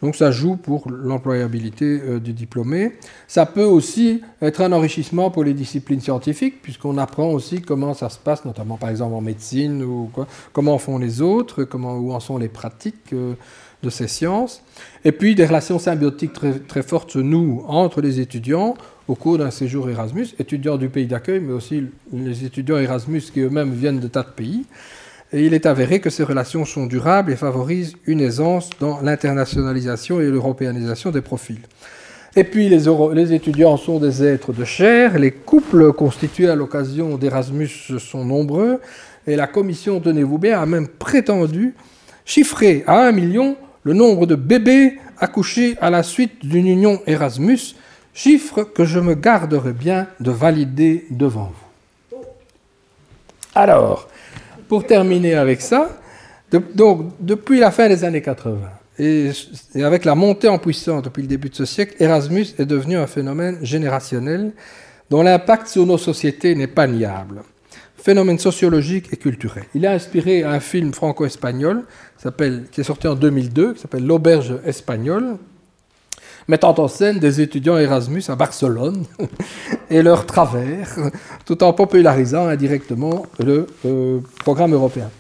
Donc 0.02 0.16
ça 0.16 0.30
joue 0.30 0.56
pour 0.56 0.90
l'employabilité 0.90 2.00
euh, 2.04 2.20
du 2.20 2.32
diplômé. 2.32 2.92
Ça 3.26 3.46
peut 3.46 3.64
aussi 3.64 4.22
être 4.42 4.60
un 4.60 4.72
enrichissement 4.72 5.30
pour 5.30 5.44
les 5.44 5.54
disciplines 5.54 6.00
scientifiques, 6.00 6.60
puisqu'on 6.62 6.98
apprend 6.98 7.28
aussi 7.28 7.62
comment 7.62 7.94
ça 7.94 8.08
se 8.08 8.18
passe, 8.18 8.44
notamment 8.44 8.76
par 8.76 8.90
exemple 8.90 9.14
en 9.14 9.20
médecine, 9.20 9.82
ou 9.82 10.10
quoi, 10.12 10.26
comment 10.52 10.78
font 10.78 10.98
les 10.98 11.22
autres, 11.22 11.64
comment, 11.64 11.96
où 11.96 12.12
en 12.12 12.20
sont 12.20 12.38
les 12.38 12.48
pratiques 12.48 13.12
euh, 13.12 13.34
de 13.82 13.90
ces 13.90 14.08
sciences. 14.08 14.62
Et 15.04 15.12
puis 15.12 15.34
des 15.34 15.46
relations 15.46 15.78
symbiotiques 15.78 16.32
très, 16.32 16.58
très 16.58 16.82
fortes 16.82 17.16
nous, 17.16 17.62
entre 17.66 18.00
les 18.00 18.20
étudiants, 18.20 18.74
au 19.08 19.14
cours 19.14 19.38
d'un 19.38 19.50
séjour 19.50 19.88
Erasmus, 19.88 20.28
étudiants 20.38 20.76
du 20.76 20.88
pays 20.88 21.06
d'accueil, 21.06 21.40
mais 21.40 21.52
aussi 21.52 21.84
les 22.12 22.44
étudiants 22.44 22.78
Erasmus 22.78 23.22
qui 23.32 23.40
eux-mêmes 23.40 23.72
viennent 23.72 24.00
de 24.00 24.08
tas 24.08 24.22
de 24.22 24.30
pays. 24.30 24.64
Et 25.32 25.44
il 25.44 25.54
est 25.54 25.66
avéré 25.66 26.00
que 26.00 26.10
ces 26.10 26.22
relations 26.22 26.64
sont 26.64 26.86
durables 26.86 27.32
et 27.32 27.36
favorisent 27.36 27.94
une 28.06 28.20
aisance 28.20 28.70
dans 28.80 29.00
l'internationalisation 29.00 30.20
et 30.20 30.28
l'européanisation 30.28 31.10
des 31.10 31.20
profils. 31.20 31.60
Et 32.36 32.44
puis 32.44 32.68
les, 32.68 33.32
étudiants 33.32 33.76
sont 33.76 33.98
des 33.98 34.22
êtres 34.22 34.52
de 34.52 34.64
chair, 34.64 35.18
les 35.18 35.30
couples 35.30 35.92
constitués 35.92 36.48
à 36.48 36.54
l'occasion 36.54 37.16
d'Erasmus 37.16 37.70
sont 37.98 38.24
nombreux, 38.24 38.80
et 39.26 39.36
la 39.36 39.46
commission, 39.46 40.00
tenez-vous 40.00 40.38
bien, 40.38 40.60
a 40.60 40.66
même 40.66 40.86
prétendu 40.86 41.74
chiffrer 42.24 42.84
à 42.86 43.06
un 43.06 43.12
million 43.12 43.56
le 43.84 43.94
nombre 43.94 44.26
de 44.26 44.34
bébés 44.34 44.98
accouchés 45.18 45.76
à 45.80 45.88
la 45.90 46.02
suite 46.02 46.44
d'une 46.44 46.66
union 46.66 47.00
Erasmus, 47.06 47.74
chiffre 48.16 48.62
que 48.64 48.84
je 48.86 48.98
me 48.98 49.14
garderai 49.14 49.74
bien 49.74 50.08
de 50.20 50.30
valider 50.30 51.06
devant 51.10 51.52
vous. 52.10 52.18
Alors, 53.54 54.08
pour 54.68 54.86
terminer 54.86 55.34
avec 55.34 55.60
ça, 55.60 55.90
donc 56.74 57.12
depuis 57.20 57.60
la 57.60 57.70
fin 57.70 57.88
des 57.88 58.04
années 58.04 58.22
80 58.22 58.58
et, 58.98 59.30
et, 59.74 59.84
avec 59.84 60.06
la 60.06 60.14
montée 60.14 60.48
en 60.48 60.58
puissance 60.58 61.02
depuis 61.02 61.22
le 61.22 61.28
début 61.28 61.50
de 61.50 61.54
ce 61.54 61.66
siècle, 61.66 61.94
Erasmus 62.00 62.46
est 62.58 62.64
devenu 62.64 62.96
un 62.96 63.06
phénomène 63.06 63.58
générationnel 63.62 64.52
dont 65.10 65.22
l'impact 65.22 65.66
sur 65.68 65.84
nos 65.84 65.98
sociétés 65.98 66.54
n'est 66.54 66.66
pas 66.66 66.86
niable. 66.86 67.42
Phénomène 67.98 68.38
sociologique 68.38 69.12
et 69.12 69.16
culturel. 69.16 69.64
Il 69.74 69.84
a 69.84 69.92
inspiré 69.92 70.42
un 70.42 70.60
film 70.60 70.94
franco-espagnol 70.94 71.84
qui 72.72 72.80
est 72.80 72.84
sorti 72.84 73.08
en 73.08 73.14
2002, 73.14 73.74
qui 73.74 73.80
s'appelle 73.80 74.06
L'auberge 74.06 74.54
espagnole, 74.64 75.36
mettant 76.48 76.74
en 76.78 76.88
scène 76.88 77.18
des 77.18 77.40
étudiants 77.40 77.76
Erasmus 77.76 78.22
à 78.28 78.36
Barcelone 78.36 79.04
et 79.90 80.02
leurs 80.02 80.26
travers, 80.26 80.96
tout 81.44 81.62
en 81.62 81.72
popularisant 81.72 82.46
indirectement 82.46 83.26
le 83.38 83.66
euh, 83.84 84.20
programme 84.40 84.74
européen. 84.74 85.10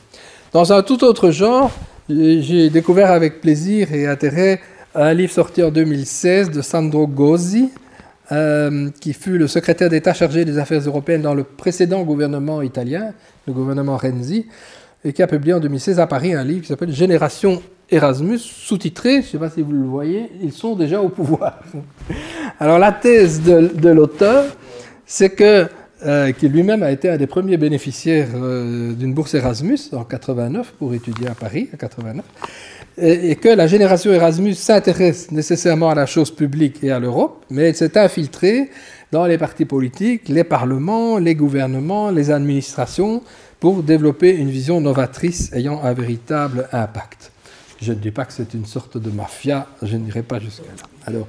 Dans 0.52 0.72
un 0.72 0.82
tout 0.82 1.04
autre 1.04 1.30
genre, 1.30 1.70
j'ai 2.08 2.70
découvert 2.70 3.10
avec 3.10 3.40
plaisir 3.40 3.92
et 3.92 4.06
intérêt 4.06 4.60
un 4.94 5.12
livre 5.12 5.32
sorti 5.32 5.62
en 5.62 5.70
2016 5.70 6.50
de 6.50 6.62
Sandro 6.62 7.06
Gozzi, 7.06 7.70
euh, 8.32 8.90
qui 9.00 9.12
fut 9.12 9.38
le 9.38 9.46
secrétaire 9.46 9.90
d'État 9.90 10.14
chargé 10.14 10.44
des 10.44 10.58
affaires 10.58 10.80
européennes 10.80 11.22
dans 11.22 11.34
le 11.34 11.44
précédent 11.44 12.02
gouvernement 12.02 12.62
italien, 12.62 13.12
le 13.46 13.52
gouvernement 13.52 13.96
Renzi, 13.96 14.46
et 15.04 15.12
qui 15.12 15.22
a 15.22 15.26
publié 15.26 15.54
en 15.54 15.60
2016 15.60 16.00
à 16.00 16.06
Paris 16.06 16.32
un 16.32 16.42
livre 16.42 16.62
qui 16.62 16.68
s'appelle 16.68 16.92
Génération 16.92 17.62
Erasmus, 17.90 18.38
sous-titré, 18.38 19.12
je 19.12 19.16
ne 19.18 19.22
sais 19.22 19.38
pas 19.38 19.50
si 19.50 19.62
vous 19.62 19.72
le 19.72 19.84
voyez, 19.84 20.28
ils 20.42 20.52
sont 20.52 20.74
déjà 20.74 21.00
au 21.00 21.08
pouvoir. 21.08 21.60
Alors 22.60 22.78
la 22.78 22.90
thèse 22.90 23.42
de, 23.42 23.88
l'auteur, 23.88 24.44
c'est 25.06 25.30
que, 25.30 25.66
euh, 26.04 26.32
lui-même 26.42 26.82
a 26.82 26.90
été 26.90 27.08
un 27.08 27.16
des 27.16 27.28
premiers 27.28 27.56
bénéficiaires 27.56 28.28
euh, 28.34 28.92
d'une 28.92 29.14
bourse 29.14 29.34
Erasmus 29.34 29.78
en 29.92 30.02
89 30.02 30.72
pour 30.78 30.94
étudier 30.94 31.28
à 31.28 31.34
Paris, 31.34 31.68
en 31.72 31.76
89, 31.76 32.24
et, 32.98 33.30
et 33.30 33.36
que 33.36 33.50
la 33.50 33.68
génération 33.68 34.12
Erasmus 34.12 34.54
s'intéresse 34.54 35.30
nécessairement 35.30 35.90
à 35.90 35.94
la 35.94 36.06
chose 36.06 36.32
publique 36.32 36.82
et 36.82 36.90
à 36.90 36.98
l'Europe, 36.98 37.44
mais 37.50 37.68
elle 37.68 37.76
s'est 37.76 37.96
infiltrée 37.96 38.68
dans 39.12 39.26
les 39.26 39.38
partis 39.38 39.64
politiques, 39.64 40.28
les 40.28 40.44
parlements, 40.44 41.18
les 41.18 41.36
gouvernements, 41.36 42.10
les 42.10 42.32
administrations, 42.32 43.22
pour 43.60 43.84
développer 43.84 44.34
une 44.34 44.50
vision 44.50 44.80
novatrice 44.80 45.52
ayant 45.52 45.82
un 45.84 45.92
véritable 45.92 46.68
impact. 46.72 47.30
Je 47.80 47.92
ne 47.92 47.98
dis 47.98 48.10
pas 48.10 48.24
que 48.24 48.32
c'est 48.32 48.54
une 48.54 48.64
sorte 48.64 48.96
de 48.96 49.10
mafia, 49.10 49.66
je 49.82 49.96
n'irai 49.96 50.22
pas 50.22 50.38
jusque-là. 50.38 50.72
Alors, 51.04 51.28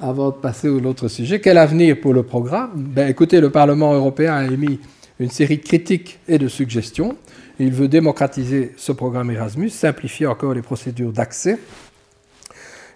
avant 0.00 0.30
de 0.30 0.34
passer 0.34 0.68
à 0.68 0.70
l'autre 0.70 1.08
sujet, 1.08 1.40
quel 1.40 1.58
avenir 1.58 2.00
pour 2.00 2.12
le 2.12 2.22
programme? 2.22 2.70
Ben, 2.74 3.08
Écoutez, 3.08 3.40
le 3.40 3.50
Parlement 3.50 3.94
européen 3.94 4.34
a 4.34 4.44
émis 4.44 4.80
une 5.18 5.30
série 5.30 5.58
de 5.58 5.62
critiques 5.62 6.18
et 6.26 6.38
de 6.38 6.48
suggestions. 6.48 7.16
Il 7.58 7.72
veut 7.72 7.88
démocratiser 7.88 8.72
ce 8.76 8.92
programme 8.92 9.30
Erasmus, 9.30 9.68
simplifier 9.68 10.26
encore 10.26 10.54
les 10.54 10.62
procédures 10.62 11.12
d'accès. 11.12 11.58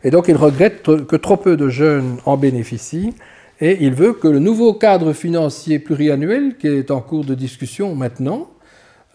Et 0.02 0.10
donc, 0.10 0.28
il 0.28 0.36
regrette 0.36 0.82
que 0.82 1.16
trop 1.16 1.36
peu 1.36 1.56
de 1.56 1.68
jeunes 1.68 2.16
en 2.24 2.36
bénéficient. 2.36 3.14
Et 3.60 3.84
il 3.84 3.94
veut 3.94 4.14
que 4.14 4.26
le 4.26 4.38
nouveau 4.38 4.74
cadre 4.74 5.12
financier 5.12 5.78
pluriannuel, 5.78 6.56
qui 6.58 6.66
est 6.66 6.90
en 6.90 7.00
cours 7.00 7.24
de 7.24 7.34
discussion 7.34 7.94
maintenant, 7.94 8.50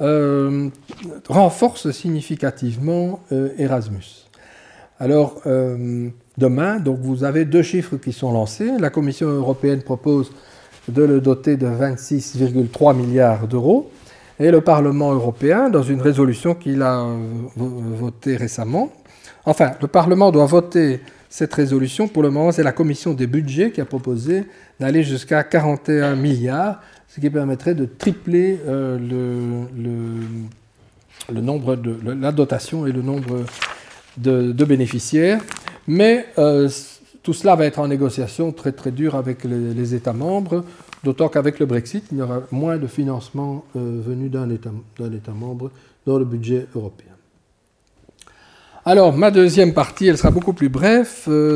euh, 0.01 0.69
renforce 1.27 1.91
significativement 1.91 3.19
euh, 3.31 3.49
Erasmus. 3.57 4.27
Alors, 4.99 5.41
euh, 5.45 6.09
demain, 6.37 6.79
donc 6.79 6.99
vous 7.01 7.23
avez 7.23 7.45
deux 7.45 7.61
chiffres 7.61 7.97
qui 7.97 8.13
sont 8.13 8.31
lancés. 8.31 8.71
La 8.79 8.89
Commission 8.89 9.27
européenne 9.27 9.81
propose 9.81 10.31
de 10.87 11.03
le 11.03 11.21
doter 11.21 11.57
de 11.57 11.67
26,3 11.67 12.95
milliards 12.95 13.47
d'euros. 13.47 13.91
Et 14.39 14.51
le 14.51 14.61
Parlement 14.61 15.13
européen, 15.13 15.69
dans 15.69 15.83
une 15.83 16.01
résolution 16.01 16.55
qu'il 16.55 16.81
a 16.81 17.05
votée 17.57 18.37
récemment, 18.37 18.89
enfin, 19.45 19.71
le 19.81 19.87
Parlement 19.87 20.31
doit 20.31 20.45
voter 20.45 21.01
cette 21.29 21.53
résolution. 21.53 22.07
Pour 22.07 22.23
le 22.23 22.31
moment, 22.31 22.51
c'est 22.51 22.63
la 22.63 22.71
Commission 22.71 23.13
des 23.13 23.27
budgets 23.27 23.71
qui 23.71 23.81
a 23.81 23.85
proposé 23.85 24.45
d'aller 24.79 25.03
jusqu'à 25.03 25.43
41 25.43 26.15
milliards 26.15 26.79
ce 27.09 27.19
qui 27.19 27.29
permettrait 27.29 27.75
de 27.75 27.85
tripler 27.85 28.59
euh, 28.67 28.97
le, 31.29 31.41
nombre 31.41 31.75
de 31.75 31.97
la 32.11 32.31
dotation 32.31 32.85
et 32.85 32.91
le 32.91 33.01
nombre 33.01 33.45
de, 34.17 34.63
bénéficiaires. 34.63 35.41
Mais 35.87 36.27
euh, 36.37 36.69
tout 37.23 37.33
cela 37.33 37.55
va 37.55 37.65
être 37.65 37.79
en 37.79 37.87
négociation 37.87 38.51
très 38.51 38.71
très 38.71 38.91
dure 38.91 39.15
avec 39.15 39.43
les, 39.43 39.95
États 39.95 40.13
membres, 40.13 40.63
d'autant 41.03 41.29
qu'avec 41.29 41.57
le 41.59 41.65
Brexit, 41.65 42.05
il 42.11 42.19
y 42.19 42.21
aura 42.21 42.43
moins 42.51 42.77
de 42.77 42.85
financement 42.87 43.65
euh, 43.75 44.01
venu 44.05 44.29
d'un 44.29 44.49
État, 44.51 44.71
État 44.99 45.31
membre 45.31 45.71
dans 46.05 46.19
le 46.19 46.25
budget 46.25 46.67
européen. 46.75 47.07
Alors, 48.85 49.15
ma 49.17 49.31
deuxième 49.31 49.73
partie, 49.73 50.07
elle 50.07 50.17
sera 50.17 50.31
beaucoup 50.31 50.53
plus 50.53 50.69
brève, 50.69 51.09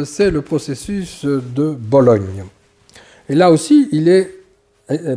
c'est 0.05 0.29
le 0.29 0.41
processus 0.41 1.25
de 1.25 1.71
Bologne. 1.71 2.43
Et 3.29 3.35
là 3.35 3.49
aussi, 3.49 3.87
il 3.91 4.09
est 4.09 4.42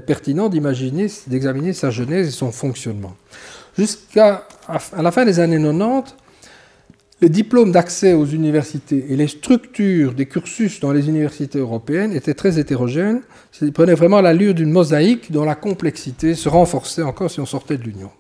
pertinent 0.06 0.48
d'imaginer, 0.48 1.08
d'examiner 1.26 1.72
sa 1.72 1.90
genèse 1.90 2.28
et 2.28 2.32
son 2.32 2.52
fonctionnement. 2.52 3.16
Jusqu'à 3.76 4.46
la 4.96 5.10
fin 5.10 5.24
des 5.24 5.40
années 5.40 5.60
90, 5.60 6.14
les 7.22 7.28
diplômes 7.30 7.72
d'accès 7.72 8.12
aux 8.12 8.26
universités 8.26 9.06
et 9.08 9.16
les 9.16 9.28
structures 9.28 10.12
des 10.12 10.26
cursus 10.26 10.80
dans 10.80 10.92
les 10.92 11.08
universités 11.08 11.58
européennes 11.58 12.12
étaient 12.12 12.34
très 12.34 12.58
hétérogènes. 12.58 13.22
Ils 13.62 13.72
prenaient 13.72 13.94
vraiment 13.94 14.20
l'allure 14.20 14.52
d'une 14.52 14.70
mosaïque 14.70 15.32
dont 15.32 15.44
la 15.44 15.54
complexité 15.54 16.34
se 16.34 16.50
renforçait 16.50 17.02
encore 17.02 17.30
si 17.30 17.40
on 17.40 17.46
sortait 17.46 17.78
de 17.78 17.84
l'Union. 17.84 18.10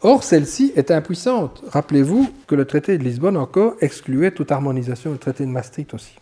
Or, 0.00 0.22
celle-ci 0.22 0.72
est 0.74 0.90
impuissante. 0.90 1.62
Rappelez-vous 1.68 2.30
que 2.46 2.54
le 2.54 2.64
traité 2.64 2.96
de 2.96 3.04
Lisbonne 3.04 3.36
encore 3.36 3.74
excluait 3.80 4.30
toute 4.30 4.52
harmonisation, 4.52 5.12
le 5.12 5.18
traité 5.18 5.44
de 5.44 5.50
Maastricht 5.50 5.92
aussi. 5.92 6.14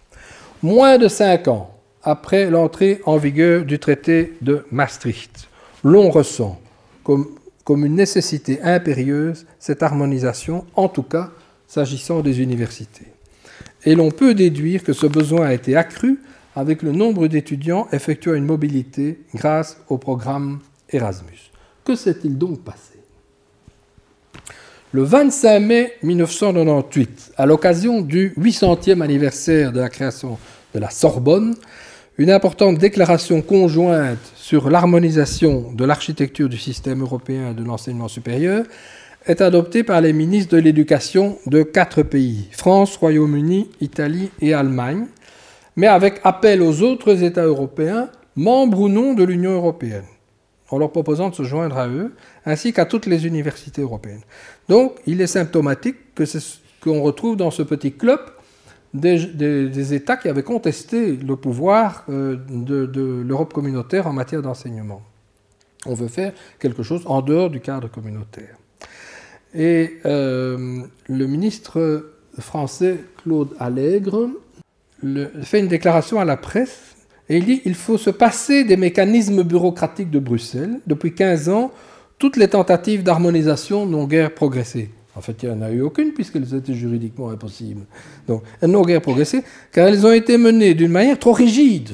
Moins 0.62 0.98
de 0.98 1.06
cinq 1.06 1.46
ans 1.46 1.75
après 2.06 2.48
l'entrée 2.48 3.02
en 3.04 3.18
vigueur 3.18 3.64
du 3.64 3.78
traité 3.80 4.34
de 4.40 4.64
Maastricht, 4.70 5.48
l'on 5.84 6.08
ressent 6.08 6.58
comme, 7.02 7.26
comme 7.64 7.84
une 7.84 7.96
nécessité 7.96 8.62
impérieuse 8.62 9.44
cette 9.58 9.82
harmonisation, 9.82 10.64
en 10.76 10.88
tout 10.88 11.02
cas 11.02 11.30
s'agissant 11.66 12.20
des 12.20 12.40
universités. 12.40 13.06
Et 13.84 13.96
l'on 13.96 14.10
peut 14.10 14.34
déduire 14.34 14.84
que 14.84 14.92
ce 14.92 15.06
besoin 15.06 15.46
a 15.46 15.52
été 15.52 15.76
accru 15.76 16.20
avec 16.54 16.82
le 16.82 16.92
nombre 16.92 17.26
d'étudiants 17.26 17.88
effectuant 17.92 18.34
une 18.34 18.46
mobilité 18.46 19.18
grâce 19.34 19.76
au 19.88 19.98
programme 19.98 20.60
Erasmus. 20.90 21.50
Que 21.84 21.96
s'est-il 21.96 22.38
donc 22.38 22.62
passé? 22.62 22.94
Le 24.92 25.02
25 25.02 25.60
mai 25.60 25.92
1998, 26.04 27.32
à 27.36 27.46
l'occasion 27.46 28.00
du 28.00 28.32
800e 28.38 29.02
anniversaire 29.02 29.72
de 29.72 29.80
la 29.80 29.88
création 29.88 30.38
de 30.72 30.78
la 30.78 30.90
Sorbonne, 30.90 31.56
une 32.18 32.30
importante 32.30 32.78
déclaration 32.78 33.42
conjointe 33.42 34.32
sur 34.36 34.70
l'harmonisation 34.70 35.72
de 35.72 35.84
l'architecture 35.84 36.48
du 36.48 36.56
système 36.56 37.02
européen 37.02 37.52
de 37.52 37.62
l'enseignement 37.62 38.08
supérieur 38.08 38.64
est 39.26 39.42
adoptée 39.42 39.82
par 39.82 40.00
les 40.00 40.14
ministres 40.14 40.56
de 40.56 40.60
l'éducation 40.60 41.36
de 41.46 41.62
quatre 41.62 42.02
pays, 42.02 42.48
France, 42.52 42.96
Royaume-Uni, 42.96 43.68
Italie 43.80 44.30
et 44.40 44.54
Allemagne, 44.54 45.06
mais 45.74 45.88
avec 45.88 46.20
appel 46.24 46.62
aux 46.62 46.80
autres 46.82 47.22
États 47.22 47.44
européens, 47.44 48.08
membres 48.34 48.80
ou 48.80 48.88
non 48.88 49.12
de 49.12 49.24
l'Union 49.24 49.52
européenne, 49.52 50.04
en 50.70 50.78
leur 50.78 50.92
proposant 50.92 51.28
de 51.28 51.34
se 51.34 51.42
joindre 51.42 51.76
à 51.76 51.88
eux, 51.88 52.14
ainsi 52.46 52.72
qu'à 52.72 52.86
toutes 52.86 53.06
les 53.06 53.26
universités 53.26 53.82
européennes. 53.82 54.22
Donc, 54.68 54.94
il 55.06 55.20
est 55.20 55.26
symptomatique 55.26 56.14
que 56.14 56.24
qu'on 56.80 57.02
retrouve 57.02 57.36
dans 57.36 57.50
ce 57.50 57.62
petit 57.62 57.92
club 57.92 58.20
des, 59.00 59.94
États 59.94 60.16
qui 60.16 60.28
avaient 60.28 60.42
contesté 60.42 61.12
le 61.16 61.36
pouvoir 61.36 62.04
euh, 62.08 62.36
de, 62.48 63.22
l'Europe 63.26 63.52
communautaire 63.52 64.06
en 64.06 64.12
matière 64.12 64.42
d'enseignement. 64.42 65.02
On 65.86 65.94
veut 65.94 66.08
faire 66.08 66.32
quelque 66.58 66.82
chose 66.82 67.02
en 67.06 67.22
dehors 67.22 67.50
du 67.50 67.60
cadre 67.60 67.88
communautaire. 67.88 68.56
Et 69.54 69.98
euh, 70.04 70.82
le 71.08 71.26
ministre 71.26 72.10
français 72.38 72.98
Claude 73.22 73.50
Allègre 73.58 74.28
fait 75.42 75.60
une 75.60 75.68
déclaration 75.68 76.18
à 76.18 76.24
la 76.24 76.36
presse 76.36 76.96
et 77.28 77.38
il 77.38 77.44
dit 77.44 77.62
il 77.64 77.74
faut 77.74 77.98
se 77.98 78.10
passer 78.10 78.64
des 78.64 78.76
mécanismes 78.76 79.42
bureaucratiques 79.42 80.10
de 80.10 80.18
Bruxelles. 80.18 80.80
Depuis 80.86 81.14
15 81.14 81.48
ans, 81.48 81.72
toutes 82.18 82.36
les 82.36 82.48
tentatives 82.48 83.02
d'harmonisation 83.02 83.86
n'ont 83.86 84.06
guère 84.06 84.32
progressé. 84.32 84.90
En 85.16 85.20
fait, 85.20 85.42
il 85.42 85.48
n'y 85.48 85.54
en 85.54 85.62
a 85.62 85.70
eu 85.70 85.80
aucune 85.80 86.12
puisqu'elles 86.12 86.54
étaient 86.54 86.74
juridiquement 86.74 87.30
impossibles. 87.30 87.82
Donc, 88.28 88.42
elles 88.60 88.70
n'ont 88.70 88.82
guère 88.82 89.00
progressé 89.00 89.42
car 89.72 89.88
elles 89.88 90.06
ont 90.06 90.12
été 90.12 90.36
menées 90.36 90.74
d'une 90.74 90.92
manière 90.92 91.18
trop 91.18 91.32
rigide. 91.32 91.90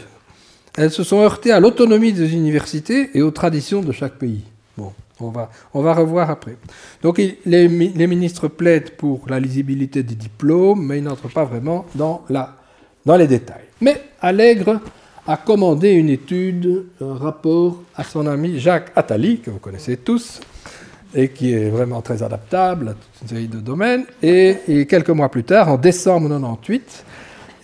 Elles 0.76 0.90
se 0.90 1.04
sont 1.04 1.20
heurtées 1.20 1.52
à 1.52 1.60
l'autonomie 1.60 2.12
des 2.12 2.34
universités 2.34 3.10
et 3.14 3.22
aux 3.22 3.30
traditions 3.30 3.80
de 3.80 3.92
chaque 3.92 4.14
pays. 4.14 4.42
Bon, 4.76 4.92
on 5.20 5.28
va, 5.28 5.50
on 5.74 5.82
va 5.82 5.94
revoir 5.94 6.30
après. 6.30 6.56
Donc, 7.02 7.20
les, 7.46 7.68
ministres 7.68 8.48
plaident 8.48 8.90
pour 8.90 9.26
la 9.28 9.38
lisibilité 9.38 10.02
des 10.02 10.14
diplômes, 10.14 10.84
mais 10.84 10.98
ils 10.98 11.04
n'entrent 11.04 11.30
pas 11.30 11.44
vraiment 11.44 11.84
dans 11.94 12.22
la 12.28 12.56
dans 13.04 13.16
les 13.16 13.26
détails. 13.26 13.64
Mais 13.80 14.00
Allègre 14.20 14.80
a 15.26 15.36
commandé 15.36 15.90
une 15.90 16.08
étude, 16.08 16.86
un 17.00 17.14
rapport 17.14 17.82
à 17.96 18.04
son 18.04 18.26
ami 18.26 18.58
Jacques 18.58 18.92
Attali, 18.96 19.40
que 19.40 19.50
vous 19.50 19.58
connaissez 19.58 19.96
tous, 19.96 20.40
et 21.14 21.28
qui 21.28 21.52
est 21.52 21.68
vraiment 21.68 22.00
très 22.02 22.22
adaptable 22.22 22.90
à 22.90 22.92
toute 22.92 23.22
une 23.22 23.28
série 23.28 23.48
de 23.48 23.58
domaines. 23.58 24.04
Et, 24.22 24.86
quelques 24.88 25.10
mois 25.10 25.28
plus 25.28 25.44
tard, 25.44 25.68
en 25.68 25.76
décembre 25.76 26.28
98, 26.28 27.04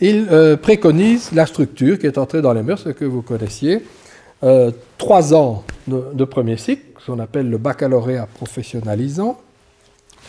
il 0.01 0.29
euh, 0.31 0.57
préconise 0.57 1.33
la 1.33 1.47
structure 1.47 1.99
qui 1.99 2.07
est 2.07 2.19
entrée 2.19 2.43
dans 2.43 2.53
les 2.53 2.62
mœurs, 2.62 2.83
ce 2.83 2.91
que 2.91 3.05
vous 3.05 3.23
connaissiez, 3.23 3.83
euh, 4.45 4.70
trois 4.97 5.35
ans 5.35 5.65
de, 5.89 6.25
premier 6.25 6.57
cycle, 6.57 6.83
ce 7.01 7.11
qu'on 7.11 7.19
appelle 7.19 7.51
le 7.51 7.59
baccalauréat 7.59 8.29
professionnalisant. 8.35 9.41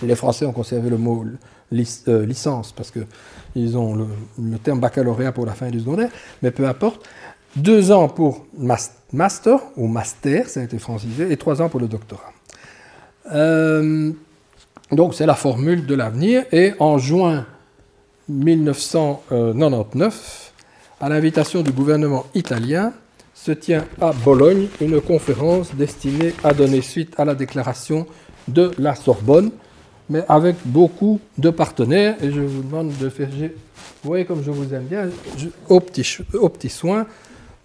Les 0.02 0.16
Français 0.16 0.46
ont 0.46 0.54
conservé 0.54 0.90
le 0.90 0.98
mot 0.98 1.26
euh, 1.28 2.26
licence 2.26 2.72
parce 2.72 2.90
que 2.90 3.02
ils 3.56 3.78
ont 3.78 3.96
le, 3.96 4.58
terme 4.60 4.80
baccalauréat 4.80 5.32
pour 5.32 5.46
la 5.46 5.54
fin 5.54 5.70
du 5.70 5.80
secondaire, 5.80 6.10
mais 6.42 6.52
peu 6.52 6.68
importe. 6.68 7.08
Deux 7.56 7.92
ans 7.92 8.08
pour 8.08 8.46
master 9.12 9.60
ou 9.76 9.88
master, 9.88 10.48
ça 10.48 10.60
a 10.60 10.64
été 10.64 10.78
francisé, 10.78 11.32
et 11.32 11.36
trois 11.36 11.64
ans 11.64 11.68
pour 11.68 11.80
le 11.80 11.88
doctorat. 11.88 12.32
Euh, 13.34 14.12
donc 14.92 15.14
c'est 15.14 15.26
la 15.26 15.36
formule 15.36 15.86
de 15.86 15.96
l'avenir. 15.96 16.44
Et 16.52 16.74
en 16.80 16.98
juin 16.98 17.46
1999, 18.28 20.52
à 21.02 21.08
l'invitation 21.10 21.62
du 21.62 21.72
gouvernement 21.72 22.26
italien, 22.34 22.92
se 23.34 23.54
tient 23.54 23.86
à 24.02 24.12
Bologne 24.12 24.68
une 24.82 25.00
conférence 25.00 25.74
destinée 25.74 26.34
à 26.44 26.54
donner 26.54 26.82
suite 26.82 27.18
à 27.18 27.24
la 27.26 27.36
déclaration 27.36 28.06
de 28.50 28.72
la 28.78 28.96
Sorbonne 28.96 29.52
mais 30.10 30.24
avec 30.28 30.56
beaucoup 30.66 31.20
de 31.38 31.50
partenaires. 31.50 32.16
Et 32.22 32.32
je 32.32 32.42
vous 32.42 32.64
demande 32.64 32.92
de 32.98 33.10
faire. 33.10 33.30
Vous 33.30 33.50
voyez 34.04 34.26
comme 34.26 34.44
je 34.44 34.52
vous 34.52 34.74
aime 34.74 34.86
bien, 34.86 35.10
au, 35.70 35.80
petit, 35.80 36.18
au 36.34 36.50
petit 36.50 36.70
soin, 36.70 37.06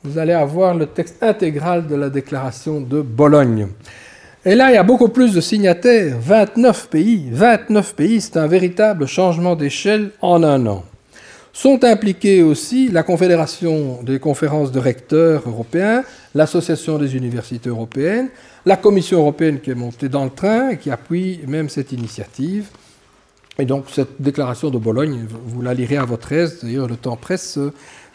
vous 0.02 0.18
allez 0.18 0.32
avoir 0.32 0.74
le 0.74 0.86
texte 0.86 1.22
intégral 1.22 1.86
de 1.86 1.94
la 1.94 2.10
déclaration 2.10 2.81
de 2.81 3.01
Bologne. 3.01 3.68
Et 4.46 4.54
là, 4.54 4.70
il 4.70 4.74
y 4.74 4.76
a 4.76 4.82
beaucoup 4.82 5.08
plus 5.08 5.32
de 5.32 5.40
signataires, 5.40 6.18
29 6.20 6.88
pays. 6.90 7.28
29 7.32 7.94
pays, 7.94 8.20
c'est 8.20 8.36
un 8.36 8.46
véritable 8.46 9.06
changement 9.06 9.56
d'échelle 9.56 10.10
en 10.20 10.42
un 10.42 10.66
an. 10.66 10.84
Sont 11.54 11.82
impliqués 11.82 12.42
aussi 12.42 12.88
la 12.88 13.02
Confédération 13.02 14.02
des 14.02 14.18
conférences 14.18 14.70
de 14.70 14.78
recteurs 14.78 15.44
européens, 15.46 16.04
l'Association 16.34 16.98
des 16.98 17.16
universités 17.16 17.70
européennes, 17.70 18.28
la 18.66 18.76
Commission 18.76 19.20
européenne 19.20 19.60
qui 19.60 19.70
est 19.70 19.74
montée 19.74 20.10
dans 20.10 20.24
le 20.24 20.30
train 20.30 20.70
et 20.70 20.76
qui 20.76 20.90
appuie 20.90 21.40
même 21.46 21.70
cette 21.70 21.92
initiative. 21.92 22.66
Et 23.58 23.64
donc 23.64 23.86
cette 23.90 24.20
déclaration 24.20 24.68
de 24.68 24.76
Bologne, 24.76 25.26
vous 25.46 25.62
la 25.62 25.72
lirez 25.72 25.96
à 25.96 26.04
votre 26.04 26.32
aise, 26.32 26.58
d'ailleurs 26.62 26.88
le 26.88 26.96
temps 26.96 27.16
presse, 27.16 27.58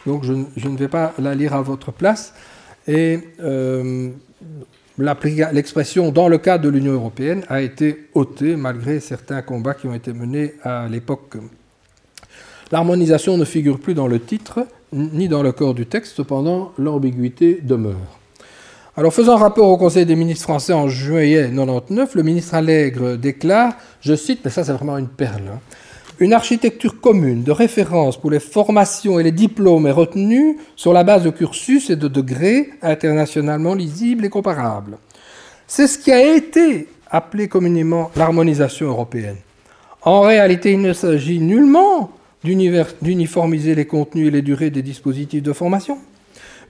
donc 0.06 0.22
je, 0.24 0.32
ne 0.32 0.76
vais 0.76 0.88
pas 0.88 1.12
la 1.18 1.34
lire 1.34 1.54
à 1.54 1.62
votre 1.62 1.90
place. 1.90 2.34
Et 2.86 3.18
euh, 3.40 4.10
l'expression 5.00 6.12
dans 6.12 6.28
le 6.28 6.38
cadre 6.38 6.64
de 6.64 6.68
l'Union 6.68 6.92
européenne 6.92 7.44
a 7.48 7.60
été 7.60 8.08
ôtée 8.14 8.56
malgré 8.56 9.00
certains 9.00 9.42
combats 9.42 9.74
qui 9.74 9.86
ont 9.86 9.94
été 9.94 10.12
menés 10.12 10.54
à 10.62 10.86
l'époque. 10.88 11.36
L'harmonisation 12.70 13.36
ne 13.36 13.44
figure 13.44 13.80
plus 13.80 13.94
dans 13.94 14.06
le 14.06 14.20
titre 14.20 14.66
ni 14.92 15.28
dans 15.28 15.42
le 15.42 15.52
corps 15.52 15.74
du 15.74 15.86
texte, 15.86 16.16
cependant 16.16 16.72
l'ambiguïté 16.78 17.60
demeure. 17.62 18.20
Alors, 18.96 19.14
faisant 19.14 19.36
rapport 19.36 19.68
au 19.68 19.76
Conseil 19.76 20.04
des 20.04 20.16
ministres 20.16 20.44
français 20.44 20.72
en 20.72 20.88
juillet 20.88 21.50
99, 21.54 22.14
le 22.16 22.22
ministre 22.22 22.54
Allègre 22.54 23.16
déclare, 23.16 23.74
je 24.00 24.14
cite, 24.14 24.40
mais 24.44 24.50
ça 24.50 24.64
c'est 24.64 24.72
vraiment 24.72 24.98
une 24.98 25.08
perle, 25.08 25.44
hein, 25.54 25.60
une 26.20 26.32
architecture 26.32 27.00
commune 27.00 27.42
de 27.42 27.50
référence 27.50 28.16
pour 28.16 28.30
les 28.30 28.40
formations 28.40 29.18
et 29.18 29.22
les 29.22 29.32
diplômes 29.32 29.86
est 29.86 29.92
retenue 29.92 30.58
sur 30.76 30.92
la 30.92 31.02
base 31.02 31.24
de 31.24 31.30
cursus 31.30 31.90
et 31.90 31.96
de 31.96 32.08
degrés 32.08 32.70
internationalement 32.82 33.74
lisibles 33.74 34.26
et 34.26 34.28
comparables. 34.28 34.98
C'est 35.66 35.86
ce 35.86 35.98
qui 35.98 36.12
a 36.12 36.36
été 36.36 36.88
appelé 37.10 37.48
communément 37.48 38.10
l'harmonisation 38.16 38.86
européenne. 38.88 39.36
En 40.02 40.20
réalité, 40.20 40.72
il 40.72 40.80
ne 40.80 40.92
s'agit 40.92 41.40
nullement 41.40 42.10
d'uniformiser 42.44 43.74
les 43.74 43.86
contenus 43.86 44.28
et 44.28 44.30
les 44.30 44.42
durées 44.42 44.70
des 44.70 44.82
dispositifs 44.82 45.42
de 45.42 45.52
formation 45.52 45.98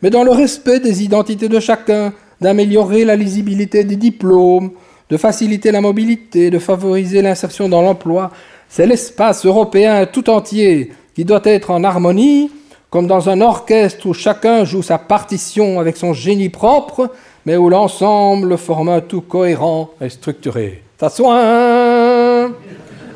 mais 0.03 0.11
dans 0.11 0.25
le 0.25 0.31
respect 0.31 0.81
des 0.81 1.03
identités 1.03 1.49
de 1.49 1.61
chacun, 1.61 2.13
d'améliorer 2.41 3.05
la 3.05 3.17
lisibilité 3.17 3.85
des 3.85 3.97
diplômes, 3.97 4.71
de 5.11 5.17
faciliter 5.17 5.73
la 5.73 5.81
mobilité, 5.81 6.51
de 6.51 6.59
favoriser 6.59 7.21
l'insertion 7.21 7.69
dans 7.69 7.83
l'emploi. 7.83 8.31
C'est 8.73 8.87
l'espace 8.87 9.45
européen 9.45 10.07
tout 10.07 10.31
entier 10.31 10.93
qui 11.17 11.25
doit 11.25 11.41
être 11.43 11.73
en 11.73 11.83
harmonie, 11.83 12.53
comme 12.89 13.09
dans 13.09 13.29
un 13.29 13.41
orchestre 13.41 14.07
où 14.07 14.15
chacun 14.15 14.65
joue 14.65 14.81
sa 14.81 14.97
partition 14.97 15.81
avec 15.81 15.97
son 15.97 16.13
génie 16.13 16.51
propre, 16.51 17.11
mais 17.45 17.57
où 17.57 17.69
l'ensemble 17.69 18.57
forme 18.57 18.91
un 18.91 19.01
tout 19.01 19.23
cohérent 19.23 19.91
et 20.01 20.09
structuré. 20.09 20.85
soin 21.11 22.53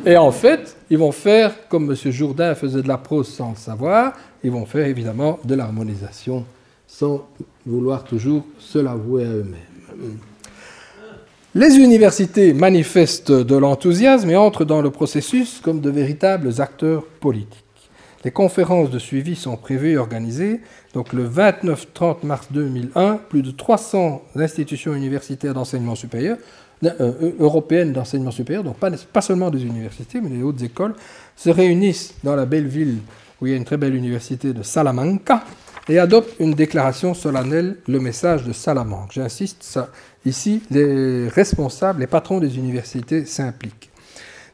Et 0.04 0.16
en 0.16 0.32
fait, 0.32 0.76
ils 0.90 0.98
vont 0.98 1.12
faire, 1.12 1.68
comme 1.68 1.88
M. 1.88 2.10
Jourdain 2.10 2.56
faisait 2.56 2.82
de 2.82 2.88
la 2.88 2.98
prose 2.98 3.28
sans 3.28 3.50
le 3.50 3.56
savoir, 3.56 4.12
ils 4.42 4.50
vont 4.50 4.66
faire 4.66 4.86
évidemment 4.86 5.38
de 5.44 5.54
l'harmonisation 5.54 6.44
sans 6.88 7.28
vouloir 7.64 8.02
toujours 8.02 8.42
se 8.58 8.80
l'avouer 8.80 9.22
à 9.22 9.28
eux-mêmes. 9.28 10.18
Les 11.56 11.76
universités 11.76 12.52
manifestent 12.52 13.30
de 13.30 13.56
l'enthousiasme 13.56 14.28
et 14.28 14.36
entrent 14.36 14.64
dans 14.64 14.82
le 14.82 14.90
processus 14.90 15.60
comme 15.62 15.80
de 15.80 15.88
véritables 15.88 16.60
acteurs 16.60 17.04
politiques. 17.04 17.64
Les 18.24 18.32
conférences 18.32 18.90
de 18.90 18.98
suivi 18.98 19.36
sont 19.36 19.56
prévues 19.56 19.92
et 19.92 19.96
organisées. 19.96 20.62
Donc 20.94 21.12
le 21.12 21.28
29-30 21.28 22.26
mars 22.26 22.48
2001, 22.50 23.20
plus 23.28 23.42
de 23.42 23.52
300 23.52 24.22
institutions 24.34 24.94
universitaires 24.94 25.54
d'enseignement 25.54 25.94
supérieur, 25.94 26.38
européenne 27.38 27.92
d'enseignement 27.92 28.32
supérieur, 28.32 28.64
donc 28.64 28.76
pas, 28.78 29.20
seulement 29.20 29.52
des 29.52 29.62
universités, 29.62 30.20
mais 30.20 30.30
des 30.30 30.42
hautes 30.42 30.62
écoles, 30.62 30.94
se 31.36 31.50
réunissent 31.50 32.14
dans 32.24 32.34
la 32.34 32.46
belle 32.46 32.66
ville 32.66 32.98
où 33.40 33.46
il 33.46 33.50
y 33.50 33.54
a 33.54 33.56
une 33.56 33.64
très 33.64 33.76
belle 33.76 33.94
université 33.94 34.52
de 34.52 34.64
Salamanca 34.64 35.44
et 35.88 35.98
adoptent 35.98 36.34
une 36.40 36.54
déclaration 36.54 37.14
solennelle, 37.14 37.76
le 37.86 38.00
message 38.00 38.44
de 38.44 38.52
Salamanque. 38.52 39.12
J'insiste, 39.12 39.78
ici, 40.24 40.62
les 40.70 41.28
responsables, 41.28 42.00
les 42.00 42.06
patrons 42.06 42.40
des 42.40 42.56
universités 42.56 43.24
s'impliquent 43.26 43.90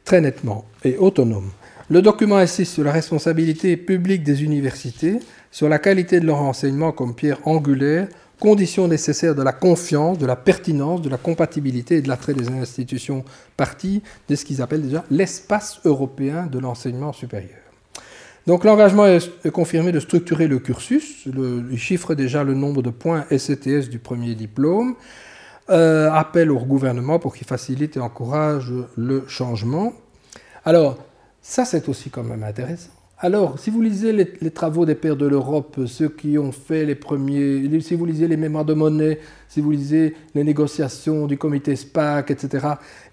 très 0.05 0.21
nettement 0.21 0.65
et 0.85 0.97
autonomes. 0.97 1.51
Le 1.89 2.03
document 2.03 2.37
insiste 2.37 2.75
sur 2.75 2.85
la 2.85 2.93
responsabilité 2.93 3.77
publique 3.77 4.23
des 4.23 4.45
universités, 4.45 5.19
sur 5.51 5.69
la 5.69 5.79
qualité 5.79 6.21
de 6.21 6.27
leur 6.27 6.41
enseignement 6.41 6.93
comme 6.93 7.15
pierre 7.15 7.39
angulaire, 7.47 8.09
condition 8.39 8.89
nécessaire 8.89 9.35
de 9.35 9.43
la 9.43 9.53
confiance, 9.53 10.19
de 10.19 10.27
la 10.27 10.37
pertinence, 10.37 11.03
de 11.03 11.11
la 11.11 11.19
compatibilité 11.19 11.97
et 11.97 12.03
de 12.03 12.09
l'attrait 12.09 12.35
des 12.35 12.49
institutions 12.49 13.25
parties 13.57 14.03
de 14.29 14.35
ce 14.35 14.45
qu'ils 14.45 14.63
appellent 14.63 14.83
déjà 14.83 15.05
l'espace 15.11 15.81
européen 15.85 16.47
de 16.47 16.59
l'enseignement 16.59 17.13
supérieur. 17.13 17.60
Donc 18.51 18.65
l'engagement 18.65 19.07
est 19.07 19.51
confirmé 19.53 19.93
de 19.93 20.01
structurer 20.01 20.49
le 20.49 20.59
cursus, 20.59 21.25
il 21.25 21.79
chiffre 21.79 22.17
déjà 22.17 22.43
le 22.43 22.53
nombre 22.53 22.83
de 22.83 22.91
points 22.91 23.25
SCTS 23.31 23.89
du 23.89 24.01
premier 24.01 24.35
diplôme, 24.35 24.97
euh, 25.71 26.11
appelle 26.11 26.51
au 26.51 26.59
gouvernement 26.59 27.21
pour 27.21 27.33
qu'il 27.33 27.47
facilite 27.47 27.97
et 27.97 28.01
encourage 28.01 28.73
le 28.97 29.23
changement. 29.29 29.93
Alors, 30.65 30.99
ça, 31.41 31.65
c'est 31.65 31.89
aussi 31.89 32.11
quand 32.11 32.25
même 32.25 32.43
intéressant. 32.43 32.91
Alors, 33.21 33.57
si 33.61 33.71
vous 33.71 33.83
lisez 33.83 34.13
les, 34.13 34.51
travaux 34.51 34.85
des 34.85 34.97
pères 34.97 35.15
de 35.15 35.27
l'Europe, 35.27 35.83
ceux 35.87 36.09
qui 36.09 36.37
ont 36.37 36.51
fait 36.51 36.85
les 36.85 36.97
premiers, 36.97 37.81
si 37.81 37.95
vous 37.95 38.05
lisez 38.05 38.27
les 38.27 38.37
mémoires 38.37 38.65
de 38.65 38.75
monnaie, 38.75 39.21
si 39.47 39.61
vous 39.61 39.71
lisez 39.71 40.17
les 40.35 40.43
négociations 40.43 41.29
du 41.29 41.39
comité 41.39 41.77
SPAC, 41.77 42.33
etc., 42.33 42.67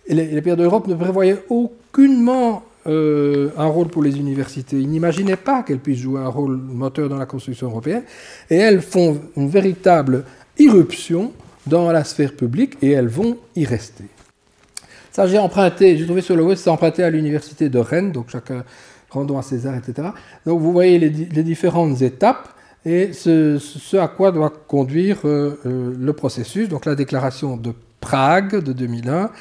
les, 0.10 0.42
pères 0.42 0.58
de 0.58 0.64
l'Europe 0.64 0.88
ne 0.88 0.96
prévoyaient 0.96 1.44
aucunement 1.48 2.64
euh, 2.88 3.50
un 3.58 3.66
rôle 3.66 3.88
pour 3.88 4.04
les 4.04 4.18
universités. 4.18 4.80
Ils 4.80 4.90
n'imaginaient 4.90 5.36
pas 5.36 5.64
qu'elles 5.64 5.80
puissent 5.80 6.00
jouer 6.00 6.22
un 6.22 6.30
rôle 6.30 6.58
moteur 6.58 7.10
dans 7.10 7.18
la 7.18 7.26
construction 7.26 7.68
européenne. 7.68 8.04
Et 8.50 8.56
elles 8.56 8.82
font 8.82 9.20
une 9.36 9.50
véritable 9.50 10.24
irruption 10.58 11.34
dans 11.66 11.92
la 11.92 12.04
sphère 12.04 12.34
publique 12.34 12.78
et 12.82 12.92
elles 12.92 13.08
vont 13.08 13.38
y 13.56 13.66
rester. 13.66 14.06
Ça, 15.12 15.28
j'ai 15.28 15.38
emprunté, 15.38 15.98
j'ai 15.98 16.06
trouvé 16.06 16.22
sur 16.22 16.36
le 16.36 16.44
web, 16.44 16.58
c'est 16.58 16.70
emprunté 16.70 17.04
à 17.04 17.10
l'université 17.10 17.70
de 17.70 17.80
Rennes, 17.80 18.12
donc 18.12 18.30
chacun 18.30 18.64
rendons 19.10 19.38
à 19.38 19.42
César, 19.42 19.76
etc. 19.76 20.10
Donc 20.46 20.62
vous 20.62 20.72
voyez 20.72 21.00
les, 21.00 21.10
différentes 21.44 22.02
étapes 22.02 22.50
et 22.86 23.14
ce, 23.14 23.98
à 23.98 24.08
quoi 24.08 24.32
doit 24.32 24.52
conduire 24.68 25.20
euh, 25.26 25.60
euh, 25.66 25.94
le 25.98 26.14
processus. 26.14 26.70
Donc 26.70 26.86
la 26.86 26.96
déclaration 26.96 27.58
de 27.58 27.74
Prague 28.00 28.64
de 28.64 28.74
2001, 28.74 29.32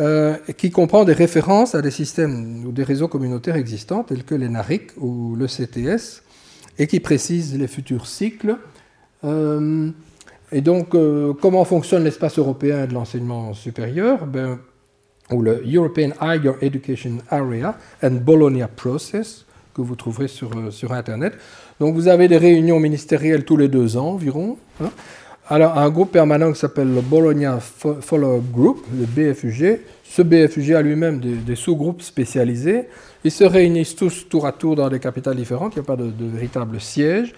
euh, 0.00 0.36
qui 0.56 0.70
comprend 0.70 1.04
des 1.04 1.12
références 1.12 1.74
à 1.74 1.82
des 1.82 1.90
systèmes 1.90 2.64
ou 2.66 2.72
des 2.72 2.82
réseaux 2.82 3.08
communautaires 3.08 3.56
existants, 3.56 4.02
tels 4.02 4.24
que 4.24 4.34
les 4.34 4.48
NARIC 4.48 4.92
ou 4.98 5.36
le 5.36 5.46
CTS, 5.46 6.22
et 6.78 6.86
qui 6.86 7.00
précise 7.00 7.58
les 7.58 7.68
futurs 7.68 8.06
cycles. 8.06 8.56
et 10.52 10.60
donc, 10.60 10.94
comment 11.40 11.64
fonctionne 11.64 12.04
l'espace 12.04 12.38
européen 12.38 12.86
de 12.86 12.92
l'enseignement 12.92 13.54
supérieur? 13.54 14.26
Ben, 14.26 14.58
ou 15.32 15.42
le 15.42 15.62
European 15.66 16.10
Higher 16.20 16.52
Education 16.60 17.18
Area 17.30 17.76
and 18.02 18.22
Bologna 18.22 18.68
Process, 18.68 19.44
que 19.74 19.82
vous 19.82 19.96
trouverez 19.96 20.28
sur, 20.28 20.56
euh, 20.56 20.70
sur 20.70 20.92
Internet. 20.92 21.34
Donc 21.80 21.94
vous 21.94 22.08
avez 22.08 22.28
des 22.28 22.38
réunions 22.38 22.80
ministérielles 22.80 23.44
tous 23.44 23.56
les 23.56 23.68
deux 23.68 23.96
ans 23.96 24.10
environ. 24.10 24.56
Hein. 24.82 24.90
Alors 25.48 25.78
un 25.78 25.88
groupe 25.90 26.10
permanent 26.10 26.52
qui 26.52 26.58
s'appelle 26.58 26.92
le 26.92 27.00
Bologna 27.00 27.60
Follow-up 27.60 28.42
Group, 28.50 28.84
le 28.92 29.06
BFUG. 29.06 29.80
Ce 30.02 30.22
BFUG 30.22 30.72
a 30.72 30.82
lui-même 30.82 31.20
des, 31.20 31.54
sous-groupes 31.54 32.02
spécialisés. 32.02 32.88
Ils 33.22 33.30
se 33.30 33.44
réunissent 33.44 33.94
tous 33.94 34.28
tour 34.28 34.46
à 34.46 34.52
tour 34.52 34.74
dans 34.74 34.88
des 34.88 34.98
capitales 34.98 35.36
différentes, 35.36 35.74
il 35.76 35.80
n'y 35.80 35.84
a 35.84 35.86
pas 35.86 35.96
de, 35.96 36.12
véritable 36.20 36.80
siège. 36.80 37.32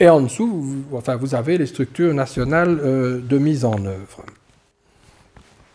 Et 0.00 0.08
en 0.08 0.22
dessous, 0.22 0.48
vous, 0.48 0.96
enfin, 0.96 1.16
vous 1.16 1.34
avez 1.34 1.56
les 1.58 1.66
structures 1.66 2.12
nationales 2.14 2.80
euh, 2.82 3.20
de 3.20 3.38
mise 3.38 3.64
en 3.64 3.84
œuvre. 3.84 4.24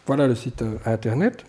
Voilà 0.07 0.27
le 0.27 0.35
site 0.35 0.63
euh, 0.63 0.77
Internet. 0.85 1.45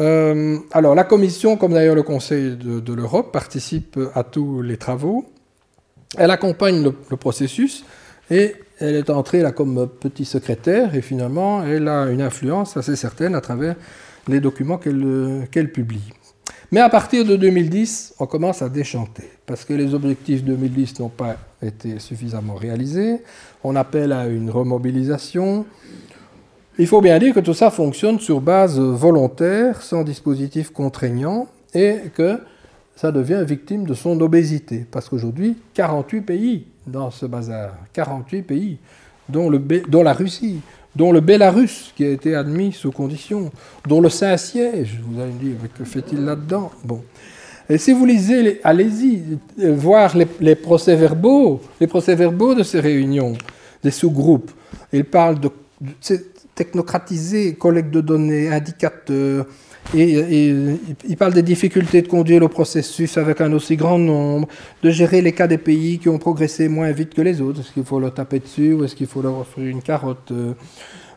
Euh, 0.00 0.58
alors, 0.70 0.94
la 0.94 1.04
Commission, 1.04 1.56
comme 1.56 1.72
d'ailleurs 1.72 1.96
le 1.96 2.04
Conseil 2.04 2.56
de, 2.56 2.92
l'Europe, 2.94 3.32
participe 3.32 3.98
à 4.14 4.22
tous 4.22 4.62
les 4.62 4.76
travaux. 4.76 5.26
Elle 6.16 6.30
accompagne 6.30 6.82
le, 6.82 7.16
processus 7.16 7.84
et 8.30 8.54
elle 8.80 8.94
est 8.94 9.10
entrée 9.10 9.44
comme 9.54 9.88
petit 9.88 10.24
secrétaire 10.24 10.94
et 10.94 11.02
finalement, 11.02 11.64
elle 11.64 11.88
a 11.88 12.06
une 12.06 12.22
influence 12.22 12.76
assez 12.76 12.96
certaine 12.96 13.34
à 13.34 13.40
travers 13.40 13.76
les 14.28 14.40
documents 14.40 14.78
qu'elle 14.78 15.72
publie. 15.72 16.12
Mais 16.70 16.80
à 16.80 16.90
partir 16.90 17.24
de 17.24 17.34
2010, 17.36 18.16
on 18.18 18.26
commence 18.26 18.60
à 18.60 18.68
déchanter, 18.68 19.30
parce 19.46 19.64
que 19.64 19.72
les 19.72 19.94
objectifs 19.94 20.44
2010 20.44 21.00
n'ont 21.00 21.08
pas 21.08 21.36
été 21.62 21.98
suffisamment 21.98 22.56
réalisés. 22.56 23.22
On 23.64 23.74
appelle 23.74 24.12
à 24.12 24.26
une 24.26 24.50
remobilisation. 24.50 25.64
Il 26.78 26.86
faut 26.86 27.00
bien 27.00 27.18
dire 27.18 27.34
que 27.34 27.40
tout 27.40 27.54
ça 27.54 27.70
fonctionne 27.70 28.20
sur 28.20 28.42
base 28.42 28.78
volontaire, 28.78 29.80
sans 29.80 30.04
dispositif 30.04 30.70
contraignant, 30.70 31.46
et 31.72 31.96
que 32.14 32.38
ça 32.96 33.12
devient 33.12 33.42
victime 33.46 33.86
de 33.86 33.94
son 33.94 34.20
obésité. 34.20 34.84
Parce 34.90 35.08
qu'aujourd'hui, 35.08 35.56
48 35.72 36.20
pays 36.20 36.66
dans 36.90 37.10
ce 37.10 37.26
bazar, 37.26 37.70
48 37.92 38.42
pays, 38.42 38.78
dont, 39.28 39.50
le, 39.50 39.58
dont 39.58 40.02
la 40.02 40.12
Russie, 40.12 40.60
dont 40.96 41.12
le 41.12 41.20
Bélarus, 41.20 41.92
qui 41.96 42.04
a 42.04 42.10
été 42.10 42.34
admis 42.34 42.72
sous 42.72 42.90
condition, 42.90 43.50
dont 43.86 44.00
le 44.00 44.08
Saint-Siège, 44.08 44.98
vous 45.04 45.20
allez 45.20 45.32
me 45.32 45.38
dire, 45.38 45.56
que 45.76 45.84
fait-il 45.84 46.24
là-dedans? 46.24 46.72
Bon. 46.84 47.02
Et 47.70 47.76
si 47.76 47.92
vous 47.92 48.06
lisez, 48.06 48.60
allez-y, 48.64 49.38
euh, 49.60 49.74
voir 49.74 50.16
les, 50.16 50.54
procès-verbaux, 50.54 51.60
les 51.80 51.86
procès-verbaux 51.86 52.54
de 52.54 52.62
ces 52.62 52.80
réunions, 52.80 53.34
des 53.82 53.90
sous-groupes. 53.90 54.50
Ils 54.92 55.04
parlent 55.04 55.38
de 55.38 55.50
technocratisé, 56.54 57.54
collecte 57.54 57.90
de 57.90 58.00
données, 58.00 58.48
indicateurs. 58.48 59.46
Il 59.94 61.16
parle 61.18 61.32
des 61.32 61.42
difficultés 61.42 62.02
de 62.02 62.08
conduire 62.08 62.40
le 62.40 62.48
processus 62.48 63.16
avec 63.16 63.40
un 63.40 63.52
aussi 63.52 63.76
grand 63.76 63.98
nombre, 63.98 64.46
de 64.82 64.90
gérer 64.90 65.22
les 65.22 65.32
cas 65.32 65.46
des 65.46 65.56
pays 65.56 65.98
qui 65.98 66.08
ont 66.08 66.18
progressé 66.18 66.68
moins 66.68 66.90
vite 66.92 67.14
que 67.14 67.22
les 67.22 67.40
autres. 67.40 67.60
Est-ce 67.60 67.72
qu'il 67.72 67.84
faut 67.84 67.98
leur 67.98 68.12
taper 68.12 68.40
dessus 68.40 68.74
ou 68.74 68.84
est-ce 68.84 68.94
qu'il 68.94 69.06
faut 69.06 69.22
leur 69.22 69.38
offrir 69.38 69.66
une 69.66 69.80
carotte 69.80 70.30
euh, 70.30 70.52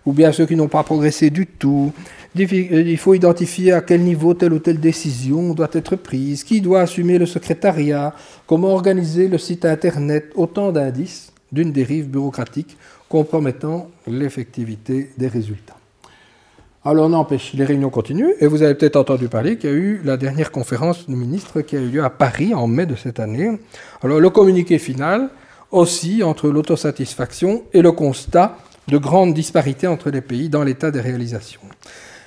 Ou 0.05 0.13
bien 0.13 0.31
ceux 0.31 0.45
qui 0.45 0.55
n'ont 0.55 0.69
pas 0.69 0.83
progressé 0.83 1.29
du 1.29 1.47
tout? 1.47 1.91
Euh, 2.39 2.83
il 2.87 2.97
faut 2.97 3.13
identifier 3.13 3.73
à 3.73 3.81
quel 3.81 4.01
niveau 4.01 4.33
telle 4.33 4.53
ou 4.53 4.59
telle 4.59 4.79
décision 4.79 5.53
doit 5.53 5.69
être 5.73 5.97
prise, 5.97 6.45
qui 6.45 6.61
doit 6.61 6.81
assumer 6.81 7.17
le 7.17 7.25
secrétariat, 7.25 8.15
comment 8.47 8.69
organiser 8.69 9.27
le 9.27 9.37
site 9.37 9.65
Internet, 9.65 10.31
autant 10.35 10.71
d'indices 10.71 11.33
d'une 11.51 11.73
dérive 11.73 12.07
bureaucratique 12.07 12.77
compromettant 13.09 13.89
l'effectivité 14.07 15.09
des 15.17 15.27
résultats. 15.27 15.80
Alors 16.83 17.09
n'empêche, 17.09 17.53
les 17.53 17.63
réunions 17.63 17.91
continuent, 17.91 18.33
et 18.39 18.47
vous 18.47 18.63
avez 18.63 18.73
peut-être 18.73 18.95
entendu 18.95 19.27
parler 19.27 19.57
qu'il 19.57 19.69
y 19.69 19.73
a 19.73 19.75
eu 19.75 20.01
la 20.03 20.17
dernière 20.17 20.51
conférence 20.51 21.07
de 21.07 21.13
ministres 21.13 21.61
qui 21.61 21.77
a 21.77 21.79
eu 21.79 21.89
lieu 21.89 22.03
à 22.03 22.09
Paris 22.09 22.55
en 22.55 22.65
mai 22.65 22.87
de 22.87 22.95
cette 22.95 23.19
année. 23.19 23.51
Alors 24.01 24.19
le 24.19 24.29
communiqué 24.31 24.79
final 24.79 25.29
aussi 25.69 26.23
entre 26.23 26.49
l'autosatisfaction 26.49 27.61
et 27.71 27.83
le 27.83 27.91
constat 27.91 28.57
de 28.87 28.97
grandes 28.97 29.35
disparités 29.35 29.85
entre 29.85 30.09
les 30.09 30.21
pays 30.21 30.49
dans 30.49 30.63
l'état 30.63 30.89
des 30.89 31.01
réalisations. 31.01 31.61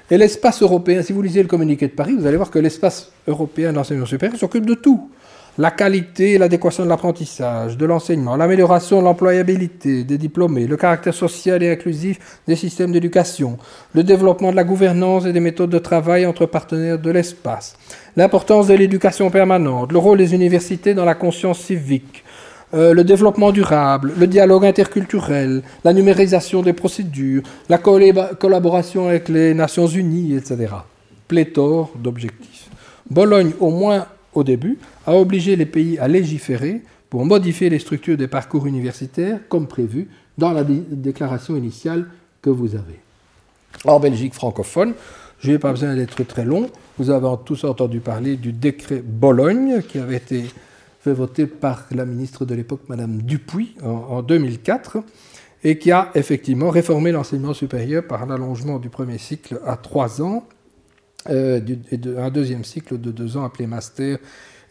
Et 0.08 0.18
l'espace 0.18 0.62
européen, 0.62 1.02
si 1.02 1.12
vous 1.12 1.22
lisez 1.22 1.42
le 1.42 1.48
communiqué 1.48 1.88
de 1.88 1.92
Paris, 1.92 2.14
vous 2.16 2.24
allez 2.24 2.36
voir 2.36 2.52
que 2.52 2.60
l'espace 2.60 3.10
européen 3.26 3.72
d'enseignement 3.72 4.06
supérieur 4.06 4.38
s'occupe 4.38 4.66
de 4.66 4.74
tout 4.74 5.10
la 5.58 5.70
qualité 5.70 6.32
et 6.32 6.38
l'adéquation 6.38 6.84
de 6.84 6.88
l'apprentissage, 6.88 7.76
de 7.76 7.86
l'enseignement, 7.86 8.36
l'amélioration 8.36 8.98
de 8.98 9.04
l'employabilité 9.04 10.04
des 10.04 10.18
diplômés, 10.18 10.66
le 10.66 10.76
caractère 10.76 11.14
social 11.14 11.62
et 11.62 11.70
inclusif 11.70 12.40
des 12.46 12.56
systèmes 12.56 12.92
d'éducation, 12.92 13.56
le 13.94 14.02
développement 14.02 14.50
de 14.50 14.56
la 14.56 14.64
gouvernance 14.64 15.26
et 15.26 15.32
des 15.32 15.40
méthodes 15.40 15.70
de 15.70 15.78
travail 15.78 16.26
entre 16.26 16.46
partenaires 16.46 16.98
de 16.98 17.10
l'espace, 17.10 17.76
l'importance 18.16 18.66
de 18.66 18.74
l'éducation 18.74 19.30
permanente, 19.30 19.92
le 19.92 19.98
rôle 19.98 20.18
des 20.18 20.34
universités 20.34 20.94
dans 20.94 21.04
la 21.04 21.14
conscience 21.14 21.60
civique, 21.60 22.24
euh, 22.74 22.92
le 22.92 23.04
développement 23.04 23.52
durable, 23.52 24.12
le 24.18 24.26
dialogue 24.26 24.66
interculturel, 24.66 25.62
la 25.84 25.92
numérisation 25.92 26.62
des 26.62 26.72
procédures, 26.72 27.42
la 27.68 27.78
collaboration 27.78 29.08
avec 29.08 29.28
les 29.28 29.54
Nations 29.54 29.86
Unies, 29.86 30.34
etc. 30.34 30.72
Pléthore 31.28 31.92
d'objectifs. 31.96 32.68
Bologne, 33.08 33.52
au 33.60 33.70
moins 33.70 34.06
au 34.34 34.44
début, 34.44 34.78
a 35.06 35.14
obligé 35.14 35.56
les 35.56 35.66
pays 35.66 35.98
à 35.98 36.08
légiférer 36.08 36.82
pour 37.10 37.24
modifier 37.24 37.70
les 37.70 37.78
structures 37.78 38.16
des 38.16 38.28
parcours 38.28 38.66
universitaires 38.66 39.38
comme 39.48 39.66
prévu 39.66 40.08
dans 40.36 40.52
la 40.52 40.64
déclaration 40.64 41.56
initiale 41.56 42.06
que 42.42 42.50
vous 42.50 42.74
avez. 42.74 43.00
En 43.84 44.00
Belgique 44.00 44.34
francophone, 44.34 44.94
je 45.40 45.50
n'ai 45.50 45.58
pas 45.58 45.70
besoin 45.70 45.94
d'être 45.94 46.22
très 46.24 46.44
long, 46.44 46.70
vous 46.98 47.10
avez 47.10 47.28
tous 47.44 47.64
entendu 47.64 48.00
parler 48.00 48.36
du 48.36 48.52
décret 48.52 49.02
Bologne 49.04 49.82
qui 49.82 49.98
avait 49.98 50.16
été 50.16 50.44
fait 51.00 51.12
voter 51.12 51.46
par 51.46 51.84
la 51.90 52.06
ministre 52.06 52.46
de 52.46 52.54
l'époque, 52.54 52.80
Madame 52.88 53.20
Dupuis, 53.20 53.76
en, 53.82 54.22
2004, 54.22 54.98
et 55.62 55.78
qui 55.78 55.92
a 55.92 56.10
effectivement 56.14 56.70
réformé 56.70 57.12
l'enseignement 57.12 57.52
supérieur 57.52 58.06
par 58.06 58.24
l'allongement 58.24 58.78
du 58.78 58.88
premier 58.88 59.18
cycle 59.18 59.60
à 59.66 59.76
trois 59.76 60.22
ans 60.22 60.46
euh, 61.30 61.60
un 62.18 62.30
deuxième 62.30 62.64
cycle 62.64 63.00
de 63.00 63.10
deux 63.10 63.36
ans 63.36 63.44
appelé 63.44 63.66
master 63.66 64.18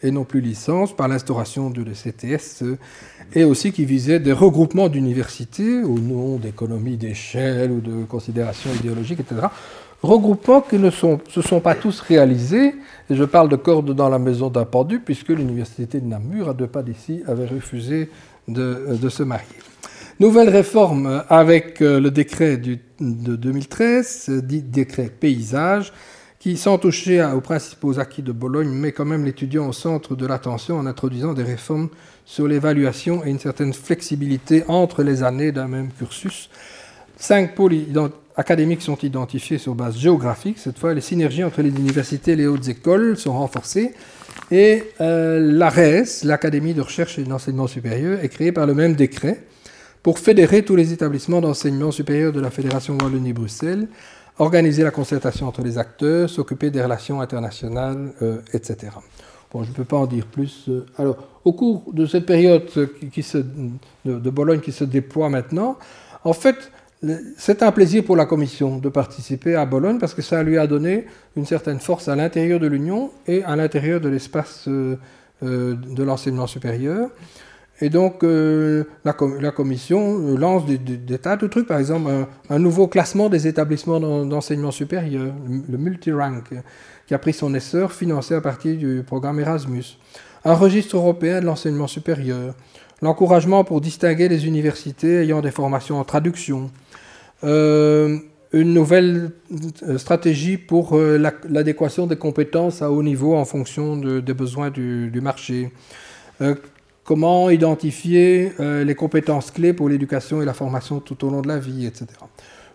et 0.02 0.10
non 0.10 0.24
plus 0.24 0.40
licence, 0.40 0.94
par 0.94 1.08
l'instauration 1.08 1.70
de 1.70 1.82
l'ECTS, 1.82 2.62
et 3.34 3.44
aussi 3.44 3.72
qui 3.72 3.86
visait 3.86 4.20
des 4.20 4.32
regroupements 4.32 4.90
d'universités 4.90 5.82
au 5.82 5.98
nom 5.98 6.36
d'économies 6.36 6.98
d'échelle 6.98 7.70
ou 7.70 7.80
de 7.80 8.04
considérations 8.04 8.70
idéologiques, 8.78 9.20
etc. 9.20 9.46
Regroupements 10.02 10.60
qui 10.60 10.78
ne 10.78 10.90
se 10.90 11.40
sont 11.40 11.60
pas 11.60 11.74
tous 11.74 12.00
réalisés, 12.00 12.74
et 13.08 13.14
je 13.14 13.24
parle 13.24 13.48
de 13.48 13.56
cordes 13.56 13.94
dans 13.94 14.10
la 14.10 14.18
maison 14.18 14.50
d'un 14.50 14.66
pendu, 14.66 15.00
puisque 15.00 15.30
l'université 15.30 16.00
de 16.00 16.06
Namur, 16.06 16.50
à 16.50 16.54
deux 16.54 16.66
pas 16.66 16.82
d'ici, 16.82 17.22
avait 17.26 17.46
refusé 17.46 18.10
de, 18.46 18.98
de, 19.00 19.08
se 19.08 19.22
marier. 19.22 19.46
Nouvelle 20.20 20.50
réforme 20.50 21.24
avec 21.30 21.80
euh, 21.80 21.98
le 21.98 22.10
décret 22.10 22.58
de 22.58 22.78
2013, 23.00 24.42
dit 24.44 24.60
décret 24.60 25.10
paysage, 25.18 25.94
qui, 26.44 26.58
sans 26.58 26.76
toucher 26.76 27.24
aux 27.24 27.40
principaux 27.40 27.98
acquis 27.98 28.20
de 28.20 28.30
Bologne, 28.30 28.68
met 28.68 28.92
quand 28.92 29.06
même 29.06 29.24
l'étudiant 29.24 29.66
au 29.66 29.72
centre 29.72 30.14
de 30.14 30.26
l'attention 30.26 30.76
en 30.76 30.84
introduisant 30.84 31.32
des 31.32 31.42
réformes 31.42 31.88
sur 32.26 32.46
l'évaluation 32.46 33.24
et 33.24 33.30
une 33.30 33.38
certaine 33.38 33.72
flexibilité 33.72 34.62
entre 34.68 35.02
les 35.02 35.22
années 35.22 35.52
d'un 35.52 35.68
même 35.68 35.88
cursus. 35.98 36.50
Cinq 37.16 37.54
pôles 37.54 37.86
académiques 38.36 38.82
sont 38.82 38.98
identifiés 38.98 39.56
sur 39.56 39.74
base 39.74 39.96
géographique. 39.96 40.58
Cette 40.58 40.78
fois, 40.78 40.92
les 40.92 41.00
synergies 41.00 41.44
entre 41.44 41.62
les 41.62 41.70
universités 41.70 42.32
et 42.32 42.36
les 42.36 42.46
hautes 42.46 42.68
écoles 42.68 43.16
sont 43.16 43.32
renforcées. 43.32 43.94
Et 44.50 44.84
euh, 45.00 45.40
l'ARES, 45.40 46.24
l'Académie 46.24 46.74
de 46.74 46.82
recherche 46.82 47.18
et 47.18 47.22
d'enseignement 47.22 47.68
supérieur, 47.68 48.22
est 48.22 48.28
créée 48.28 48.52
par 48.52 48.66
le 48.66 48.74
même 48.74 48.96
décret 48.96 49.44
pour 50.02 50.18
fédérer 50.18 50.62
tous 50.62 50.76
les 50.76 50.92
établissements 50.92 51.40
d'enseignement 51.40 51.90
supérieur 51.90 52.32
de 52.32 52.40
la 52.42 52.50
Fédération 52.50 52.98
Wallonie-Bruxelles 53.02 53.88
organiser 54.38 54.82
la 54.82 54.90
concertation 54.90 55.46
entre 55.46 55.62
les 55.62 55.78
acteurs, 55.78 56.28
s'occuper 56.28 56.70
des 56.70 56.82
relations 56.82 57.20
internationales, 57.20 58.12
euh, 58.22 58.38
etc. 58.52 58.92
Bon, 59.52 59.62
je 59.62 59.70
ne 59.70 59.74
peux 59.74 59.84
pas 59.84 59.96
en 59.96 60.06
dire 60.06 60.26
plus. 60.26 60.64
Euh. 60.68 60.84
Alors, 60.98 61.16
au 61.44 61.52
cours 61.52 61.84
de 61.92 62.06
cette 62.06 62.26
période 62.26 62.64
de, 62.74 64.30
Bologne 64.30 64.60
qui 64.60 64.72
se 64.72 64.84
déploie 64.84 65.28
maintenant, 65.28 65.78
en 66.24 66.32
fait, 66.32 66.72
c'est 67.36 67.62
un 67.62 67.70
plaisir 67.70 68.02
pour 68.02 68.16
la 68.16 68.24
Commission 68.26 68.78
de 68.78 68.88
participer 68.88 69.54
à 69.54 69.66
Bologne 69.66 69.98
parce 69.98 70.14
que 70.14 70.22
ça 70.22 70.42
lui 70.42 70.58
a 70.58 70.66
donné 70.66 71.06
une 71.36 71.44
certaine 71.44 71.78
force 71.78 72.08
à 72.08 72.16
l'intérieur 72.16 72.58
de 72.58 72.66
l'Union 72.66 73.10
et 73.26 73.44
à 73.44 73.54
l'intérieur 73.56 74.00
de 74.00 74.08
l'espace 74.08 74.64
euh, 74.66 74.96
de 75.42 76.02
l'enseignement 76.02 76.46
supérieur. 76.46 77.10
Et 77.80 77.90
donc, 77.90 78.22
euh, 78.22 78.84
la, 79.04 79.12
commission 79.12 80.20
euh, 80.20 80.36
lance 80.36 80.64
des, 80.64 81.18
tas 81.18 81.36
de 81.36 81.46
trucs, 81.48 81.66
par 81.66 81.78
exemple, 81.78 82.08
un, 82.48 82.58
nouveau 82.58 82.86
classement 82.86 83.28
des 83.28 83.48
établissements 83.48 83.98
d'enseignement 84.24 84.70
supérieur, 84.70 85.34
le, 85.68 85.76
multirank, 85.76 86.44
qui 87.06 87.14
a 87.14 87.18
pris 87.18 87.32
son 87.32 87.52
essor, 87.54 87.92
financé 87.92 88.34
à 88.34 88.40
partir 88.40 88.76
du 88.76 89.02
programme 89.04 89.40
Erasmus. 89.40 89.98
Un 90.44 90.54
registre 90.54 90.96
européen 90.96 91.40
de 91.40 91.46
l'enseignement 91.46 91.88
supérieur. 91.88 92.54
L'encouragement 93.02 93.64
pour 93.64 93.80
distinguer 93.80 94.28
les 94.28 94.46
universités 94.46 95.22
ayant 95.22 95.40
des 95.40 95.50
formations 95.50 95.98
en 95.98 96.04
traduction. 96.04 96.70
Euh, 97.42 98.18
une 98.52 98.72
nouvelle 98.72 99.32
stratégie 99.96 100.58
pour 100.58 100.96
l'adéquation 100.96 102.06
des 102.06 102.14
compétences 102.14 102.82
à 102.82 102.92
haut 102.92 103.02
niveau 103.02 103.34
en 103.34 103.44
fonction 103.44 103.96
des 103.96 104.34
besoins 104.34 104.70
du, 104.70 105.10
du 105.10 105.20
marché 105.20 105.72
comment 107.04 107.50
identifier 107.50 108.52
euh, 108.58 108.82
les 108.82 108.94
compétences 108.94 109.50
clés 109.50 109.72
pour 109.72 109.88
l'éducation 109.88 110.42
et 110.42 110.44
la 110.44 110.54
formation 110.54 111.00
tout 111.00 111.24
au 111.24 111.30
long 111.30 111.42
de 111.42 111.48
la 111.48 111.58
vie, 111.58 111.86
etc. 111.86 112.06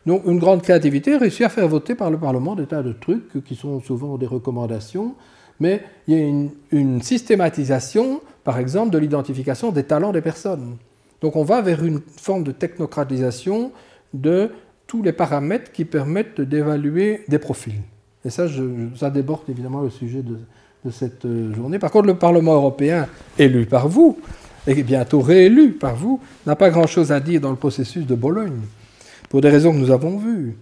Donc 0.05 0.23
une 0.25 0.39
grande 0.39 0.61
créativité 0.61 1.17
réussit 1.17 1.41
à 1.41 1.49
faire 1.49 1.67
voter 1.67 1.95
par 1.95 2.09
le 2.09 2.17
Parlement 2.17 2.55
des 2.55 2.65
tas 2.65 2.83
de 2.83 2.93
trucs 2.93 3.43
qui 3.43 3.55
sont 3.55 3.81
souvent 3.81 4.17
des 4.17 4.27
recommandations, 4.27 5.15
mais 5.59 5.83
il 6.07 6.17
y 6.17 6.21
a 6.21 6.25
une, 6.71 7.01
systématisation, 7.01 8.21
par 8.43 8.59
exemple, 8.59 8.91
de 8.91 8.97
l'identification 8.97 9.71
des 9.71 9.83
talents 9.83 10.13
des 10.13 10.21
personnes. 10.21 10.77
Donc 11.21 11.35
on 11.35 11.43
va 11.43 11.61
vers 11.61 11.83
une 11.83 11.99
forme 11.99 12.43
de 12.43 12.51
technocratisation 12.51 13.71
de 14.13 14.51
tous 14.87 15.03
les 15.03 15.11
paramètres 15.11 15.71
qui 15.71 15.85
permettent 15.85 16.39
d'évaluer 16.39 17.25
des 17.27 17.39
profils. 17.39 17.81
Et 18.23 18.29
ça, 18.29 18.47
ça 18.95 19.09
déborde 19.09 19.49
évidemment 19.49 19.81
le 19.81 19.89
sujet 19.89 20.21
de, 20.21 20.39
de 20.85 20.91
cette 20.91 21.25
euh, 21.25 21.53
journée. 21.53 21.79
Par 21.79 21.91
contre, 21.91 22.07
le 22.07 22.15
Parlement 22.15 22.53
européen, 22.53 23.07
élu 23.37 23.65
par 23.65 23.87
vous, 23.87 24.17
et 24.67 24.83
bientôt 24.83 25.21
réélu 25.21 25.71
par 25.71 25.95
vous, 25.95 26.19
n'a 26.45 26.55
pas 26.55 26.69
grand-chose 26.69 27.11
à 27.11 27.19
dire 27.19 27.41
dans 27.41 27.49
le 27.49 27.55
processus 27.55 28.05
de 28.05 28.15
Bologne, 28.15 28.59
pour 29.29 29.41
des 29.41 29.49
raisons 29.49 29.71
que 29.71 29.77
nous 29.77 29.91
avons 29.91 30.17
vues. 30.17 30.55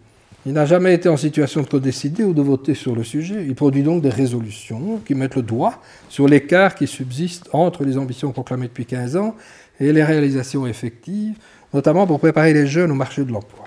Il 0.45 0.53
n'a 0.53 0.65
jamais 0.65 0.93
été 0.93 1.09
en 1.09 1.17
situation 1.17 1.61
de 1.61 1.67
co-décider 1.67 2.23
ou 2.23 2.33
de 2.33 2.41
voter 2.41 2.73
sur 2.73 2.95
le 2.95 3.03
sujet. 3.03 3.43
Il 3.45 3.53
produit 3.53 3.83
donc 3.83 4.01
des 4.01 4.09
résolutions 4.09 5.01
qui 5.05 5.13
mettent 5.13 5.35
le 5.35 5.41
doigt 5.41 5.81
sur 6.07 6.27
l'écart 6.27 6.75
qui 6.75 6.87
subsiste 6.87 7.49
entre 7.51 7.83
les 7.83 7.97
ambitions 7.97 8.31
proclamées 8.31 8.67
depuis 8.67 8.85
15 8.85 9.17
ans 9.17 9.35
et 9.79 9.91
les 9.91 10.03
réalisations 10.03 10.65
effectives, 10.65 11.35
notamment 11.73 12.07
pour 12.07 12.19
préparer 12.19 12.53
les 12.53 12.65
jeunes 12.65 12.91
au 12.91 12.95
marché 12.95 13.25
de 13.25 13.31
l'emploi. 13.31 13.66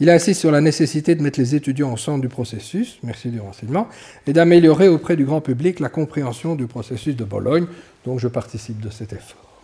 Il 0.00 0.08
insiste 0.08 0.40
sur 0.40 0.50
la 0.50 0.62
nécessité 0.62 1.14
de 1.14 1.22
mettre 1.22 1.38
les 1.38 1.54
étudiants 1.54 1.92
au 1.92 1.98
centre 1.98 2.22
du 2.22 2.28
processus, 2.28 2.98
merci 3.02 3.28
du 3.28 3.38
renseignement, 3.38 3.86
et 4.26 4.32
d'améliorer 4.32 4.88
auprès 4.88 5.14
du 5.14 5.26
grand 5.26 5.42
public 5.42 5.78
la 5.78 5.90
compréhension 5.90 6.54
du 6.54 6.66
processus 6.66 7.14
de 7.14 7.24
Bologne, 7.24 7.66
donc 8.06 8.18
je 8.18 8.26
participe 8.26 8.80
de 8.80 8.88
cet 8.88 9.12
effort. 9.12 9.62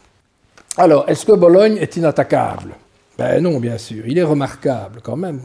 Alors, 0.76 1.08
est-ce 1.08 1.24
que 1.24 1.32
Bologne 1.32 1.78
est 1.78 1.96
inattaquable? 1.96 2.74
Ben 3.16 3.42
non, 3.42 3.58
bien 3.60 3.78
sûr. 3.78 4.06
Il 4.06 4.18
est 4.18 4.22
remarquable 4.22 5.00
quand 5.02 5.16
même 5.16 5.40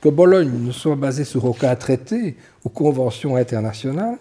que 0.00 0.08
Bologne 0.08 0.52
ne 0.60 0.70
soit 0.70 0.94
basé 0.94 1.24
sur 1.24 1.44
aucun 1.44 1.74
traité 1.74 2.36
ou 2.64 2.68
convention 2.68 3.34
internationale, 3.34 4.18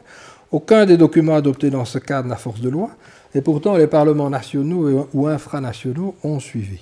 aucun 0.51 0.87
des 0.87 0.97
documents 0.97 1.35
adoptés 1.35 1.69
dans 1.69 1.85
ce 1.85 1.99
cadre 1.99 2.27
n'a 2.27 2.35
force 2.35 2.61
de 2.61 2.69
loi, 2.69 2.89
et 3.35 3.41
pourtant 3.41 3.77
les 3.77 3.87
parlements 3.87 4.31
nationaux 4.31 5.07
ou 5.13 5.27
infranationaux 5.27 6.15
ont 6.23 6.39
suivi. 6.39 6.79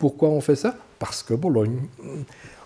Pourquoi 0.00 0.30
on 0.30 0.40
fait 0.40 0.56
ça? 0.56 0.74
Parce 0.98 1.22
que 1.22 1.34
Bologne. 1.34 1.76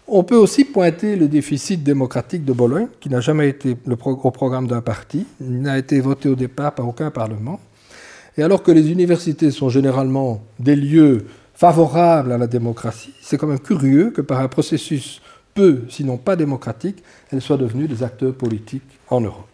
On 0.07 0.23
peut 0.23 0.37
aussi 0.37 0.65
pointer 0.65 1.17
le 1.17 1.27
déficit 1.27 1.83
démocratique 1.83 2.45
de 2.45 2.53
Bologne, 2.53 2.87
qui 3.01 3.11
n'a 3.11 3.21
jamais 3.21 3.49
été 3.49 3.77
au 3.89 4.31
programme 4.31 4.69
d'un 4.69 4.81
parti, 4.81 5.27
n'a 5.41 5.77
été 5.77 5.99
voté 5.99 6.29
au 6.29 6.37
départ 6.37 6.73
par 6.77 6.87
aucun 6.87 7.11
parlement. 7.11 7.59
Et 8.39 8.45
alors 8.45 8.63
que 8.63 8.71
les 8.71 8.93
universités 8.93 9.51
sont 9.51 9.69
généralement 9.69 10.43
des 10.61 10.77
lieux 10.77 11.27
favorables 11.55 12.31
à 12.31 12.39
la 12.39 12.47
démocratie, 12.47 13.15
c'est 13.21 13.37
quand 13.37 13.49
même 13.49 13.59
curieux 13.59 14.11
que 14.11 14.21
par 14.21 14.41
un 14.41 14.49
processus 14.49 15.21
peu, 15.55 15.83
sinon 15.89 16.19
pas 16.19 16.37
démocratique, 16.37 17.03
elles 17.33 17.43
soient 17.43 17.57
devenues 17.57 17.89
des 17.89 18.05
acteurs 18.05 18.35
politiques 18.35 18.83
en 19.09 19.21
Europe. 19.21 19.49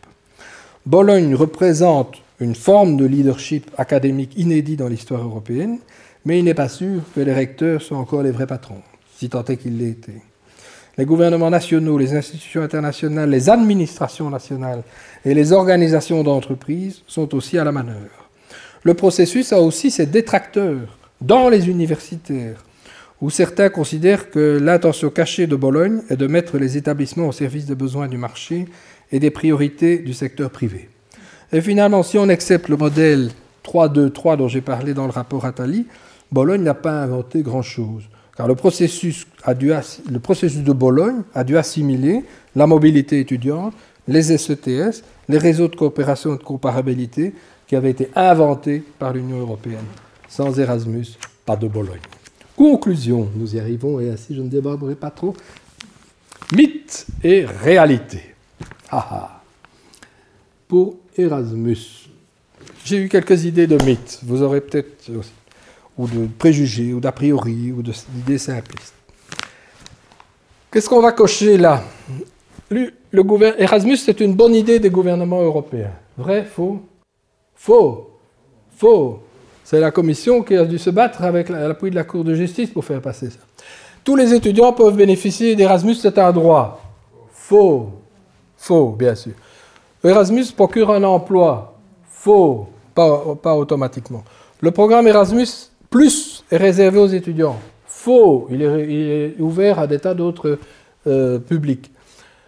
Bologne 0.85 1.35
représente 1.35 2.17
une 2.41 2.55
forme 2.55 2.99
de 2.99 3.07
leadership 3.07 3.71
académique 3.79 4.37
inédit 4.37 4.77
dans 4.77 4.89
l'histoire 4.89 5.23
européenne 5.23 5.79
mais 6.25 6.39
il 6.39 6.45
n'est 6.45 6.55
pas 6.55 6.69
sûr 6.69 7.03
que 7.15 7.21
les 7.21 7.33
recteurs 7.33 7.83
soient 7.83 7.99
encore 7.99 8.23
les 8.23 8.31
vrais 8.31 8.47
patrons, 8.47 8.83
si 9.17 9.29
tant 9.29 9.45
est 9.45 9.57
qu'ils 9.57 9.79
l'aient 9.79 9.91
été. 9.91 10.13
Les 10.99 11.05
gouvernements 11.05 11.51
nationaux, 11.51 11.97
les 11.97 12.15
institutions 12.15 12.63
internationales, 12.63 13.31
les 13.31 13.49
administrations 13.49 14.29
nationales 14.29 14.83
et 15.25 15.35
les 15.35 15.53
organisations 15.53 16.23
d'entreprise 16.23 17.03
sont 17.07 17.35
aussi 17.35 17.57
à 17.59 17.65
la 17.65 17.73
manœuvre. 17.73 18.29
Le 18.83 18.95
processus 18.95 19.53
a 19.53 19.61
aussi 19.61 19.91
ses 19.91 20.07
détracteurs 20.07 20.99
dans 21.21 21.49
les 21.49 21.69
universitaires, 21.69 22.65
où 23.21 23.31
certains 23.31 23.69
considèrent 23.69 24.31
que 24.31 24.59
l'intention 24.61 25.11
cachée 25.11 25.47
de 25.47 25.57
Bologne 25.57 26.03
est 26.09 26.17
de 26.17 26.27
mettre 26.27 26.59
les 26.59 26.77
établissements 26.77 27.29
au 27.29 27.33
service 27.33 27.67
des 27.67 27.75
besoins 27.75 28.09
du 28.09 28.17
marché 28.17 28.67
et 29.13 29.21
des 29.21 29.31
priorités 29.31 29.99
du 29.99 30.15
secteur 30.15 30.51
privé. 30.51 30.89
Et 31.53 31.61
finalement, 31.61 32.03
si 32.03 32.17
on 32.17 32.29
accepte 32.29 32.69
le 32.69 32.77
modèle 32.77 33.31
3-2-3 33.65 34.37
dont 34.37 34.49
j'ai 34.49 34.61
parlé 34.61 34.95
dans 34.95 35.05
le 35.05 35.13
rapport 35.13 35.45
Attali, 35.45 35.87
Bologne 36.33 36.63
n'a 36.63 36.75
pas 36.75 37.03
inventé 37.03 37.43
grand-chose, 37.43 38.05
car 38.37 38.47
le 38.47 38.55
processus, 38.55 39.27
le 39.47 40.19
processus 40.19 40.63
de 40.63 40.73
Bologne 40.73 41.23
a 41.35 41.45
dû 41.45 41.57
assimiler 41.59 42.25
la 42.55 42.67
mobilité 42.67 43.21
étudiante, 43.21 43.75
les 44.07 44.23
SETS, 44.39 45.03
les 45.29 45.39
réseaux 45.39 45.69
de 45.69 45.77
coopération 45.77 46.35
et 46.35 46.39
de 46.39 46.43
comparabilité 46.43 47.35
qui 47.67 47.77
avaient 47.77 47.91
été 47.91 48.11
inventés 48.15 48.83
par 48.99 49.13
l'Union 49.13 49.39
européenne. 49.41 49.85
Sans 50.29 50.59
Erasmus, 50.59 51.07
pas 51.45 51.57
de 51.57 51.69
Bologne. 51.69 52.01
Conclusion, 52.57 53.29
nous 53.35 53.57
y 53.57 53.61
arrivons, 53.61 54.01
et 54.01 54.11
ainsi 54.11 54.35
je 54.35 54.43
ne 54.43 54.49
déborderai 54.49 54.95
pas 54.95 55.11
trop. 55.11 55.35
Mythe 56.53 57.07
et 57.23 57.45
réalité. 57.45 58.35
Pour 60.69 60.97
Erasmus, 61.17 62.09
j'ai 62.85 62.99
eu 62.99 63.09
quelques 63.09 63.45
idées 63.45 63.67
de 63.67 63.83
mythes. 63.85 64.21
Vous 64.25 64.43
aurez 64.43 64.61
peut-être 64.61 65.11
aussi 65.17 65.31
ou 65.99 66.07
de 66.07 66.29
préjugés, 66.39 66.93
ou 66.93 67.01
d'a 67.01 67.13
priori, 67.13 67.73
ou 67.73 67.83
d'idées 67.83 68.39
simplistes. 68.39 68.95
Qu'est-ce 70.71 70.89
qu'on 70.89 71.01
va 71.01 71.13
cocher 71.13 71.57
là? 71.57 71.83
Le, 72.71 72.93
Erasmus, 73.59 73.97
c'est 73.97 74.21
une 74.21 74.35
bonne 74.35 74.55
idée 74.55 74.79
des 74.79 74.91
gouvernements 74.91 75.43
européens. 75.43 75.93
Vrai 76.17 76.45
Faux? 76.45 76.81
Faux 77.57 78.11
Faux 78.77 79.21
C'est 79.65 79.81
la 79.81 79.91
commission 79.91 80.43
qui 80.43 80.57
a 80.57 80.65
dû 80.65 80.79
se 80.79 80.91
battre 80.91 81.23
avec 81.23 81.49
l'appui 81.49 81.91
de 81.91 81.97
la 81.97 82.05
Cour 82.05 82.23
de 82.23 82.35
justice 82.35 82.71
pour 82.71 82.85
faire 82.85 83.01
passer 83.01 83.31
ça. 83.31 83.41
Tous 84.05 84.15
les 84.15 84.33
étudiants 84.33 84.73
peuvent 84.73 84.97
bénéficier 84.97 85.57
d'Erasmus, 85.57 85.97
c'est 85.97 86.19
un 86.19 86.33
droit. 86.33 86.81
Faux. 87.33 87.91
Faux, 88.57 88.91
bien 88.91 89.15
sûr. 89.15 89.33
Erasmus 90.05 90.47
procure 90.57 90.91
un 90.91 91.03
emploi. 91.03 91.77
Faux. 92.09 92.69
Pas, 92.95 93.35
pas 93.43 93.55
automatiquement. 93.55 94.23
Le 94.61 94.71
programme 94.71 95.09
Erasmus 95.09 95.70
Plus 95.91 96.45
est 96.53 96.57
réservé 96.57 96.99
aux 96.99 97.09
étudiants. 97.09 97.59
Faux. 97.85 98.47
Il 98.51 98.63
est, 98.63 99.35
ouvert 99.41 99.81
à 99.81 99.89
des 99.89 99.99
tas 99.99 100.15
d'autres 100.15 100.59
euh, 101.07 101.39
publics. 101.41 101.91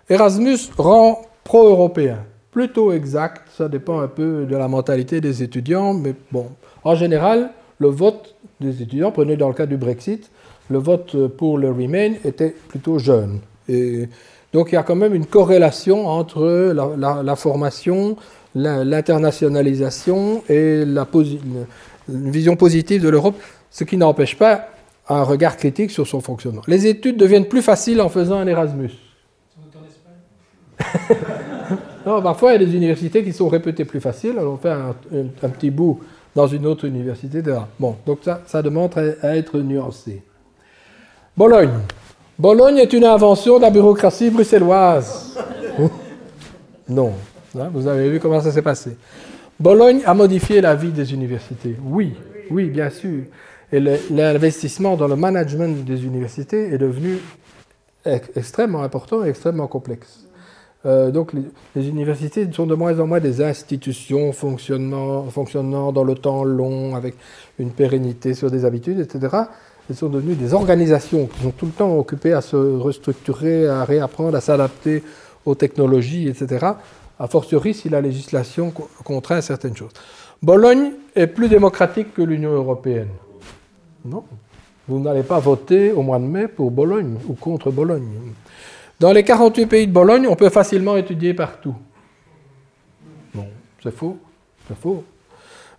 Erasmus 0.08 0.58
rend 0.78 1.22
pro-européen. 1.42 2.18
Plutôt 2.52 2.92
exact, 2.92 3.48
ça 3.56 3.68
dépend 3.68 4.00
un 4.00 4.08
peu 4.08 4.46
de 4.48 4.56
la 4.56 4.68
mentalité 4.68 5.20
des 5.20 5.42
étudiants, 5.42 5.92
mais 5.94 6.14
bon, 6.30 6.46
en 6.84 6.94
général, 6.94 7.50
le 7.78 7.88
vote 7.88 8.34
des 8.60 8.82
étudiants, 8.82 9.10
prenez 9.10 9.36
dans 9.36 9.48
le 9.48 9.54
cas 9.54 9.66
du 9.66 9.76
Brexit, 9.76 10.30
le 10.70 10.78
vote 10.78 11.28
pour 11.28 11.58
le 11.58 11.70
Remain 11.70 12.12
était 12.24 12.54
plutôt 12.68 12.98
jeune. 12.98 13.40
Donc 14.52 14.70
il 14.70 14.74
y 14.74 14.78
a 14.78 14.82
quand 14.82 14.96
même 14.96 15.14
une 15.14 15.26
corrélation 15.26 16.06
entre 16.06 16.72
la, 16.74 17.36
formation, 17.36 18.16
l'internationalisation 18.54 20.42
et 20.48 20.84
la 20.84 21.06
une 22.08 22.30
vision 22.30 22.56
positive 22.56 23.02
de 23.02 23.08
l'Europe, 23.08 23.36
ce 23.70 23.84
qui 23.84 23.96
n'empêche 23.96 24.36
pas 24.36 24.68
un 25.08 25.22
regard 25.22 25.56
critique 25.56 25.90
sur 25.90 26.06
son 26.06 26.20
fonctionnement. 26.20 26.62
Les 26.66 26.86
études 26.86 27.16
deviennent 27.16 27.46
plus 27.46 27.62
faciles 27.62 28.00
en 28.00 28.08
faisant 28.08 28.38
un 28.38 28.46
Erasmus. 28.46 28.90
non, 32.06 32.22
parfois, 32.22 32.54
il 32.54 32.60
y 32.60 32.64
a 32.64 32.66
des 32.66 32.74
universités 32.74 33.22
qui 33.22 33.32
sont 33.32 33.48
répétées 33.48 33.84
plus 33.84 34.00
faciles. 34.00 34.38
Alors, 34.38 34.54
on 34.54 34.56
fait 34.56 34.70
un, 34.70 34.94
petit 35.48 35.70
bout 35.70 36.00
dans 36.34 36.46
une 36.46 36.66
autre 36.66 36.86
université. 36.86 37.42
Bon, 37.78 37.96
donc 38.06 38.20
ça, 38.22 38.42
ça 38.46 38.62
demande 38.62 38.92
à 39.22 39.36
être 39.36 39.58
nuancé. 39.58 40.22
Bologne. 41.36 41.78
Bologne 42.38 42.78
est 42.78 42.92
une 42.92 43.04
invention 43.04 43.58
de 43.58 43.62
la 43.62 43.70
bureaucratie 43.70 44.30
bruxelloise. 44.30 45.38
non. 46.88 47.12
Hein, 47.58 47.70
vous 47.72 47.86
avez 47.86 48.08
vu 48.08 48.18
comment 48.18 48.40
ça 48.40 48.50
s'est 48.50 48.62
passé. 48.62 48.96
Bologne 49.62 50.00
a 50.06 50.12
modifié 50.12 50.60
la 50.60 50.74
vie 50.74 50.90
des 50.90 51.14
universités. 51.14 51.76
Oui, 51.84 52.14
oui, 52.50 52.68
bien 52.68 52.90
sûr. 52.90 53.22
Et 53.70 53.78
l'investissement 54.10 54.96
dans 54.96 55.06
le 55.06 55.14
management 55.14 55.84
des 55.84 56.04
universités 56.04 56.74
est 56.74 56.78
devenu 56.78 57.18
extrêmement 58.04 58.82
important 58.82 59.24
et 59.24 59.28
extrêmement 59.28 59.68
complexe. 59.68 60.26
Euh, 60.84 61.12
donc 61.12 61.32
les, 61.76 61.88
universités 61.88 62.50
sont 62.50 62.66
de 62.66 62.74
moins 62.74 62.98
en 62.98 63.06
moins 63.06 63.20
des 63.20 63.40
institutions 63.40 64.32
fonctionnant, 64.32 65.30
fonctionnant 65.30 65.92
dans 65.92 66.02
le 66.02 66.16
temps 66.16 66.42
long, 66.42 66.96
avec 66.96 67.14
une 67.60 67.70
pérennité 67.70 68.34
sur 68.34 68.50
des 68.50 68.64
habitudes, 68.64 68.98
etc. 68.98 69.36
Elles 69.88 69.94
sont 69.94 70.08
devenues 70.08 70.34
des 70.34 70.54
organisations 70.54 71.26
qui 71.26 71.40
sont 71.40 71.52
tout 71.52 71.66
le 71.66 71.72
temps 71.72 71.96
occupées 71.96 72.32
à 72.32 72.40
se 72.40 72.56
restructurer, 72.56 73.68
à 73.68 73.84
réapprendre, 73.84 74.36
à 74.36 74.40
s'adapter 74.40 75.04
aux 75.46 75.54
technologies, 75.54 76.26
etc. 76.28 76.66
A 77.18 77.26
fortiori 77.26 77.74
si 77.74 77.88
la 77.88 78.00
législation 78.00 78.72
contraint 79.04 79.40
certaines 79.40 79.76
choses. 79.76 79.92
Bologne 80.42 80.92
est 81.14 81.26
plus 81.26 81.48
démocratique 81.48 82.14
que 82.14 82.22
l'Union 82.22 82.50
européenne. 82.50 83.10
Non. 84.04 84.24
Vous 84.88 84.98
n'allez 84.98 85.22
pas 85.22 85.38
voter 85.38 85.92
au 85.92 86.02
mois 86.02 86.18
de 86.18 86.24
mai 86.24 86.48
pour 86.48 86.70
Bologne 86.70 87.16
ou 87.28 87.34
contre 87.34 87.70
Bologne. 87.70 88.08
Dans 88.98 89.12
les 89.12 89.22
48 89.22 89.66
pays 89.66 89.86
de 89.86 89.92
Bologne, 89.92 90.26
on 90.28 90.34
peut 90.36 90.48
facilement 90.48 90.96
étudier 90.96 91.34
partout. 91.34 91.74
Non, 93.34 93.46
c'est 93.82 93.94
faux. 93.94 94.18
C'est 94.66 94.78
faux. 94.78 95.04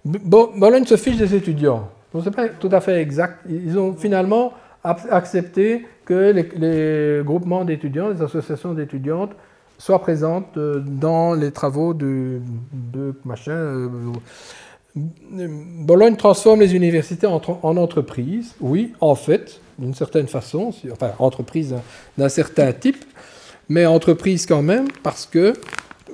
Bologne 0.05 0.85
se 0.85 0.97
fiche 0.97 1.17
des 1.17 1.33
étudiants. 1.35 1.89
Ce 2.13 2.17
n'est 2.23 2.31
pas 2.31 2.49
tout 2.49 2.69
à 2.71 2.81
fait 2.81 3.01
exact. 3.01 3.39
Ils 3.49 3.77
ont 3.77 3.93
finalement 3.93 4.53
accepté 4.83 5.85
que 6.05 6.31
les, 6.31 7.23
groupements 7.23 7.63
d'étudiants, 7.63 8.09
les 8.09 8.21
associations 8.21 8.73
d'étudiantes, 8.73 9.31
soient 9.83 9.99
présentes 9.99 10.55
euh, 10.55 10.79
dans 10.79 11.33
les 11.33 11.51
travaux 11.51 11.93
de, 11.93 12.39
machin. 13.25 13.51
Euh, 13.51 13.89
Bologne 14.95 16.15
transforme 16.15 16.61
les 16.61 16.75
universités 16.75 17.27
en, 17.27 17.41
en 17.63 17.77
entreprises. 17.77 18.53
Oui, 18.61 18.93
en 19.01 19.15
fait, 19.15 19.59
d'une 19.79 19.93
certaine 19.93 20.27
façon, 20.27 20.71
enfin 20.91 21.11
entreprise 21.19 21.75
d'un 22.17 22.29
certain 22.29 22.71
type, 22.71 23.03
mais 23.67 23.85
entreprise 23.85 24.45
quand 24.45 24.61
même 24.61 24.87
parce 25.01 25.25
que 25.25 25.53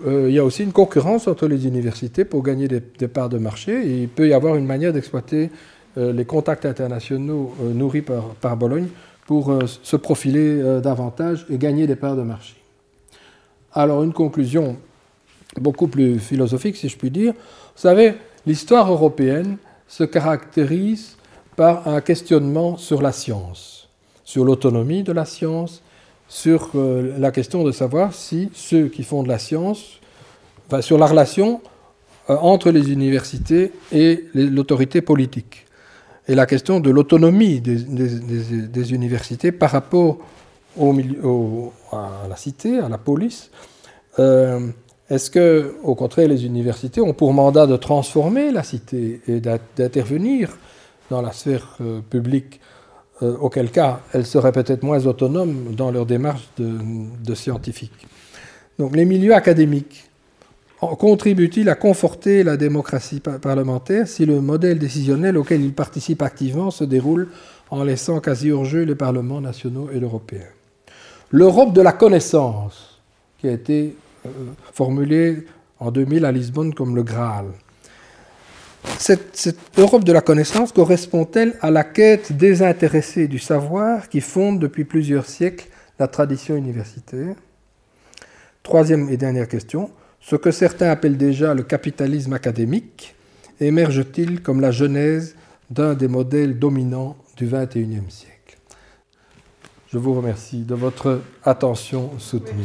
euh, 0.07 0.31
y 0.31 0.39
a 0.39 0.45
aussi 0.45 0.63
une 0.63 0.71
concurrence 0.71 1.27
entre 1.27 1.47
les 1.47 1.67
universités 1.67 2.23
pour 2.23 2.41
gagner 2.41 2.69
des, 2.69 3.07
parts 3.07 3.29
de 3.29 3.37
marché 3.37 3.73
et 3.85 4.03
il 4.03 4.07
peut 4.07 4.29
y 4.29 4.33
avoir 4.33 4.55
une 4.55 4.65
manière 4.65 4.93
d'exploiter 4.93 5.51
les 5.97 6.23
contacts 6.23 6.65
internationaux 6.65 7.53
nourris 7.61 8.03
par, 8.39 8.55
Bologne 8.55 8.87
pour 9.25 9.51
se 9.65 9.97
profiler 9.97 10.79
davantage 10.81 11.45
et 11.49 11.57
gagner 11.57 11.87
des 11.87 11.97
parts 11.97 12.15
de 12.15 12.21
marché. 12.21 12.59
Alors 13.73 14.03
une 14.03 14.13
conclusion 14.13 14.77
beaucoup 15.59 15.87
plus 15.87 16.19
philosophique 16.19 16.75
si 16.75 16.89
je 16.89 16.97
puis 16.97 17.11
dire. 17.11 17.33
Vous 17.33 17.81
savez, 17.81 18.15
l'histoire 18.45 18.91
européenne 18.91 19.57
se 19.87 20.03
caractérise 20.03 21.17
par 21.55 21.87
un 21.87 22.01
questionnement 22.01 22.77
sur 22.77 23.01
la 23.01 23.11
science, 23.11 23.89
sur 24.23 24.45
l'autonomie 24.45 25.03
de 25.03 25.11
la 25.11 25.25
science, 25.25 25.81
sur 26.27 26.69
euh, 26.75 27.15
la 27.17 27.31
question 27.31 27.63
de 27.63 27.71
savoir 27.71 28.13
si 28.13 28.49
ceux 28.53 28.87
qui 28.87 29.03
font 29.03 29.23
de 29.23 29.27
la 29.27 29.39
science, 29.39 29.99
sur 30.81 30.99
la 30.99 31.07
relation 31.07 31.61
euh, 32.29 32.37
entre 32.37 32.69
les 32.69 32.91
universités 32.91 33.71
et 33.91 34.25
l'autorité 34.35 35.01
politique, 35.01 35.65
et 36.27 36.35
la 36.35 36.45
question 36.45 36.79
de 36.79 36.91
l'autonomie 36.91 37.59
des, 37.59 38.93
universités 38.93 39.51
par 39.51 39.71
rapport 39.71 40.19
au, 40.77 41.73
à 41.91 42.27
la 42.29 42.35
cité, 42.35 42.79
à 42.79 42.89
la 42.89 42.97
police. 42.97 43.49
Euh, 44.19 44.67
est-ce 45.09 45.31
que, 45.31 45.75
au 45.83 45.95
contraire, 45.95 46.27
les 46.27 46.45
universités 46.45 47.01
ont 47.01 47.13
pour 47.13 47.33
mandat 47.33 47.65
de 47.65 47.77
transformer 47.77 48.51
la 48.51 48.63
cité 48.63 49.21
et 49.27 49.39
d'intervenir 49.39 50.57
dans 51.09 51.21
la 51.21 51.31
sphère 51.31 51.77
publique 52.09 52.59
euh, 53.21 53.35
auquel 53.37 53.69
cas 53.69 53.99
elles 54.13 54.25
seraient 54.25 54.53
peut-être 54.53 54.83
moins 54.83 55.05
autonomes 55.05 55.75
dans 55.75 55.91
leur 55.91 56.05
démarche 56.05 56.47
de, 56.57 57.35
scientifiques? 57.35 58.07
Donc 58.77 58.95
les 58.95 59.03
milieux 59.03 59.33
académiques 59.33 60.09
contribuent-ils 60.79 61.67
à 61.67 61.75
conforter 61.75 62.43
la 62.43 62.55
démocratie 62.55 63.19
parlementaire 63.19 64.07
si 64.07 64.25
le 64.25 64.39
modèle 64.39 64.79
décisionnel 64.79 65.37
auquel 65.37 65.61
ils 65.61 65.73
participent 65.73 66.21
activement 66.21 66.71
se 66.71 66.85
déroule 66.85 67.27
en 67.71 67.83
laissant 67.83 68.21
quasi 68.21 68.51
hors 68.51 68.63
jeu 68.63 68.83
les 68.83 68.95
parlements 68.95 69.41
nationaux 69.41 69.89
et 69.91 69.99
l'européen? 69.99 70.47
L'Europe 71.31 71.73
de 71.73 71.81
la 71.81 71.91
connaissance, 71.91 73.01
qui 73.38 73.47
a 73.47 73.51
été 73.51 73.95
euh, 74.26 74.30
formulée 74.73 75.45
en 75.80 75.91
2000 75.91 76.26
à 76.26 76.31
Lisbonne 76.31 76.73
comme 76.73 76.95
le 76.95 77.03
Graal, 77.03 77.45
cette, 78.97 79.57
Europe 79.77 80.03
de 80.03 80.11
la 80.11 80.22
connaissance 80.22 80.72
correspond-elle 80.72 81.56
à 81.61 81.69
la 81.69 81.84
quête 81.84 82.34
désintéressée 82.34 83.27
du 83.27 83.39
savoir 83.39 84.10
qui 84.10 84.22
fonde 84.22 84.60
depuis 84.60 84.85
plusieurs 84.85 85.26
siècles 85.26 85.68
la 85.99 86.07
tradition 86.07 86.56
universitaire? 86.56 87.35
Troisième 88.64 89.10
et 89.10 89.18
dernière 89.18 89.47
question, 89.47 89.89
ce 90.22 90.35
que 90.35 90.51
certains 90.51 90.89
appellent 90.89 91.18
déjà 91.18 91.53
le 91.53 91.64
capitalisme 91.64 92.34
académique 92.34 93.15
émerge-t-il 93.60 94.41
comme 94.41 94.61
la 94.61 94.72
genèse 94.72 95.35
d'un 95.69 95.93
des 95.93 96.07
modèles 96.07 96.57
dominants 96.57 97.18
du 97.38 97.45
XXIe 97.45 98.01
siècle? 98.10 98.28
Je 99.91 99.97
vous 99.97 100.13
remercie 100.13 100.59
de 100.59 100.75
votre 100.75 101.19
attention 101.43 102.11
soutenue. 102.19 102.63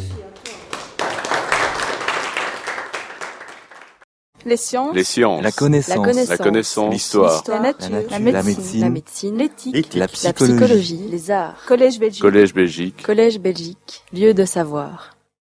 Les 4.45 4.59
sciences. 4.59 4.95
La 5.43 5.51
connaissance. 5.51 6.29
La 6.29 6.37
connaissance. 6.37 6.93
L'histoire. 6.93 7.43
La, 7.49 7.61
nature. 7.61 7.89
La 8.11 8.19
médecine. 8.19 8.81
La 8.83 8.91
médecine. 8.91 9.39
L'éthique. 9.39 9.95
La, 9.95 10.07
psychologie. 10.07 11.09
Les 11.11 11.31
arts. 11.31 11.57
Collège 11.67 11.99
Belgique. 11.99 12.21
Collège 12.21 12.53
Belgique. 12.53 13.03
Collège 13.03 13.41
Belgique. 13.41 14.05
Lieu 14.13 14.35
de 14.35 14.45
savoir. 14.45 15.14